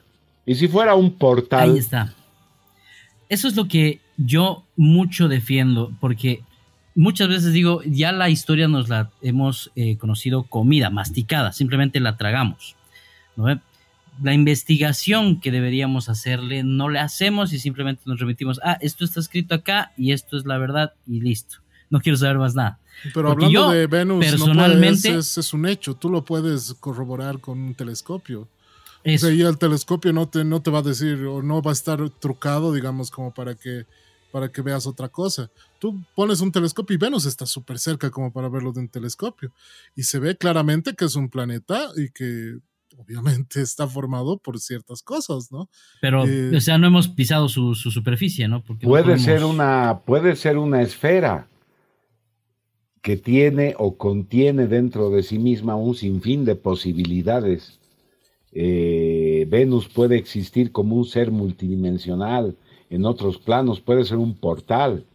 y 0.46 0.56
si 0.56 0.68
fuera 0.68 0.94
un 0.94 1.18
portal. 1.18 1.72
Ahí 1.72 1.78
está. 1.78 2.14
Eso 3.30 3.48
es 3.48 3.56
lo 3.56 3.68
que 3.68 4.00
yo 4.20 4.66
mucho 4.76 5.28
defiendo, 5.28 5.92
porque 6.00 6.44
muchas 6.94 7.30
veces 7.30 7.54
digo, 7.54 7.82
ya 7.86 8.12
la 8.12 8.30
historia 8.30 8.68
nos 8.68 8.90
la 8.90 9.10
hemos 9.22 9.72
eh, 9.76 9.98
conocido 9.98 10.44
comida, 10.44 10.90
masticada, 10.90 11.54
simplemente 11.54 12.00
la 12.00 12.18
tragamos. 12.18 12.76
La 14.22 14.34
investigación 14.34 15.40
que 15.40 15.52
deberíamos 15.52 16.10
hacerle 16.10 16.64
no 16.64 16.90
le 16.90 17.00
hacemos 17.00 17.54
y 17.54 17.60
simplemente 17.60 18.02
nos 18.06 18.20
remitimos, 18.20 18.60
ah, 18.64 18.78
esto 18.82 19.06
está 19.06 19.22
escrito 19.22 19.56
acá 19.56 19.94
y 19.98 20.12
esto 20.12 20.38
es 20.38 20.46
la 20.46 20.58
verdad 20.58 20.94
y 21.08 21.22
listo. 21.22 21.58
No 21.90 22.02
quiero 22.02 22.18
saber 22.18 22.38
más 22.38 22.54
nada. 22.54 22.78
Pero 23.14 23.32
hablando 23.32 23.72
de 23.72 23.88
Venus, 23.88 24.26
personalmente, 24.26 25.16
es 25.16 25.54
un 25.54 25.66
hecho, 25.66 25.96
tú 25.96 26.10
lo 26.10 26.26
puedes 26.26 26.74
corroborar 26.82 27.40
con 27.40 27.60
un 27.60 27.74
telescopio. 27.74 28.50
O 29.06 29.18
sea, 29.18 29.32
y 29.32 29.42
el 29.42 29.58
telescopio 29.58 30.12
no 30.14 30.28
te, 30.28 30.44
no 30.44 30.62
te 30.62 30.72
va 30.72 30.80
a 30.80 30.84
decir 30.84 31.26
o 31.26 31.42
no 31.42 31.62
va 31.62 31.72
a 31.72 31.74
estar 31.74 32.10
trucado, 32.10 32.74
digamos, 32.74 33.12
como 33.12 33.34
para 33.34 33.56
que, 33.56 33.86
para 34.32 34.50
que 34.50 34.62
veas 34.62 34.86
otra 34.88 35.10
cosa. 35.10 35.50
Tú 35.80 36.04
pones 36.16 36.42
un 36.42 36.52
telescopio 36.52 36.96
y 36.96 36.98
Venus 36.98 37.26
está 37.26 37.46
súper 37.46 37.80
cerca 37.80 38.10
como 38.10 38.32
para 38.32 38.50
verlo 38.50 38.74
de 38.74 38.82
un 38.82 38.90
telescopio. 38.90 39.52
Y 39.96 40.04
se 40.04 40.20
ve 40.20 40.36
claramente 40.36 40.96
que 40.96 41.06
es 41.06 41.16
un 41.16 41.30
planeta 41.30 41.90
y 41.96 42.10
que 42.10 42.58
obviamente 42.98 43.62
está 43.62 43.88
formado 43.88 44.38
por 44.38 44.60
ciertas 44.60 45.02
cosas, 45.02 45.52
¿no? 45.52 45.70
Pero, 46.02 46.28
eh, 46.28 46.56
o 46.56 46.62
sea, 46.62 46.78
no 46.78 46.88
hemos 46.88 47.08
pisado 47.08 47.48
su, 47.48 47.76
superficie, 47.76 48.48
¿no? 48.48 48.62
Porque 48.64 48.86
puede, 48.86 49.18
ser 49.18 49.44
una, 49.46 50.02
puede 50.06 50.36
ser 50.36 50.58
una 50.58 50.82
esfera 50.82 51.48
que 53.02 53.16
tiene 53.16 53.76
o 53.78 53.98
contiene 53.98 54.68
dentro 54.68 55.10
de 55.10 55.24
sí 55.24 55.40
misma 55.40 55.76
un 55.76 55.96
sinfín 55.96 56.44
de 56.44 56.56
posibilidades 56.56 57.80
eh, 58.52 59.46
Venus 59.48 59.88
puede 59.88 60.18
existir 60.18 60.72
como 60.72 60.96
un 60.96 61.06
ser 61.06 61.32
multidimensional 61.32 62.56
en 62.90 63.06
otros 63.06 63.38
planos, 63.38 63.80
puede 63.80 64.04
ser 64.06 64.18
un 64.18 64.36
portal. 64.36 65.06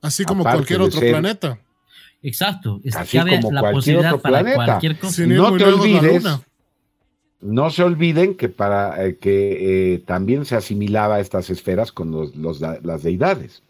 Así 0.00 0.24
como 0.24 0.42
cualquier 0.42 0.82
otro 0.82 1.00
planeta. 1.00 1.58
Exacto. 2.22 2.80
así 2.94 3.18
como 3.18 3.50
cualquier 3.50 3.98
otro 3.98 4.20
planeta. 4.20 4.80
no 5.26 5.56
te 5.56 5.64
olvides, 5.64 6.24
no 7.40 7.70
se 7.70 7.82
olviden 7.82 8.36
que 8.36 8.48
para 8.48 9.04
eh, 9.04 9.16
que 9.16 9.94
eh, 9.94 9.98
también 9.98 10.44
se 10.44 10.54
asimilaba 10.54 11.16
a 11.16 11.20
estas 11.20 11.50
esferas 11.50 11.90
con 11.90 12.12
los, 12.12 12.60
las 12.60 13.02
deidades. 13.02 13.62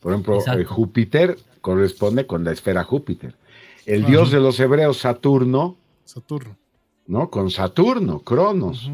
Por 0.00 0.12
ejemplo, 0.12 0.40
Júpiter 0.66 1.38
corresponde 1.60 2.26
con 2.26 2.44
la 2.44 2.52
esfera 2.52 2.82
Júpiter. 2.84 3.34
El 3.84 4.04
dios 4.04 4.30
de 4.30 4.40
los 4.40 4.58
hebreos, 4.60 4.98
Saturno, 4.98 5.76
Saturno 6.04 6.56
¿no? 7.08 7.30
Con 7.30 7.50
Saturno, 7.50 8.20
Cronos. 8.20 8.88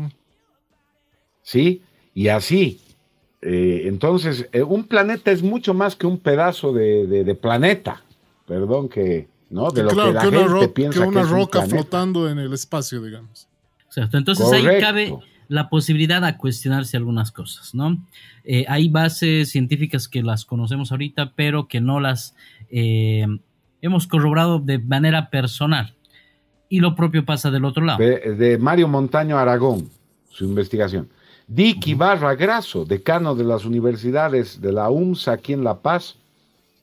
¿Sí? 1.43 1.83
Y 2.15 2.29
así. 2.29 2.81
Eh, 3.43 3.83
entonces, 3.87 4.49
eh, 4.53 4.63
un 4.63 4.85
planeta 4.85 5.31
es 5.31 5.43
mucho 5.43 5.75
más 5.75 5.97
que 5.97 6.07
un 6.07 6.19
pedazo 6.19 6.73
de, 6.73 7.39
planeta. 7.39 8.03
Perdón 8.47 8.89
que, 8.89 9.29
¿no? 9.51 9.71
De 9.71 9.83
lo 9.83 9.91
que 9.91 10.13
la 10.13 10.21
gente 10.23 10.69
piensa 10.69 11.03
que 11.03 11.09
una 11.09 11.25
roca 11.25 11.67
flotando 11.67 12.31
en 12.31 12.39
el 12.39 12.53
espacio, 12.55 13.03
digamos. 13.03 13.49
Exacto. 13.87 14.17
Entonces 14.17 14.51
ahí 14.51 14.81
cabe 14.81 15.15
la 15.49 15.69
posibilidad 15.69 16.25
a 16.25 16.39
cuestionarse 16.39 16.97
algunas 16.97 17.33
cosas, 17.33 17.75
¿no? 17.75 18.03
Eh, 18.45 18.65
hay 18.69 18.89
bases 18.89 19.51
científicas 19.51 20.09
que 20.09 20.23
las 20.23 20.45
conocemos 20.45 20.91
ahorita, 20.91 21.33
pero 21.37 21.69
que 21.69 21.81
no 21.81 22.01
las 22.01 22.35
hemos 22.71 24.07
corroborado 24.07 24.59
de 24.59 24.79
manera 24.79 25.31
personal 25.31 25.95
y 26.69 26.81
lo 26.81 26.95
propio 26.95 27.25
pasa 27.25 27.51
del 27.51 27.65
otro 27.65 27.85
lado. 27.85 27.99
De, 27.99 28.59
Mario 28.59 28.89
Montaño 28.89 29.39
Aragón, 29.39 29.89
su 30.31 30.45
investigación. 30.45 31.09
Dick 31.47 31.87
Ibarra 31.87 32.35
Grasso, 32.35 32.85
decano 32.85 33.35
de 33.35 33.45
las 33.45 33.65
universidades 33.65 34.61
de 34.61 34.73
la 34.73 34.91
UMSA 34.91 35.33
aquí 35.33 35.53
en 35.53 35.63
La 35.63 35.81
Paz, 35.81 36.17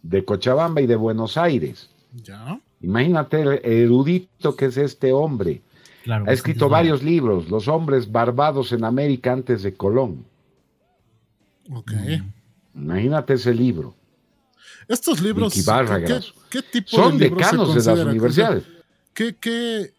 de 0.04 0.24
Cochabamba 0.24 0.82
y 0.82 0.88
de 0.88 0.96
Buenos 0.96 1.38
Aires. 1.38 1.90
¿Ya? 2.24 2.60
Imagínate 2.82 3.42
el 3.42 3.62
erudito 3.64 4.56
que 4.56 4.66
es 4.66 4.78
este 4.78 5.14
hombre. 5.14 5.62
ha 6.08 6.32
escrito 6.32 6.70
varios 6.70 7.04
libros, 7.04 7.50
Los 7.50 7.68
hombres 7.68 8.12
barbados 8.12 8.72
en 8.72 8.84
América 8.84 9.34
antes 9.34 9.64
de 9.64 9.74
Colón. 9.74 10.26
Ok. 11.72 11.92
Imagínate 12.76 13.34
ese 13.34 13.54
libro. 13.54 13.96
Estos 14.88 15.22
libros, 15.22 15.54
¿qué, 16.50 16.62
tipo 16.64 16.90
son 16.90 17.18
de 17.18 17.30
decanos 17.30 17.74
de 17.74 17.96
las 17.96 18.06
universidades. 18.06 18.64
¿Qué, 19.14 19.36
¿Qué 19.36 19.93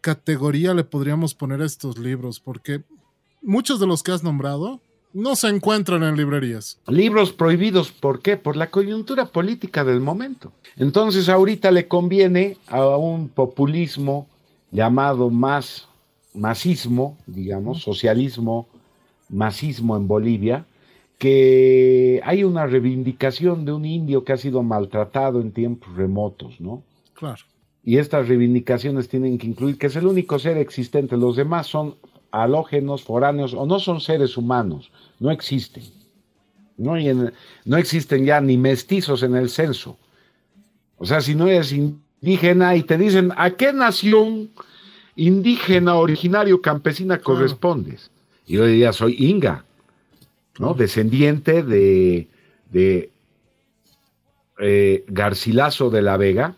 categoría 0.00 0.74
le 0.74 0.84
podríamos 0.84 1.34
poner 1.34 1.60
a 1.60 1.66
estos 1.66 1.98
libros? 1.98 2.40
Porque 2.40 2.82
muchos 3.40 3.80
de 3.80 3.86
los 3.86 4.02
que 4.02 4.12
has 4.12 4.22
nombrado 4.22 4.80
no 5.12 5.36
se 5.36 5.48
encuentran 5.48 6.02
en 6.02 6.16
librerías. 6.16 6.78
Libros 6.86 7.32
prohibidos, 7.32 7.92
¿por 7.92 8.22
qué? 8.22 8.36
Por 8.36 8.56
la 8.56 8.70
coyuntura 8.70 9.26
política 9.26 9.84
del 9.84 10.00
momento. 10.00 10.52
Entonces 10.76 11.28
ahorita 11.28 11.70
le 11.70 11.86
conviene 11.88 12.56
a 12.68 12.96
un 12.96 13.28
populismo 13.28 14.26
llamado 14.70 15.28
más 15.28 15.88
masismo, 16.32 17.18
digamos, 17.26 17.82
socialismo, 17.82 18.68
masismo 19.28 19.96
en 19.96 20.08
Bolivia, 20.08 20.64
que 21.18 22.20
hay 22.24 22.42
una 22.42 22.66
reivindicación 22.66 23.64
de 23.64 23.72
un 23.72 23.84
indio 23.84 24.24
que 24.24 24.32
ha 24.32 24.38
sido 24.38 24.62
maltratado 24.62 25.40
en 25.40 25.52
tiempos 25.52 25.94
remotos, 25.94 26.58
¿no? 26.60 26.82
Claro. 27.12 27.44
Y 27.84 27.98
estas 27.98 28.28
reivindicaciones 28.28 29.08
tienen 29.08 29.38
que 29.38 29.46
incluir 29.46 29.76
que 29.76 29.88
es 29.88 29.96
el 29.96 30.06
único 30.06 30.38
ser 30.38 30.56
existente, 30.56 31.16
los 31.16 31.36
demás 31.36 31.66
son 31.66 31.96
halógenos, 32.30 33.02
foráneos 33.02 33.54
o 33.54 33.66
no 33.66 33.80
son 33.80 34.00
seres 34.00 34.36
humanos, 34.36 34.90
no 35.18 35.30
existen. 35.30 35.84
No, 36.78 36.94
no 37.64 37.76
existen 37.76 38.24
ya 38.24 38.40
ni 38.40 38.56
mestizos 38.56 39.22
en 39.22 39.36
el 39.36 39.50
censo. 39.50 39.98
O 40.96 41.04
sea, 41.04 41.20
si 41.20 41.34
no 41.34 41.46
eres 41.46 41.72
indígena 41.72 42.74
y 42.76 42.82
te 42.82 42.96
dicen, 42.96 43.32
¿a 43.36 43.50
qué 43.50 43.72
nación 43.72 44.50
indígena, 45.14 45.96
originario, 45.96 46.62
campesina 46.62 47.18
correspondes? 47.18 48.10
Y 48.46 48.54
yo 48.54 48.66
diría, 48.66 48.92
soy 48.92 49.16
Inga, 49.18 49.64
¿no? 50.58 50.74
Descendiente 50.74 51.62
de, 51.62 52.28
de 52.70 53.10
eh, 54.58 55.04
Garcilaso 55.08 55.90
de 55.90 56.02
la 56.02 56.16
Vega 56.16 56.54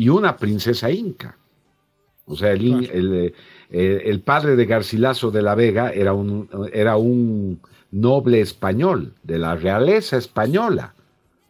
y 0.00 0.08
una 0.08 0.38
princesa 0.38 0.90
inca. 0.90 1.36
O 2.24 2.34
sea, 2.34 2.52
el, 2.52 3.34
el, 3.68 4.20
padre 4.20 4.56
de 4.56 4.64
Garcilaso 4.64 5.30
de 5.30 5.42
la 5.42 5.54
Vega 5.54 5.90
era 5.90 6.14
un, 6.14 6.48
era 6.72 6.96
un 6.96 7.60
noble 7.90 8.40
español, 8.40 9.12
de 9.22 9.38
la 9.38 9.56
realeza 9.56 10.16
española, 10.16 10.94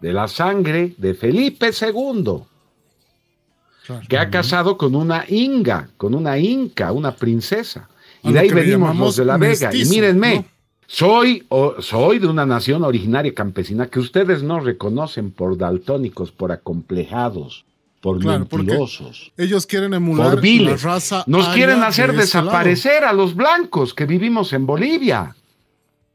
de 0.00 0.12
la 0.12 0.26
sangre 0.26 0.94
de 0.96 1.14
Felipe 1.14 1.70
II, 1.80 2.40
que 4.08 4.18
ha 4.18 4.30
casado 4.30 4.76
con 4.76 4.96
una 4.96 5.24
inga, 5.28 5.90
con 5.96 6.16
una 6.16 6.36
inca, 6.36 6.90
una 6.90 7.14
princesa. 7.14 7.88
Y 8.24 8.32
de 8.32 8.40
ahí 8.40 8.50
venimos 8.50 8.96
los 8.96 9.14
de 9.14 9.26
la 9.26 9.36
Vega. 9.36 9.70
y 9.72 9.84
mírenme, 9.84 10.44
soy, 10.88 11.46
soy 11.78 12.18
de 12.18 12.26
una 12.26 12.46
nación 12.46 12.82
originaria 12.82 13.32
campesina 13.32 13.86
que 13.86 14.00
ustedes 14.00 14.42
no 14.42 14.58
reconocen 14.58 15.30
por 15.30 15.56
daltónicos, 15.56 16.32
por 16.32 16.50
acomplejados, 16.50 17.64
por 18.00 18.24
mentirosos. 18.24 19.32
Ellos 19.36 19.66
quieren 19.66 19.94
emular 19.94 20.42
la 20.42 20.76
raza. 20.76 21.24
Nos 21.26 21.48
quieren 21.48 21.82
hacer 21.82 22.12
desaparecer 22.14 23.04
a 23.04 23.12
los 23.12 23.34
blancos 23.34 23.94
que 23.94 24.06
vivimos 24.06 24.52
en 24.52 24.66
Bolivia. 24.66 25.36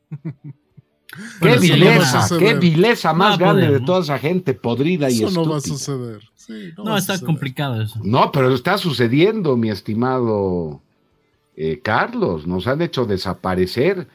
qué 1.41 1.57
vileza, 1.57 2.27
qué 2.37 2.55
vileza 2.55 3.13
más 3.13 3.37
grande 3.37 3.69
de 3.69 3.79
toda 3.79 4.01
esa 4.01 4.19
gente 4.19 4.53
podrida 4.53 5.09
y 5.09 5.23
estúpida. 5.23 5.41
no 5.41 5.49
va 5.49 5.57
a 5.57 5.61
suceder. 5.61 6.21
no, 6.77 6.97
está 6.97 7.19
complicado 7.19 7.81
eso. 7.81 7.99
No, 8.03 8.31
pero 8.31 8.53
está 8.53 8.77
sucediendo, 8.77 9.55
mi 9.55 9.69
estimado 9.69 10.81
eh, 11.55 11.79
Carlos. 11.81 12.47
Nos 12.47 12.67
han 12.67 12.81
hecho 12.81 13.05
desaparecer. 13.05 14.07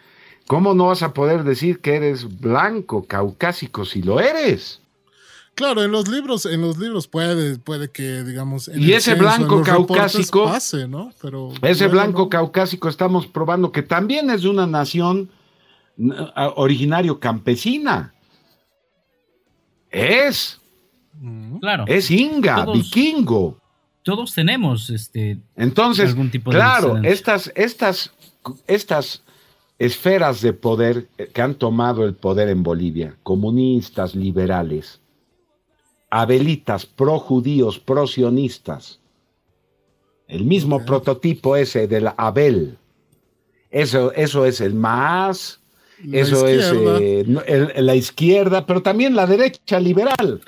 ¿Cómo 0.47 0.75
no 0.75 0.87
vas 0.87 1.03
a 1.03 1.15
poder 1.15 1.45
decir 1.45 1.81
que 1.81 1.95
eres 1.95 2.41
blanco, 2.41 3.05
caucásico, 3.05 3.85
si 3.85 4.03
lo 4.03 4.19
eres? 4.21 4.80
Claro, 5.55 5.83
en 5.83 5.91
los 5.91 6.09
libros, 6.09 6.47
en 6.47 6.63
los 6.63 6.79
libros 6.79 7.07
puede, 7.07 7.59
puede 7.59 7.91
que, 7.91 8.23
digamos. 8.23 8.71
y 8.75 8.93
ese 8.93 9.15
blanco 9.15 9.63
caucásico. 9.63 10.51
ese 11.63 11.89
blanco 11.89 12.29
caucásico 12.31 12.89
estamos 12.89 13.27
probando 13.27 13.71
que 13.71 13.83
también 13.83 14.31
es 14.31 14.43
de 14.43 14.49
una 14.49 14.67
nación 14.67 15.31
originario 16.57 17.21
campesina. 17.21 18.15
Es. 19.91 20.61
Claro. 21.61 21.85
Es 21.87 22.11
inga, 22.11 22.65
vikingo. 22.67 23.59
Todos 24.03 24.33
tenemos 24.35 24.89
este. 24.89 25.39
Entonces, 25.57 26.11
algún 26.11 26.31
tipo 26.31 26.51
de 26.51 26.57
claro, 26.57 26.97
estas, 27.03 27.53
estas, 27.55 28.13
estas 28.67 29.23
esferas 29.79 30.41
de 30.41 30.53
poder 30.53 31.09
que 31.35 31.43
han 31.43 31.55
tomado 31.55 32.05
el 32.05 32.15
poder 32.15 32.49
en 32.49 32.63
Bolivia, 32.63 33.17
comunistas, 33.23 34.15
liberales, 34.15 35.00
abelitas, 36.11 36.87
pro-judíos, 36.87 37.79
pro-sionistas. 37.79 39.01
El 40.29 40.45
mismo 40.45 40.85
prototipo 40.85 41.57
ese 41.57 41.89
de 41.89 42.01
la 42.01 42.15
Abel. 42.17 42.77
Eso, 43.71 44.13
eso 44.13 44.45
es 44.45 44.61
el 44.61 44.75
más, 44.75 45.61
eso 46.13 46.47
es 46.47 46.73
eh, 46.75 47.73
la 47.77 47.95
izquierda, 47.95 48.67
pero 48.67 48.83
también 48.83 49.15
la 49.15 49.27
derecha 49.27 49.79
liberal. 49.79 50.41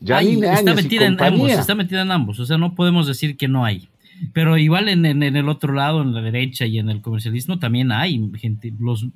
está 0.00 0.74
metida 0.74 1.06
en 1.06 1.22
ambos, 1.22 1.50
está 1.50 1.74
metida 1.74 2.02
en 2.02 2.10
ambos, 2.10 2.40
o 2.40 2.46
sea, 2.46 2.58
no 2.58 2.74
podemos 2.74 3.06
decir 3.06 3.36
que 3.36 3.48
no 3.48 3.64
hay. 3.64 3.88
Pero 4.32 4.56
igual 4.56 4.88
en, 4.88 5.04
en, 5.04 5.22
el 5.22 5.48
otro 5.48 5.72
lado, 5.72 6.02
en 6.02 6.14
la 6.14 6.22
derecha 6.22 6.66
y 6.66 6.78
en 6.78 6.88
el 6.88 7.00
comercialismo, 7.00 7.58
también 7.58 7.90
hay 7.92 8.30
gente, 8.36 8.72
los 8.78 9.06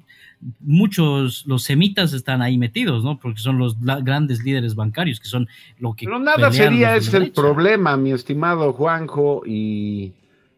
muchos, 0.61 1.45
los 1.47 1.65
semitas 1.65 2.13
están 2.13 2.43
ahí 2.43 2.59
metidos, 2.59 3.05
¿no? 3.05 3.19
Porque 3.19 3.41
son 3.41 3.59
los 3.59 3.77
grandes 3.81 4.43
líderes 4.43 4.75
bancarios, 4.75 5.21
que 5.21 5.29
son 5.29 5.49
lo 5.79 5.95
que... 5.95 6.07
Pero 6.07 6.19
nada 6.19 6.53
sería 6.53 6.97
ese 6.97 7.17
el 7.17 7.33
problema, 7.33 7.97
mi 7.97 8.13
estimado 8.13 8.73
Juanjo 8.73 9.43
y, 9.47 10.13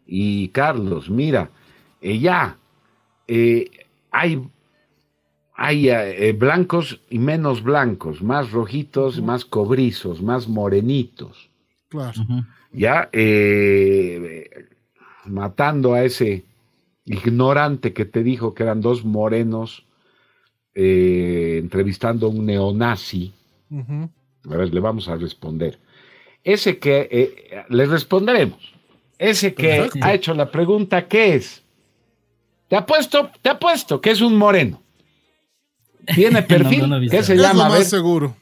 y 0.05 0.49
Carlos. 0.49 1.09
Mira, 1.09 1.49
eh, 2.01 2.19
ya 2.19 2.57
eh, 3.27 3.69
hay, 4.11 4.41
hay 5.55 5.89
eh, 5.89 6.35
blancos 6.37 6.99
y 7.09 7.19
menos 7.19 7.63
blancos, 7.63 8.21
más 8.21 8.51
rojitos, 8.51 9.21
más 9.21 9.45
cobrizos, 9.45 10.21
más 10.21 10.47
morenitos. 10.47 11.49
Claro. 11.89 12.21
Ya 12.71 13.09
matando 15.25 15.93
a 15.93 16.03
ese 16.05 16.45
ignorante 17.13 17.93
que 17.93 18.05
te 18.05 18.23
dijo 18.23 18.53
que 18.53 18.63
eran 18.63 18.81
dos 18.81 19.03
morenos 19.05 19.85
eh, 20.73 21.57
entrevistando 21.59 22.27
a 22.27 22.29
un 22.29 22.45
neonazi. 22.45 23.33
A 23.69 24.55
ver, 24.57 24.73
le 24.73 24.79
vamos 24.79 25.07
a 25.07 25.15
responder. 25.15 25.79
Ese 26.43 26.79
que, 26.79 27.07
eh, 27.11 27.63
le 27.69 27.85
responderemos. 27.85 28.73
Ese 29.17 29.53
que 29.53 29.89
ha 30.01 30.13
hecho 30.13 30.33
la 30.33 30.49
pregunta, 30.49 31.07
¿qué 31.07 31.35
es? 31.35 31.63
Te 32.67 32.75
apuesto, 32.75 33.29
te 33.41 33.49
apuesto 33.49 34.01
que 34.01 34.11
es 34.11 34.21
un 34.21 34.37
moreno. 34.37 34.81
Tiene 36.15 36.41
perfil. 36.41 37.09
¿Qué 37.09 37.21
se 37.21 37.35
llama? 37.35 37.69
más 37.69 37.89
seguro. 37.89 38.35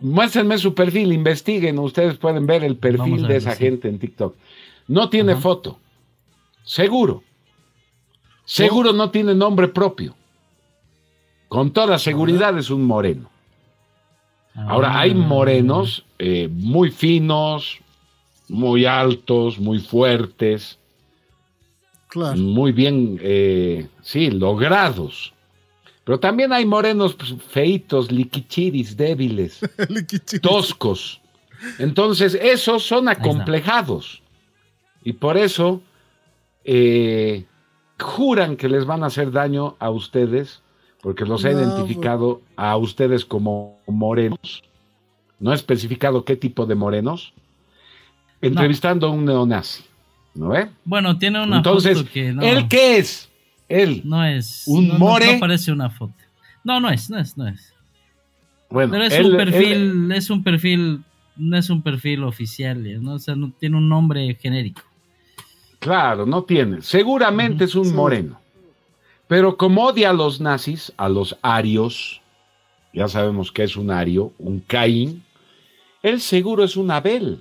Muéstrenme 0.00 0.58
su 0.58 0.74
perfil, 0.74 1.12
investiguen. 1.12 1.78
Ustedes 1.78 2.16
pueden 2.16 2.46
ver 2.46 2.64
el 2.64 2.76
perfil 2.76 3.26
de 3.26 3.36
esa 3.36 3.54
gente 3.54 3.88
en 3.88 3.98
TikTok. 3.98 4.36
No 4.88 5.08
tiene 5.08 5.36
foto. 5.36 5.78
Seguro. 6.64 7.22
Seguro 8.44 8.92
no 8.92 9.10
tiene 9.10 9.34
nombre 9.34 9.68
propio. 9.68 10.14
Con 11.48 11.72
toda 11.72 11.98
seguridad 11.98 12.58
es 12.58 12.70
un 12.70 12.84
moreno. 12.84 13.30
Ahora, 14.54 14.98
hay 14.98 15.10
ah. 15.10 15.14
morenos 15.14 16.04
eh, 16.18 16.48
muy 16.50 16.90
finos, 16.90 17.78
muy 18.48 18.84
altos, 18.84 19.58
muy 19.58 19.80
fuertes, 19.80 20.78
muy 22.36 22.72
bien, 22.72 23.18
eh, 23.20 23.88
sí, 24.02 24.30
logrados. 24.30 25.32
Pero 26.04 26.20
también 26.20 26.52
hay 26.52 26.64
morenos 26.66 27.14
pues, 27.14 27.34
feitos, 27.48 28.12
liquichiris, 28.12 28.96
débiles, 28.96 29.58
toscos. 30.42 31.20
Entonces, 31.78 32.34
esos 32.34 32.84
son 32.86 33.08
acomplejados. 33.08 34.22
Y 35.02 35.14
por 35.14 35.36
eso 35.36 35.82
eh, 36.64 37.44
juran 37.98 38.56
que 38.56 38.68
les 38.68 38.84
van 38.86 39.02
a 39.02 39.06
hacer 39.06 39.30
daño 39.30 39.76
a 39.78 39.90
ustedes 39.90 40.62
porque 41.04 41.26
los 41.26 41.44
ha 41.44 41.52
identificado 41.52 42.40
a 42.56 42.76
ustedes 42.78 43.26
como 43.26 43.78
morenos. 43.86 44.62
No 45.38 45.50
ha 45.50 45.54
especificado 45.54 46.24
qué 46.24 46.34
tipo 46.34 46.64
de 46.64 46.74
morenos. 46.74 47.34
Entrevistando 48.40 49.06
a 49.06 49.10
un 49.10 49.26
neonazi. 49.26 49.84
¿No 50.34 50.48
ve? 50.48 50.70
Bueno, 50.84 51.18
tiene 51.18 51.42
una 51.42 51.58
Entonces, 51.58 52.02
que 52.04 52.28
¿él 52.28 52.68
qué 52.68 52.96
es? 52.96 53.30
Él. 53.68 54.00
No 54.04 54.24
es. 54.24 54.64
Un 54.66 54.98
more. 54.98 55.34
No, 55.34 55.40
parece 55.40 55.72
una 55.72 55.90
foto. 55.90 56.14
No, 56.64 56.80
no 56.80 56.88
es, 56.88 57.10
no 57.10 57.18
es, 57.18 57.36
no 57.36 57.46
es. 57.46 57.74
Bueno, 58.70 58.92
pero 58.92 59.04
es 59.04 59.20
un 59.20 59.36
perfil, 59.36 60.12
es 60.12 60.30
un 60.30 60.42
perfil, 60.42 61.04
no 61.36 61.56
es 61.58 61.68
un 61.68 61.82
perfil 61.82 62.24
oficial, 62.24 63.02
¿no? 63.02 63.12
O 63.12 63.18
sea, 63.18 63.36
no 63.36 63.52
tiene 63.60 63.76
un 63.76 63.88
nombre 63.88 64.36
genérico. 64.40 64.82
Claro, 65.84 66.24
no 66.24 66.44
tiene. 66.44 66.80
Seguramente 66.80 67.64
es 67.64 67.74
un 67.74 67.94
moreno. 67.94 68.40
Pero 69.28 69.58
como 69.58 69.84
odia 69.84 70.08
a 70.08 70.12
los 70.14 70.40
nazis, 70.40 70.90
a 70.96 71.10
los 71.10 71.36
arios, 71.42 72.22
ya 72.94 73.06
sabemos 73.06 73.52
que 73.52 73.64
es 73.64 73.76
un 73.76 73.90
ario, 73.90 74.32
un 74.38 74.60
Caín, 74.60 75.22
él 76.02 76.22
seguro 76.22 76.64
es 76.64 76.78
un 76.78 76.90
Abel. 76.90 77.38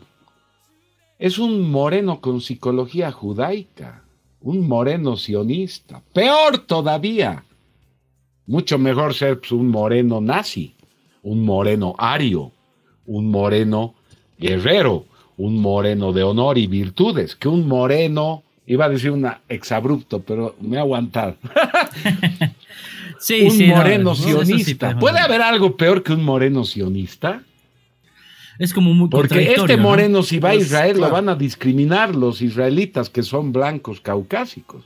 Es 1.18 1.38
un 1.38 1.72
moreno 1.72 2.20
con 2.20 2.42
psicología 2.42 3.14
judaica, 3.14 4.04
un 4.42 4.68
moreno 4.68 5.16
sionista. 5.16 6.04
Peor 6.12 6.58
todavía. 6.58 7.46
Mucho 8.46 8.78
mejor 8.78 9.14
ser 9.14 9.40
pues, 9.40 9.54
un 9.54 9.70
moreno 9.70 10.20
nazi, 10.20 10.76
un 11.22 11.46
moreno 11.46 11.96
ario, 11.98 12.52
un 13.06 13.32
moreno 13.32 13.96
guerrero, 14.38 15.06
un 15.38 15.60
moreno 15.60 16.14
de 16.14 16.24
honor 16.24 16.58
y 16.58 16.68
virtudes, 16.68 17.36
que 17.36 17.48
un 17.48 17.68
moreno, 17.68 18.44
iba 18.66 18.86
a 18.86 18.90
decir 18.90 19.12
una 19.12 19.42
exabrupto, 19.50 20.22
pero 20.22 20.56
me 20.62 20.78
he 20.78 20.80
aguantado. 20.80 21.36
sí, 23.20 23.48
un 23.50 23.68
moreno 23.70 24.16
sionista. 24.16 24.98
¿Puede 24.98 25.20
haber 25.20 25.42
algo 25.42 25.76
peor 25.76 26.04
que 26.04 26.14
un 26.14 26.24
moreno 26.24 26.64
sionista? 26.64 27.44
Es 28.60 28.74
como 28.74 28.94
muy 28.94 29.10
Porque 29.10 29.54
este 29.54 29.78
moreno, 29.78 30.22
si 30.24 30.40
va 30.40 30.50
a 30.50 30.56
Israel, 30.56 31.00
lo 31.00 31.10
van 31.10 31.28
a 31.30 31.36
discriminar 31.36 32.16
los 32.16 32.42
israelitas 32.42 33.10
que 33.10 33.24
son 33.24 33.52
blancos 33.52 34.00
caucásicos. 34.00 34.84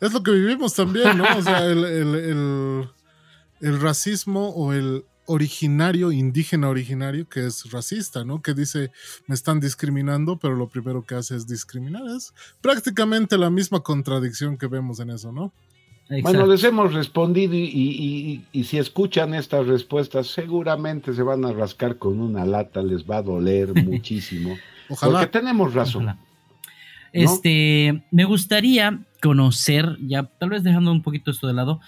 Es 0.00 0.12
lo 0.12 0.22
que 0.22 0.30
vivimos 0.30 0.74
también, 0.74 1.18
¿no? 1.18 1.24
O 1.36 1.42
sea, 1.42 1.64
el, 1.64 2.88
racismo 3.80 4.50
o 4.50 4.72
el 4.72 5.04
originario, 5.28 6.10
indígena 6.10 6.68
originario, 6.68 7.28
que 7.28 7.46
es 7.46 7.70
racista, 7.70 8.24
¿no? 8.24 8.40
Que 8.40 8.54
dice, 8.54 8.90
me 9.26 9.34
están 9.34 9.60
discriminando, 9.60 10.38
pero 10.38 10.56
lo 10.56 10.68
primero 10.68 11.04
que 11.04 11.14
hace 11.14 11.36
es 11.36 11.46
discriminar. 11.46 12.02
Es 12.16 12.32
prácticamente 12.62 13.36
la 13.36 13.50
misma 13.50 13.80
contradicción 13.80 14.56
que 14.56 14.66
vemos 14.66 15.00
en 15.00 15.10
eso, 15.10 15.30
¿no? 15.30 15.52
Bueno, 16.22 16.46
les 16.46 16.64
hemos 16.64 16.94
respondido 16.94 17.54
y, 17.54 18.42
si 18.64 18.78
escuchan 18.78 19.34
estas 19.34 19.66
respuestas, 19.66 20.28
seguramente 20.28 21.12
se 21.12 21.22
van 21.22 21.44
a 21.44 21.52
rascar 21.52 21.98
con 21.98 22.20
una 22.20 22.46
lata, 22.46 22.82
les 22.82 23.04
va 23.04 23.18
a 23.18 23.22
doler 23.22 23.74
muchísimo. 23.84 24.56
Ojalá. 24.88 25.20
Porque 25.20 25.38
tenemos 25.38 25.74
razón. 25.74 26.16
Este, 27.12 28.02
me 28.10 28.24
gustaría 28.24 29.00
conocer, 29.20 29.98
ya 30.00 30.22
tal 30.22 30.50
vez 30.50 30.62
dejando 30.62 30.90
un 30.90 31.02
poquito 31.02 31.30
esto 31.30 31.46
de 31.46 31.52
lado, 31.52 31.80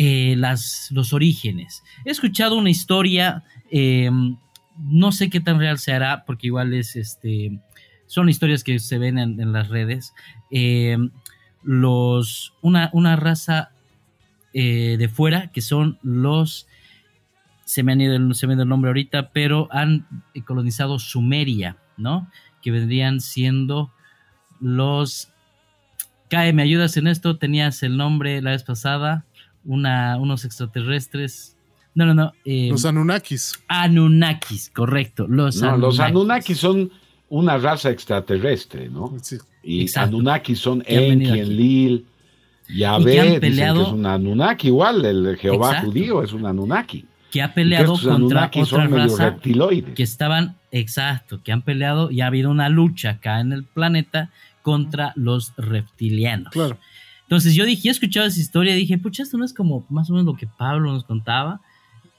eh, 0.00 0.36
las, 0.36 0.92
los 0.92 1.12
orígenes. 1.12 1.82
He 2.04 2.12
escuchado 2.12 2.56
una 2.56 2.70
historia, 2.70 3.42
em, 3.68 4.36
no 4.78 5.10
sé 5.10 5.28
qué 5.28 5.40
tan 5.40 5.58
real 5.58 5.80
se 5.80 5.92
hará, 5.92 6.24
porque 6.24 6.46
igual 6.46 6.72
es 6.72 6.94
este. 6.94 7.58
Son 8.06 8.28
historias 8.28 8.62
que 8.62 8.78
se 8.78 8.96
ven 8.98 9.18
en, 9.18 9.52
las 9.52 9.66
redes. 9.66 10.14
Em, 10.52 11.10
los, 11.64 12.54
una, 12.62 12.90
una 12.92 13.16
raza 13.16 13.72
eh, 14.54 14.94
de 15.00 15.08
fuera 15.08 15.50
que 15.50 15.62
son 15.62 15.98
los, 16.02 16.68
se 17.64 17.82
me, 17.82 17.90
han 17.90 18.00
ido, 18.00 18.34
se 18.34 18.46
me 18.46 18.52
ha 18.52 18.54
ido 18.54 18.62
el 18.62 18.68
nombre 18.68 18.90
ahorita, 18.90 19.32
pero 19.32 19.66
han 19.72 20.06
colonizado 20.44 21.00
Sumeria, 21.00 21.76
¿no? 21.96 22.30
Que 22.62 22.70
vendrían 22.70 23.20
siendo 23.20 23.92
los... 24.60 25.32
Cae, 26.30 26.52
¿me 26.52 26.62
ayudas 26.62 26.96
en 26.96 27.08
esto? 27.08 27.36
Tenías 27.36 27.82
el 27.82 27.96
nombre 27.96 28.40
la 28.42 28.50
vez 28.50 28.62
pasada, 28.62 29.24
una, 29.68 30.16
unos 30.16 30.44
extraterrestres. 30.44 31.56
No, 31.94 32.06
no, 32.06 32.14
no. 32.14 32.32
Eh, 32.44 32.68
los 32.70 32.84
Anunnakis. 32.84 33.60
Anunnakis, 33.68 34.70
correcto. 34.70 35.26
Los, 35.28 35.62
no, 35.62 35.68
Anunnakis. 35.68 35.98
los 35.98 36.00
Anunnakis 36.00 36.58
son 36.58 36.90
una 37.28 37.58
raza 37.58 37.90
extraterrestre, 37.90 38.88
¿no? 38.88 39.14
Sí. 39.22 39.36
Y 39.62 39.86
Anunnaki 39.96 40.56
son 40.56 40.82
Enki, 40.86 41.38
Enlil, 41.38 42.06
Yahvé, 42.68 43.38
que 43.40 43.46
es 43.48 43.76
un 43.76 44.06
Anunnaki, 44.06 44.68
igual, 44.68 45.04
el 45.04 45.36
Jehová 45.36 45.82
judío 45.82 46.22
es 46.22 46.32
un 46.32 46.46
Anunnaki. 46.46 47.04
Que 47.30 47.42
ha 47.42 47.52
peleado 47.52 47.98
contra 48.02 48.50
otra 48.54 48.86
raza 48.86 49.36
que 49.42 50.02
estaban, 50.02 50.56
exacto, 50.70 51.42
que 51.42 51.52
han 51.52 51.60
peleado 51.60 52.10
y 52.10 52.22
ha 52.22 52.26
habido 52.26 52.50
una 52.50 52.70
lucha 52.70 53.10
acá 53.10 53.40
en 53.40 53.52
el 53.52 53.64
planeta 53.64 54.30
contra 54.62 55.12
los 55.14 55.52
reptilianos. 55.58 56.52
Claro. 56.52 56.78
Entonces 57.28 57.54
yo 57.54 57.66
dije, 57.66 57.88
he 57.88 57.90
escuchado 57.90 58.26
esa 58.26 58.40
historia 58.40 58.74
y 58.74 58.78
dije, 58.78 58.96
pucha, 58.96 59.22
esto 59.22 59.36
no 59.36 59.44
es 59.44 59.52
como 59.52 59.84
más 59.90 60.08
o 60.08 60.14
menos 60.14 60.24
lo 60.24 60.34
que 60.34 60.46
Pablo 60.46 60.90
nos 60.90 61.04
contaba 61.04 61.60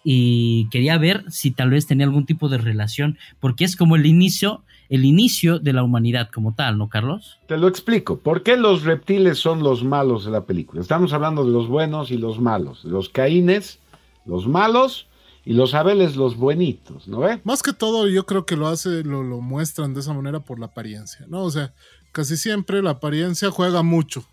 y 0.04 0.70
quería 0.70 1.00
ver 1.00 1.26
si 1.32 1.50
tal 1.50 1.72
vez 1.72 1.88
tenía 1.88 2.06
algún 2.06 2.28
tipo 2.28 2.48
de 2.48 2.60
relación, 2.60 3.18
porque 3.40 3.66
es 3.66 3.76
como 3.76 3.96
el 3.96 4.06
inicio, 4.06 4.62
el 4.88 5.06
inicio 5.06 5.58
de 5.58 5.74
la 5.74 5.82
humanidad 5.82 6.30
como 6.32 6.54
tal, 6.54 6.78
¿no, 6.78 6.90
Carlos? 6.90 7.40
Te 7.48 7.58
lo 7.58 7.68
explico. 7.68 8.20
¿Por 8.20 8.44
qué 8.44 8.56
los 8.56 8.84
reptiles 8.84 9.40
son 9.40 9.64
los 9.64 9.84
malos 9.84 10.26
de 10.26 10.32
la 10.32 10.46
película? 10.46 10.80
Estamos 10.80 11.12
hablando 11.12 11.44
de 11.44 11.54
los 11.54 11.68
buenos 11.68 12.12
y 12.12 12.18
los 12.18 12.40
malos, 12.40 12.86
los 12.86 13.10
caínes, 13.10 13.80
los 14.28 14.48
malos 14.48 15.08
y 15.44 15.54
los 15.54 15.74
abeles, 15.74 16.18
los 16.18 16.38
buenitos, 16.38 17.08
¿no 17.08 17.22
ve? 17.22 17.42
Más 17.46 17.64
que 17.64 17.74
todo, 17.74 18.08
yo 18.08 18.28
creo 18.28 18.46
que 18.46 18.56
lo 18.56 18.68
hace, 18.68 19.04
lo, 19.04 19.24
lo 19.24 19.42
muestran 19.42 19.96
de 19.96 20.02
esa 20.02 20.14
manera 20.14 20.42
por 20.42 20.60
la 20.60 20.68
apariencia, 20.68 21.26
¿no? 21.28 21.42
O 21.42 21.50
sea, 21.50 21.74
casi 22.12 22.38
siempre 22.38 22.84
la 22.84 22.92
apariencia 22.92 23.50
juega 23.50 23.82
mucho. 23.82 24.24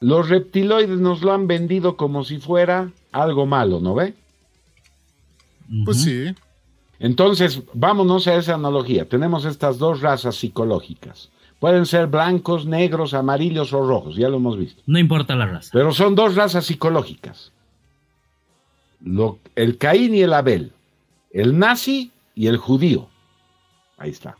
Los 0.00 0.30
reptiloides 0.30 0.98
nos 0.98 1.22
lo 1.22 1.32
han 1.32 1.46
vendido 1.46 1.96
como 1.96 2.24
si 2.24 2.38
fuera 2.38 2.90
algo 3.12 3.44
malo, 3.46 3.80
¿no 3.80 3.94
ve? 3.94 4.14
Pues 5.84 6.02
sí. 6.02 6.34
Entonces, 6.98 7.62
vámonos 7.74 8.26
a 8.26 8.34
esa 8.36 8.54
analogía. 8.54 9.08
Tenemos 9.08 9.44
estas 9.44 9.78
dos 9.78 10.00
razas 10.00 10.36
psicológicas. 10.36 11.30
Pueden 11.58 11.84
ser 11.84 12.06
blancos, 12.06 12.64
negros, 12.64 13.12
amarillos 13.12 13.72
o 13.74 13.86
rojos, 13.86 14.16
ya 14.16 14.30
lo 14.30 14.36
hemos 14.36 14.58
visto. 14.58 14.82
No 14.86 14.98
importa 14.98 15.36
la 15.36 15.46
raza. 15.46 15.70
Pero 15.72 15.92
son 15.92 16.14
dos 16.14 16.34
razas 16.34 16.64
psicológicas. 16.64 17.52
el 19.54 19.78
Caín 19.78 20.14
y 20.14 20.22
el 20.22 20.32
Abel. 20.32 20.72
El 21.30 21.58
nazi 21.58 22.10
y 22.34 22.46
el 22.46 22.56
judío. 22.56 23.08
Ahí 23.98 24.10
está. 24.10 24.36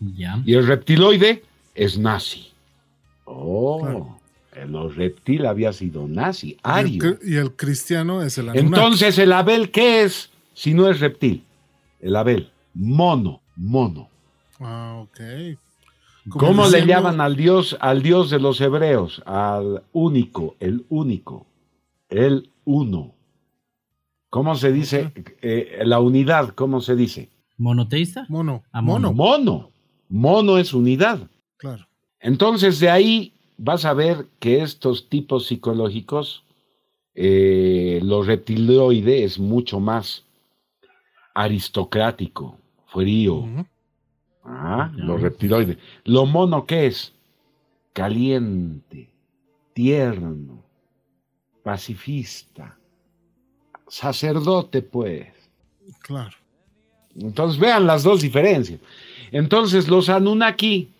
Ya. 0.00 0.42
Y 0.44 0.54
el 0.54 0.66
reptiloide 0.66 1.42
es 1.74 1.98
nazi. 1.98 2.52
Oh. 3.24 4.15
El 4.56 4.94
reptil 4.94 5.44
había 5.44 5.72
sido 5.74 6.08
nazi, 6.08 6.56
ario. 6.62 7.18
Y 7.22 7.36
el, 7.36 7.52
cristiano 7.52 8.22
es 8.22 8.38
el 8.38 8.48
Anunnaki. 8.48 8.66
Entonces, 8.66 9.18
¿el 9.18 9.32
Abel 9.32 9.70
qué 9.70 10.02
es 10.02 10.30
si 10.54 10.72
no 10.72 10.88
es 10.88 11.00
reptil? 11.00 11.44
El 12.00 12.16
Abel, 12.16 12.50
mono, 12.72 13.42
mono. 13.54 14.08
Ah, 14.58 15.02
ok. 15.02 15.20
¿Cómo 16.30 16.66
le 16.68 16.86
llaman 16.86 17.20
al 17.20 17.36
Dios, 17.36 17.76
al 17.80 18.02
Dios 18.02 18.30
de 18.30 18.40
los 18.40 18.60
hebreos? 18.62 19.22
Al 19.26 19.82
único, 19.92 20.56
el 20.58 20.86
único, 20.88 21.46
el 22.08 22.50
uno. 22.64 23.14
¿Cómo 24.30 24.54
se 24.54 24.72
dice? 24.72 25.12
Eh, 25.42 25.82
la 25.84 26.00
unidad, 26.00 26.48
¿cómo 26.50 26.80
se 26.80 26.96
dice? 26.96 27.28
¿Monoteísta? 27.58 28.24
Mono. 28.30 28.64
Ah, 28.72 28.80
mono. 28.80 29.12
Mono. 29.12 29.70
Mono 30.08 30.56
es 30.56 30.72
unidad. 30.72 31.28
Claro. 31.58 31.86
Entonces 32.20 32.80
de 32.80 32.90
ahí 32.90 33.35
vas 33.58 33.84
a 33.84 33.94
ver 33.94 34.26
que 34.38 34.62
estos 34.62 35.08
tipos 35.08 35.46
psicológicos, 35.46 36.44
eh, 37.14 38.00
los 38.02 38.26
reptiloide 38.26 39.24
es 39.24 39.38
mucho 39.38 39.80
más 39.80 40.24
aristocrático, 41.34 42.58
frío. 42.86 43.44
Ah, 44.44 44.92
los 44.94 45.20
reptiloides. 45.20 45.78
Lo 46.04 46.26
mono 46.26 46.66
que 46.66 46.86
es 46.86 47.12
caliente, 47.92 49.10
tierno, 49.72 50.62
pacifista, 51.62 52.78
sacerdote, 53.88 54.82
pues. 54.82 55.28
Claro. 56.00 56.36
Entonces 57.14 57.58
vean 57.58 57.86
las 57.86 58.02
dos 58.02 58.20
diferencias. 58.20 58.80
Entonces 59.32 59.88
los 59.88 60.08
Anunnaki 60.08 60.90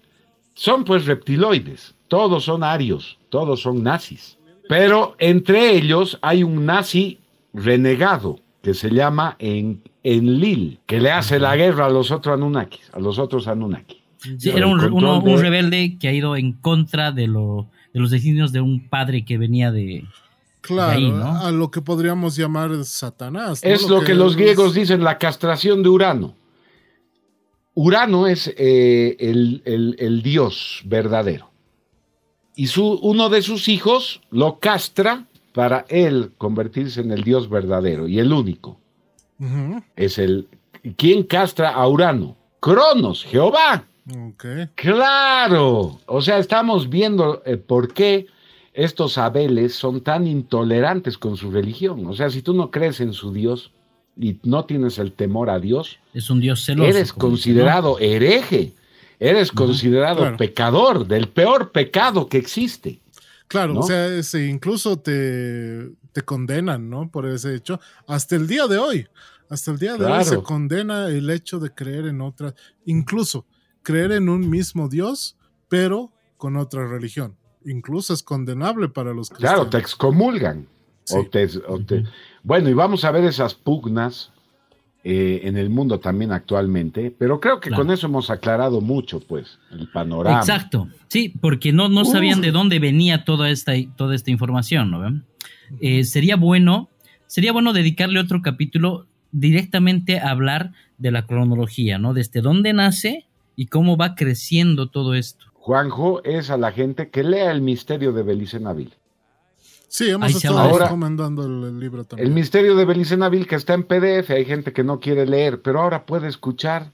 son 0.55 0.85
pues 0.85 1.07
reptiloides. 1.07 1.96
Todos 2.09 2.45
son 2.45 2.63
arios, 2.65 3.19
todos 3.29 3.61
son 3.61 3.83
nazis. 3.83 4.39
Pero 4.69 5.15
entre 5.19 5.77
ellos 5.77 6.19
hay 6.23 6.43
un 6.43 6.67
nazi 6.67 7.19
renegado 7.53 8.41
que 8.63 8.75
se 8.75 8.91
llama 8.91 9.37
en, 9.39 9.83
Enlil, 10.03 10.79
que 10.87 11.01
le 11.01 11.11
hace 11.11 11.41
la 11.41 11.57
guerra 11.57 11.87
a 11.87 11.91
los 11.91 12.11
otros 12.11 12.35
Anunnakis, 12.35 12.91
a 12.93 13.01
los 13.01 13.19
otros 13.19 13.49
Anunnaki. 13.49 14.03
Sí, 14.39 14.51
era 14.51 14.67
un, 14.67 14.81
rebelde 15.39 15.99
que 15.99 16.09
ha 16.09 16.13
ido 16.13 16.37
en 16.37 16.53
contra 16.53 17.13
de, 17.13 17.27
lo, 17.27 17.69
de 17.93 18.01
los 18.01 18.11
designios 18.11 18.53
de 18.53 18.61
un 18.61 18.89
padre 18.89 19.25
que 19.25 19.39
venía 19.39 19.71
de, 19.73 20.05
Claro, 20.67 21.25
a 21.25 21.51
lo 21.53 21.71
que 21.71 21.81
podríamos 21.81 22.37
llamar 22.37 22.85
Satanás. 22.85 23.61
Es 23.63 23.89
lo, 23.89 24.01
que, 24.01 24.15
los 24.15 24.37
griegos 24.37 24.75
dicen, 24.75 25.05
la 25.05 25.17
castración 25.17 25.83
de 25.83 25.89
Urano. 25.89 26.35
Urano 27.75 28.27
es 28.27 28.53
eh, 28.57 29.17
el, 29.21 30.23
dios 30.23 30.83
verdadero. 30.85 31.51
Y 32.57 32.67
su, 32.69 32.95
uno 33.03 33.29
de 33.29 33.43
sus 33.43 33.69
hijos 33.69 34.23
lo 34.31 34.59
castra 34.59 35.27
para 35.53 35.85
él 35.89 36.33
convertirse 36.39 37.03
en 37.03 37.13
el 37.13 37.23
Dios 37.23 37.49
verdadero 37.49 38.09
y 38.09 38.19
el 38.19 38.33
único. 38.33 38.81
Es 39.95 40.19
el... 40.19 40.49
¿Quién 40.97 41.25
castra 41.25 41.71
a 41.71 41.87
Urano? 41.87 42.37
Cronos, 42.61 43.25
Jehová. 43.25 43.85
Claro. 44.75 46.01
O 46.07 46.23
sea, 46.23 46.39
estamos 46.39 46.89
viendo 46.89 47.43
eh, 47.45 47.57
por 47.57 47.93
qué 47.93 48.27
estos 48.73 49.19
Abeles 49.19 49.75
son 49.75 50.01
tan 50.01 50.27
intolerantes 50.27 51.19
con 51.19 51.37
su 51.37 51.51
religión. 51.51 52.07
O 52.07 52.15
sea, 52.15 52.31
si 52.31 52.43
tú 52.43 52.55
no 52.55 52.71
crees 52.71 53.01
en 53.01 53.13
su 53.13 53.33
Dios 53.33 53.73
y 54.19 54.39
no 54.45 54.65
tienes 54.65 54.99
el 54.99 55.13
temor 55.13 55.51
a 55.51 55.59
Dios, 55.59 55.99
es 56.15 56.31
un 56.31 56.41
Dios 56.41 56.65
celoso. 56.65 56.89
Eres 56.89 57.13
considerado 57.13 57.99
hereje, 57.99 58.73
eres 59.19 59.53
considerado 59.53 60.37
pecador, 60.37 61.07
del 61.07 61.29
peor 61.29 61.73
pecado 61.73 62.29
que 62.29 62.39
existe. 62.39 63.01
Claro, 63.49 63.79
o 63.79 63.83
sea, 63.83 64.21
incluso 64.45 64.99
te, 64.99 65.91
te 66.13 66.23
condenan, 66.23 66.91
¿no? 66.91 67.11
Por 67.11 67.27
ese 67.27 67.55
hecho, 67.55 67.79
hasta 68.07 68.37
el 68.37 68.47
día 68.47 68.67
de 68.67 68.79
hoy. 68.79 69.07
Hasta 69.49 69.71
el 69.71 69.79
día 69.79 69.97
de 69.97 70.05
hoy 70.05 70.25
se 70.25 70.43
condena 70.43 71.09
el 71.09 71.31
hecho 71.31 71.61
de 71.61 71.71
creer 71.71 72.07
en 72.07 72.21
otra, 72.21 72.55
incluso 72.85 73.47
creer 73.83 74.13
en 74.13 74.29
un 74.29 74.51
mismo 74.51 74.89
Dios, 74.89 75.37
pero 75.69 76.13
con 76.37 76.57
otra 76.57 76.87
religión. 76.87 77.37
Incluso 77.65 78.13
es 78.13 78.23
condenable 78.23 78.89
para 78.89 79.13
los 79.13 79.29
cristianos. 79.29 79.55
Claro, 79.55 79.71
te 79.71 79.79
excomulgan. 79.79 80.67
Bueno, 82.43 82.69
y 82.69 82.75
vamos 82.75 83.05
a 83.05 83.13
ver 83.13 83.25
esas 83.25 83.55
pugnas 83.55 84.33
eh, 85.09 85.47
en 85.47 85.57
el 85.57 85.71
mundo 85.71 86.01
también 86.01 86.33
actualmente, 86.33 87.15
pero 87.17 87.39
creo 87.39 87.61
que 87.61 87.71
con 87.71 87.93
eso 87.93 88.09
hemos 88.09 88.29
aclarado 88.29 88.81
mucho, 88.81 89.21
pues, 89.21 89.61
el 89.71 89.89
panorama. 89.93 90.41
Exacto, 90.41 90.89
sí, 91.07 91.29
porque 91.29 91.73
no, 91.73 91.89
no 91.89 92.05
sabían 92.05 92.41
de 92.41 92.51
dónde 92.51 92.81
venía 92.81 93.25
toda 93.25 93.51
esta, 93.51 93.75
toda 93.95 94.17
esta 94.17 94.33
información, 94.33 94.91
¿no? 94.91 95.23
Eh, 95.81 96.03
sería 96.03 96.35
bueno, 96.35 96.91
sería 97.29 97.53
bueno 97.53 97.73
dedicarle 97.73 98.19
otro 98.19 98.43
capítulo 98.43 99.07
directamente 99.31 100.19
a 100.19 100.31
hablar 100.31 100.73
de 100.99 101.13
la 101.13 101.25
cronología, 101.25 102.01
¿no? 102.01 102.13
Desde 102.13 102.41
dónde 102.41 102.73
nace 102.73 103.29
y 103.55 103.67
cómo 103.67 103.97
va 103.97 104.17
creciendo 104.17 104.89
todo 104.89 105.15
esto. 105.15 105.47
Juanjo 105.55 106.21
es 106.25 106.51
a 106.51 106.57
la 106.57 106.73
gente 106.73 107.11
que 107.11 107.23
lea 107.23 107.53
el 107.53 107.61
misterio 107.61 108.13
de 108.13 108.25
Belice 108.25 108.59
Nabil. 108.59 108.93
Sí, 109.89 110.11
hemos 110.11 110.35
estado 110.35 110.79
recomendando 110.79 111.45
el, 111.45 111.79
libro 111.79 112.05
también. 112.05 112.29
El 112.29 112.35
misterio 112.35 112.77
de 112.77 112.85
Belice 112.85 113.17
Nabil 113.17 113.47
que 113.47 113.55
está 113.55 113.75
en 113.75 113.85
PDF, 113.85 114.31
hay 114.31 114.45
gente 114.45 114.73
que 114.73 114.85
no 114.85 115.01
quiere 115.01 115.27
leer, 115.27 115.63
pero 115.63 115.81
ahora 115.81 116.05
puede 116.05 116.29
escuchar 116.29 116.91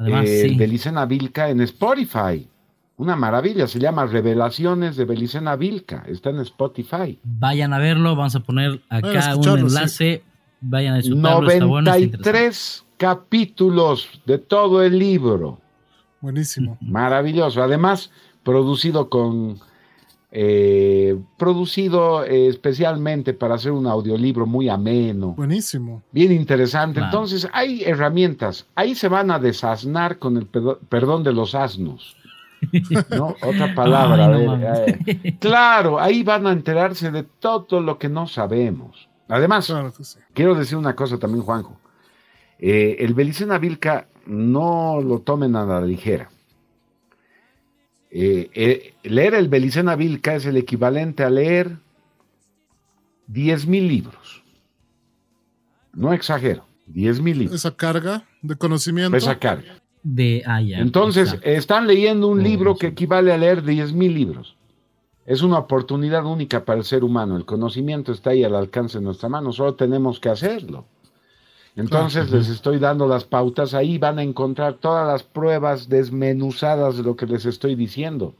Además, 0.00 0.24
eh, 0.28 0.54
Belicena 0.56 1.04
Vilca 1.04 1.50
en 1.50 1.60
Spotify. 1.60 2.48
Una 2.96 3.16
maravilla, 3.16 3.66
se 3.66 3.78
llama 3.78 4.06
Revelaciones 4.06 4.96
de 4.96 5.04
Belicena 5.04 5.56
Vilca, 5.56 6.04
está 6.06 6.30
en 6.30 6.40
Spotify. 6.40 7.18
Vayan 7.22 7.74
a 7.74 7.78
verlo, 7.78 8.16
vamos 8.16 8.34
a 8.34 8.40
poner 8.40 8.80
acá 8.88 9.36
un 9.36 9.58
enlace, 9.58 10.22
vayan 10.60 10.94
a 10.94 10.96
disfrutarlo. 10.96 11.82
93 11.82 12.86
capítulos 12.96 14.08
de 14.24 14.38
todo 14.38 14.82
el 14.82 14.98
libro. 14.98 15.60
Buenísimo. 16.22 16.78
Maravilloso. 16.80 17.62
Además, 17.62 18.10
producido 18.42 19.10
con. 19.10 19.58
Eh, 20.32 21.18
producido 21.36 22.24
eh, 22.24 22.46
especialmente 22.46 23.34
para 23.34 23.56
hacer 23.56 23.72
un 23.72 23.86
audiolibro 23.86 24.46
muy 24.46 24.68
ameno. 24.68 25.32
Buenísimo. 25.32 26.02
Bien 26.12 26.30
interesante. 26.30 27.00
Entonces, 27.00 27.48
hay 27.52 27.82
herramientas. 27.82 28.66
Ahí 28.76 28.94
se 28.94 29.08
van 29.08 29.32
a 29.32 29.40
desasnar 29.40 30.18
con 30.18 30.36
el 30.36 30.46
perdón 30.46 31.24
de 31.24 31.32
los 31.32 31.54
asnos. 31.54 32.16
¿no? 33.10 33.34
Otra 33.42 33.74
palabra. 33.74 34.86
claro, 35.38 35.98
ahí 35.98 36.22
van 36.22 36.46
a 36.46 36.52
enterarse 36.52 37.10
de 37.10 37.24
todo 37.24 37.80
lo 37.80 37.98
que 37.98 38.08
no 38.08 38.26
sabemos. 38.26 39.08
Además, 39.28 39.72
quiero 40.34 40.54
decir 40.54 40.76
una 40.76 40.94
cosa 40.94 41.18
también, 41.18 41.44
Juanjo. 41.44 41.78
Eh, 42.58 42.96
el 42.98 43.14
Belicena 43.14 43.58
Vilca 43.58 44.06
no 44.26 45.00
lo 45.00 45.20
tomen 45.20 45.56
a 45.56 45.64
la 45.64 45.80
ligera. 45.80 46.28
Eh, 48.10 48.50
eh, 48.54 48.94
leer 49.04 49.34
el 49.34 49.48
Belicena 49.48 49.94
Vilca 49.94 50.34
es 50.34 50.44
el 50.44 50.56
equivalente 50.56 51.22
a 51.22 51.30
leer 51.30 51.76
10.000 53.32 53.86
libros. 53.86 54.42
No 55.92 56.12
exagero, 56.12 56.64
10.000 56.92 57.34
libros. 57.36 57.54
Esa 57.54 57.76
carga 57.76 58.24
de 58.42 58.56
conocimiento. 58.56 59.16
Esa 59.16 59.38
carga. 59.38 59.76
De, 60.02 60.42
ah, 60.46 60.60
Entonces, 60.62 61.38
están 61.42 61.86
leyendo 61.86 62.28
un 62.28 62.42
libro 62.42 62.76
que 62.76 62.88
equivale 62.88 63.32
a 63.32 63.36
leer 63.36 63.62
10.000 63.62 64.12
libros. 64.12 64.56
Es 65.26 65.42
una 65.42 65.58
oportunidad 65.58 66.24
única 66.24 66.64
para 66.64 66.78
el 66.78 66.84
ser 66.84 67.04
humano. 67.04 67.36
El 67.36 67.44
conocimiento 67.44 68.10
está 68.10 68.30
ahí 68.30 68.42
al 68.42 68.56
alcance 68.56 68.98
de 68.98 69.04
nuestra 69.04 69.28
mano, 69.28 69.52
solo 69.52 69.74
tenemos 69.74 70.18
que 70.18 70.30
hacerlo. 70.30 70.86
Entonces 71.76 72.30
les 72.30 72.48
estoy 72.48 72.78
dando 72.78 73.06
las 73.06 73.24
pautas, 73.24 73.74
ahí 73.74 73.98
van 73.98 74.18
a 74.18 74.22
encontrar 74.22 74.74
todas 74.74 75.06
las 75.06 75.22
pruebas 75.22 75.88
desmenuzadas 75.88 76.96
de 76.96 77.02
lo 77.02 77.16
que 77.16 77.26
les 77.26 77.46
estoy 77.46 77.74
diciendo. 77.74 78.34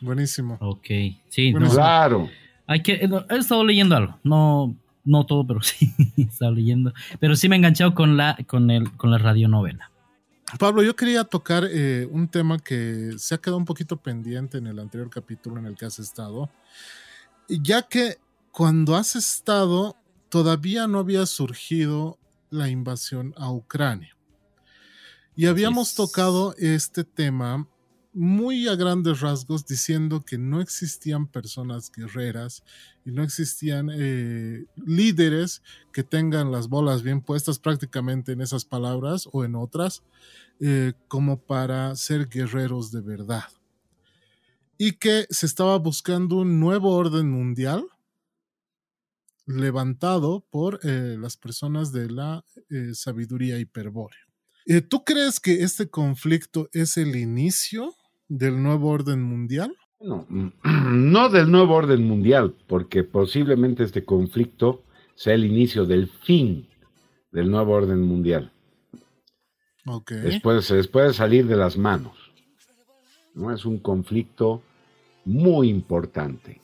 Buenísimo. 0.00 0.56
Ok, 0.60 0.86
sí. 1.28 1.52
Claro. 1.52 2.28
Hay 2.66 2.82
que, 2.82 2.94
eh, 2.94 3.08
he 3.30 3.36
estado 3.36 3.64
leyendo 3.64 3.96
algo, 3.96 4.18
no, 4.22 4.74
no 5.04 5.26
todo, 5.26 5.46
pero 5.46 5.60
sí, 5.62 5.92
he 6.16 6.22
estado 6.22 6.52
leyendo. 6.52 6.92
Pero 7.20 7.36
sí 7.36 7.48
me 7.48 7.56
he 7.56 7.58
enganchado 7.58 7.94
con 7.94 8.16
la, 8.16 8.36
con 8.46 8.70
el, 8.70 8.92
con 8.96 9.10
la 9.10 9.18
radionovela. 9.18 9.90
Pablo, 10.58 10.82
yo 10.82 10.94
quería 10.94 11.24
tocar 11.24 11.64
eh, 11.70 12.06
un 12.10 12.28
tema 12.28 12.58
que 12.58 13.12
se 13.18 13.34
ha 13.34 13.38
quedado 13.38 13.56
un 13.56 13.64
poquito 13.64 13.96
pendiente 13.96 14.58
en 14.58 14.66
el 14.66 14.78
anterior 14.78 15.10
capítulo 15.10 15.58
en 15.58 15.66
el 15.66 15.74
que 15.74 15.86
has 15.86 15.98
estado, 15.98 16.48
ya 17.48 17.82
que 17.82 18.18
cuando 18.52 18.94
has 18.94 19.16
estado 19.16 19.96
todavía 20.28 20.86
no 20.86 21.00
había 21.00 21.26
surgido 21.26 22.18
la 22.54 22.68
invasión 22.70 23.34
a 23.36 23.52
Ucrania. 23.52 24.16
Y 25.36 25.46
habíamos 25.46 25.94
tocado 25.94 26.54
este 26.56 27.02
tema 27.02 27.68
muy 28.12 28.68
a 28.68 28.76
grandes 28.76 29.20
rasgos 29.20 29.66
diciendo 29.66 30.24
que 30.24 30.38
no 30.38 30.60
existían 30.60 31.26
personas 31.26 31.90
guerreras 31.90 32.62
y 33.04 33.10
no 33.10 33.24
existían 33.24 33.90
eh, 33.92 34.66
líderes 34.76 35.62
que 35.92 36.04
tengan 36.04 36.52
las 36.52 36.68
bolas 36.68 37.02
bien 37.02 37.20
puestas 37.20 37.58
prácticamente 37.58 38.30
en 38.30 38.40
esas 38.40 38.64
palabras 38.64 39.28
o 39.32 39.44
en 39.44 39.56
otras 39.56 40.04
eh, 40.60 40.92
como 41.08 41.40
para 41.40 41.96
ser 41.96 42.28
guerreros 42.28 42.92
de 42.92 43.00
verdad. 43.00 43.48
Y 44.78 44.92
que 44.92 45.26
se 45.30 45.46
estaba 45.46 45.76
buscando 45.78 46.36
un 46.36 46.60
nuevo 46.60 46.94
orden 46.94 47.28
mundial 47.28 47.84
levantado 49.46 50.44
por 50.50 50.80
eh, 50.82 51.16
las 51.18 51.36
personas 51.36 51.92
de 51.92 52.10
la 52.10 52.44
eh, 52.70 52.94
sabiduría 52.94 53.58
hiperbórea. 53.58 54.20
Eh, 54.66 54.80
¿Tú 54.80 55.04
crees 55.04 55.40
que 55.40 55.62
este 55.62 55.90
conflicto 55.90 56.68
es 56.72 56.96
el 56.96 57.16
inicio 57.16 57.94
del 58.28 58.62
nuevo 58.62 58.88
orden 58.88 59.22
mundial? 59.22 59.76
No, 60.00 60.26
no 60.90 61.28
del 61.28 61.50
nuevo 61.50 61.74
orden 61.74 62.04
mundial, 62.04 62.54
porque 62.66 63.04
posiblemente 63.04 63.82
este 63.84 64.04
conflicto 64.04 64.82
sea 65.14 65.34
el 65.34 65.44
inicio 65.44 65.84
del 65.84 66.08
fin 66.08 66.68
del 67.30 67.50
nuevo 67.50 67.72
orden 67.72 68.00
mundial. 68.00 68.52
Okay. 69.86 70.20
Después, 70.20 70.64
se 70.64 70.82
puede 70.84 71.12
salir 71.12 71.46
de 71.46 71.56
las 71.56 71.76
manos. 71.76 72.16
¿no? 73.34 73.52
Es 73.52 73.66
un 73.66 73.78
conflicto 73.78 74.62
muy 75.26 75.68
importante, 75.68 76.62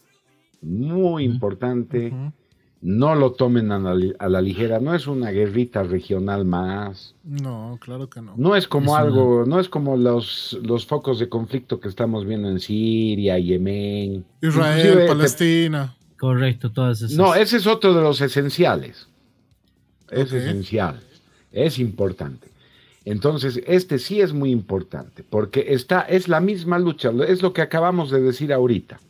muy 0.62 1.24
importante 1.24 2.12
no 2.82 3.14
lo 3.14 3.32
tomen 3.32 3.70
a 3.72 3.78
la, 3.78 4.40
ligera, 4.40 4.80
no 4.80 4.94
es 4.94 5.06
una 5.06 5.30
guerrita 5.30 5.82
regional 5.82 6.46
más. 6.46 7.14
No, 7.24 7.78
claro 7.80 8.08
que 8.08 8.22
no. 8.22 8.32
No 8.36 8.56
es 8.56 8.66
como 8.66 8.96
algo, 8.96 9.44
no 9.46 9.60
es 9.60 9.68
como 9.68 9.96
los, 9.98 10.58
los 10.62 10.86
focos 10.86 11.18
de 11.18 11.28
conflicto 11.28 11.78
que 11.78 11.88
estamos 11.88 12.24
viendo 12.24 12.48
en 12.48 12.58
Siria, 12.58 13.38
Yemen. 13.38 14.24
Israel, 14.40 15.06
Palestina. 15.06 15.94
Correcto, 16.18 16.72
todas 16.72 17.02
esas. 17.02 17.16
No, 17.16 17.34
ese 17.34 17.58
es 17.58 17.66
otro 17.66 17.92
de 17.92 18.02
los 18.02 18.20
esenciales. 18.20 19.08
Es 20.10 20.32
esencial, 20.32 21.00
es 21.52 21.78
importante. 21.78 22.48
Entonces, 23.04 23.60
este 23.66 23.98
sí 23.98 24.20
es 24.20 24.32
muy 24.32 24.50
importante, 24.50 25.22
porque 25.22 25.66
está, 25.68 26.00
es 26.02 26.28
la 26.28 26.40
misma 26.40 26.78
lucha, 26.78 27.10
es 27.26 27.42
lo 27.42 27.52
que 27.52 27.62
acabamos 27.62 28.10
de 28.10 28.20
decir 28.20 28.52
ahorita. 28.52 29.00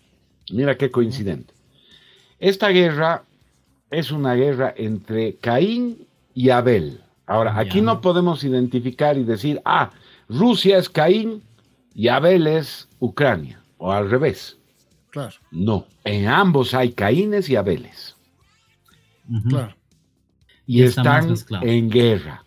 Mira 0.53 0.77
qué 0.77 0.91
coincidente. 0.91 1.55
Esta 2.39 2.69
guerra 2.69 3.25
es 3.91 4.11
una 4.11 4.35
guerra 4.35 4.73
entre 4.77 5.37
Caín 5.37 6.07
y 6.35 6.51
Abel. 6.51 7.01
Ahora, 7.27 7.59
aquí 7.59 7.81
no 7.81 8.01
podemos 8.01 8.43
identificar 8.45 9.17
y 9.17 9.25
decir, 9.25 9.61
ah, 9.65 9.91
Rusia 10.29 10.79
es 10.79 10.89
Caín 10.89 11.43
y 11.95 12.09
Abel 12.09 12.47
es 12.47 12.89
Ucrania, 12.99 13.63
o 13.79 13.93
al 13.93 14.11
revés. 14.11 14.57
Claro. 15.11 15.35
No, 15.51 15.87
en 16.05 16.29
ambos 16.29 16.75
hay 16.75 16.93
Caínes 16.93 17.49
y 17.49 17.57
Abeles. 17.57 18.17
Claro. 19.49 19.75
Y, 20.67 20.83
están 20.83 21.35
en 21.63 21.91
guerra, 21.91 22.45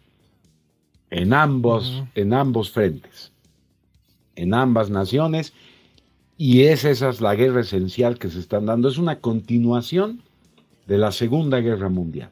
en 1.09 1.33
ambos, 1.33 2.03
en 2.15 2.33
ambos 2.33 2.71
frentes, 2.71 3.31
en 4.35 4.53
ambas 4.53 4.89
naciones, 4.89 5.53
Y 6.35 6.63
es 6.63 6.83
esa 6.83 7.09
es 7.09 7.21
la 7.21 7.35
guerra 7.35 7.61
esencial 7.61 8.17
que 8.17 8.29
se 8.29 8.39
están 8.39 8.65
dando. 8.65 8.89
Es 8.89 8.97
una 8.97 9.19
continuación 9.19 10.23
de 10.85 10.97
la 10.97 11.11
Segunda 11.11 11.59
Guerra 11.59 11.89
Mundial. 11.89 12.29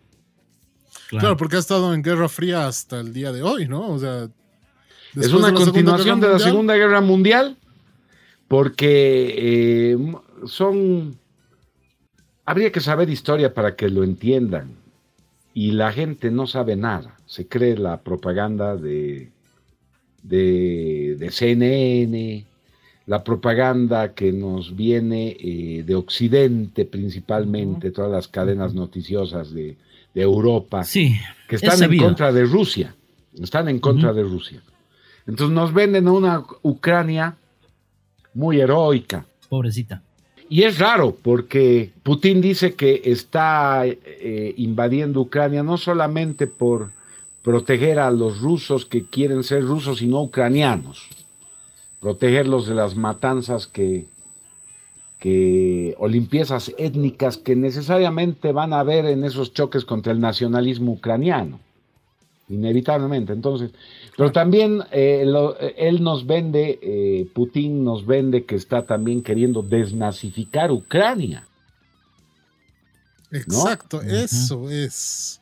Claro. 1.09 1.35
porque 1.35 1.57
ha 1.57 1.59
estado 1.59 1.93
en 1.93 2.01
Guerra 2.03 2.29
Fría 2.29 2.67
hasta 2.67 3.01
el 3.01 3.11
día 3.11 3.33
de 3.33 3.43
hoy, 3.43 3.67
¿no? 3.67 3.89
O 3.89 3.99
sea, 3.99 4.29
es 5.15 5.33
una 5.33 5.53
continuación 5.53 6.21
de 6.21 6.29
la 6.29 6.39
Segunda 6.39 6.75
Guerra 6.75 7.01
Mundial 7.01 7.57
porque 8.47 9.35
eh, 9.37 9.97
son... 10.45 11.17
Habría 12.45 12.71
que 12.71 12.79
saber 12.79 13.09
historia 13.09 13.53
para 13.53 13.75
que 13.75 13.89
lo 13.89 14.03
entiendan. 14.03 14.75
Y 15.53 15.71
la 15.71 15.91
gente 15.91 16.31
no 16.31 16.47
sabe 16.47 16.75
nada. 16.75 17.17
Se 17.25 17.47
cree 17.47 17.77
la 17.77 18.01
propaganda 18.01 18.75
de, 18.75 19.31
de, 20.23 21.29
CNN, 21.31 22.45
la 23.05 23.23
propaganda 23.23 24.13
que 24.13 24.31
nos 24.31 24.75
viene 24.75 25.35
eh, 25.39 25.83
de 25.85 25.95
Occidente 25.95 26.85
principalmente, 26.85 27.91
todas 27.91 28.11
las 28.11 28.27
cadenas 28.27 28.73
noticiosas 28.73 29.53
de, 29.53 29.77
Europa, 30.13 30.83
que 30.91 31.55
están 31.55 31.81
en 31.83 31.97
contra 31.97 32.33
de 32.33 32.43
Rusia. 32.43 32.93
Están 33.41 33.69
en 33.69 33.79
contra 33.79 34.11
de 34.11 34.23
Rusia. 34.23 34.61
Entonces 35.25 35.55
nos 35.55 35.73
venden 35.73 36.07
a 36.07 36.11
una 36.11 36.43
Ucrania 36.63 37.37
muy 38.33 38.59
heroica. 38.59 39.25
Pobrecita. 39.47 40.01
Y 40.49 40.63
es 40.63 40.79
raro 40.79 41.15
porque 41.21 41.91
Putin 42.03 42.41
dice 42.41 42.73
que 42.73 43.01
está 43.05 43.85
eh, 43.85 44.53
invadiendo 44.57 45.21
Ucrania 45.21 45.63
no 45.63 45.77
solamente 45.77 46.45
por 46.45 46.91
proteger 47.41 47.99
a 47.99 48.11
los 48.11 48.41
rusos 48.41 48.85
que 48.85 49.05
quieren 49.05 49.43
ser 49.43 49.63
rusos 49.63 50.01
y 50.01 50.07
no 50.07 50.21
ucranianos, 50.21 51.07
protegerlos 52.01 52.67
de 52.67 52.75
las 52.75 52.95
matanzas 52.95 53.67
que, 53.67 54.07
que 55.19 55.95
o 55.99 56.07
limpiezas 56.07 56.73
étnicas 56.77 57.37
que 57.37 57.55
necesariamente 57.55 58.51
van 58.51 58.73
a 58.73 58.79
haber 58.79 59.05
en 59.05 59.23
esos 59.23 59.53
choques 59.53 59.85
contra 59.85 60.11
el 60.11 60.19
nacionalismo 60.19 60.91
ucraniano 60.91 61.59
inevitablemente. 62.51 63.33
Entonces, 63.33 63.71
pero 64.17 64.31
también 64.31 64.83
eh, 64.91 65.25
él 65.77 66.03
nos 66.03 66.25
vende, 66.25 66.79
eh, 66.81 67.27
Putin 67.33 67.83
nos 67.83 68.05
vende 68.05 68.45
que 68.45 68.55
está 68.55 68.85
también 68.85 69.23
queriendo 69.23 69.61
desnazificar 69.61 70.71
Ucrania. 70.71 71.47
Exacto, 73.31 74.01
eso 74.01 74.69
es. 74.69 75.39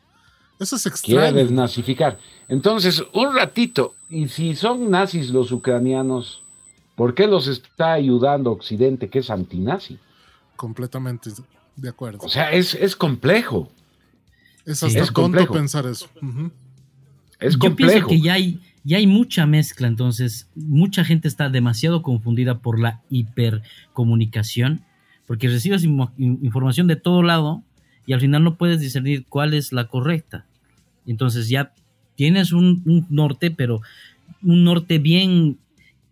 Eso 0.60 0.76
es 0.76 0.86
extraño. 0.86 1.20
Quiere 1.20 1.42
desnazificar. 1.42 2.18
Entonces, 2.46 3.02
un 3.14 3.34
ratito, 3.34 3.94
y 4.08 4.28
si 4.28 4.54
son 4.54 4.90
nazis 4.90 5.30
los 5.30 5.50
ucranianos, 5.50 6.42
¿por 7.00 7.14
qué 7.14 7.26
los 7.26 7.48
está 7.48 7.94
ayudando 7.94 8.52
Occidente, 8.52 9.08
que 9.08 9.20
es 9.20 9.30
antinazi? 9.30 9.98
Completamente 10.54 11.30
de 11.74 11.88
acuerdo. 11.88 12.18
O 12.20 12.28
sea, 12.28 12.52
es, 12.52 12.94
complejo. 12.94 13.72
Es 14.66 14.82
hasta 14.82 15.10
complejo 15.10 15.54
pensar 15.54 15.86
eso. 15.86 16.10
Yo 17.58 17.74
pienso 17.74 18.06
que 18.06 18.20
ya 18.20 18.34
hay, 18.34 18.60
ya 18.84 18.98
hay 18.98 19.06
mucha 19.06 19.46
mezcla, 19.46 19.88
entonces 19.88 20.50
mucha 20.54 21.02
gente 21.02 21.26
está 21.26 21.48
demasiado 21.48 22.02
confundida 22.02 22.58
por 22.58 22.78
la 22.78 23.00
hipercomunicación, 23.08 24.84
porque 25.26 25.48
recibes 25.48 25.84
información 26.18 26.86
de 26.86 26.96
todo 26.96 27.22
lado 27.22 27.62
y 28.04 28.12
al 28.12 28.20
final 28.20 28.44
no 28.44 28.58
puedes 28.58 28.78
discernir 28.78 29.24
cuál 29.26 29.54
es 29.54 29.72
la 29.72 29.88
correcta. 29.88 30.44
Entonces 31.06 31.48
ya 31.48 31.72
tienes 32.14 32.52
un, 32.52 33.06
norte, 33.08 33.50
pero 33.50 33.80
un 34.42 34.64
norte 34.64 34.98
bien 34.98 35.56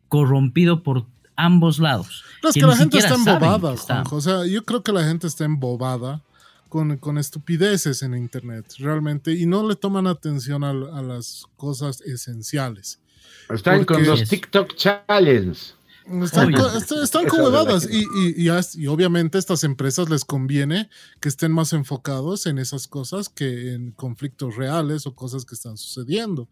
corrompido 0.09 0.82
por 0.82 1.06
ambos 1.36 1.78
lados. 1.78 2.24
No, 2.42 2.50
es 2.50 2.54
que, 2.54 2.62
la 2.62 2.76
gente 2.76 2.98
está 2.98 3.14
embobada, 3.14 3.74
O 4.11 4.20
sea, 4.20 4.46
yo 4.46 4.64
creo 4.64 4.82
que 4.82 4.92
la 4.92 5.04
gente 5.04 5.26
está 5.26 5.44
embobada 5.44 6.22
con, 6.68 7.18
estupideces 7.18 8.02
en 8.02 8.14
Internet, 8.14 8.74
realmente, 8.78 9.32
y 9.34 9.46
no 9.46 9.66
le 9.66 9.74
toman 9.74 10.06
atención 10.06 10.64
a, 10.64 10.72
las 10.72 11.46
cosas 11.56 12.00
esenciales. 12.02 13.00
Están 13.48 13.84
con 13.84 14.04
los 14.04 14.28
TikTok 14.28 14.74
Challenge. 14.74 15.77
Están, 16.22 16.54
están, 16.54 17.26
y, 17.90 18.48
y, 18.48 18.86
obviamente 18.86 19.36
a 19.36 19.40
estas 19.40 19.62
empresas 19.62 20.09
les 20.09 20.24
conviene 20.24 20.88
que 21.20 21.28
estén 21.28 21.52
más 21.52 21.74
enfocados 21.74 22.46
en 22.46 22.59
esas 22.59 22.88
cosas 22.88 23.28
que 23.28 23.74
en 23.74 23.90
conflictos 23.90 24.56
reales 24.56 25.06
o 25.06 25.14
cosas 25.14 25.44
que 25.44 25.54
están 25.54 25.76
sucediendo. 25.76 26.48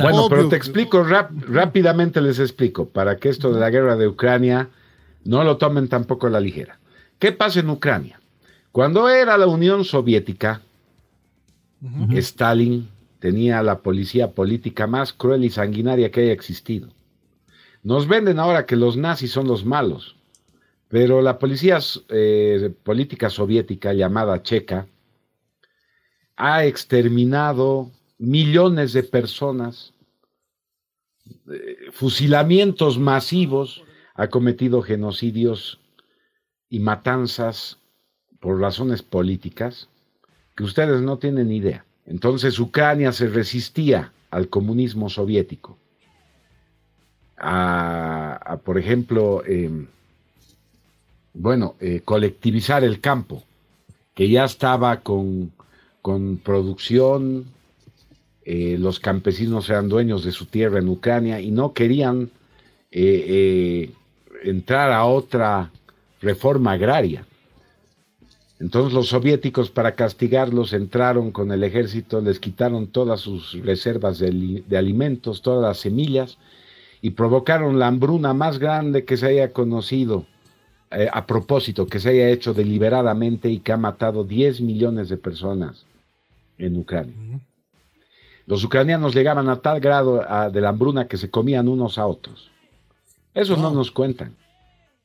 bueno, 0.00 0.26
pero 0.28 0.48
te 0.48 0.56
explico 0.56 1.04
rápidamente, 1.04 2.20
les 2.20 2.40
explico, 2.40 2.88
para 2.88 3.18
que 3.18 3.28
esto 3.28 3.52
de 3.52 3.60
la 3.60 3.70
guerra 3.70 3.96
de 3.96 4.08
Ucrania 4.08 4.68
no 5.24 5.44
lo 5.44 5.56
tomen 5.56 5.88
tampoco 5.88 6.26
a 6.26 6.30
la 6.30 6.40
ligera. 6.40 6.80
¿Qué 7.18 7.32
pasa 7.32 7.60
en 7.60 7.70
Ucrania? 7.70 8.20
Cuando 8.72 9.08
era 9.08 9.36
la 9.36 9.46
Unión 9.46 9.84
Soviética, 9.84 10.62
Stalin 12.12 12.88
tenía 13.20 13.62
la 13.62 13.78
policía 13.80 14.32
política 14.32 14.86
más 14.86 15.12
cruel 15.12 15.44
y 15.44 15.50
sanguinaria 15.50 16.10
que 16.10 16.22
haya 16.22 16.32
existido. 16.32 16.88
Nos 17.82 18.06
venden 18.06 18.38
ahora 18.38 18.66
que 18.66 18.76
los 18.76 18.96
nazis 18.96 19.30
son 19.30 19.48
los 19.48 19.64
malos, 19.64 20.16
pero 20.88 21.22
la 21.22 21.38
policía 21.38 21.78
eh, 22.08 22.72
política 22.82 23.30
soviética 23.30 23.92
llamada 23.94 24.42
checa 24.42 24.86
ha 26.36 26.64
exterminado 26.64 27.90
millones 28.18 28.92
de 28.92 29.02
personas, 29.02 29.94
eh, 31.50 31.76
fusilamientos 31.92 32.98
masivos, 32.98 33.82
ha 34.14 34.28
cometido 34.28 34.82
genocidios 34.82 35.80
y 36.68 36.80
matanzas 36.80 37.78
por 38.40 38.60
razones 38.60 39.02
políticas 39.02 39.88
que 40.54 40.64
ustedes 40.64 41.00
no 41.00 41.18
tienen 41.18 41.50
idea. 41.50 41.86
Entonces 42.04 42.58
Ucrania 42.58 43.12
se 43.12 43.28
resistía 43.28 44.12
al 44.30 44.48
comunismo 44.48 45.08
soviético. 45.08 45.79
A, 47.42 48.58
por 48.64 48.78
ejemplo, 48.78 49.42
em, 49.46 49.86
bueno, 51.32 51.74
eh, 51.80 52.02
colectivizar 52.04 52.84
el 52.84 53.00
campo, 53.00 53.42
que 54.14 54.28
ya 54.28 54.44
estaba 54.44 55.00
con, 55.00 55.52
producción, 56.44 57.46
eh, 58.44 58.76
los 58.78 59.00
campesinos 59.00 59.70
eran 59.70 59.88
dueños 59.88 60.24
de 60.24 60.32
su 60.32 60.46
tierra 60.46 60.80
en 60.80 60.88
Ucrania 60.88 61.40
y 61.40 61.50
no 61.50 61.72
querían 61.72 62.30
eh, 62.90 63.90
entrar 64.42 64.92
a 64.92 65.04
otra 65.04 65.70
reforma 66.20 66.72
agraria. 66.72 67.24
Entonces 68.60 68.92
los 68.92 69.08
soviéticos 69.08 69.70
para 69.70 69.94
castigarlos 69.94 70.74
entraron 70.74 71.32
con 71.32 71.50
el 71.50 71.64
ejército, 71.64 72.20
les 72.20 72.38
quitaron 72.38 72.88
todas 72.88 73.20
sus 73.20 73.54
reservas 73.62 74.18
de, 74.18 74.76
alimentos, 74.76 75.40
todas 75.40 75.62
las 75.62 75.78
semillas 75.78 76.36
y 77.02 77.10
provocaron 77.10 77.78
la 77.78 77.86
hambruna 77.86 78.34
más 78.34 78.58
grande 78.58 79.04
que 79.04 79.16
se 79.16 79.26
haya 79.26 79.52
conocido 79.52 80.26
eh, 80.90 81.08
a 81.12 81.26
propósito, 81.26 81.86
que 81.86 82.00
se 82.00 82.10
haya 82.10 82.28
hecho 82.28 82.52
deliberadamente 82.52 83.48
y 83.48 83.60
que 83.60 83.72
ha 83.72 83.76
matado 83.76 84.24
10 84.24 84.60
millones 84.60 85.08
de 85.08 85.16
personas 85.16 85.86
en 86.58 86.76
Ucrania. 86.76 87.14
Los 88.46 88.64
ucranianos 88.64 89.14
llegaban 89.14 89.48
a 89.48 89.60
tal 89.60 89.78
grado 89.78 90.24
de 90.50 90.60
la 90.60 90.70
hambruna 90.70 91.06
que 91.06 91.16
se 91.16 91.30
comían 91.30 91.68
unos 91.68 91.98
a 91.98 92.06
otros. 92.06 92.50
Eso 93.32 93.56
no 93.56 93.70
nos 93.70 93.92
cuentan. 93.92 94.34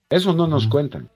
Eso 0.09 0.33
no 0.33 0.47
nos 0.47 0.67
cuentan. 0.67 1.09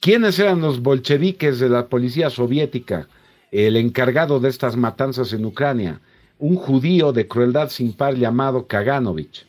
¿Quiénes 0.00 0.38
eran 0.38 0.60
los 0.60 0.82
bolcheviques 0.82 1.58
de 1.58 1.68
la 1.68 1.86
policía 1.86 2.28
soviética? 2.28 3.08
El 3.50 3.76
encargado 3.76 4.40
de 4.40 4.48
estas 4.48 4.76
matanzas 4.76 5.32
en 5.32 5.44
Ucrania, 5.44 6.00
un 6.38 6.56
judío 6.56 7.12
de 7.12 7.28
crueldad 7.28 7.70
sin 7.70 7.92
par 7.92 8.14
llamado 8.16 8.66
Kaganovich. 8.66 9.46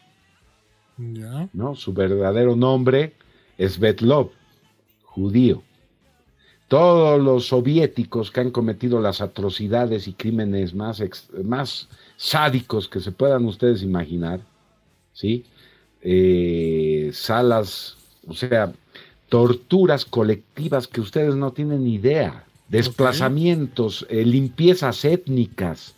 ¿No? 0.97 1.75
Su 1.75 1.93
verdadero 1.93 2.55
nombre 2.55 3.13
es 3.57 3.73
Svetlov, 3.73 4.31
judío. 5.03 5.63
Todos 6.67 7.21
los 7.21 7.47
soviéticos 7.47 8.31
que 8.31 8.41
han 8.41 8.51
cometido 8.51 8.99
las 8.99 9.21
atrocidades 9.21 10.07
y 10.07 10.13
crímenes 10.13 10.73
más, 10.73 11.03
más 11.43 11.87
sádicos 12.17 12.87
que 12.87 12.99
se 12.99 13.11
puedan 13.11 13.45
ustedes 13.45 13.83
imaginar, 13.83 14.39
¿sí? 15.13 15.45
Eh, 16.01 17.11
salas, 17.13 17.97
o 18.27 18.33
sea, 18.33 18.73
torturas 19.29 20.05
colectivas 20.05 20.87
que 20.87 21.01
ustedes 21.01 21.35
no 21.35 21.53
tienen 21.53 21.87
idea, 21.87 22.45
desplazamientos, 22.69 24.05
eh, 24.09 24.25
limpiezas 24.25 25.05
étnicas, 25.05 25.95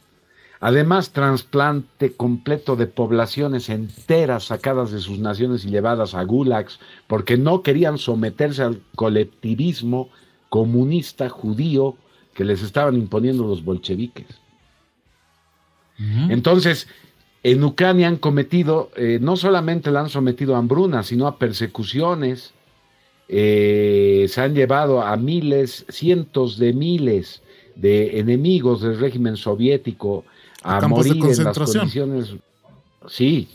además 0.60 1.12
trasplante 1.12 2.14
completo 2.14 2.76
de 2.76 2.88
poblaciones 2.88 3.70
enteras 3.70 4.46
sacadas 4.46 4.92
de 4.92 5.00
sus 5.00 5.20
naciones 5.20 5.66
y 5.66 5.70
llevadas 5.70 6.14
a 6.14 6.24
gulags 6.24 6.80
porque 7.08 7.38
no 7.38 7.62
querían 7.62 7.98
someterse 7.98 8.64
al 8.64 8.82
colectivismo 8.96 10.10
comunista 10.50 11.30
judío 11.30 11.96
que 12.34 12.46
les 12.46 12.62
estaban 12.62 12.96
imponiendo 12.96 13.48
los 13.48 13.64
bolcheviques. 13.64 14.28
Entonces, 16.30 16.88
en 17.44 17.64
Ucrania 17.64 18.10
han 18.10 18.18
cometido, 18.18 18.92
eh, 18.98 19.20
no 19.22 19.38
solamente 19.38 19.92
la 19.92 20.02
han 20.02 20.10
sometido 20.10 20.56
a 20.56 20.58
hambruna, 20.58 21.04
sino 21.04 21.26
a 21.28 21.38
persecuciones, 21.40 22.54
eh, 23.30 24.26
se 24.30 24.42
han 24.42 24.54
llevado 24.54 25.02
a 25.02 25.16
miles, 25.16 25.86
cientos 25.90 26.58
de 26.58 26.74
miles 26.74 27.42
de 27.76 28.20
enemigos 28.20 28.82
del 28.82 29.00
régimen 29.00 29.38
soviético 29.38 30.26
a, 30.66 30.88
morir 30.88 31.18
en 31.24 31.44
las 31.44 31.58
condiciones, 31.58 32.36
sí, 33.08 33.48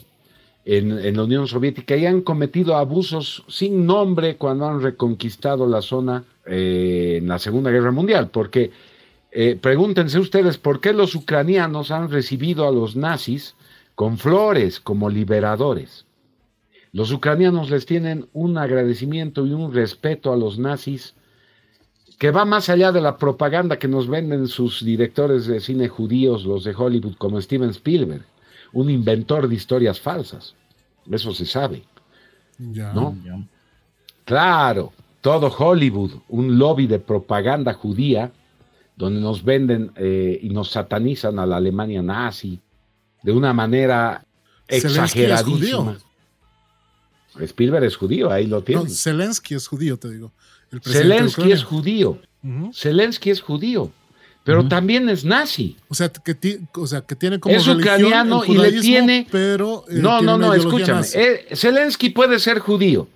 en, 0.65 1.17
la 1.17 1.25
Unión 1.25 1.49
Soviética 1.49 1.97
y 1.97 2.07
han 2.07 2.21
cometido 2.21 2.77
abusos 2.77 3.43
sin 3.49 3.85
nombre 3.85 4.37
cuando 4.37 4.69
han 4.69 4.81
reconquistado 4.81 5.67
la 5.67 5.83
zona 5.83 6.23
eh, 6.47 7.19
en 7.21 7.29
la 7.29 7.39
Segunda 7.39 7.71
Guerra 7.71 7.91
Mundial, 7.91 8.31
porque 8.31 8.71
eh, 9.33 9.59
pregúntense 9.61 10.21
ustedes 10.21 10.59
por 10.59 10.81
qué 10.81 10.93
los 10.93 11.15
ucranianos 11.17 11.91
han 11.91 12.11
recibido 12.11 12.69
a 12.69 12.73
los 12.73 12.95
nazis 12.95 13.57
con 13.97 14.17
flores 14.17 14.79
como 14.79 15.11
liberadores. 15.11 16.07
Los 16.93 17.13
ucranianos 17.13 17.71
les 17.71 17.87
tienen 17.87 18.29
un 18.33 18.57
agradecimiento 18.57 19.47
y 19.47 19.53
un 19.53 19.73
respeto 19.73 20.33
a 20.33 20.37
los 20.37 20.59
nazis 20.59 21.15
que 22.21 22.31
va 22.31 22.45
más 22.45 22.68
allá 22.68 22.93
de 22.93 23.01
la 23.01 23.16
propaganda 23.16 23.79
que 23.79 23.89
nos 23.89 24.07
venden 24.07 24.47
sus 24.47 24.85
directores 24.85 25.47
de 25.47 25.59
cine 25.59 25.89
judíos, 25.89 26.45
los 26.45 26.64
de 26.64 26.75
Hollywood, 26.75 27.14
como 27.16 27.41
Steven 27.41 27.71
Spielberg, 27.71 28.27
un 28.75 28.91
inventor 28.91 29.49
de 29.49 29.55
historias 29.55 29.99
falsas. 29.99 30.55
Eso 31.11 31.33
se 31.33 31.47
sabe. 31.47 31.83
¿no? 32.59 33.16
Claro, 34.27 34.93
todo 35.23 35.47
Hollywood, 35.47 36.11
un 36.29 36.59
lobby 36.59 36.87
de 36.87 36.99
propaganda 36.99 37.73
judía, 37.73 38.31
donde 38.97 39.18
nos 39.18 39.43
venden 39.43 39.91
eh, 39.97 40.39
y 40.43 40.51
nos 40.51 40.73
satanizan 40.73 41.39
a 41.39 41.47
la 41.47 41.57
Alemania 41.57 42.03
nazi 42.03 42.61
de 43.23 43.33
una 43.33 43.55
manera 43.55 44.27
exageradísima. 44.68 45.97
Spielberg 47.41 47.85
es 47.85 47.97
judío, 47.97 48.31
ahí 48.31 48.47
lo 48.47 48.62
tiene. 48.62 48.91
Zelensky 48.91 49.55
es 49.55 49.66
judío, 49.66 49.97
te 49.97 50.11
digo. 50.11 50.33
Zelensky 50.83 51.53
es 51.53 51.64
judío. 51.64 52.18
Zelensky 52.73 53.31
es 53.31 53.41
judío. 53.41 53.93
Pero 54.43 54.66
también 54.66 55.09
es 55.09 55.25
nazi. 55.25 55.77
O 55.89 55.95
sea, 55.95 56.09
que, 56.09 56.61
o 56.75 56.87
sea, 56.87 57.03
que 57.03 57.14
tiene 57.14 57.39
como. 57.39 57.55
Es 57.55 57.68
ucraniano 57.68 58.43
y 58.45 58.57
le 58.57 58.81
tiene. 58.81 59.27
Pero, 59.31 59.85
eh, 59.89 59.95
no, 59.95 60.23
no, 60.23 60.39
no, 60.39 60.55
escúchame. 60.55 61.07
Eh, 61.14 61.47
Zelensky 61.55 62.11
puede 62.11 62.39
ser 62.39 62.59
judío, 62.59 63.07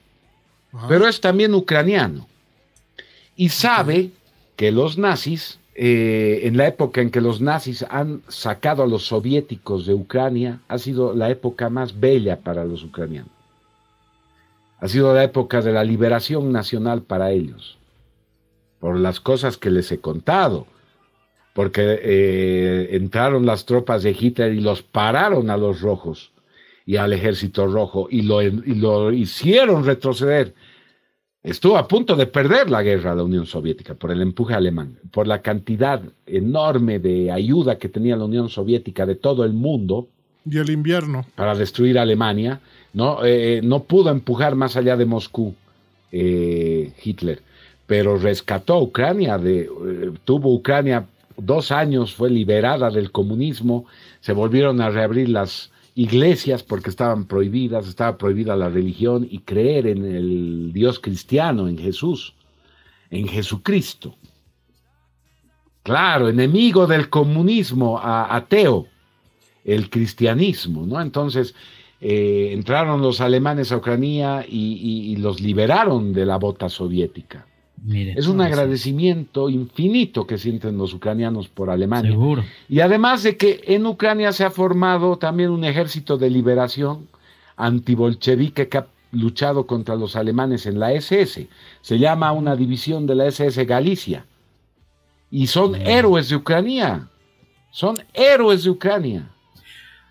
pero 0.88 1.08
es 1.08 1.20
también 1.20 1.54
ucraniano. 1.54 2.28
Y 3.36 3.48
sabe 3.48 4.10
que 4.54 4.70
los 4.70 4.98
nazis, 4.98 5.58
eh, 5.74 6.42
en 6.44 6.56
la 6.56 6.68
época 6.68 7.00
en 7.00 7.10
que 7.10 7.20
los 7.20 7.40
nazis 7.40 7.84
han 7.88 8.22
sacado 8.28 8.82
a 8.82 8.86
los 8.86 9.06
soviéticos 9.06 9.86
de 9.86 9.94
Ucrania, 9.94 10.60
ha 10.68 10.78
sido 10.78 11.14
la 11.14 11.30
época 11.30 11.70
más 11.70 11.98
bella 11.98 12.38
para 12.38 12.64
los 12.64 12.84
ucranianos. 12.84 13.33
Ha 14.84 14.88
sido 14.88 15.14
la 15.14 15.24
época 15.24 15.62
de 15.62 15.72
la 15.72 15.82
liberación 15.82 16.52
nacional 16.52 17.00
para 17.00 17.30
ellos, 17.30 17.78
por 18.80 18.98
las 18.98 19.18
cosas 19.18 19.56
que 19.56 19.70
les 19.70 19.90
he 19.90 19.98
contado, 19.98 20.66
porque 21.54 22.00
eh, 22.02 22.88
entraron 22.90 23.46
las 23.46 23.64
tropas 23.64 24.02
de 24.02 24.10
Hitler 24.10 24.52
y 24.52 24.60
los 24.60 24.82
pararon 24.82 25.48
a 25.48 25.56
los 25.56 25.80
rojos 25.80 26.32
y 26.84 26.96
al 26.96 27.14
ejército 27.14 27.66
rojo 27.66 28.08
y 28.10 28.20
lo, 28.20 28.42
y 28.42 28.74
lo 28.74 29.10
hicieron 29.10 29.86
retroceder. 29.86 30.52
Estuvo 31.42 31.78
a 31.78 31.88
punto 31.88 32.14
de 32.14 32.26
perder 32.26 32.70
la 32.70 32.82
guerra 32.82 33.14
la 33.14 33.24
Unión 33.24 33.46
Soviética 33.46 33.94
por 33.94 34.10
el 34.10 34.20
empuje 34.20 34.52
alemán, 34.52 34.98
por 35.10 35.26
la 35.26 35.40
cantidad 35.40 36.02
enorme 36.26 36.98
de 36.98 37.32
ayuda 37.32 37.78
que 37.78 37.88
tenía 37.88 38.18
la 38.18 38.26
Unión 38.26 38.50
Soviética 38.50 39.06
de 39.06 39.14
todo 39.14 39.46
el 39.46 39.54
mundo. 39.54 40.08
Y 40.44 40.58
el 40.58 40.68
invierno. 40.68 41.24
Para 41.36 41.54
destruir 41.54 41.98
Alemania. 41.98 42.60
No, 42.94 43.24
eh, 43.24 43.60
no 43.62 43.82
pudo 43.82 44.10
empujar 44.10 44.54
más 44.54 44.76
allá 44.76 44.96
de 44.96 45.04
Moscú 45.04 45.54
eh, 46.12 46.92
Hitler, 47.02 47.42
pero 47.86 48.16
rescató 48.16 48.74
a 48.74 48.82
Ucrania, 48.82 49.36
de, 49.36 49.62
eh, 49.62 50.12
tuvo 50.24 50.54
Ucrania 50.54 51.04
dos 51.36 51.72
años, 51.72 52.14
fue 52.14 52.30
liberada 52.30 52.90
del 52.90 53.10
comunismo, 53.10 53.86
se 54.20 54.32
volvieron 54.32 54.80
a 54.80 54.90
reabrir 54.90 55.28
las 55.28 55.72
iglesias 55.96 56.62
porque 56.62 56.90
estaban 56.90 57.24
prohibidas, 57.24 57.88
estaba 57.88 58.16
prohibida 58.16 58.54
la 58.54 58.68
religión 58.68 59.26
y 59.28 59.40
creer 59.40 59.88
en 59.88 60.04
el 60.04 60.72
Dios 60.72 61.00
cristiano, 61.00 61.66
en 61.66 61.78
Jesús, 61.78 62.34
en 63.10 63.26
Jesucristo. 63.26 64.14
Claro, 65.82 66.28
enemigo 66.28 66.86
del 66.86 67.10
comunismo, 67.10 68.00
ateo, 68.00 68.86
el 69.64 69.90
cristianismo, 69.90 70.86
¿no? 70.86 71.00
Entonces, 71.00 71.54
eh, 72.06 72.52
entraron 72.52 73.00
los 73.00 73.22
alemanes 73.22 73.72
a 73.72 73.78
Ucrania 73.78 74.44
y, 74.46 75.16
los 75.16 75.40
liberaron 75.40 76.12
de 76.12 76.26
la 76.26 76.36
bota 76.36 76.68
soviética. 76.68 77.46
es 77.88 78.26
un 78.26 78.42
agradecimiento 78.42 79.48
infinito 79.48 80.26
que 80.26 80.36
sienten 80.36 80.76
los 80.76 80.92
ucranianos 80.92 81.48
por 81.48 81.70
Alemania. 81.70 82.10
Seguro. 82.10 82.44
Y 82.68 82.80
además 82.80 83.22
de 83.22 83.38
que 83.38 83.62
en 83.68 83.86
Ucrania 83.86 84.32
se 84.32 84.44
ha 84.44 84.50
formado 84.50 85.16
también 85.16 85.48
un 85.48 85.64
ejército 85.64 86.18
de 86.18 86.28
liberación 86.28 87.08
antibolchevique 87.56 88.68
que 88.68 88.78
ha 88.78 88.86
luchado 89.12 89.66
contra 89.66 89.94
los 89.94 90.14
alemanes 90.14 90.66
en 90.66 90.78
la 90.78 90.92
SS. 90.92 91.48
Se 91.80 91.98
llama 91.98 92.32
una 92.32 92.54
división 92.54 93.06
de 93.06 93.14
la 93.14 93.26
SS 93.28 93.64
Galicia. 93.64 94.26
Y 95.30 95.46
son 95.46 95.74
héroes 95.74 96.28
de 96.28 96.36
Ucrania. 96.36 97.08
Son 97.70 97.96
héroes 98.12 98.64
de 98.64 98.70
Ucrania. 98.70 99.30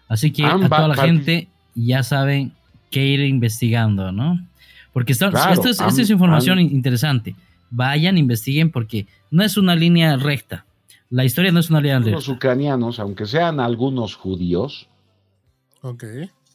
Así 0.07 0.33
que 0.33 0.43
a 0.43 0.57
toda 0.57 0.87
la 0.87 0.95
gente 0.95 1.49
ya 1.75 2.03
saben 2.03 2.53
qué 2.91 3.05
ir 3.05 3.21
investigando, 3.21 4.11
¿no? 4.11 4.39
Porque 4.93 5.13
esto, 5.13 5.29
es, 5.29 6.09
información 6.09 6.59
interesante. 6.59 7.35
Vayan, 7.71 8.17
investiguen, 8.17 8.71
porque 8.71 9.07
no 9.31 9.43
es 9.43 9.57
una 9.57 9.75
línea 9.75 10.15
recta. 10.17 10.65
La 11.09 11.25
historia 11.25 11.51
no 11.51 11.59
es 11.59 11.69
una 11.69 11.81
línea 11.81 11.97
recta. 11.97 12.11
Los 12.11 12.29
ucranianos, 12.29 12.99
aunque 12.99 13.25
sean 13.25 13.59
algunos 13.59 14.15
judíos, 14.15 14.87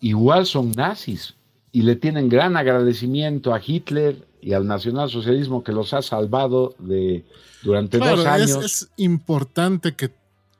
igual 0.01 0.47
son 0.47 0.73
nazis 0.73 1.35
y 1.73 1.83
le 1.83 1.97
tienen 1.97 2.29
gran 2.29 2.57
agradecimiento 2.57 3.53
a 3.53 3.61
Hitler 3.65 4.27
y 4.41 4.53
al 4.53 4.67
nacionalsocialismo 4.67 5.65
que 5.65 5.73
los 5.73 5.93
ha 5.93 6.03
salvado 6.03 6.75
de 6.79 7.25
durante 7.63 7.99
dos 7.99 8.25
años. 8.25 8.51
Es, 8.51 8.65
es 8.65 8.89
importante 8.97 9.95
que, 9.95 10.11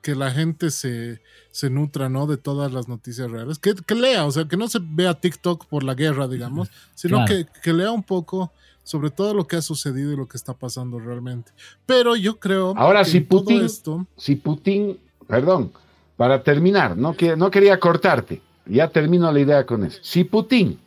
que 0.01 0.15
la 0.15 0.31
gente 0.31 0.71
se, 0.71 1.21
se 1.51 1.69
nutra, 1.69 2.09
¿no? 2.09 2.27
De 2.27 2.37
todas 2.37 2.71
las 2.71 2.87
noticias 2.87 3.29
reales. 3.29 3.59
Que, 3.59 3.73
lea, 3.95 4.25
o 4.25 4.31
sea, 4.31 4.45
que 4.45 4.57
no 4.57 4.67
se 4.67 4.79
vea 4.81 5.13
TikTok 5.13 5.65
por 5.65 5.83
la 5.83 5.93
guerra, 5.93 6.27
digamos, 6.27 6.69
sino 6.95 7.25
que, 7.25 7.73
lea 7.73 7.91
un 7.91 8.03
poco 8.03 8.51
sobre 8.83 9.11
todo 9.11 9.33
lo 9.33 9.45
que 9.45 9.57
ha 9.57 9.61
sucedido 9.61 10.13
y 10.13 10.17
lo 10.17 10.27
que 10.27 10.37
está 10.37 10.53
pasando 10.53 10.99
realmente. 10.99 11.51
Pero 11.85 12.15
yo 12.15 12.39
creo 12.39 12.73
Ahora, 12.75 13.05
si 13.05 13.19
Putin, 13.19 13.63
esto... 13.63 14.07
si 14.17 14.35
Putin, 14.35 14.97
perdón, 15.27 15.71
para 16.17 16.41
terminar, 16.41 16.97
no, 16.97 17.15
no 17.37 17.51
quería 17.51 17.79
cortarte, 17.79 18.41
ya 18.65 18.89
termino 18.89 19.31
la 19.31 19.39
idea 19.39 19.65
con 19.65 19.85
eso. 19.85 19.99
Si 20.01 20.23
Putin 20.23 20.79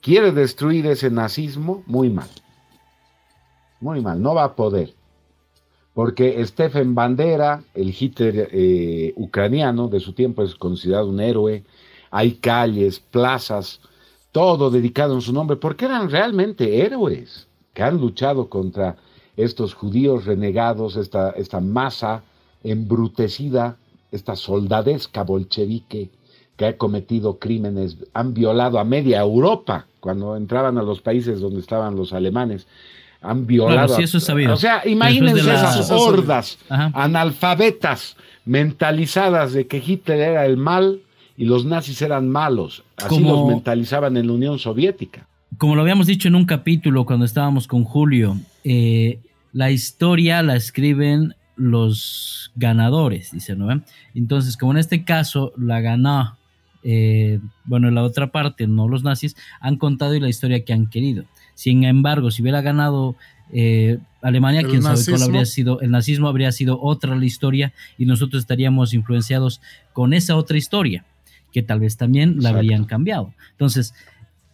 quiere 0.00 0.30
destruir 0.30 0.86
ese 0.86 1.10
nazismo, 1.10 1.82
muy 1.86 2.08
mal. 2.08 2.28
Muy 3.80 4.00
mal, 4.00 4.20
no 4.22 4.34
va 4.34 4.44
a 4.44 4.54
poder 4.54 4.94
porque 5.98 6.46
Stephen 6.46 6.94
Bandera, 6.94 7.64
el 7.74 7.88
Hitler 7.88 8.50
eh, 8.52 9.12
ucraniano 9.16 9.88
de 9.88 9.98
su 9.98 10.12
tiempo, 10.12 10.44
es 10.44 10.54
considerado 10.54 11.08
un 11.08 11.18
héroe. 11.18 11.64
Hay 12.12 12.34
calles, 12.34 13.00
plazas, 13.00 13.80
todo 14.30 14.70
dedicado 14.70 15.16
en 15.16 15.22
su 15.22 15.32
nombre, 15.32 15.56
porque 15.56 15.86
eran 15.86 16.08
realmente 16.08 16.86
héroes 16.86 17.48
que 17.74 17.82
han 17.82 17.96
luchado 17.96 18.48
contra 18.48 18.94
estos 19.36 19.74
judíos 19.74 20.24
renegados, 20.24 20.94
esta, 20.94 21.30
esta 21.30 21.58
masa 21.58 22.22
embrutecida, 22.62 23.76
esta 24.12 24.36
soldadesca 24.36 25.24
bolchevique 25.24 26.10
que 26.56 26.64
ha 26.64 26.78
cometido 26.78 27.40
crímenes, 27.40 27.96
han 28.14 28.34
violado 28.34 28.78
a 28.78 28.84
media 28.84 29.18
Europa 29.18 29.88
cuando 29.98 30.36
entraban 30.36 30.78
a 30.78 30.84
los 30.84 31.00
países 31.00 31.40
donde 31.40 31.58
estaban 31.58 31.96
los 31.96 32.12
alemanes 32.12 32.68
han 33.20 33.46
violado. 33.46 33.96
O 33.96 34.56
sea, 34.56 34.82
imagínense 34.86 35.40
esas 35.40 35.90
hordas 35.90 36.58
analfabetas 36.68 38.16
mentalizadas 38.44 39.52
de 39.52 39.66
que 39.66 39.82
Hitler 39.84 40.20
era 40.20 40.46
el 40.46 40.56
mal 40.56 41.00
y 41.36 41.44
los 41.44 41.64
nazis 41.64 42.00
eran 42.02 42.28
malos. 42.28 42.82
Así 42.96 43.20
los 43.20 43.46
mentalizaban 43.46 44.16
en 44.16 44.26
la 44.26 44.32
Unión 44.32 44.58
Soviética. 44.58 45.26
Como 45.56 45.74
lo 45.74 45.82
habíamos 45.82 46.06
dicho 46.06 46.28
en 46.28 46.34
un 46.34 46.44
capítulo 46.44 47.04
cuando 47.04 47.24
estábamos 47.24 47.66
con 47.66 47.84
Julio, 47.84 48.36
eh, 48.64 49.20
la 49.52 49.70
historia 49.70 50.42
la 50.42 50.56
escriben 50.56 51.34
los 51.56 52.52
ganadores, 52.54 53.32
dice, 53.32 53.56
¿no? 53.56 53.68
Entonces, 54.14 54.56
como 54.56 54.72
en 54.72 54.78
este 54.78 55.04
caso 55.04 55.52
la 55.56 55.80
ganó, 55.80 56.36
eh, 56.84 57.40
bueno, 57.64 57.90
la 57.90 58.02
otra 58.02 58.30
parte, 58.30 58.66
no 58.66 58.88
los 58.88 59.02
nazis, 59.02 59.36
han 59.60 59.76
contado 59.76 60.18
la 60.18 60.28
historia 60.28 60.64
que 60.64 60.72
han 60.72 60.86
querido. 60.86 61.24
Sin 61.58 61.82
embargo, 61.82 62.30
si 62.30 62.40
hubiera 62.40 62.60
ganado 62.60 63.16
eh, 63.52 63.98
Alemania, 64.22 64.62
quién 64.62 64.80
sabe 64.80 65.00
cuál 65.04 65.22
habría 65.24 65.44
sido, 65.44 65.80
el 65.80 65.90
nazismo 65.90 66.28
habría 66.28 66.52
sido 66.52 66.80
otra 66.80 67.16
la 67.16 67.24
historia 67.24 67.72
y 67.98 68.06
nosotros 68.06 68.42
estaríamos 68.42 68.94
influenciados 68.94 69.60
con 69.92 70.12
esa 70.12 70.36
otra 70.36 70.56
historia, 70.56 71.04
que 71.52 71.64
tal 71.64 71.80
vez 71.80 71.96
también 71.96 72.36
la 72.44 72.50
habrían 72.50 72.84
cambiado. 72.84 73.34
Entonces, 73.50 73.92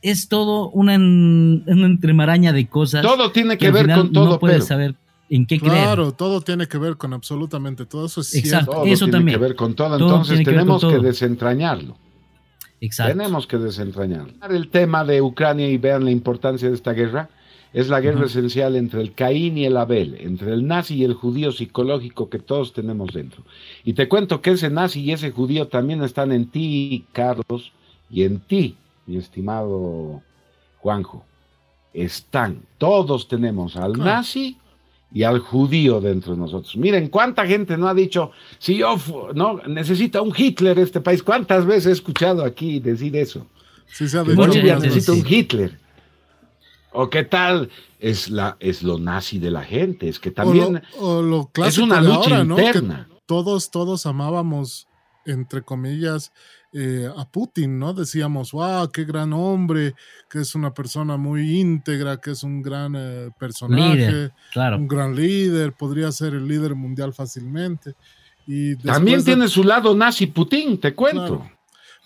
es 0.00 0.28
todo 0.28 0.70
una, 0.70 0.94
una 0.94 1.62
entremaraña 1.66 2.54
de 2.54 2.68
cosas. 2.68 3.02
Todo 3.02 3.30
tiene 3.32 3.58
que, 3.58 3.70
ver 3.70 3.86
con 3.92 4.10
todo. 4.10 4.24
No 4.24 4.38
puedes 4.38 4.64
saber 4.64 4.94
en 5.28 5.44
qué 5.44 5.60
creer. 5.60 5.82
Claro, 5.82 6.12
todo 6.12 6.40
tiene 6.40 6.66
que 6.66 6.78
ver 6.78 6.96
con 6.96 7.12
absolutamente 7.12 7.84
todo. 7.84 8.06
Eso 8.06 8.22
es 8.22 8.34
Exacto, 8.34 8.72
todo 8.72 8.86
eso 8.86 9.08
tiene 9.08 9.32
que 9.32 9.36
ver 9.36 9.54
con 9.54 9.74
todo. 9.74 9.92
Entonces 9.92 10.42
tenemos 10.42 10.82
que, 10.82 11.00
desentrañarlo. 11.00 11.98
Exacto. 12.84 13.16
Tenemos 13.16 13.46
que 13.46 13.56
desentrañarlo. 13.56 14.34
El 14.48 14.68
tema 14.68 15.04
de 15.04 15.22
Ucrania 15.22 15.68
y 15.68 15.78
vean 15.78 16.04
la 16.04 16.10
importancia 16.10 16.68
de 16.68 16.74
esta 16.74 16.92
guerra. 16.92 17.30
Es 17.72 17.88
la 17.88 18.00
guerra 18.00 18.26
esencial 18.26 18.76
entre 18.76 19.00
el 19.00 19.14
Caín 19.14 19.58
y 19.58 19.64
el 19.64 19.76
Abel, 19.76 20.16
entre 20.20 20.52
el 20.52 20.64
nazi 20.64 20.94
y 20.94 21.04
el 21.04 21.14
judío 21.14 21.50
psicológico 21.50 22.30
que 22.30 22.38
todos 22.38 22.72
tenemos 22.72 23.12
dentro. 23.12 23.42
Y 23.84 23.94
te 23.94 24.06
cuento 24.06 24.40
que 24.40 24.52
ese 24.52 24.70
nazi 24.70 25.00
y 25.00 25.10
ese 25.10 25.32
judío 25.32 25.66
también 25.66 26.00
están 26.04 26.30
en 26.30 26.46
ti, 26.46 27.04
Carlos, 27.12 27.72
y 28.10 28.22
en 28.22 28.38
ti, 28.38 28.76
mi 29.06 29.16
estimado 29.16 30.22
Juanjo. 30.78 31.24
Están, 31.92 32.62
todos 32.78 33.26
tenemos 33.26 33.76
al 33.76 33.94
nazi 33.94 34.56
y 35.14 35.22
al 35.22 35.38
judío 35.38 36.00
dentro 36.00 36.32
de 36.32 36.38
nosotros. 36.40 36.76
Miren, 36.76 37.08
cuánta 37.08 37.46
gente 37.46 37.78
no 37.78 37.86
ha 37.86 37.94
dicho, 37.94 38.32
si 38.58 38.76
yo 38.78 38.96
no 39.32 39.60
necesita 39.68 40.20
un 40.20 40.34
Hitler 40.36 40.76
este 40.80 41.00
país, 41.00 41.22
cuántas 41.22 41.64
veces 41.64 41.86
he 41.86 41.92
escuchado 41.92 42.44
aquí 42.44 42.80
decir 42.80 43.16
eso. 43.16 43.46
Sí, 43.86 44.08
se 44.08 44.24
necesita 44.24 45.12
un 45.12 45.24
Hitler. 45.26 45.78
O 46.90 47.08
qué 47.08 47.22
tal 47.22 47.70
es 48.00 48.28
la 48.28 48.56
es 48.58 48.82
lo 48.82 48.98
nazi 48.98 49.38
de 49.38 49.52
la 49.52 49.62
gente, 49.62 50.08
es 50.08 50.18
que 50.18 50.32
también 50.32 50.82
es 51.64 51.78
una 51.78 52.00
lucha 52.00 52.40
interna. 52.40 53.08
todos 53.26 53.70
todos 53.70 54.06
amábamos 54.06 54.88
entre 55.26 55.62
comillas 55.62 56.32
eh, 56.76 57.08
a 57.16 57.24
Putin, 57.24 57.78
¿no? 57.78 57.94
Decíamos, 57.94 58.50
wow, 58.50 58.90
qué 58.90 59.04
gran 59.04 59.32
hombre, 59.32 59.94
que 60.28 60.40
es 60.40 60.56
una 60.56 60.74
persona 60.74 61.16
muy 61.16 61.60
íntegra, 61.60 62.16
que 62.16 62.32
es 62.32 62.42
un 62.42 62.62
gran 62.62 62.94
eh, 62.96 63.30
personaje, 63.38 64.32
un 64.56 64.88
gran 64.88 65.14
líder, 65.14 65.72
podría 65.72 66.10
ser 66.10 66.34
el 66.34 66.48
líder 66.48 66.74
mundial 66.74 67.14
fácilmente. 67.14 67.94
Y 68.44 68.74
También 68.74 69.22
tiene 69.22 69.46
su 69.46 69.62
lado 69.62 69.94
nazi 69.94 70.26
Putin, 70.26 70.80
te 70.80 70.96
cuento. 70.96 71.48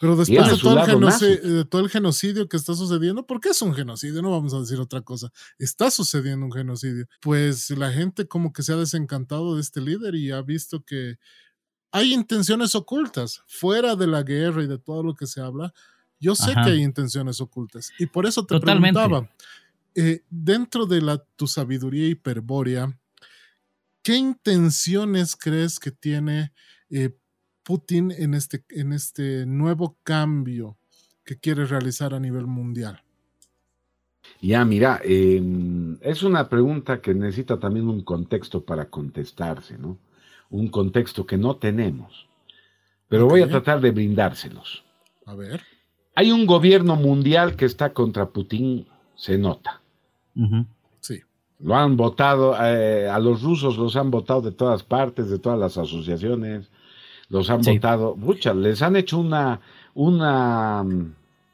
Pero 0.01 0.17
después 0.17 0.51
de 0.51 0.59
todo, 0.59 0.85
el 0.85 1.69
todo 1.69 1.81
el 1.81 1.89
genocidio 1.89 2.47
que 2.47 2.59
está 2.59 2.75
sucediendo, 2.75 3.27
porque 3.27 3.49
es 3.49 3.63
un 3.63 3.73
genocidio, 3.73 4.21
no 4.21 4.31
vamos 4.31 4.53
a 4.53 4.61
decir 4.61 4.79
otra 4.79 5.01
cosa, 5.01 5.33
está 5.59 5.91
sucediendo 5.91 6.45
un 6.45 6.53
genocidio, 6.53 7.07
pues 7.21 7.71
la 7.71 7.91
gente 7.91 8.29
como 8.29 8.53
que 8.53 8.63
se 8.63 8.75
ha 8.75 8.77
desencantado 8.77 9.55
de 9.55 9.63
este 9.63 9.81
líder 9.81 10.15
y 10.15 10.31
ha 10.31 10.43
visto 10.43 10.85
que 10.85 11.17
hay 11.91 12.13
intenciones 12.13 12.75
ocultas 12.75 13.43
fuera 13.47 13.97
de 13.97 14.07
la 14.07 14.23
guerra 14.23 14.63
y 14.63 14.67
de 14.67 14.79
todo 14.79 15.03
lo 15.03 15.15
que 15.15 15.27
se 15.27 15.41
habla. 15.41 15.73
Yo 16.21 16.35
sé 16.35 16.53
que 16.53 16.71
hay 16.71 16.83
intenciones 16.83 17.41
ocultas 17.41 17.93
y 17.99 18.07
por 18.07 18.27
eso 18.27 18.45
te 18.45 18.59
preguntaba, 18.59 19.31
eh, 19.95 20.23
dentro 20.29 20.87
de 20.87 21.01
la, 21.01 21.19
tu 21.37 21.47
sabiduría 21.47 22.09
hiperbórea, 22.09 22.99
¿qué 24.03 24.17
intenciones 24.17 25.37
crees 25.37 25.79
que 25.79 25.91
tiene 25.91 26.53
eh, 26.91 27.17
Putin 27.63 28.11
en 28.11 28.35
este, 28.35 28.65
en 28.71 28.93
este 28.93 29.47
nuevo 29.47 29.97
cambio 30.03 30.77
que 31.25 31.39
quiere 31.39 31.67
realizar 31.67 32.15
a 32.15 32.21
nivel 32.21 32.47
mundial? 32.47 33.03
Ya, 34.41 34.65
mira, 34.65 35.01
em, 35.05 35.99
es 36.01 36.23
una 36.23 36.49
pregunta 36.49 37.01
que 37.01 37.15
necesita 37.15 37.59
también 37.59 37.89
un 37.89 38.03
contexto 38.03 38.65
para 38.65 38.89
contestarse, 38.89 39.79
¿no? 39.79 39.99
Un 40.51 40.69
contexto 40.69 41.27
que 41.27 41.37
no 41.37 41.57
tenemos, 41.57 42.29
pero 43.09 43.27
voy 43.27 43.43
a 43.43 43.49
tratar 43.49 43.81
de 43.81 43.91
brindárselos. 43.91 44.85
A 45.27 45.35
ver. 45.35 45.63
Hay 46.15 46.33
un 46.33 46.47
gobierno 46.47 46.97
mundial 46.97 47.57
que 47.57 47.65
está 47.65 47.93
contra 47.93 48.31
Putin, 48.31 48.87
se 49.15 49.39
nota. 49.39 49.81
Sí. 51.01 51.21
Lo 51.61 51.77
han 51.77 51.97
votado, 51.97 52.57
eh, 52.61 53.09
a 53.09 53.19
los 53.19 53.43
rusos 53.43 53.77
los 53.77 53.97
han 53.97 54.11
votado 54.11 54.43
de 54.43 54.53
todas 54.53 54.83
partes, 54.83 55.31
de 55.31 55.39
todas 55.39 55.59
las 55.59 55.77
asociaciones, 55.77 56.71
los 57.29 57.51
han 57.51 57.61
votado, 57.61 58.17
muchas, 58.17 58.57
les 58.57 58.81
han 58.83 58.97
hecho 58.97 59.19
una, 59.19 59.61
una, 59.95 60.85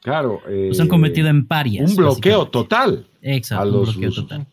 claro. 0.02 0.40
los 0.46 0.78
han 0.80 0.88
cometido 0.88 1.28
en 1.28 1.46
parias. 1.46 1.90
Un 1.90 1.96
bloqueo 1.96 2.46
total. 2.48 3.06
Exacto, 3.22 3.62
a 3.62 3.64
los 3.64 3.88
un 3.88 4.00
bloqueo 4.00 4.22
total. 4.22 4.46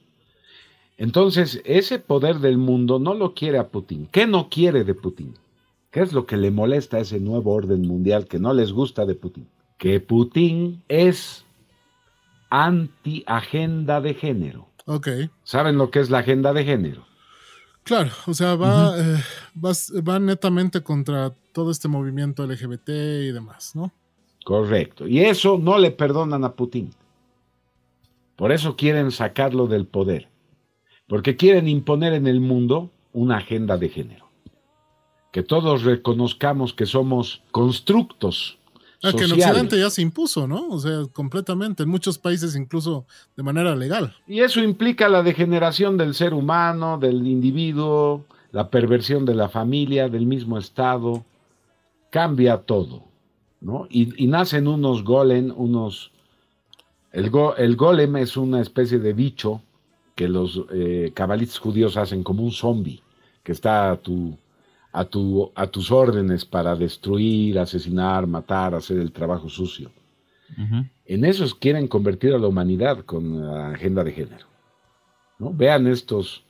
Entonces, 1.01 1.63
ese 1.65 1.97
poder 1.97 2.37
del 2.41 2.59
mundo 2.59 2.99
no 2.99 3.15
lo 3.15 3.33
quiere 3.33 3.57
a 3.57 3.69
Putin. 3.69 4.07
¿Qué 4.11 4.27
no 4.27 4.49
quiere 4.49 4.83
de 4.83 4.93
Putin? 4.93 5.33
¿Qué 5.89 6.01
es 6.01 6.13
lo 6.13 6.27
que 6.27 6.37
le 6.37 6.51
molesta 6.51 6.97
a 6.97 6.99
ese 6.99 7.19
nuevo 7.19 7.55
orden 7.55 7.81
mundial 7.81 8.27
que 8.27 8.37
no 8.37 8.53
les 8.53 8.71
gusta 8.71 9.07
de 9.07 9.15
Putin? 9.15 9.49
Que 9.79 9.99
Putin 9.99 10.83
es 10.89 11.43
anti-agenda 12.51 13.99
de 13.99 14.13
género. 14.13 14.67
Ok. 14.85 15.07
¿Saben 15.43 15.79
lo 15.79 15.89
que 15.89 16.01
es 16.01 16.11
la 16.11 16.19
agenda 16.19 16.53
de 16.53 16.65
género? 16.65 17.07
Claro, 17.81 18.11
o 18.27 18.35
sea, 18.35 18.55
va, 18.55 18.93
eh, 18.95 19.23
va, 20.07 20.19
netamente 20.19 20.83
contra 20.83 21.33
todo 21.51 21.71
este 21.71 21.87
movimiento 21.87 22.45
LGBT 22.45 22.89
y 22.89 23.31
demás, 23.31 23.75
¿no? 23.75 23.91
Correcto. 24.45 25.07
Y 25.07 25.21
eso 25.21 25.57
no 25.57 25.79
le 25.79 25.89
perdonan 25.89 26.43
a 26.43 26.53
Putin. 26.53 26.91
Por 28.35 28.51
eso 28.51 28.75
quieren 28.75 29.09
sacarlo 29.09 29.65
del 29.65 29.87
poder 29.87 30.30
porque 31.11 31.35
quieren 31.35 31.67
imponer 31.67 32.13
en 32.13 32.25
el 32.25 32.39
mundo 32.39 32.89
una 33.11 33.35
agenda 33.35 33.77
de 33.77 33.89
género. 33.89 34.29
Que 35.33 35.43
todos 35.43 35.83
reconozcamos 35.83 36.73
que 36.73 36.85
somos 36.85 37.41
constructos. 37.51 38.57
Ah, 39.03 39.11
que 39.11 39.25
en 39.25 39.33
Occidente 39.33 39.77
ya 39.77 39.89
se 39.89 40.01
impuso, 40.01 40.47
¿no? 40.47 40.69
O 40.69 40.79
sea, 40.79 41.01
completamente, 41.11 41.83
en 41.83 41.89
muchos 41.89 42.17
países 42.17 42.55
incluso 42.55 43.05
de 43.35 43.43
manera 43.43 43.75
legal. 43.75 44.15
Y 44.25 44.39
eso 44.39 44.63
implica 44.63 45.09
la 45.09 45.21
degeneración 45.21 45.97
del 45.97 46.13
ser 46.13 46.33
humano, 46.33 46.97
del 46.97 47.27
individuo, 47.27 48.23
la 48.53 48.69
perversión 48.69 49.25
de 49.25 49.35
la 49.35 49.49
familia, 49.49 50.07
del 50.07 50.25
mismo 50.25 50.57
Estado. 50.57 51.25
Cambia 52.09 52.59
todo, 52.59 53.03
¿no? 53.59 53.85
Y, 53.89 54.27
nacen 54.27 54.65
unos 54.65 55.03
golem, 55.03 55.51
unos... 55.57 56.13
El, 57.11 57.29
el 57.57 57.75
golem 57.75 58.15
es 58.15 58.37
una 58.37 58.61
especie 58.61 58.99
de 58.99 59.11
bicho 59.11 59.61
que 60.21 60.27
los 60.27 60.61
eh, 60.71 61.11
cabalistas 61.15 61.57
judíos 61.57 61.97
hacen 61.97 62.21
como 62.21 62.43
un 62.43 62.51
zombie 62.51 63.01
que 63.41 63.53
está 63.53 63.89
a, 63.89 63.97
tu, 63.97 64.37
a, 64.91 65.03
tu, 65.03 65.51
a 65.55 65.65
tus 65.65 65.89
órdenes 65.89 66.45
para 66.45 66.75
destruir, 66.75 67.57
asesinar, 67.57 68.27
matar, 68.27 68.75
hacer 68.75 68.99
el 68.99 69.11
trabajo 69.11 69.49
sucio. 69.49 69.89
En 71.05 71.25
esos 71.25 71.55
quieren 71.55 71.87
convertir 71.87 72.35
a 72.35 72.37
la 72.37 72.47
humanidad 72.47 72.99
con 72.99 73.43
la 73.43 73.71
agenda 73.71 74.03
de 74.03 74.11
género. 74.11 74.45
¿no? 75.39 75.51
Vean 75.51 75.87
estos 75.87 76.43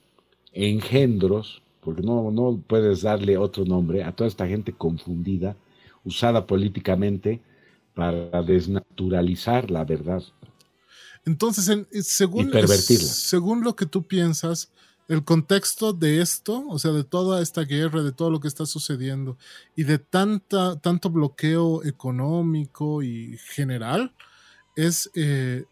engendros, 0.52 1.62
porque 1.80 2.02
no, 2.02 2.30
no 2.30 2.62
puedes 2.68 3.04
darle 3.04 3.38
otro 3.38 3.64
nombre 3.64 4.04
a 4.04 4.12
toda 4.12 4.28
esta 4.28 4.48
gente 4.48 4.74
confundida, 4.74 5.56
usada 6.04 6.46
políticamente 6.46 7.40
para 7.94 8.44
desnaturalizar 8.44 9.72
la 9.72 9.86
verdad. 9.86 10.24
Entonces, 11.26 11.68
en, 11.70 11.88
eh, 11.92 12.02
según, 12.02 12.52
según 12.52 13.64
lo 13.64 13.76
que 13.76 13.86
tú 13.86 14.08
piensas, 14.08 14.72
el 15.08 15.24
contexto 15.24 15.94
de 15.94 16.22
esto, 16.22 16.66
o 16.68 16.80
sea, 16.80 16.92
de 16.92 17.04
toda 17.04 17.42
esta 17.42 17.64
guerra, 17.64 18.02
de 18.02 18.12
todo 18.12 18.30
lo 18.30 18.40
que 18.40 18.48
está 18.48 18.66
sucediendo 18.66 19.38
y 19.76 19.84
de 19.84 20.00
tanta, 20.00 20.80
tanto 20.80 21.10
bloqueo 21.10 21.84
económico 21.84 23.04
y 23.04 23.38
general, 23.54 24.16
es 24.76 25.12
eh, 25.16 25.66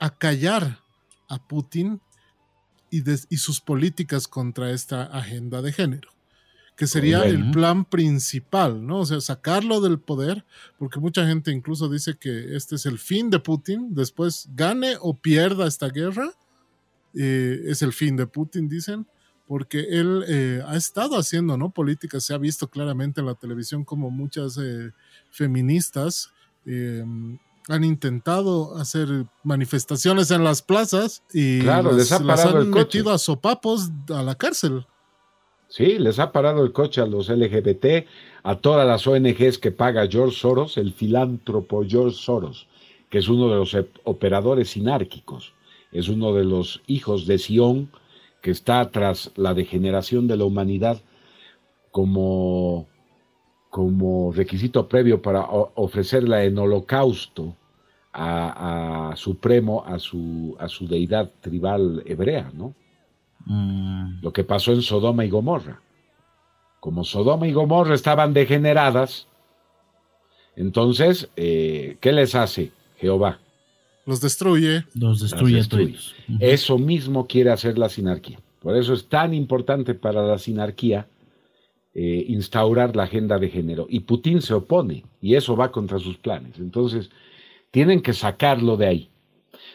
acallar 0.00 0.80
a 1.28 1.38
Putin 1.46 2.00
y, 2.90 3.02
y 3.10 3.36
sus 3.36 3.60
políticas 3.60 4.26
contra 4.26 4.70
esta 4.70 5.04
agenda 5.04 5.62
de 5.62 5.72
género 5.72 6.13
que 6.76 6.86
sería 6.88 7.24
el 7.24 7.50
plan 7.52 7.84
principal, 7.84 8.84
¿no? 8.84 9.00
O 9.00 9.06
sea, 9.06 9.20
sacarlo 9.20 9.80
del 9.80 10.00
poder, 10.00 10.44
porque 10.76 10.98
mucha 10.98 11.26
gente 11.26 11.52
incluso 11.52 11.88
dice 11.88 12.16
que 12.18 12.56
este 12.56 12.74
es 12.74 12.86
el 12.86 12.98
fin 12.98 13.30
de 13.30 13.38
Putin, 13.38 13.94
después 13.94 14.48
gane 14.54 14.96
o 15.00 15.16
pierda 15.16 15.68
esta 15.68 15.88
guerra, 15.88 16.32
eh, 17.14 17.62
es 17.66 17.82
el 17.82 17.92
fin 17.92 18.16
de 18.16 18.26
Putin, 18.26 18.68
dicen, 18.68 19.06
porque 19.46 19.80
él 19.88 20.24
eh, 20.26 20.62
ha 20.66 20.76
estado 20.76 21.16
haciendo, 21.16 21.56
¿no? 21.56 21.70
Políticas, 21.70 22.24
se 22.24 22.34
ha 22.34 22.38
visto 22.38 22.66
claramente 22.68 23.20
en 23.20 23.26
la 23.26 23.34
televisión 23.34 23.84
como 23.84 24.10
muchas 24.10 24.58
eh, 24.58 24.90
feministas 25.30 26.30
han 27.68 27.84
intentado 27.84 28.76
hacer 28.76 29.26
manifestaciones 29.42 30.30
en 30.30 30.44
las 30.44 30.62
plazas 30.62 31.22
y 31.32 31.60
claro, 31.60 31.92
les, 31.92 32.10
han 32.12 32.70
metido 32.70 33.12
a 33.12 33.18
sopapos 33.18 33.90
a 34.08 34.22
la 34.22 34.34
cárcel. 34.34 34.86
Sí, 35.76 35.98
les 35.98 36.20
ha 36.20 36.30
parado 36.30 36.64
el 36.64 36.70
coche 36.70 37.00
a 37.00 37.06
los 37.06 37.28
LGBT, 37.28 38.06
a 38.44 38.58
todas 38.58 38.86
las 38.86 39.08
ONGs 39.08 39.58
que 39.58 39.72
paga 39.72 40.06
George 40.06 40.36
Soros, 40.36 40.76
el 40.76 40.92
filántropo 40.92 41.84
George 41.84 42.16
Soros, 42.16 42.68
que 43.10 43.18
es 43.18 43.28
uno 43.28 43.48
de 43.48 43.56
los 43.56 43.76
operadores 44.04 44.68
sinárquicos, 44.68 45.52
es 45.90 46.08
uno 46.08 46.32
de 46.32 46.44
los 46.44 46.80
hijos 46.86 47.26
de 47.26 47.38
Sión 47.38 47.90
que 48.40 48.52
está 48.52 48.88
tras 48.92 49.32
la 49.34 49.52
degeneración 49.52 50.28
de 50.28 50.36
la 50.36 50.44
humanidad 50.44 51.02
como, 51.90 52.86
como 53.68 54.30
requisito 54.32 54.86
previo 54.86 55.22
para 55.22 55.44
ofrecerla 55.74 56.44
en 56.44 56.56
holocausto 56.56 57.56
a, 58.12 59.12
supremo 59.16 59.82
a 59.84 59.98
su, 59.98 60.54
a 60.60 60.68
su 60.68 60.86
deidad 60.86 61.32
tribal 61.40 62.04
hebrea, 62.06 62.52
¿no? 62.54 62.76
Mm. 63.46 64.22
Lo 64.22 64.32
que 64.32 64.44
pasó 64.44 64.72
en 64.72 64.82
Sodoma 64.82 65.24
y 65.24 65.30
Gomorra. 65.30 65.80
Como 66.80 67.04
Sodoma 67.04 67.46
y 67.46 67.52
Gomorra 67.52 67.94
estaban 67.94 68.34
degeneradas, 68.34 69.26
entonces, 70.56 71.28
eh, 71.36 71.96
¿qué 72.00 72.12
les 72.12 72.34
hace 72.34 72.72
Jehová? 72.98 73.40
Los 74.06 74.20
destruye. 74.20 74.84
Los 74.94 75.20
destruye, 75.20 75.62
Eso 76.40 76.78
mismo 76.78 77.26
quiere 77.26 77.50
hacer 77.50 77.78
la 77.78 77.88
sinarquía. 77.88 78.38
Por 78.60 78.76
eso 78.76 78.92
es 78.92 79.08
tan 79.08 79.34
importante 79.34 79.94
para 79.94 80.22
la 80.22 80.38
sinarquía 80.38 81.06
eh, 81.94 82.24
instaurar 82.28 82.96
la 82.96 83.04
agenda 83.04 83.38
de 83.38 83.48
género. 83.48 83.86
Y 83.88 84.00
Putin 84.00 84.42
se 84.42 84.54
opone 84.54 85.04
y 85.20 85.34
eso 85.36 85.56
va 85.56 85.72
contra 85.72 85.98
sus 85.98 86.16
planes. 86.18 86.58
Entonces, 86.58 87.10
tienen 87.70 88.02
que 88.02 88.12
sacarlo 88.12 88.76
de 88.76 88.86
ahí. 88.86 89.10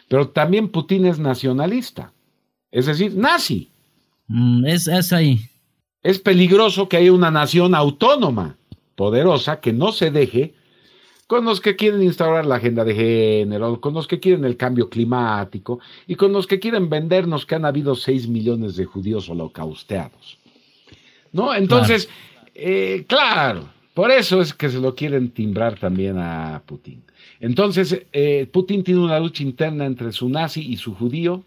Pero 0.07 0.29
también 0.29 0.69
Putin 0.69 1.05
es 1.05 1.19
nacionalista, 1.19 2.13
es 2.71 2.85
decir, 2.85 3.15
nazi. 3.15 3.69
Mm, 4.27 4.65
es, 4.65 4.87
es 4.87 5.13
ahí. 5.13 5.41
Es 6.03 6.19
peligroso 6.19 6.87
que 6.87 6.97
haya 6.97 7.11
una 7.11 7.31
nación 7.31 7.75
autónoma, 7.75 8.57
poderosa, 8.95 9.59
que 9.59 9.73
no 9.73 9.91
se 9.91 10.11
deje 10.11 10.53
con 11.29 11.45
los 11.45 11.61
que 11.61 11.75
quieren 11.75 12.01
instaurar 12.01 12.45
la 12.47 12.55
agenda 12.55 12.83
de 12.83 12.95
género, 12.95 13.79
con 13.79 13.93
los 13.93 14.07
que 14.07 14.19
quieren 14.19 14.45
el 14.45 14.57
cambio 14.57 14.89
climático 14.89 15.79
y 16.07 16.15
con 16.15 16.33
los 16.33 16.47
que 16.47 16.59
quieren 16.59 16.89
vendernos 16.89 17.45
que 17.45 17.53
han 17.53 17.65
habido 17.65 17.93
6 17.93 18.27
millones 18.27 18.75
de 18.75 18.85
judíos 18.85 19.29
holocausteados. 19.29 20.39
¿No? 21.31 21.53
Entonces, 21.53 22.07
claro. 22.07 22.39
Eh, 22.55 23.05
claro, 23.07 23.69
por 23.93 24.09
eso 24.09 24.41
es 24.41 24.53
que 24.53 24.69
se 24.69 24.79
lo 24.79 24.95
quieren 24.95 25.29
timbrar 25.29 25.77
también 25.77 26.17
a 26.17 26.63
Putin. 26.65 27.03
Entonces, 27.39 28.01
eh, 28.11 28.47
Putin 28.51 28.83
tiene 28.83 29.01
una 29.01 29.19
lucha 29.19 29.43
interna 29.43 29.85
entre 29.85 30.11
su 30.11 30.29
nazi 30.29 30.61
y 30.61 30.77
su 30.77 30.95
judío, 30.95 31.43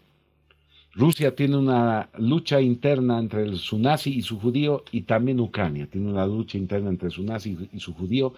Rusia 0.95 1.35
tiene 1.35 1.57
una 1.57 2.09
lucha 2.19 2.61
interna 2.61 3.17
entre 3.17 3.55
su 3.55 3.79
nazi 3.79 4.11
y 4.11 4.21
su 4.21 4.39
judío 4.39 4.83
y 4.91 5.01
también 5.01 5.39
Ucrania 5.39 5.87
tiene 5.87 6.11
una 6.11 6.25
lucha 6.27 6.57
interna 6.57 6.89
entre 6.89 7.09
su 7.09 7.23
nazi 7.23 7.57
y 7.73 7.79
su 7.79 7.93
judío 7.93 8.33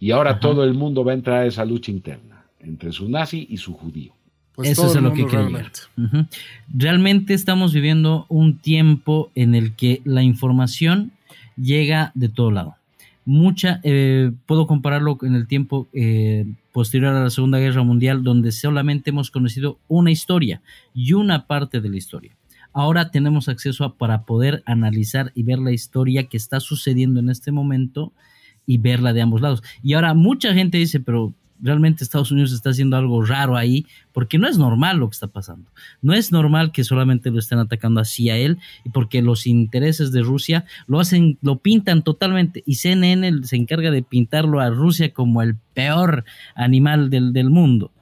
y 0.00 0.10
ahora 0.10 0.40
todo 0.40 0.64
el 0.64 0.72
mundo 0.72 1.04
va 1.04 1.12
a 1.12 1.14
entrar 1.16 1.42
a 1.42 1.46
esa 1.46 1.66
lucha 1.66 1.90
interna 1.90 2.44
entre 2.60 2.92
su 2.92 3.08
nazi 3.08 3.46
y 3.50 3.58
su 3.58 3.74
judío. 3.74 4.14
Pues 4.54 4.70
Eso 4.70 4.86
es 4.86 5.00
lo 5.00 5.12
que 5.12 5.24
realmente. 5.24 5.80
realmente 6.74 7.34
estamos 7.34 7.72
viviendo 7.72 8.26
un 8.28 8.58
tiempo 8.58 9.30
en 9.34 9.54
el 9.54 9.76
que 9.76 10.00
la 10.04 10.22
información 10.22 11.12
llega 11.56 12.10
de 12.14 12.28
todo 12.28 12.50
lado. 12.50 12.74
Mucha, 13.24 13.80
eh, 13.84 14.32
puedo 14.46 14.66
compararlo 14.66 15.18
en 15.22 15.34
el 15.34 15.46
tiempo 15.46 15.86
eh, 15.92 16.46
posterior 16.78 17.12
a 17.12 17.24
la 17.24 17.30
Segunda 17.30 17.58
Guerra 17.58 17.82
Mundial, 17.82 18.22
donde 18.22 18.52
solamente 18.52 19.10
hemos 19.10 19.32
conocido 19.32 19.80
una 19.88 20.12
historia 20.12 20.62
y 20.94 21.12
una 21.12 21.48
parte 21.48 21.80
de 21.80 21.88
la 21.88 21.96
historia. 21.96 22.36
Ahora 22.72 23.10
tenemos 23.10 23.48
acceso 23.48 23.82
a, 23.82 23.98
para 23.98 24.24
poder 24.24 24.62
analizar 24.64 25.32
y 25.34 25.42
ver 25.42 25.58
la 25.58 25.72
historia 25.72 26.28
que 26.28 26.36
está 26.36 26.60
sucediendo 26.60 27.18
en 27.18 27.30
este 27.30 27.50
momento 27.50 28.12
y 28.64 28.78
verla 28.78 29.12
de 29.12 29.22
ambos 29.22 29.40
lados. 29.40 29.64
Y 29.82 29.94
ahora 29.94 30.14
mucha 30.14 30.54
gente 30.54 30.78
dice, 30.78 31.00
pero 31.00 31.34
realmente 31.60 32.04
Estados 32.04 32.30
Unidos 32.30 32.52
está 32.52 32.70
haciendo 32.70 32.96
algo 32.96 33.22
raro 33.24 33.56
ahí, 33.56 33.86
porque 34.12 34.38
no 34.38 34.48
es 34.48 34.58
normal 34.58 34.98
lo 34.98 35.08
que 35.08 35.14
está 35.14 35.26
pasando. 35.26 35.70
No 36.02 36.14
es 36.14 36.32
normal 36.32 36.72
que 36.72 36.84
solamente 36.84 37.30
lo 37.30 37.38
estén 37.38 37.58
atacando 37.58 38.00
así 38.00 38.30
a 38.30 38.36
él, 38.36 38.58
y 38.84 38.90
porque 38.90 39.22
los 39.22 39.46
intereses 39.46 40.12
de 40.12 40.22
Rusia 40.22 40.64
lo 40.86 41.00
hacen, 41.00 41.38
lo 41.42 41.58
pintan 41.58 42.02
totalmente, 42.02 42.62
y 42.66 42.76
CNN 42.76 43.44
se 43.44 43.56
encarga 43.56 43.90
de 43.90 44.02
pintarlo 44.02 44.60
a 44.60 44.70
Rusia 44.70 45.12
como 45.12 45.42
el 45.42 45.56
peor 45.74 46.24
animal 46.54 47.10
del, 47.10 47.32
del 47.32 47.50
mundo, 47.50 47.92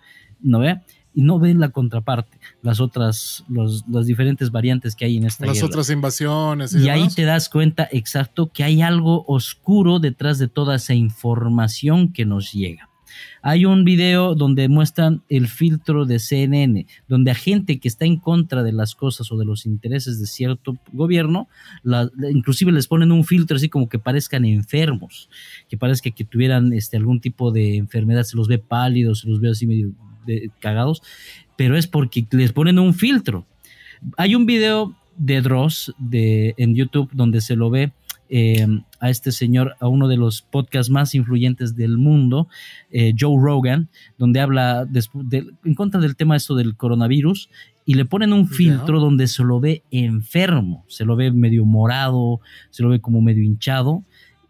¿no 0.41 0.61
ve? 0.61 0.81
Y 1.15 1.23
no 1.23 1.39
ven 1.39 1.61
la 1.61 1.71
contraparte, 1.71 2.39
las 2.61 2.79
otras, 2.79 3.43
los, 3.49 3.85
las 3.89 4.05
diferentes 4.05 4.51
variantes 4.51 4.95
que 4.95 5.07
hay 5.07 5.17
en 5.17 5.25
esta 5.25 5.47
Las 5.47 5.63
otras 5.63 5.89
invasiones. 5.89 6.75
Y, 6.75 6.85
y 6.85 6.89
ahí 6.91 7.09
te 7.09 7.23
das 7.23 7.49
cuenta 7.49 7.89
exacto 7.91 8.51
que 8.53 8.65
hay 8.65 8.83
algo 8.83 9.25
oscuro 9.27 9.99
detrás 9.99 10.39
de 10.39 10.49
toda 10.49 10.75
esa 10.75 10.93
información 10.93 12.13
que 12.13 12.27
nos 12.27 12.53
llega. 12.53 12.91
Hay 13.43 13.65
un 13.65 13.85
video 13.85 14.35
donde 14.35 14.69
muestran 14.69 15.23
el 15.29 15.49
filtro 15.49 16.05
de 16.05 16.19
CNN, 16.19 16.87
donde 17.09 17.31
a 17.31 17.35
gente 17.35 17.79
que 17.79 17.89
está 17.89 18.05
en 18.05 18.17
contra 18.17 18.63
de 18.63 18.73
las 18.73 18.95
cosas 18.95 19.31
o 19.31 19.37
de 19.37 19.45
los 19.45 19.67
intereses 19.67 20.21
de 20.21 20.27
cierto 20.27 20.77
gobierno, 20.93 21.49
inclusive 22.33 22.73
les 22.73 22.89
ponen 22.89 23.13
un 23.13 23.25
filtro 23.25 23.57
así 23.57 23.69
como 23.69 23.89
que 23.89 23.99
parezcan 23.99 24.45
enfermos, 24.45 25.29
que 25.69 25.77
parezca 25.77 26.11
que 26.11 26.25
tuvieran 26.25 26.73
este, 26.73 26.97
algún 26.97 27.21
tipo 27.21 27.53
de 27.53 27.77
enfermedad, 27.77 28.25
se 28.25 28.37
los 28.37 28.49
ve 28.49 28.59
pálidos, 28.59 29.21
se 29.21 29.29
los 29.29 29.41
ve 29.41 29.51
así 29.51 29.67
medio 29.67 29.93
cagados, 30.61 31.03
pero 31.57 31.77
es 31.77 31.87
porque 31.87 32.27
les 32.33 32.53
ponen 32.53 32.79
un 32.79 32.95
filtro. 32.95 33.47
Hay 34.17 34.35
un 34.35 34.47
video 34.47 34.97
de 35.17 35.41
Dross 35.41 35.95
de, 35.99 36.55
en 36.59 36.75
YouTube 36.75 37.11
donde 37.13 37.41
se 37.41 37.57
lo 37.57 37.71
ve 37.71 37.93
eh, 38.29 38.67
a 39.01 39.11
este 39.11 39.33
señor, 39.33 39.77
a 39.81 39.89
uno 39.89 40.09
de 40.09 40.17
los 40.17 40.43
podcasts 40.43 40.91
más 40.91 41.15
influyentes 41.15 41.77
del 41.77 41.99
mundo, 41.99 42.49
eh, 42.91 43.13
Joe 43.19 43.41
Rogan, 43.41 43.89
donde 44.19 44.41
habla 44.41 44.89
en 45.65 45.75
contra 45.75 46.01
del 46.01 46.17
tema 46.17 46.37
esto 46.37 46.55
del 46.55 46.77
coronavirus 46.77 47.49
y 47.85 47.95
le 47.95 48.05
ponen 48.05 48.33
un 48.33 48.49
filtro 48.49 48.99
donde 49.01 49.29
se 49.29 49.45
lo 49.45 49.61
ve 49.61 49.83
enfermo, 49.91 50.85
se 50.89 51.05
lo 51.05 51.15
ve 51.17 51.31
medio 51.31 51.65
morado, 51.65 52.41
se 52.71 52.83
lo 52.83 52.89
ve 52.89 53.01
como 53.01 53.23
medio 53.23 53.45
hinchado 53.45 54.03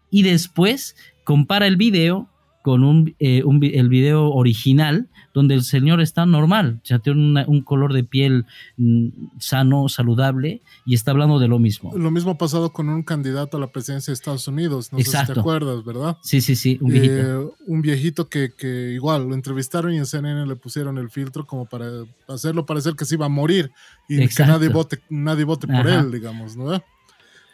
y 0.09 0.23
después 0.23 0.95
compara 1.23 1.67
el 1.67 1.77
video 1.77 2.29
con 2.67 2.83
un, 2.83 3.15
eh, 3.19 3.43
el 3.45 3.87
video 3.87 4.29
original 4.29 5.07
donde 5.33 5.55
el 5.55 5.63
señor 5.63 6.01
está 6.01 6.25
normal, 6.25 6.81
ya 6.83 6.99
tiene 6.99 7.45
un 7.47 7.61
color 7.61 7.93
de 7.93 8.03
piel 8.03 8.45
mm, 8.75 9.07
sano, 9.39 9.87
saludable 9.87 10.61
y 10.85 10.93
está 10.93 11.11
hablando 11.11 11.39
de 11.39 11.47
lo 11.47 11.59
mismo. 11.59 11.95
Lo 11.95 12.11
mismo 12.11 12.31
ha 12.31 12.37
pasado 12.37 12.73
con 12.73 12.89
un 12.89 13.03
candidato 13.03 13.55
a 13.55 13.61
la 13.61 13.67
presidencia 13.67 14.11
de 14.11 14.15
Estados 14.15 14.49
Unidos, 14.49 14.91
no 14.91 14.99
sé 14.99 15.05
si 15.05 15.11
te 15.31 15.39
acuerdas, 15.39 15.85
¿verdad? 15.85 16.17
Sí, 16.21 16.41
sí, 16.41 16.57
sí, 16.57 16.77
un 16.81 16.91
viejito. 16.91 17.13
Eh, 17.15 17.49
un 17.67 17.81
viejito 17.81 18.27
que, 18.27 18.51
que, 18.51 18.91
igual 18.91 19.29
lo 19.29 19.33
entrevistaron 19.33 19.93
y 19.93 19.97
en 19.99 20.05
CNN 20.05 20.45
le 20.45 20.57
pusieron 20.57 20.97
el 20.97 21.09
filtro 21.09 21.47
como 21.47 21.67
para 21.67 21.85
hacerlo 22.27 22.65
parecer 22.65 22.95
que 22.95 23.05
se 23.05 23.15
iba 23.15 23.27
a 23.27 23.29
morir 23.29 23.71
y 24.09 24.27
que 24.27 24.45
nadie 24.45 24.67
vote, 24.67 24.99
nadie 25.09 25.45
vote 25.45 25.67
por 25.67 25.87
él, 25.87 26.11
digamos, 26.11 26.57
¿no? 26.57 26.83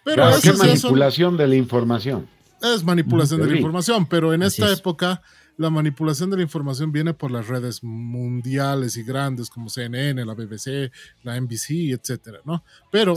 Pero 0.03 0.27
es 0.29 0.57
manipulación 0.57 1.37
de 1.37 1.47
la 1.47 1.55
información 1.55 2.25
es 2.63 2.83
manipulación 2.83 3.41
de 3.41 3.47
la 3.47 3.55
información, 3.57 4.05
pero 4.05 4.33
en 4.33 4.43
esta 4.43 4.71
época 4.71 5.21
la 5.57 5.69
manipulación 5.69 6.29
de 6.29 6.37
la 6.37 6.43
información 6.43 6.91
viene 6.91 7.13
por 7.13 7.29
las 7.29 7.47
redes 7.47 7.83
mundiales 7.83 8.97
y 8.97 9.03
grandes 9.03 9.49
como 9.49 9.69
CNN, 9.69 10.25
la 10.25 10.33
BBC, 10.33 10.91
la 11.23 11.39
NBC, 11.39 11.91
etcétera, 11.91 12.39
¿no? 12.45 12.63
Pero 12.91 13.15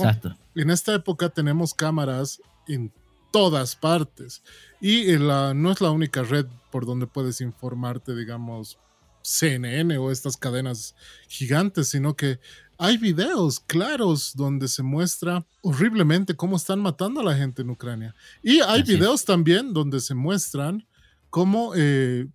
en 0.55 0.71
esta 0.71 0.95
época 0.95 1.29
tenemos 1.29 1.73
cámaras 1.73 2.41
en 2.69 2.93
todas 3.31 3.77
partes 3.77 4.43
y 4.81 5.17
la, 5.17 5.55
no 5.55 5.73
es 5.73 5.81
la 5.81 5.91
única 5.91 6.23
red 6.23 6.47
por 6.71 6.85
donde 6.85 7.07
puedes 7.07 7.41
informarte, 7.41 8.15
digamos, 8.15 8.79
CNN 9.23 9.97
o 9.99 10.11
estas 10.11 10.37
cadenas 10.37 10.95
gigantes, 11.29 11.89
sino 11.89 12.15
que 12.15 12.39
hay 12.79 12.99
videos 12.99 13.61
claros 13.61 14.33
donde 14.35 14.69
se 14.69 14.83
muestra 14.83 15.45
horriblemente 15.63 16.35
cómo 16.35 16.57
están 16.57 16.81
matando 16.81 17.21
a 17.21 17.25
la 17.25 17.35
gente 17.35 17.63
en 17.63 17.71
Ucrania. 17.71 18.15
Y 18.43 18.61
hay 18.61 18.83
videos 18.83 19.25
también 19.25 19.73
donde 19.73 20.01
se 20.01 20.15
muestran 20.15 20.87
cómo 21.31 21.73
eh, 21.75 22.27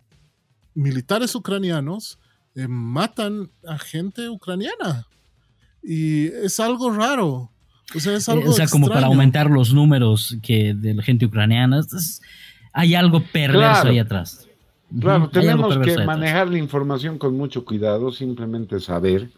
militares 0.74 1.34
ucranianos 1.34 2.18
eh, 2.54 2.66
matan 2.68 3.50
a 3.66 3.78
gente 3.78 4.28
ucraniana. 4.28 5.06
Y 5.82 6.26
es 6.26 6.58
algo 6.60 6.90
raro. 6.90 7.50
O 7.94 8.00
sea, 8.00 8.14
es 8.14 8.28
algo 8.28 8.50
O 8.50 8.52
sea, 8.52 8.66
como 8.66 8.88
para 8.88 9.06
aumentar 9.06 9.50
los 9.50 9.72
números 9.72 10.36
que 10.42 10.74
de 10.74 10.94
la 10.94 11.02
gente 11.02 11.26
ucraniana. 11.26 11.80
hay 12.72 12.94
algo 12.94 13.22
perverso 13.32 13.88
ahí 13.88 13.98
atrás. 13.98 14.48
Claro, 15.00 15.30
tenemos 15.30 15.78
que 15.78 16.04
manejar 16.04 16.48
la 16.48 16.58
información 16.58 17.16
con 17.16 17.36
mucho 17.36 17.64
cuidado, 17.64 18.12
simplemente 18.12 18.78
saber 18.78 19.30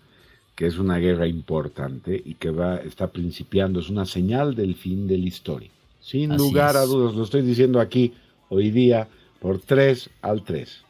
que 0.54 0.66
es 0.66 0.78
una 0.78 0.98
guerra 0.98 1.26
importante 1.26 2.20
y 2.24 2.34
que 2.34 2.50
va, 2.50 2.76
está 2.76 3.10
principiando, 3.10 3.80
es 3.80 3.88
una 3.88 4.06
señal 4.06 4.54
del 4.54 4.74
fin 4.74 5.06
de 5.06 5.18
la 5.18 5.26
historia. 5.26 5.70
Sin 6.00 6.36
lugar 6.36 6.76
a 6.76 6.82
dudas, 6.82 7.14
lo 7.14 7.24
estoy 7.24 7.42
diciendo 7.42 7.80
aquí 7.80 8.12
hoy 8.50 8.70
día 8.70 9.08
por 9.40 9.58
3 9.58 10.10
al 10.22 10.44
3. 10.44 10.84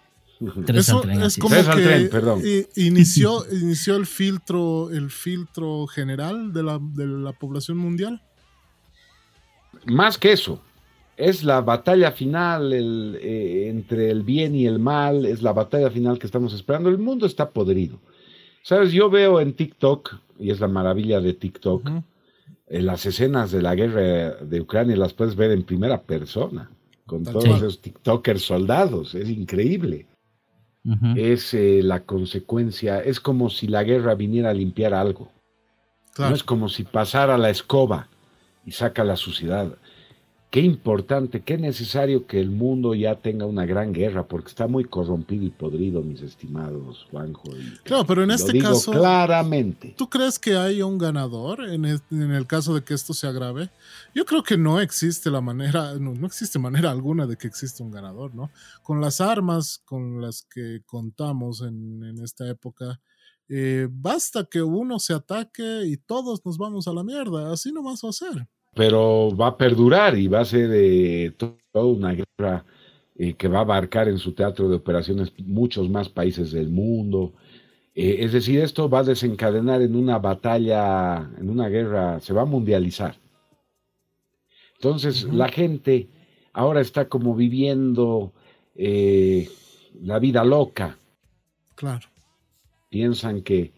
Eso 0.75 1.05
es 1.05 1.39
como 1.39 1.55
que 1.55 2.09
perdón. 2.11 2.43
Inició, 2.77 3.45
inició 3.53 3.97
el 3.97 4.07
filtro, 4.07 4.91
el 4.91 5.11
filtro 5.11 5.87
general 5.87 6.53
de 6.53 6.63
la, 6.63 6.79
de 6.81 7.07
la 7.07 7.33
población 7.33 7.79
mundial. 7.79 8.21
Más 9.87 10.19
que 10.19 10.33
eso, 10.33 10.61
es 11.17 11.45
la 11.45 11.61
batalla 11.61 12.13
final 12.13 12.73
eh, 12.73 13.69
entre 13.69 14.11
el 14.11 14.23
bien 14.23 14.55
y 14.55 14.67
el 14.67 14.79
mal, 14.79 15.25
es 15.27 15.43
la 15.43 15.53
batalla 15.53 15.91
final 15.91 16.19
que 16.19 16.27
estamos 16.27 16.53
esperando. 16.53 16.89
El 16.89 16.99
mundo 16.99 17.27
está 17.27 17.51
podrido. 17.51 17.99
Sabes, 18.65 18.93
yo 18.93 19.11
veo 19.11 19.43
en 19.43 19.53
TikTok, 19.53 20.15
y 20.39 20.51
es 20.51 20.59
la 20.59 20.69
maravilla 20.69 21.21
de 21.21 21.35
TikTok, 21.35 21.87
eh, 22.67 22.81
las 22.81 23.05
escenas 23.05 23.53
de 23.53 23.61
la 23.61 23.75
guerra 23.75 24.37
de 24.37 24.61
Ucrania 24.63 24.97
las 24.97 25.13
puedes 25.13 25.37
ver 25.37 25.51
en 25.51 25.65
primera 25.65 26.01
persona, 26.01 26.71
con 27.05 27.25
todos 27.25 27.45
esos 27.45 27.83
TikTokers 27.83 28.41
soldados, 28.41 29.15
es 29.15 29.29
increíble. 29.29 30.07
es 31.15 31.53
eh, 31.53 31.83
la 31.83 32.01
consecuencia, 32.01 33.01
es 33.01 33.21
como 33.21 33.51
si 33.51 33.69
la 33.69 33.85
guerra 33.85 34.15
viniera 34.15 34.49
a 34.49 34.55
limpiar 34.55 34.95
algo. 34.95 35.31
No 36.19 36.35
es 36.35 36.43
como 36.43 36.71
si 36.71 36.85
pasara 36.85 37.37
la 37.37 37.51
escoba 37.51 38.09
y 38.65 38.71
saca 38.73 39.05
la 39.05 39.17
suciedad 39.17 39.77
qué 40.55 40.61
importante, 40.61 41.43
qué 41.43 41.59
necesario 41.59 42.29
que 42.29 42.39
el 42.39 42.49
mundo 42.49 42.95
ya 42.95 43.17
tenga 43.17 43.45
una 43.45 43.67
gran 43.67 43.93
guerra, 43.93 44.29
porque 44.29 44.51
está 44.51 44.69
muy 44.69 44.85
corrompido 44.85 45.45
y 45.45 45.51
podrido, 45.51 46.01
mis 46.01 46.23
estimados 46.23 47.09
Juanjo. 47.11 47.43
claro, 47.83 48.07
pero 48.07 48.23
en 48.23 48.31
este 48.31 48.61
caso, 48.61 48.93
claramente. 48.93 49.97
¿Tú 49.99 50.09
crees 50.09 50.39
que 50.39 50.57
hay 50.57 50.81
un 50.81 50.97
ganador 50.97 51.69
en 51.69 51.85
el, 51.85 52.47
caso 52.47 52.73
de 52.73 52.85
que 52.85 52.95
esto 52.95 53.15
se 53.15 53.27
agrave? 53.27 53.69
Yo 54.15 54.25
creo 54.25 54.45
que 54.45 54.57
no 54.57 54.81
existe 54.81 55.29
la 55.29 55.41
manera, 55.41 55.95
no, 55.95 56.25
existe 56.25 56.61
manera 56.61 56.93
alguna 56.93 57.27
de 57.27 57.37
que 57.37 57.49
exista 57.49 57.83
un 57.83 57.91
ganador, 57.91 58.33
¿no? 58.33 58.49
Con 58.85 59.01
las 59.01 59.21
armas 59.21 59.83
con 59.85 60.21
las 60.21 60.43
que 60.43 60.83
contamos 60.87 61.63
en, 61.63 62.17
esta 62.23 62.49
época, 62.49 63.01
eh, 63.49 63.89
basta 63.91 64.45
que 64.45 64.63
uno 64.63 65.01
se 65.01 65.15
ataque 65.15 65.83
y 65.85 65.97
todos 65.97 66.47
nos 66.47 66.59
vamos 66.59 66.87
a 66.87 66.93
la 66.93 67.03
mierda, 67.03 67.53
así 67.53 67.73
nomás 67.73 68.03
va 68.05 68.11
a 68.11 68.13
ser 68.13 68.49
pero 68.75 69.35
va 69.35 69.49
a 69.49 69.57
perdurar 69.57 70.19
y 70.19 70.29
va 70.29 70.41
a 70.41 70.45
ser 70.45 70.71
eh, 70.73 71.33
toda 71.37 71.85
una 71.87 72.13
guerra 72.13 72.65
eh, 73.17 73.35
que 73.35 73.49
va 73.49 73.59
a 73.59 73.63
abarcar 73.63 74.09
en 74.09 74.19
su 74.19 74.33
teatro 74.33 74.69
de 74.69 74.77
operaciones 74.77 75.33
muchos 75.39 75.89
más 75.89 76.09
países 76.09 76.51
del 76.51 76.69
mundo. 76.69 77.33
Eh, 77.95 78.17
es 78.21 78.33
decir, 78.33 78.61
esto 78.61 78.89
va 78.89 79.01
a 79.01 79.05
desencadenar 79.05 79.81
en 79.81 79.95
una 79.95 80.19
batalla, 80.19 81.31
en 81.39 81.49
una 81.49 81.69
guerra, 81.69 82.21
se 82.21 82.33
va 82.33 82.43
a 82.43 82.47
mundializar. 82.47 83.17
Entonces, 84.75 85.25
la 85.25 85.49
gente 85.49 86.09
ahora 86.53 86.81
está 86.81 87.09
como 87.09 87.35
viviendo 87.35 88.33
la 88.75 90.19
vida 90.19 90.45
loca. 90.45 90.99
Claro. 91.77 92.09
Piensan 92.91 93.43
que 93.43 93.73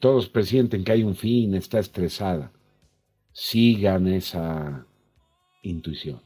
todos 0.00 0.28
presienten 0.28 0.84
que 0.84 0.92
hay 0.92 1.04
un 1.04 1.14
fin, 1.14 1.54
está 1.54 1.78
estresada 1.78 2.52
sigan 3.38 4.08
esa 4.08 4.84
intuición. 5.62 6.20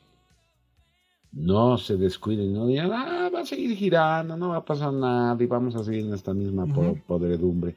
No 1.30 1.76
se 1.76 1.98
descuiden, 1.98 2.54
no 2.54 2.66
digan, 2.66 2.90
ah, 2.90 3.30
va 3.34 3.40
a 3.40 3.46
seguir 3.46 3.76
girando, 3.76 4.34
no 4.36 4.48
va 4.48 4.56
a 4.58 4.64
pasar 4.64 4.94
nada 4.94 5.36
y 5.38 5.46
vamos 5.46 5.76
a 5.76 5.84
seguir 5.84 6.06
en 6.06 6.14
esta 6.14 6.32
misma 6.32 6.66
podredumbre. 7.06 7.76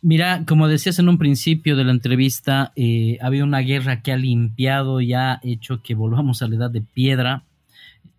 Mira, 0.00 0.44
como 0.48 0.66
decías 0.66 0.98
en 0.98 1.10
un 1.10 1.18
principio 1.18 1.76
de 1.76 1.84
la 1.84 1.92
entrevista, 1.92 2.72
eh, 2.74 3.18
había 3.20 3.44
una 3.44 3.60
guerra 3.60 4.00
que 4.00 4.12
ha 4.12 4.16
limpiado 4.16 5.02
y 5.02 5.12
ha 5.12 5.38
hecho 5.42 5.82
que 5.82 5.94
volvamos 5.94 6.40
a 6.40 6.48
la 6.48 6.56
edad 6.56 6.70
de 6.70 6.80
piedra 6.80 7.44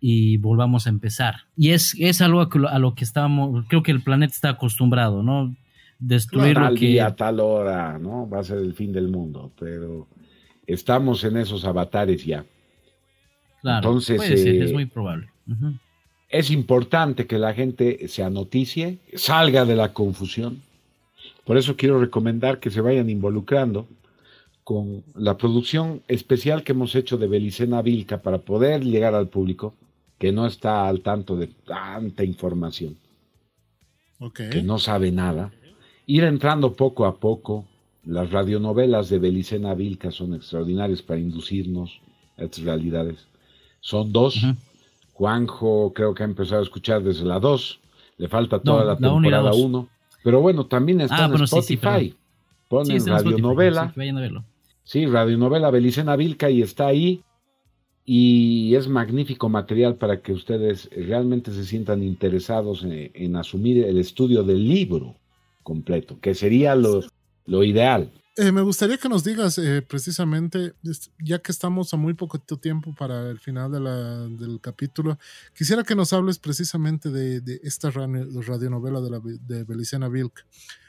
y 0.00 0.36
volvamos 0.36 0.86
a 0.86 0.90
empezar. 0.90 1.40
Y 1.56 1.70
es, 1.70 1.96
es 1.98 2.20
algo 2.20 2.48
a 2.68 2.78
lo 2.78 2.94
que 2.94 3.04
estábamos, 3.04 3.64
creo 3.68 3.82
que 3.82 3.90
el 3.90 4.00
planeta 4.00 4.32
está 4.32 4.50
acostumbrado, 4.50 5.24
¿no? 5.24 5.54
Destruir 6.06 6.56
lo 6.56 6.74
que... 6.74 7.00
a 7.00 7.14
tal 7.16 7.40
hora, 7.40 7.98
¿no? 7.98 8.28
Va 8.28 8.40
a 8.40 8.44
ser 8.44 8.58
el 8.58 8.74
fin 8.74 8.92
del 8.92 9.08
mundo, 9.08 9.52
pero 9.58 10.06
estamos 10.66 11.24
en 11.24 11.36
esos 11.38 11.64
avatares 11.64 12.24
ya. 12.24 12.44
Claro, 13.62 13.88
Entonces, 13.88 14.20
es 14.22 14.44
eh, 14.44 14.72
muy 14.72 14.86
probable. 14.86 15.28
Es 16.28 16.50
importante 16.50 17.26
que 17.26 17.38
la 17.38 17.54
gente 17.54 18.08
se 18.08 18.22
anoticie, 18.22 18.98
salga 19.14 19.64
de 19.64 19.76
la 19.76 19.92
confusión. 19.92 20.62
Por 21.44 21.56
eso 21.56 21.76
quiero 21.76 21.98
recomendar 21.98 22.60
que 22.60 22.70
se 22.70 22.80
vayan 22.80 23.08
involucrando 23.08 23.86
con 24.62 25.04
la 25.14 25.36
producción 25.36 26.02
especial 26.08 26.64
que 26.64 26.72
hemos 26.72 26.94
hecho 26.94 27.16
de 27.16 27.28
Belicena 27.28 27.82
Vilca 27.82 28.22
para 28.22 28.38
poder 28.38 28.84
llegar 28.84 29.14
al 29.14 29.28
público 29.28 29.74
que 30.18 30.32
no 30.32 30.46
está 30.46 30.88
al 30.88 31.00
tanto 31.00 31.36
de 31.36 31.48
tanta 31.48 32.24
información, 32.24 32.96
que 34.50 34.62
no 34.62 34.78
sabe 34.78 35.10
nada 35.10 35.52
ir 36.06 36.24
entrando 36.24 36.72
poco 36.74 37.06
a 37.06 37.16
poco. 37.16 37.64
Las 38.04 38.30
radionovelas 38.30 39.08
de 39.08 39.18
Belicena 39.18 39.74
Vilca 39.74 40.10
son 40.10 40.34
extraordinarias 40.34 41.00
para 41.00 41.20
inducirnos 41.20 42.00
a 42.36 42.44
estas 42.44 42.64
realidades. 42.64 43.26
Son 43.80 44.12
dos. 44.12 44.44
Juanjo 45.14 45.92
creo 45.94 46.14
que 46.14 46.22
ha 46.22 46.26
empezado 46.26 46.60
a 46.60 46.64
escuchar 46.64 47.02
desde 47.02 47.24
la 47.24 47.40
dos. 47.40 47.80
Le 48.18 48.28
falta 48.28 48.58
toda 48.60 48.84
la, 48.84 48.96
temporada 48.96 49.54
uno. 49.54 49.88
Pero 50.22 50.40
bueno, 50.40 50.66
también 50.66 51.00
está 51.00 51.24
ah, 51.24 51.32
en 51.34 51.42
Spotify. 51.44 52.14
Ponen 52.68 53.06
radionovela. 53.06 53.94
Sí, 54.82 55.06
radionovela 55.06 55.70
Belicena 55.70 56.16
Vilca 56.16 56.50
y 56.50 56.60
está 56.60 56.88
ahí. 56.88 57.22
Y 58.04 58.74
es 58.74 58.86
magnífico 58.86 59.48
material 59.48 59.96
para 59.96 60.20
que 60.20 60.32
ustedes 60.32 60.90
realmente 60.94 61.52
se 61.52 61.64
sientan 61.64 62.02
interesados 62.02 62.84
en 62.84 63.36
asumir 63.36 63.82
el 63.82 63.96
estudio 63.96 64.42
del 64.42 64.68
libro 64.68 65.16
completo, 65.64 66.20
que 66.20 66.36
sería 66.36 66.76
lo, 66.76 67.02
lo 67.46 67.64
ideal. 67.64 68.12
Eh, 68.36 68.50
me 68.50 68.62
gustaría 68.62 68.96
que 68.96 69.08
nos 69.08 69.22
digas 69.22 69.58
eh, 69.58 69.80
precisamente, 69.80 70.72
ya 71.20 71.38
que 71.38 71.52
estamos 71.52 71.94
a 71.94 71.96
muy 71.96 72.14
poco 72.14 72.40
tiempo 72.40 72.92
para 72.92 73.30
el 73.30 73.38
final 73.38 73.70
de 73.70 73.78
la, 73.78 74.26
del 74.26 74.60
capítulo, 74.60 75.18
quisiera 75.56 75.84
que 75.84 75.94
nos 75.94 76.12
hables 76.12 76.40
precisamente 76.40 77.10
de, 77.10 77.40
de 77.40 77.60
esta 77.62 77.92
radionovela 77.92 79.00
de, 79.00 79.10
la, 79.10 79.20
de 79.20 79.62
Belicena 79.62 80.08
Vilk. 80.08 80.44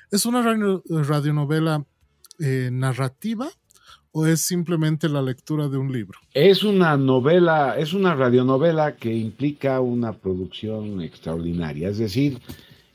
¿Es 0.10 0.26
una 0.26 0.42
radionovela 0.42 1.86
eh, 2.40 2.70
narrativa 2.72 3.48
o 4.12 4.26
es 4.26 4.42
simplemente 4.42 5.08
la 5.08 5.22
lectura 5.22 5.70
de 5.70 5.78
un 5.78 5.92
libro? 5.92 6.18
Es 6.34 6.64
una 6.64 6.98
novela, 6.98 7.78
es 7.78 7.94
una 7.94 8.16
radionovela 8.16 8.96
que 8.96 9.14
implica 9.14 9.82
una 9.82 10.14
producción 10.14 11.00
extraordinaria, 11.00 11.90
es 11.90 12.00
decir, 12.00 12.40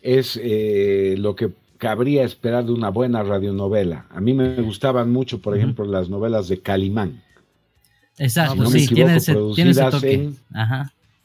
es 0.02 0.40
lo 1.18 1.36
que 1.36 1.52
cabría 1.80 2.24
esperar 2.24 2.66
de 2.66 2.72
una 2.72 2.90
buena 2.90 3.22
radionovela. 3.22 4.04
A 4.10 4.20
mí 4.20 4.34
me 4.34 4.54
gustaban 4.56 5.10
mucho, 5.10 5.40
por 5.40 5.56
ejemplo, 5.56 5.86
las 5.86 6.10
novelas 6.10 6.46
de 6.46 6.60
Calimán. 6.60 7.22
Exacto, 8.18 8.66
sí, 8.66 8.86
tiene 8.86 9.16
ese, 9.16 9.32
toque. 9.32 10.30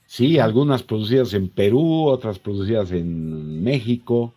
Sí, 0.08 0.40
algunas 0.40 0.82
producidas 0.82 1.34
en 1.34 1.50
Perú, 1.50 2.06
otras 2.06 2.40
producidas 2.40 2.92
en 2.92 3.64
México, 3.64 4.34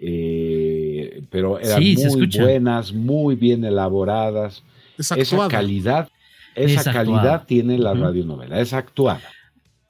eh, 0.00 1.22
pero 1.30 1.60
eran 1.60 1.80
muy 1.80 2.26
buenas, 2.26 2.92
muy 2.92 3.36
bien 3.36 3.64
elaboradas. 3.64 4.64
esa 4.98 5.46
calidad, 5.48 6.08
esa 6.56 6.92
calidad 6.92 7.44
tiene 7.46 7.78
la 7.78 7.94
radionovela, 7.94 8.60
es 8.60 8.72
actuada. 8.72 9.22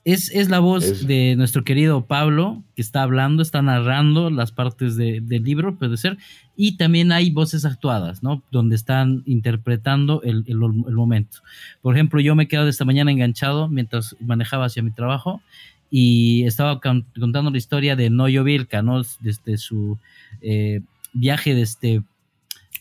Es, 0.07 0.49
la 0.49 0.61
voz 0.61 1.05
de 1.09 1.35
nuestro 1.35 1.65
querido 1.65 2.07
Pablo 2.07 2.63
que 2.77 2.83
está 2.83 3.03
hablando, 3.03 3.43
está 3.43 3.61
narrando 3.61 4.31
las 4.31 4.53
partes 4.53 4.97
del 4.97 5.43
libro, 5.43 5.75
puede 5.81 5.97
ser, 5.97 6.17
y 6.57 6.77
también 6.77 7.11
hay 7.11 7.31
voces 7.31 7.65
actuadas, 7.65 8.23
¿no? 8.23 8.41
Donde 8.53 8.77
están 8.77 9.25
interpretando 9.27 10.23
el, 10.23 10.45
momento. 10.95 11.39
Por 11.83 11.97
ejemplo, 11.97 12.21
yo 12.21 12.37
me 12.37 12.45
he 12.45 12.49
quedado 12.49 12.69
esta 12.69 12.85
mañana 12.85 13.11
enganchado 13.11 13.67
mientras 13.67 14.15
manejaba 14.21 14.67
hacia 14.67 14.81
mi 14.85 14.93
trabajo 14.93 15.43
y 15.91 16.45
estaba 16.45 16.79
contando 16.79 17.51
la 17.51 17.59
historia 17.59 17.97
de 17.97 18.09
Noyo 18.09 18.45
Vilca, 18.45 18.83
¿no? 18.83 19.03
Desde 19.19 19.59
su 19.59 19.99
eh, 20.41 20.83
viaje 21.15 21.53
desde, 21.53 22.05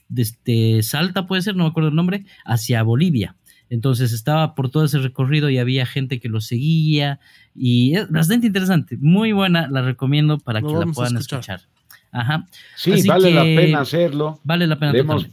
desde 0.10 0.84
Salta, 0.84 1.26
puede 1.26 1.41
ser, 1.41 1.56
no 1.56 1.64
me 1.64 1.72
acuerdo 1.72 1.89
el 1.89 1.95
nombre, 1.95 2.23
hacia 2.45 2.84
Bolivia. 2.84 3.35
Entonces 3.70 4.14
estaba 4.14 4.56
por 4.56 4.70
todo 4.70 4.86
ese 4.86 5.00
recorrido 5.00 5.50
y 5.50 5.58
había 5.58 5.86
gente 5.86 6.20
que 6.20 6.30
lo 6.30 6.42
seguía 6.42 7.20
y 7.56 7.96
es 7.96 8.10
bastante 8.10 8.48
interesante, 8.48 8.98
muy 9.00 9.32
buena, 9.32 9.68
la 9.70 9.82
recomiendo 9.82 10.38
para 10.38 10.62
que 10.62 10.68
la 10.68 10.86
puedan 10.88 11.18
escuchar. 11.18 11.62
Ajá. 12.12 12.48
Sí, 12.76 13.08
vale 13.08 13.32
la 13.32 13.44
pena 13.44 13.82
hacerlo. 13.82 14.40
Vale 14.44 14.68
la 14.68 14.80
pena 14.80 14.94
le 14.94 15.00
Hemos, 15.00 15.28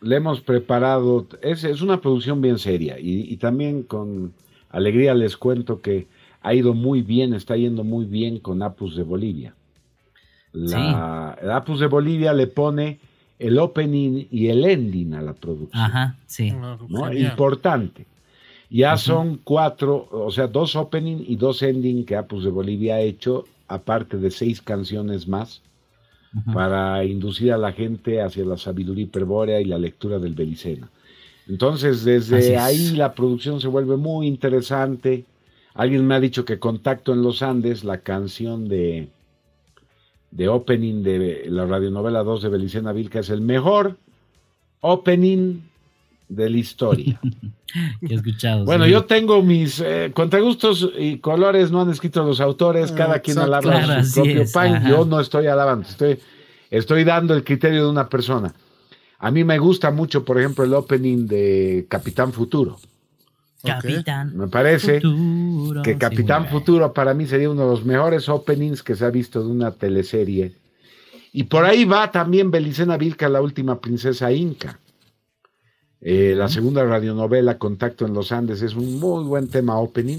le 0.00 0.16
hemos 0.16 0.40
preparado, 0.40 1.28
es, 1.42 1.64
es, 1.64 1.82
una 1.82 2.00
producción 2.00 2.40
bien 2.40 2.58
seria 2.58 2.96
y, 2.98 3.36
también 3.36 3.82
con 3.82 4.32
alegría 4.70 5.14
les 5.14 5.36
cuento 5.36 5.80
que 5.80 6.08
ha 6.40 6.54
ido 6.54 6.74
muy 6.74 7.02
bien, 7.02 7.34
está 7.34 7.56
yendo 7.56 7.84
muy 7.84 8.06
bien 8.06 8.38
con 8.38 8.62
Apus 8.62 8.96
de 8.96 9.02
Bolivia. 9.02 9.54
La, 10.52 11.32
Apus 11.54 11.80
de 11.80 11.86
Bolivia 11.86 12.32
le 12.32 12.46
pone 12.46 13.00
el 13.42 13.58
opening 13.58 14.26
y 14.30 14.48
el 14.48 14.64
ending 14.64 15.14
a 15.14 15.22
la 15.22 15.34
producción. 15.34 15.82
Ajá, 15.82 16.16
sí. 16.26 16.52
¿no? 16.52 17.12
Importante. 17.12 18.06
Ya 18.70 18.96
son 18.96 19.38
cuatro, 19.44 20.08
o 20.10 20.30
sea, 20.30 20.46
dos 20.46 20.76
opening 20.76 21.24
y 21.26 21.36
dos 21.36 21.62
ending 21.62 22.06
que 22.06 22.16
Apus 22.16 22.44
de 22.44 22.50
Bolivia 22.50 22.94
ha 22.94 23.00
hecho, 23.00 23.44
aparte 23.68 24.16
de 24.16 24.30
seis 24.30 24.62
canciones 24.62 25.28
más, 25.28 25.60
para 26.54 27.04
inducir 27.04 27.52
a 27.52 27.58
la 27.58 27.72
gente 27.72 28.22
hacia 28.22 28.46
la 28.46 28.56
sabiduría 28.56 29.04
hiperbórea 29.04 29.60
y 29.60 29.66
la 29.66 29.76
lectura 29.76 30.18
del 30.18 30.32
Belicena. 30.32 30.88
Entonces, 31.46 32.04
desde 32.04 32.56
ahí 32.56 32.92
la 32.92 33.14
producción 33.14 33.60
se 33.60 33.68
vuelve 33.68 33.96
muy 33.96 34.26
interesante. 34.26 35.26
Alguien 35.74 36.06
me 36.06 36.14
ha 36.14 36.20
dicho 36.20 36.46
que 36.46 36.58
Contacto 36.58 37.12
en 37.12 37.22
los 37.22 37.42
Andes, 37.42 37.84
la 37.84 37.98
canción 37.98 38.68
de, 38.68 39.10
de 40.32 40.48
opening 40.48 41.02
de 41.02 41.44
la 41.48 41.66
radionovela 41.66 42.24
2 42.24 42.42
de 42.42 42.48
Belicena 42.48 42.92
Vilca 42.92 43.20
es 43.20 43.30
el 43.30 43.42
mejor 43.42 43.98
opening 44.80 45.60
de 46.28 46.50
la 46.50 46.56
historia. 46.56 47.20
he 48.00 48.14
escuchado. 48.14 48.64
Bueno, 48.64 48.86
yo 48.86 49.04
tengo 49.04 49.42
mis 49.42 49.80
eh, 49.80 50.10
contragustos 50.14 50.90
y 50.98 51.18
colores, 51.18 51.70
no 51.70 51.82
han 51.82 51.90
escrito 51.90 52.24
los 52.24 52.40
autores, 52.40 52.90
cada 52.92 53.20
quien 53.20 53.38
alaba 53.38 54.02
su 54.02 54.22
propio 54.22 54.44
pan. 54.52 54.88
Yo 54.88 55.04
no 55.04 55.20
estoy 55.20 55.46
alabando, 55.46 55.86
estoy, 55.86 56.18
estoy 56.70 57.04
dando 57.04 57.34
el 57.34 57.44
criterio 57.44 57.84
de 57.84 57.90
una 57.90 58.08
persona. 58.08 58.52
A 59.18 59.30
mí 59.30 59.44
me 59.44 59.58
gusta 59.58 59.90
mucho, 59.90 60.24
por 60.24 60.40
ejemplo, 60.40 60.64
el 60.64 60.74
opening 60.74 61.26
de 61.26 61.86
Capitán 61.88 62.32
Futuro. 62.32 62.78
Capitán. 63.62 64.36
Me 64.36 64.48
parece 64.48 65.00
que 65.84 65.96
Capitán 65.96 66.48
Futuro 66.48 66.92
para 66.92 67.14
mí 67.14 67.26
sería 67.26 67.50
uno 67.50 67.62
de 67.62 67.68
los 67.68 67.84
mejores 67.84 68.28
openings 68.28 68.82
que 68.82 68.96
se 68.96 69.04
ha 69.04 69.10
visto 69.10 69.40
de 69.40 69.46
una 69.46 69.70
teleserie. 69.70 70.54
Y 71.32 71.44
por 71.44 71.64
ahí 71.64 71.84
va 71.84 72.10
también 72.10 72.50
Belicena 72.50 72.96
Vilca, 72.96 73.28
la 73.28 73.40
última 73.40 73.80
princesa 73.80 74.30
inca. 74.32 74.78
Eh, 76.00 76.34
la 76.36 76.48
segunda 76.48 76.84
radionovela, 76.84 77.58
Contacto 77.58 78.04
en 78.04 78.12
los 78.12 78.32
Andes, 78.32 78.60
es 78.60 78.74
un 78.74 78.98
muy 78.98 79.24
buen 79.24 79.48
tema 79.48 79.78
opening. 79.78 80.18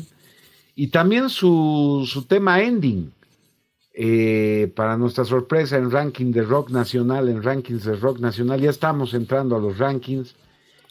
Y 0.75 0.87
también 0.87 1.29
su, 1.29 2.25
tema 2.27 2.61
ending. 2.61 3.11
Eh, 3.95 4.71
para 4.75 4.97
nuestra 4.97 5.23
sorpresa, 5.23 5.77
en 5.77 5.91
ranking 5.91 6.31
de 6.31 6.41
rock 6.41 6.71
nacional, 6.71 7.29
en 7.29 7.43
rankings 7.43 7.83
de 7.83 7.95
rock 7.95 8.19
nacional, 8.19 8.59
ya 8.59 8.71
estamos 8.71 9.13
entrando 9.13 9.55
a 9.55 9.59
los 9.59 9.77
rankings. 9.77 10.33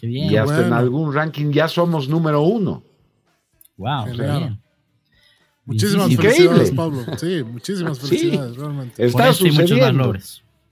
Y 0.02 0.36
hasta 0.36 0.66
en 0.66 0.72
algún 0.72 1.14
ranking 1.14 1.52
ya 1.52 1.68
somos 1.68 2.08
número 2.08 2.42
uno. 2.42 2.82
Wow, 3.76 4.06
bien. 4.06 4.58
Muchísimas 5.64 6.14
felicidades, 6.14 6.72
Pablo. 6.72 7.04
Sí, 7.16 7.42
muchísimas 7.44 8.00
felicidades, 8.00 8.56
realmente. 8.56 9.04
Está 9.04 9.32
sucediendo. 9.32 10.12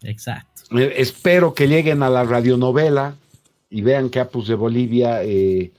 Exacto. 0.03 0.79
Eh, 0.79 0.95
espero 0.97 1.55
que 1.55 1.69
lleguen 1.69 2.03
a 2.03 2.11
la 2.11 2.25
radionovela 2.25 3.15
y 3.69 3.83
vean 3.83 4.11
que 4.11 4.19
Apus 4.21 4.49
de 4.49 4.55
Bolivia 4.57 5.23
eh, 5.23 5.73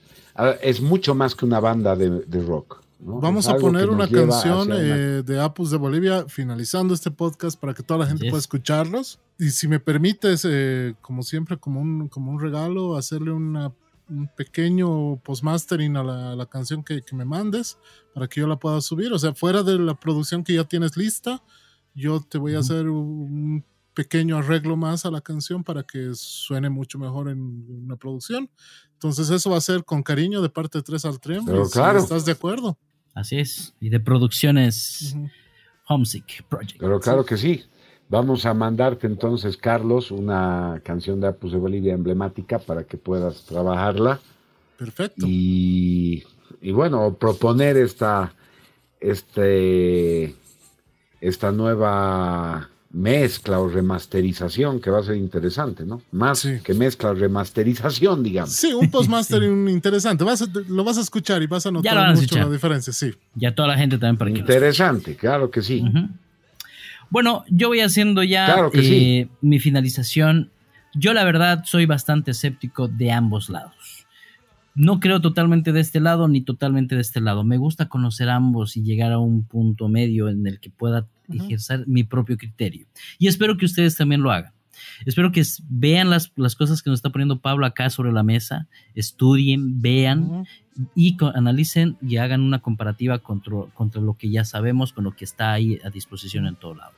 es 0.62 0.80
mucho 0.80 1.14
más 1.14 1.34
que 1.34 1.44
una 1.44 1.60
banda 1.60 1.94
de, 1.94 2.40
rock. 2.40 2.81
Vamos 3.04 3.48
a 3.48 3.56
poner 3.56 3.90
una 3.90 4.08
canción 4.08 4.70
eh, 4.72 5.22
de 5.24 5.40
Apus 5.40 5.72
de 5.72 5.76
Bolivia 5.76 6.24
finalizando 6.28 6.94
este 6.94 7.10
podcast 7.10 7.58
para 7.58 7.74
que 7.74 7.82
toda 7.82 7.98
la 7.98 8.06
gente 8.06 8.28
pueda 8.28 8.38
escucharlos. 8.38 9.18
Y 9.40 9.50
si 9.50 9.66
me 9.66 9.80
permites, 9.80 10.46
eh, 10.48 10.94
como 11.00 11.24
siempre, 11.24 11.56
como 11.56 11.80
un, 11.80 12.06
como 12.08 12.30
un 12.30 12.40
regalo, 12.40 12.96
hacerle 12.96 13.32
una, 13.32 13.72
un 14.08 14.28
pequeño 14.28 15.16
postmastering 15.16 15.96
a 15.96 16.04
la, 16.04 16.36
la 16.36 16.46
canción 16.46 16.84
que, 16.84 17.02
que, 17.02 17.16
me 17.16 17.24
mandes 17.24 17.76
para 18.14 18.28
que 18.28 18.40
yo 18.40 18.46
la 18.46 18.56
pueda 18.56 18.80
subir. 18.80 19.12
O 19.12 19.18
sea, 19.18 19.34
fuera 19.34 19.64
de 19.64 19.80
la 19.80 19.98
producción 19.98 20.44
que 20.44 20.54
ya 20.54 20.62
tienes 20.62 20.96
lista, 20.96 21.42
yo 21.94 22.20
te 22.20 22.38
voy 22.38 22.54
a 22.54 22.60
hacer 22.60 22.88
un 22.88 23.64
pequeño 23.94 24.38
arreglo 24.38 24.76
más 24.76 25.04
a 25.04 25.10
la 25.10 25.20
canción 25.20 25.64
para 25.64 25.82
que 25.82 26.12
suene 26.14 26.70
mucho 26.70 27.00
mejor 27.00 27.28
en 27.28 27.66
una 27.84 27.96
producción. 27.96 28.48
Entonces 28.92 29.28
eso 29.30 29.50
va 29.50 29.56
a 29.56 29.60
ser 29.60 29.84
con 29.84 30.04
cariño 30.04 30.40
de 30.40 30.50
parte 30.50 30.78
de 30.78 30.82
3 30.82 31.04
al 31.04 31.18
Tren. 31.18 31.44
claro. 31.72 31.98
¿Estás 31.98 32.24
de 32.24 32.32
acuerdo? 32.32 32.78
Así 33.14 33.38
es. 33.38 33.74
Y 33.80 33.90
de 33.90 34.00
producciones 34.00 35.16
Homesick 35.86 36.44
Project. 36.44 36.80
Pero 36.80 37.00
claro 37.00 37.24
que 37.24 37.36
sí. 37.36 37.64
Vamos 38.08 38.44
a 38.44 38.52
mandarte 38.52 39.06
entonces, 39.06 39.56
Carlos, 39.56 40.10
una 40.10 40.80
canción 40.84 41.20
de 41.20 41.28
Apus 41.28 41.52
de 41.52 41.58
Bolivia 41.58 41.94
emblemática 41.94 42.58
para 42.58 42.84
que 42.84 42.98
puedas 42.98 43.44
trabajarla. 43.44 44.20
Perfecto. 44.76 45.24
Y, 45.26 46.24
y 46.60 46.72
bueno, 46.72 47.14
proponer 47.14 47.76
esta, 47.78 48.34
este, 49.00 50.34
esta 51.20 51.52
nueva 51.52 52.68
mezcla 52.92 53.58
o 53.58 53.68
remasterización, 53.68 54.80
que 54.80 54.90
va 54.90 55.00
a 55.00 55.02
ser 55.02 55.16
interesante, 55.16 55.84
¿no? 55.84 56.02
Más 56.12 56.46
que 56.62 56.74
mezcla 56.74 57.10
o 57.10 57.14
remasterización, 57.14 58.22
digamos. 58.22 58.52
Sí, 58.52 58.72
un 58.72 58.90
postmastering 58.90 59.68
interesante. 59.70 60.24
Vas 60.24 60.48
lo 60.68 60.84
vas 60.84 60.98
a 60.98 61.00
escuchar 61.00 61.42
y 61.42 61.46
vas 61.46 61.66
a 61.66 61.70
notar 61.70 62.14
mucho 62.14 62.36
la 62.36 62.48
diferencia, 62.50 62.92
sí. 62.92 63.12
Ya 63.34 63.54
toda 63.54 63.68
la 63.68 63.78
gente 63.78 63.98
también 63.98 64.18
para 64.18 64.30
Interesante, 64.30 65.16
claro 65.16 65.50
que 65.50 65.62
sí. 65.62 65.82
Bueno, 67.10 67.44
yo 67.48 67.68
voy 67.68 67.80
haciendo 67.80 68.22
ya 68.22 68.68
eh, 68.74 69.28
mi 69.40 69.58
finalización. 69.58 70.50
Yo 70.94 71.14
la 71.14 71.24
verdad 71.24 71.64
soy 71.64 71.86
bastante 71.86 72.32
escéptico 72.32 72.88
de 72.88 73.12
ambos 73.12 73.48
lados 73.48 74.02
no 74.74 75.00
creo 75.00 75.20
totalmente 75.20 75.72
de 75.72 75.80
este 75.80 76.00
lado 76.00 76.28
ni 76.28 76.40
totalmente 76.40 76.94
de 76.94 77.02
este 77.02 77.20
lado. 77.20 77.44
Me 77.44 77.58
gusta 77.58 77.88
conocer 77.88 78.28
ambos 78.30 78.76
y 78.76 78.82
llegar 78.82 79.12
a 79.12 79.18
un 79.18 79.44
punto 79.44 79.88
medio 79.88 80.28
en 80.28 80.46
el 80.46 80.60
que 80.60 80.70
pueda 80.70 81.06
ejercer 81.38 81.84
mi 81.86 82.04
propio 82.04 82.36
criterio. 82.36 82.86
Y 83.18 83.28
espero 83.28 83.56
que 83.56 83.66
ustedes 83.66 83.96
también 83.96 84.22
lo 84.22 84.30
hagan. 84.30 84.52
Espero 85.04 85.32
que 85.32 85.42
vean 85.68 86.10
las, 86.10 86.28
cosas 86.56 86.82
que 86.82 86.90
nos 86.90 86.98
está 86.98 87.10
poniendo 87.10 87.40
Pablo 87.40 87.66
acá 87.66 87.90
sobre 87.90 88.12
la 88.12 88.22
mesa, 88.22 88.68
estudien, 88.94 89.80
vean 89.80 90.46
y 90.94 91.16
analicen 91.34 91.96
y 92.00 92.16
hagan 92.16 92.40
una 92.40 92.60
comparativa 92.60 93.18
contra, 93.18 93.56
contra 93.74 94.00
lo 94.00 94.14
que 94.14 94.30
ya 94.30 94.44
sabemos, 94.44 94.92
con 94.92 95.04
lo 95.04 95.14
que 95.14 95.24
está 95.24 95.52
ahí 95.52 95.78
a 95.84 95.90
disposición 95.90 96.46
en 96.46 96.56
todo 96.56 96.74
lado. 96.74 96.92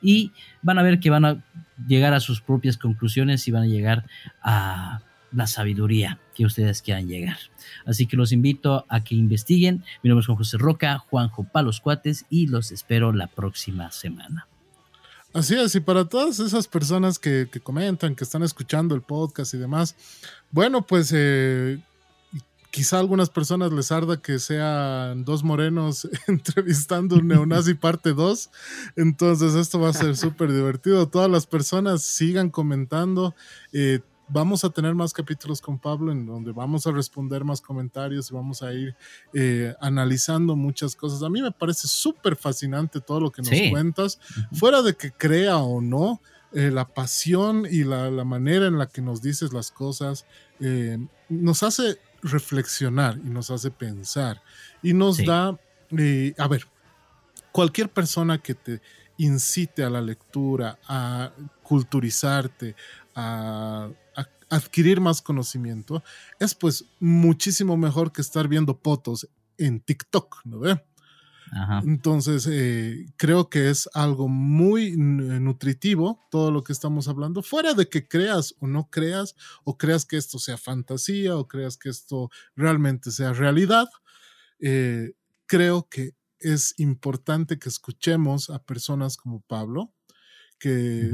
Y 0.00 0.32
van 0.62 0.78
a 0.78 0.82
ver 0.82 0.98
que 0.98 1.10
van 1.10 1.24
a 1.24 1.44
llegar 1.86 2.12
a 2.12 2.20
sus 2.20 2.40
propias 2.40 2.76
conclusiones 2.76 3.46
y 3.46 3.52
van 3.52 3.62
a 3.62 3.66
llegar 3.66 4.04
a 4.42 5.02
la 5.32 5.46
sabiduría 5.46 6.20
que 6.34 6.44
ustedes 6.44 6.82
quieran 6.82 7.08
llegar. 7.08 7.38
Así 7.86 8.06
que 8.06 8.16
los 8.16 8.32
invito 8.32 8.84
a 8.88 9.02
que 9.04 9.14
investiguen. 9.14 9.84
Mi 10.02 10.08
nombre 10.08 10.20
es 10.20 10.26
Juan 10.26 10.38
José 10.38 10.58
Roca, 10.58 10.98
Juanjo 10.98 11.44
Palos 11.44 11.80
Cuates 11.80 12.26
y 12.30 12.46
los 12.46 12.72
espero 12.72 13.12
la 13.12 13.26
próxima 13.26 13.90
semana. 13.90 14.46
Así 15.34 15.54
es, 15.54 15.74
y 15.74 15.80
para 15.80 16.04
todas 16.04 16.40
esas 16.40 16.68
personas 16.68 17.18
que, 17.18 17.48
comentan, 17.62 18.14
que 18.14 18.24
están 18.24 18.42
escuchando 18.42 18.94
el 18.94 19.00
podcast 19.00 19.54
y 19.54 19.58
demás, 19.58 19.96
bueno, 20.50 20.82
pues 20.86 21.10
eh, 21.16 21.80
quizá 22.70 22.96
a 22.96 23.00
algunas 23.00 23.30
personas 23.30 23.72
les 23.72 23.90
arda 23.92 24.20
que 24.20 24.38
sean 24.38 25.24
dos 25.24 25.42
morenos 25.42 26.06
entrevistando 26.26 27.16
un 27.16 27.28
neonazi 27.28 27.72
parte 27.74 28.12
2. 28.12 28.50
Entonces 28.96 29.54
esto 29.54 29.80
va 29.80 29.88
a 29.88 29.94
ser 29.94 30.16
súper 30.18 30.52
divertido. 30.52 31.08
Todas 31.08 31.30
las 31.30 31.46
personas 31.46 32.02
sigan 32.02 32.50
comentando. 32.50 33.34
Eh, 33.72 34.00
vamos 34.32 34.64
a 34.64 34.70
tener 34.70 34.94
más 34.94 35.12
capítulos 35.12 35.60
con 35.60 35.78
Pablo 35.78 36.10
en 36.10 36.24
donde 36.24 36.52
vamos 36.52 36.86
a 36.86 36.90
responder 36.90 37.44
más 37.44 37.60
comentarios 37.60 38.30
y 38.30 38.34
vamos 38.34 38.62
a 38.62 38.72
ir 38.72 38.96
eh, 39.34 39.74
analizando 39.80 40.56
muchas 40.56 40.96
cosas. 40.96 41.22
A 41.22 41.28
mí 41.28 41.42
me 41.42 41.52
parece 41.52 41.86
súper 41.86 42.36
fascinante 42.36 43.00
todo 43.00 43.20
lo 43.20 43.30
que 43.30 43.42
nos 43.42 43.70
cuentas, 43.70 44.18
fuera 44.52 44.82
de 44.82 44.94
que 44.94 45.12
crea 45.12 45.58
o 45.58 45.80
no. 45.80 46.20
Eh, 46.54 46.70
la 46.70 46.86
pasión 46.86 47.66
y 47.70 47.82
la, 47.82 48.10
manera 48.24 48.66
en 48.66 48.76
la 48.76 48.86
que 48.86 49.00
nos 49.00 49.22
dices 49.22 49.54
las 49.54 49.70
cosas 49.70 50.26
eh, 50.60 50.98
nos 51.30 51.62
hace 51.62 51.98
reflexionar 52.22 53.18
y 53.24 53.30
nos 53.30 53.50
hace 53.50 53.70
pensar 53.70 54.42
y 54.82 54.92
nos 54.92 55.16
da, 55.24 55.48
a 55.48 56.48
ver, 56.48 56.66
cualquier 57.52 57.88
persona 57.88 58.36
que 58.36 58.54
te 58.54 58.82
incite 59.16 59.82
a 59.82 59.88
la 59.88 60.02
lectura, 60.02 60.78
a 60.86 61.32
culturizarte, 61.62 62.76
a 63.14 63.88
adquirir 64.52 65.00
más 65.00 65.22
conocimiento, 65.22 66.02
es 66.38 66.54
pues 66.54 66.84
muchísimo 67.00 67.76
mejor 67.78 68.12
que 68.12 68.20
estar 68.20 68.48
viendo 68.48 68.78
fotos 68.82 69.26
en 69.56 69.80
TikTok, 69.80 70.44
¿no 70.44 70.58
ve? 70.58 70.80
Entonces, 71.84 72.48
eh, 72.50 73.12
creo 73.18 73.50
que 73.50 73.68
es 73.68 73.86
algo 73.92 74.26
muy 74.26 74.96
nutritivo 74.96 76.18
todo 76.30 76.50
lo 76.50 76.64
que 76.64 76.72
estamos 76.72 77.08
hablando, 77.08 77.42
fuera 77.42 77.74
de 77.74 77.90
que 77.90 78.08
creas 78.08 78.54
o 78.58 78.66
no 78.66 78.88
creas, 78.88 79.36
o 79.64 79.76
creas 79.76 80.06
que 80.06 80.16
esto 80.16 80.38
sea 80.38 80.56
fantasía, 80.56 81.36
o 81.36 81.46
creas 81.46 81.76
que 81.76 81.90
esto 81.90 82.30
realmente 82.56 83.10
sea 83.10 83.34
realidad. 83.34 83.86
Eh, 84.60 85.12
creo 85.44 85.88
que 85.90 86.14
es 86.40 86.74
importante 86.78 87.58
que 87.58 87.68
escuchemos 87.68 88.48
a 88.48 88.58
personas 88.58 89.18
como 89.18 89.42
Pablo, 89.42 89.92
que 90.58 91.10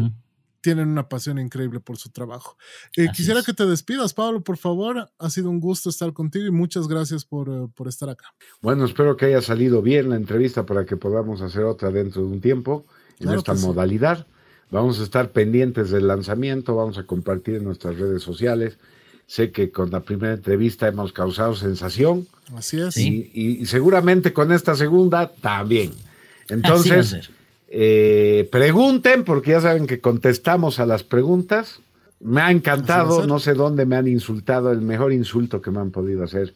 tienen 0.61 0.89
una 0.89 1.09
pasión 1.09 1.39
increíble 1.39 1.81
por 1.81 1.97
su 1.97 2.11
trabajo. 2.11 2.57
Eh, 2.97 3.09
quisiera 3.15 3.43
que 3.43 3.53
te 3.53 3.67
despidas, 3.67 4.15
Pablo, 4.15 4.41
por 4.43 4.57
favor. 4.57 5.11
Ha 5.19 5.31
sido 5.31 5.51
un 5.51 5.61
gusto 5.61 5.91
estar 5.91 6.13
contigo 6.13 6.47
y 6.47 6.51
muchas 6.51 6.89
gracias 6.89 7.25
por, 7.25 7.49
eh, 7.49 7.69
por, 7.75 7.89
estar 7.89 8.09
acá. 8.09 8.27
Bueno, 8.61 8.85
espero 8.85 9.17
que 9.17 9.27
haya 9.27 9.43
salido 9.43 9.83
bien 9.83 10.11
la 10.11 10.17
entrevista 10.17 10.67
para 10.67 10.85
que 10.85 10.97
podamos 10.97 11.41
hacer 11.41 11.65
otra 11.65 11.91
dentro 11.91 12.23
de 12.23 12.29
un 12.29 12.41
tiempo 12.41 12.85
en 13.21 13.31
esta 13.31 13.55
modalidad. 13.55 14.27
Vamos 14.71 15.01
a 15.01 15.05
estar 15.05 15.31
pendientes 15.31 15.91
del 15.91 16.09
lanzamiento, 16.09 16.77
vamos 16.77 16.99
a 16.99 17.05
compartir 17.05 17.57
en 17.57 17.65
nuestras 17.65 17.97
redes 17.99 18.23
sociales. 18.23 18.79
Sé 19.27 19.51
que 19.51 19.71
con 19.71 19.91
la 19.91 20.01
primera 20.01 20.35
entrevista 20.35 20.89
hemos 20.89 21.13
causado 21.13 21.55
sensación. 21.55 22.27
Así 22.55 22.81
es. 22.81 22.97
Y, 22.97 23.31
y 23.35 23.67
seguramente 23.67 24.33
con 24.33 24.53
esta 24.53 24.75
segunda 24.75 25.31
también. 25.41 25.93
Entonces, 26.49 27.31
eh, 27.69 28.49
pregunten, 28.51 29.25
porque 29.25 29.53
ya 29.53 29.61
saben 29.61 29.87
que 29.87 30.01
contestamos 30.01 30.81
a 30.81 30.87
las 30.87 31.05
preguntas. 31.05 31.81
Me 32.21 32.41
ha 32.41 32.51
encantado, 32.51 33.27
no 33.27 33.39
sé 33.39 33.55
dónde 33.55 33.87
me 33.87 33.97
han 33.97 34.09
insultado, 34.09 34.73
el 34.73 34.81
mejor 34.81 35.13
insulto 35.13 35.61
que 35.61 35.71
me 35.71 35.81
han 35.81 35.91
podido 35.91 36.25
hacer. 36.25 36.55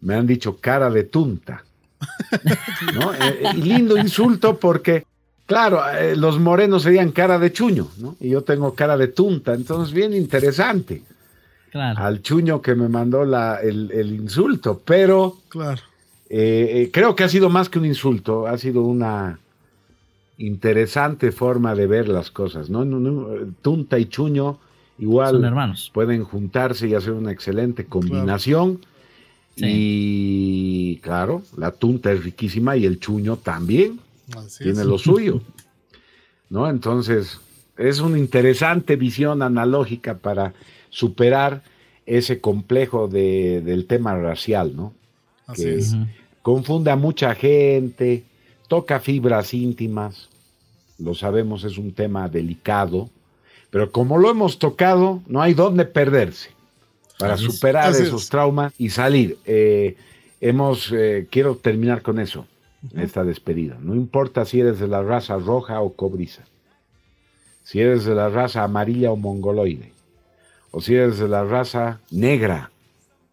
Me 0.00 0.14
han 0.14 0.26
dicho 0.26 0.58
cara 0.60 0.90
de 0.90 1.04
tunta. 1.04 1.64
¿no? 2.94 3.12
Eh, 3.12 3.40
eh, 3.42 3.54
lindo 3.54 3.96
insulto 3.96 4.58
porque, 4.58 5.04
claro, 5.46 5.82
los 6.16 6.38
morenos 6.38 6.84
serían 6.84 7.10
cara 7.10 7.38
de 7.38 7.52
chuño, 7.52 7.88
¿no? 7.98 8.16
Y 8.20 8.30
yo 8.30 8.42
tengo 8.42 8.74
cara 8.74 8.96
de 8.96 9.08
tunta, 9.08 9.52
entonces 9.54 9.92
bien 9.92 10.14
interesante. 10.14 11.02
al 11.72 12.22
chuño 12.22 12.62
que 12.62 12.74
me 12.74 12.88
mandó 12.88 13.24
la, 13.24 13.60
el, 13.60 13.90
insulto, 14.12 14.80
pero 14.84 15.38
claro. 15.48 15.82
Eh, 16.32 16.84
eh, 16.84 16.90
creo 16.92 17.16
que 17.16 17.24
ha 17.24 17.28
sido 17.28 17.50
más 17.50 17.68
que 17.68 17.80
un 17.80 17.84
insulto, 17.84 18.46
ha 18.46 18.56
sido 18.56 18.82
una 18.82 19.40
interesante 20.40 21.32
forma 21.32 21.74
de 21.74 21.86
ver 21.86 22.08
las 22.08 22.30
cosas, 22.30 22.70
¿no? 22.70 22.84
Tunta 23.62 23.98
y 23.98 24.06
chuño 24.06 24.58
igual 24.98 25.44
hermanos. 25.44 25.90
pueden 25.92 26.24
juntarse 26.24 26.88
y 26.88 26.94
hacer 26.94 27.12
una 27.12 27.30
excelente 27.30 27.84
combinación. 27.84 28.80
Y 29.56 30.96
claro, 31.02 31.42
la 31.58 31.70
tunta 31.70 32.10
es 32.12 32.24
riquísima 32.24 32.78
y 32.78 32.86
el 32.86 32.98
chuño 32.98 33.36
también 33.36 34.00
tiene 34.58 34.84
lo 34.84 34.96
suyo. 34.96 35.42
¿No? 36.48 36.68
Entonces, 36.68 37.38
es 37.76 38.00
una 38.00 38.18
interesante 38.18 38.96
visión 38.96 39.42
analógica 39.42 40.16
para 40.16 40.54
superar 40.88 41.62
ese 42.06 42.40
complejo 42.40 43.06
del 43.06 43.86
tema 43.86 44.16
racial, 44.16 44.74
¿no? 44.74 44.94
que 45.54 45.84
confunde 46.42 46.90
a 46.90 46.96
mucha 46.96 47.34
gente, 47.34 48.24
toca 48.68 49.00
fibras 49.00 49.52
íntimas, 49.52 50.29
lo 51.00 51.14
sabemos, 51.14 51.64
es 51.64 51.78
un 51.78 51.92
tema 51.92 52.28
delicado, 52.28 53.10
pero 53.70 53.90
como 53.90 54.18
lo 54.18 54.30
hemos 54.30 54.58
tocado, 54.58 55.22
no 55.26 55.40
hay 55.40 55.54
dónde 55.54 55.84
perderse 55.84 56.50
para 57.18 57.36
superar 57.36 57.92
esos 57.92 58.28
traumas 58.28 58.72
y 58.78 58.90
salir. 58.90 59.38
Eh, 59.44 59.96
hemos, 60.40 60.90
eh, 60.92 61.26
quiero 61.30 61.56
terminar 61.56 62.02
con 62.02 62.18
eso, 62.18 62.46
esta 62.96 63.24
despedida. 63.24 63.76
No 63.80 63.94
importa 63.94 64.44
si 64.44 64.60
eres 64.60 64.78
de 64.80 64.88
la 64.88 65.02
raza 65.02 65.36
roja 65.36 65.80
o 65.80 65.92
cobriza, 65.92 66.42
si 67.62 67.80
eres 67.80 68.04
de 68.04 68.14
la 68.14 68.28
raza 68.28 68.64
amarilla 68.64 69.12
o 69.12 69.16
mongoloide, 69.16 69.92
o 70.70 70.80
si 70.80 70.94
eres 70.94 71.18
de 71.18 71.28
la 71.28 71.44
raza 71.44 72.00
negra 72.10 72.70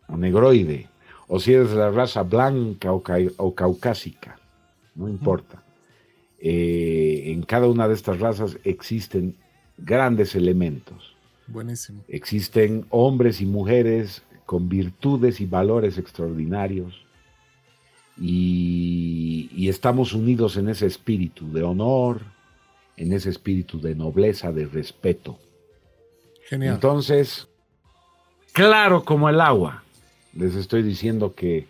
o 0.08 0.18
negroide, 0.18 0.90
o 1.28 1.40
si 1.40 1.54
eres 1.54 1.72
de 1.72 1.78
la 1.78 1.92
raza 1.92 2.24
blanca 2.24 2.92
o, 2.92 3.54
caucásica, 3.54 4.40
no 4.96 5.10
importa. 5.10 5.62
Eh, 6.50 7.34
en 7.34 7.42
cada 7.42 7.68
una 7.68 7.90
de 7.90 7.94
estas 7.94 8.22
razas 8.22 8.58
existen 8.64 9.36
grandes 9.78 10.34
elementos. 10.34 11.14
Buenísimo. 11.46 12.06
Existen 12.08 12.86
hombres 12.90 13.42
y 13.42 13.46
mujeres 13.46 14.24
con 14.46 14.70
virtudes 14.70 15.42
y 15.42 15.46
valores 15.46 15.98
extraordinarios 15.98 17.06
y, 18.18 19.68
estamos 19.68 20.14
unidos 20.14 20.56
en 20.56 20.70
ese 20.70 20.86
espíritu 20.86 21.52
de 21.52 21.64
honor, 21.64 22.22
en 22.96 23.12
ese 23.12 23.30
espíritu 23.30 23.82
de 23.82 23.94
nobleza, 23.96 24.54
de 24.54 24.68
respeto. 24.68 25.38
Genial. 26.48 26.76
Entonces, 26.76 27.50
claro 28.54 29.04
como 29.04 29.28
el 29.28 29.42
agua, 29.42 29.84
les 30.34 30.56
estoy 30.56 30.82
diciendo 30.82 31.36
que 31.36 31.68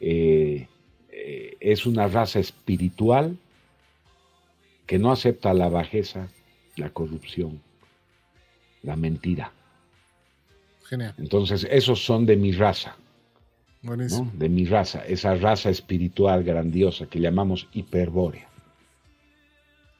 eh, 0.00 0.68
eh, 1.10 1.56
es 1.60 1.86
una 1.86 2.08
raza 2.08 2.38
espiritual 2.40 3.38
que 4.86 4.98
no 4.98 5.12
acepta 5.12 5.54
la 5.54 5.68
bajeza, 5.68 6.28
la 6.76 6.90
corrupción, 6.90 7.60
la 8.82 8.96
mentira. 8.96 9.52
Genial. 10.84 11.14
Entonces, 11.18 11.66
esos 11.70 12.04
son 12.04 12.26
de 12.26 12.36
mi 12.36 12.52
raza. 12.52 12.96
Buenísimo. 13.82 14.30
De 14.34 14.48
mi 14.48 14.64
raza, 14.64 15.04
esa 15.06 15.34
raza 15.34 15.70
espiritual 15.70 16.44
grandiosa 16.44 17.06
que 17.06 17.20
llamamos 17.20 17.68
hiperbórea. 17.72 18.48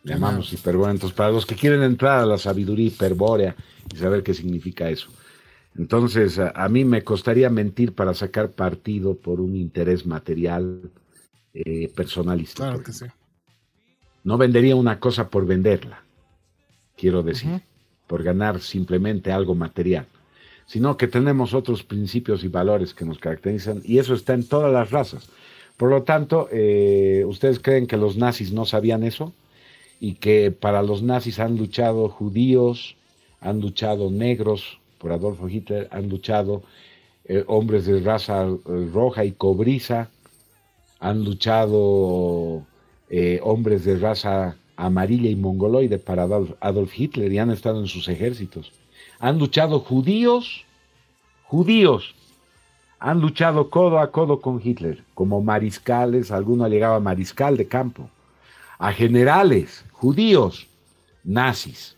Llamamos 0.05 0.53
hiperbórea. 0.53 0.93
Entonces, 0.93 1.17
para 1.17 1.31
los 1.31 1.47
que 1.47 1.55
quieren 1.55 1.83
entrar 1.83 2.21
a 2.21 2.27
la 2.27 2.39
sabiduría 2.39 2.89
hiperbórea 2.89 3.57
y 3.93 3.97
saber 3.97 4.23
qué 4.23 4.35
significa 4.35 4.89
eso. 4.89 5.09
Entonces, 5.77 6.39
a, 6.39 6.69
mí 6.69 6.85
me 6.85 7.03
costaría 7.03 7.49
mentir 7.49 7.95
para 7.95 8.13
sacar 8.15 8.51
partido 8.51 9.17
por 9.17 9.41
un 9.41 9.57
interés 9.57 10.05
material 10.05 10.91
eh, 11.55 11.91
personalista. 11.95 12.65
Claro 12.65 12.83
que 12.83 12.93
sí. 12.93 13.07
No 14.25 14.39
vendería 14.39 14.77
una 14.77 15.01
cosa 15.01 15.29
por 15.29 15.47
venderla 15.47 16.03
quiero 17.03 17.25
decir, 17.25 17.63
por 18.07 18.23
ganar 18.23 18.61
simplemente 18.61 19.33
algo 19.33 19.57
material, 19.57 20.07
sino 20.67 20.97
que 20.97 21.09
tenemos 21.09 21.53
otros 21.53 21.83
principios 21.83 22.45
y 22.45 22.49
valores 22.49 22.95
que 22.95 23.05
nos 23.05 23.19
caracterizan 23.19 23.83
y 23.85 23.99
eso 23.99 24.15
está 24.15 24.35
en 24.35 24.47
todas 24.47 24.73
las 24.73 24.93
razas. 24.93 25.29
Por 25.77 25.91
lo 25.91 26.05
tanto, 26.05 26.49
eh, 26.53 27.25
¿ustedes 27.27 27.59
creen 27.59 27.89
que 27.89 27.97
los 27.97 28.17
nazis 28.17 28.53
no 28.53 28.67
sabían 28.67 29.03
eso? 29.03 29.33
Y 29.99 30.15
que 30.15 30.53
para 30.53 30.83
los 30.83 31.03
nazis 31.03 31.41
han 31.41 31.57
luchado 31.57 32.09
judíos, 32.09 32.97
han 33.41 33.61
luchado 33.61 34.09
negros 34.09 34.79
por 34.99 35.11
Adolfo 35.11 35.49
Hitler, 35.49 35.89
han 35.91 36.09
luchado 36.09 36.63
eh, 37.25 37.43
hombres 37.49 37.87
de 37.87 37.99
raza 37.99 38.47
eh, 38.47 38.89
roja 38.93 39.25
y 39.25 39.33
cobriza, 39.33 40.09
han 41.01 41.25
luchado 41.25 42.65
hombres 43.43 43.85
de 43.85 43.99
raza 43.99 44.57
amarilla 44.77 45.29
y 45.29 45.37
mongoloide 45.37 45.99
para 45.99 46.23
Adolf 46.23 46.99
Hitler 46.99 47.33
y 47.33 47.39
han 47.39 47.51
estado 47.51 47.81
en 47.81 47.87
sus 47.87 48.09
ejércitos. 48.09 48.73
Han 49.21 49.39
luchado 49.39 49.81
judíos, 49.81 50.65
judíos, 51.45 52.15
han 52.99 53.21
luchado 53.21 53.69
codo 53.69 53.99
a 53.99 54.11
codo 54.11 54.41
con 54.41 54.61
Hitler, 54.63 55.03
como 55.15 55.43
mariscales, 55.43 56.31
alguno 56.31 56.65
ha 56.65 56.69
llegado 56.69 56.95
a 56.95 57.01
mariscal 57.01 57.57
de 57.57 57.67
campo, 57.67 58.09
a 58.79 58.93
generales, 58.93 59.85
judíos, 59.93 60.67
nazis. 61.25 61.97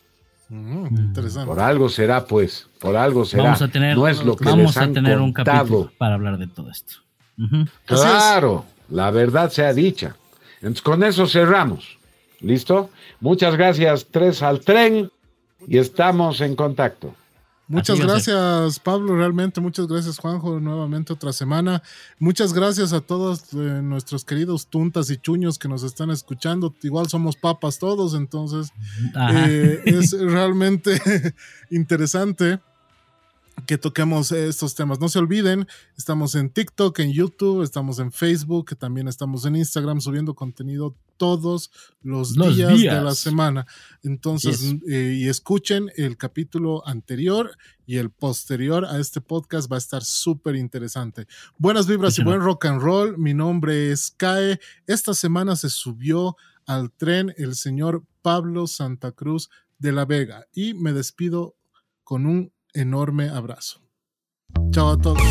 Mm, 0.48 0.86
interesante. 0.86 1.46
Por 1.46 1.60
algo 1.60 1.88
será, 1.88 2.24
pues, 2.24 2.68
por 2.80 2.96
algo 2.96 3.24
será. 3.24 3.44
Vamos 3.44 3.62
a 3.62 3.68
tener, 3.68 3.96
no 3.96 4.08
es 4.08 4.24
lo 4.24 4.36
que 4.36 4.44
vamos 4.44 4.76
a 4.76 4.90
tener 4.90 5.20
un 5.20 5.32
capítulo 5.32 5.90
para 5.98 6.14
hablar 6.14 6.38
de 6.38 6.46
todo 6.46 6.70
esto. 6.70 6.96
Claro, 7.84 8.64
la 8.88 9.10
verdad 9.10 9.50
sea 9.50 9.72
dicha. 9.72 10.16
Entonces, 10.64 10.82
con 10.82 11.04
eso 11.04 11.26
cerramos. 11.26 11.98
¿Listo? 12.40 12.88
Muchas 13.20 13.54
gracias, 13.54 14.06
tres 14.10 14.42
al 14.42 14.60
tren 14.60 15.10
y 15.68 15.76
estamos 15.76 16.40
en 16.40 16.56
contacto. 16.56 17.14
Muchas 17.68 18.00
gracias, 18.00 18.78
Pablo, 18.80 19.14
realmente. 19.14 19.60
Muchas 19.60 19.86
gracias, 19.86 20.18
Juanjo, 20.18 20.60
nuevamente 20.60 21.12
otra 21.12 21.34
semana. 21.34 21.82
Muchas 22.18 22.54
gracias 22.54 22.94
a 22.94 23.02
todos 23.02 23.52
eh, 23.52 23.56
nuestros 23.82 24.24
queridos 24.24 24.66
tuntas 24.66 25.10
y 25.10 25.18
chuños 25.18 25.58
que 25.58 25.68
nos 25.68 25.82
están 25.82 26.10
escuchando. 26.10 26.74
Igual 26.82 27.08
somos 27.08 27.36
papas 27.36 27.78
todos, 27.78 28.14
entonces 28.14 28.72
eh, 29.34 29.82
es 29.84 30.12
realmente 30.18 30.98
interesante 31.70 32.58
que 33.66 33.78
toquemos 33.78 34.32
estos 34.32 34.74
temas. 34.74 35.00
No 35.00 35.08
se 35.08 35.18
olviden, 35.18 35.66
estamos 35.96 36.34
en 36.34 36.50
TikTok, 36.50 36.98
en 36.98 37.12
YouTube, 37.12 37.62
estamos 37.62 37.98
en 37.98 38.12
Facebook, 38.12 38.76
también 38.76 39.08
estamos 39.08 39.44
en 39.46 39.56
Instagram 39.56 40.00
subiendo 40.00 40.34
contenido 40.34 40.96
todos 41.16 41.70
los, 42.02 42.34
días, 42.34 42.80
de 42.80 43.00
la 43.00 43.14
semana. 43.14 43.66
Entonces, 44.02 44.74
eh, 44.88 45.14
y 45.16 45.28
escuchen 45.28 45.90
el 45.96 46.16
capítulo 46.16 46.86
anterior 46.86 47.56
y 47.86 47.96
el 47.96 48.10
posterior 48.10 48.84
a 48.84 48.98
este 48.98 49.20
podcast 49.20 49.70
va 49.70 49.76
a 49.76 49.78
estar 49.78 50.04
súper 50.04 50.56
interesante. 50.56 51.26
Buenas 51.58 51.86
vibras 51.86 52.18
y 52.18 52.24
buen 52.24 52.40
rock 52.40 52.66
and 52.66 52.80
roll. 52.80 53.16
Mi 53.18 53.34
nombre 53.34 53.92
es 53.92 54.10
Kae. 54.10 54.58
Esta 54.86 55.14
semana 55.14 55.56
se 55.56 55.70
subió 55.70 56.36
al 56.66 56.90
tren 56.90 57.32
el 57.36 57.54
señor 57.54 58.04
Pablo 58.22 58.66
Santa 58.66 59.12
Cruz 59.12 59.50
de 59.78 59.92
la 59.92 60.04
Vega 60.04 60.46
y 60.52 60.74
me 60.74 60.92
despido 60.92 61.56
con 62.04 62.26
un 62.26 62.53
enorme 62.74 63.28
abrazo. 63.28 63.80
Chao 64.70 64.90
a 64.90 64.98
todos. 64.98 65.22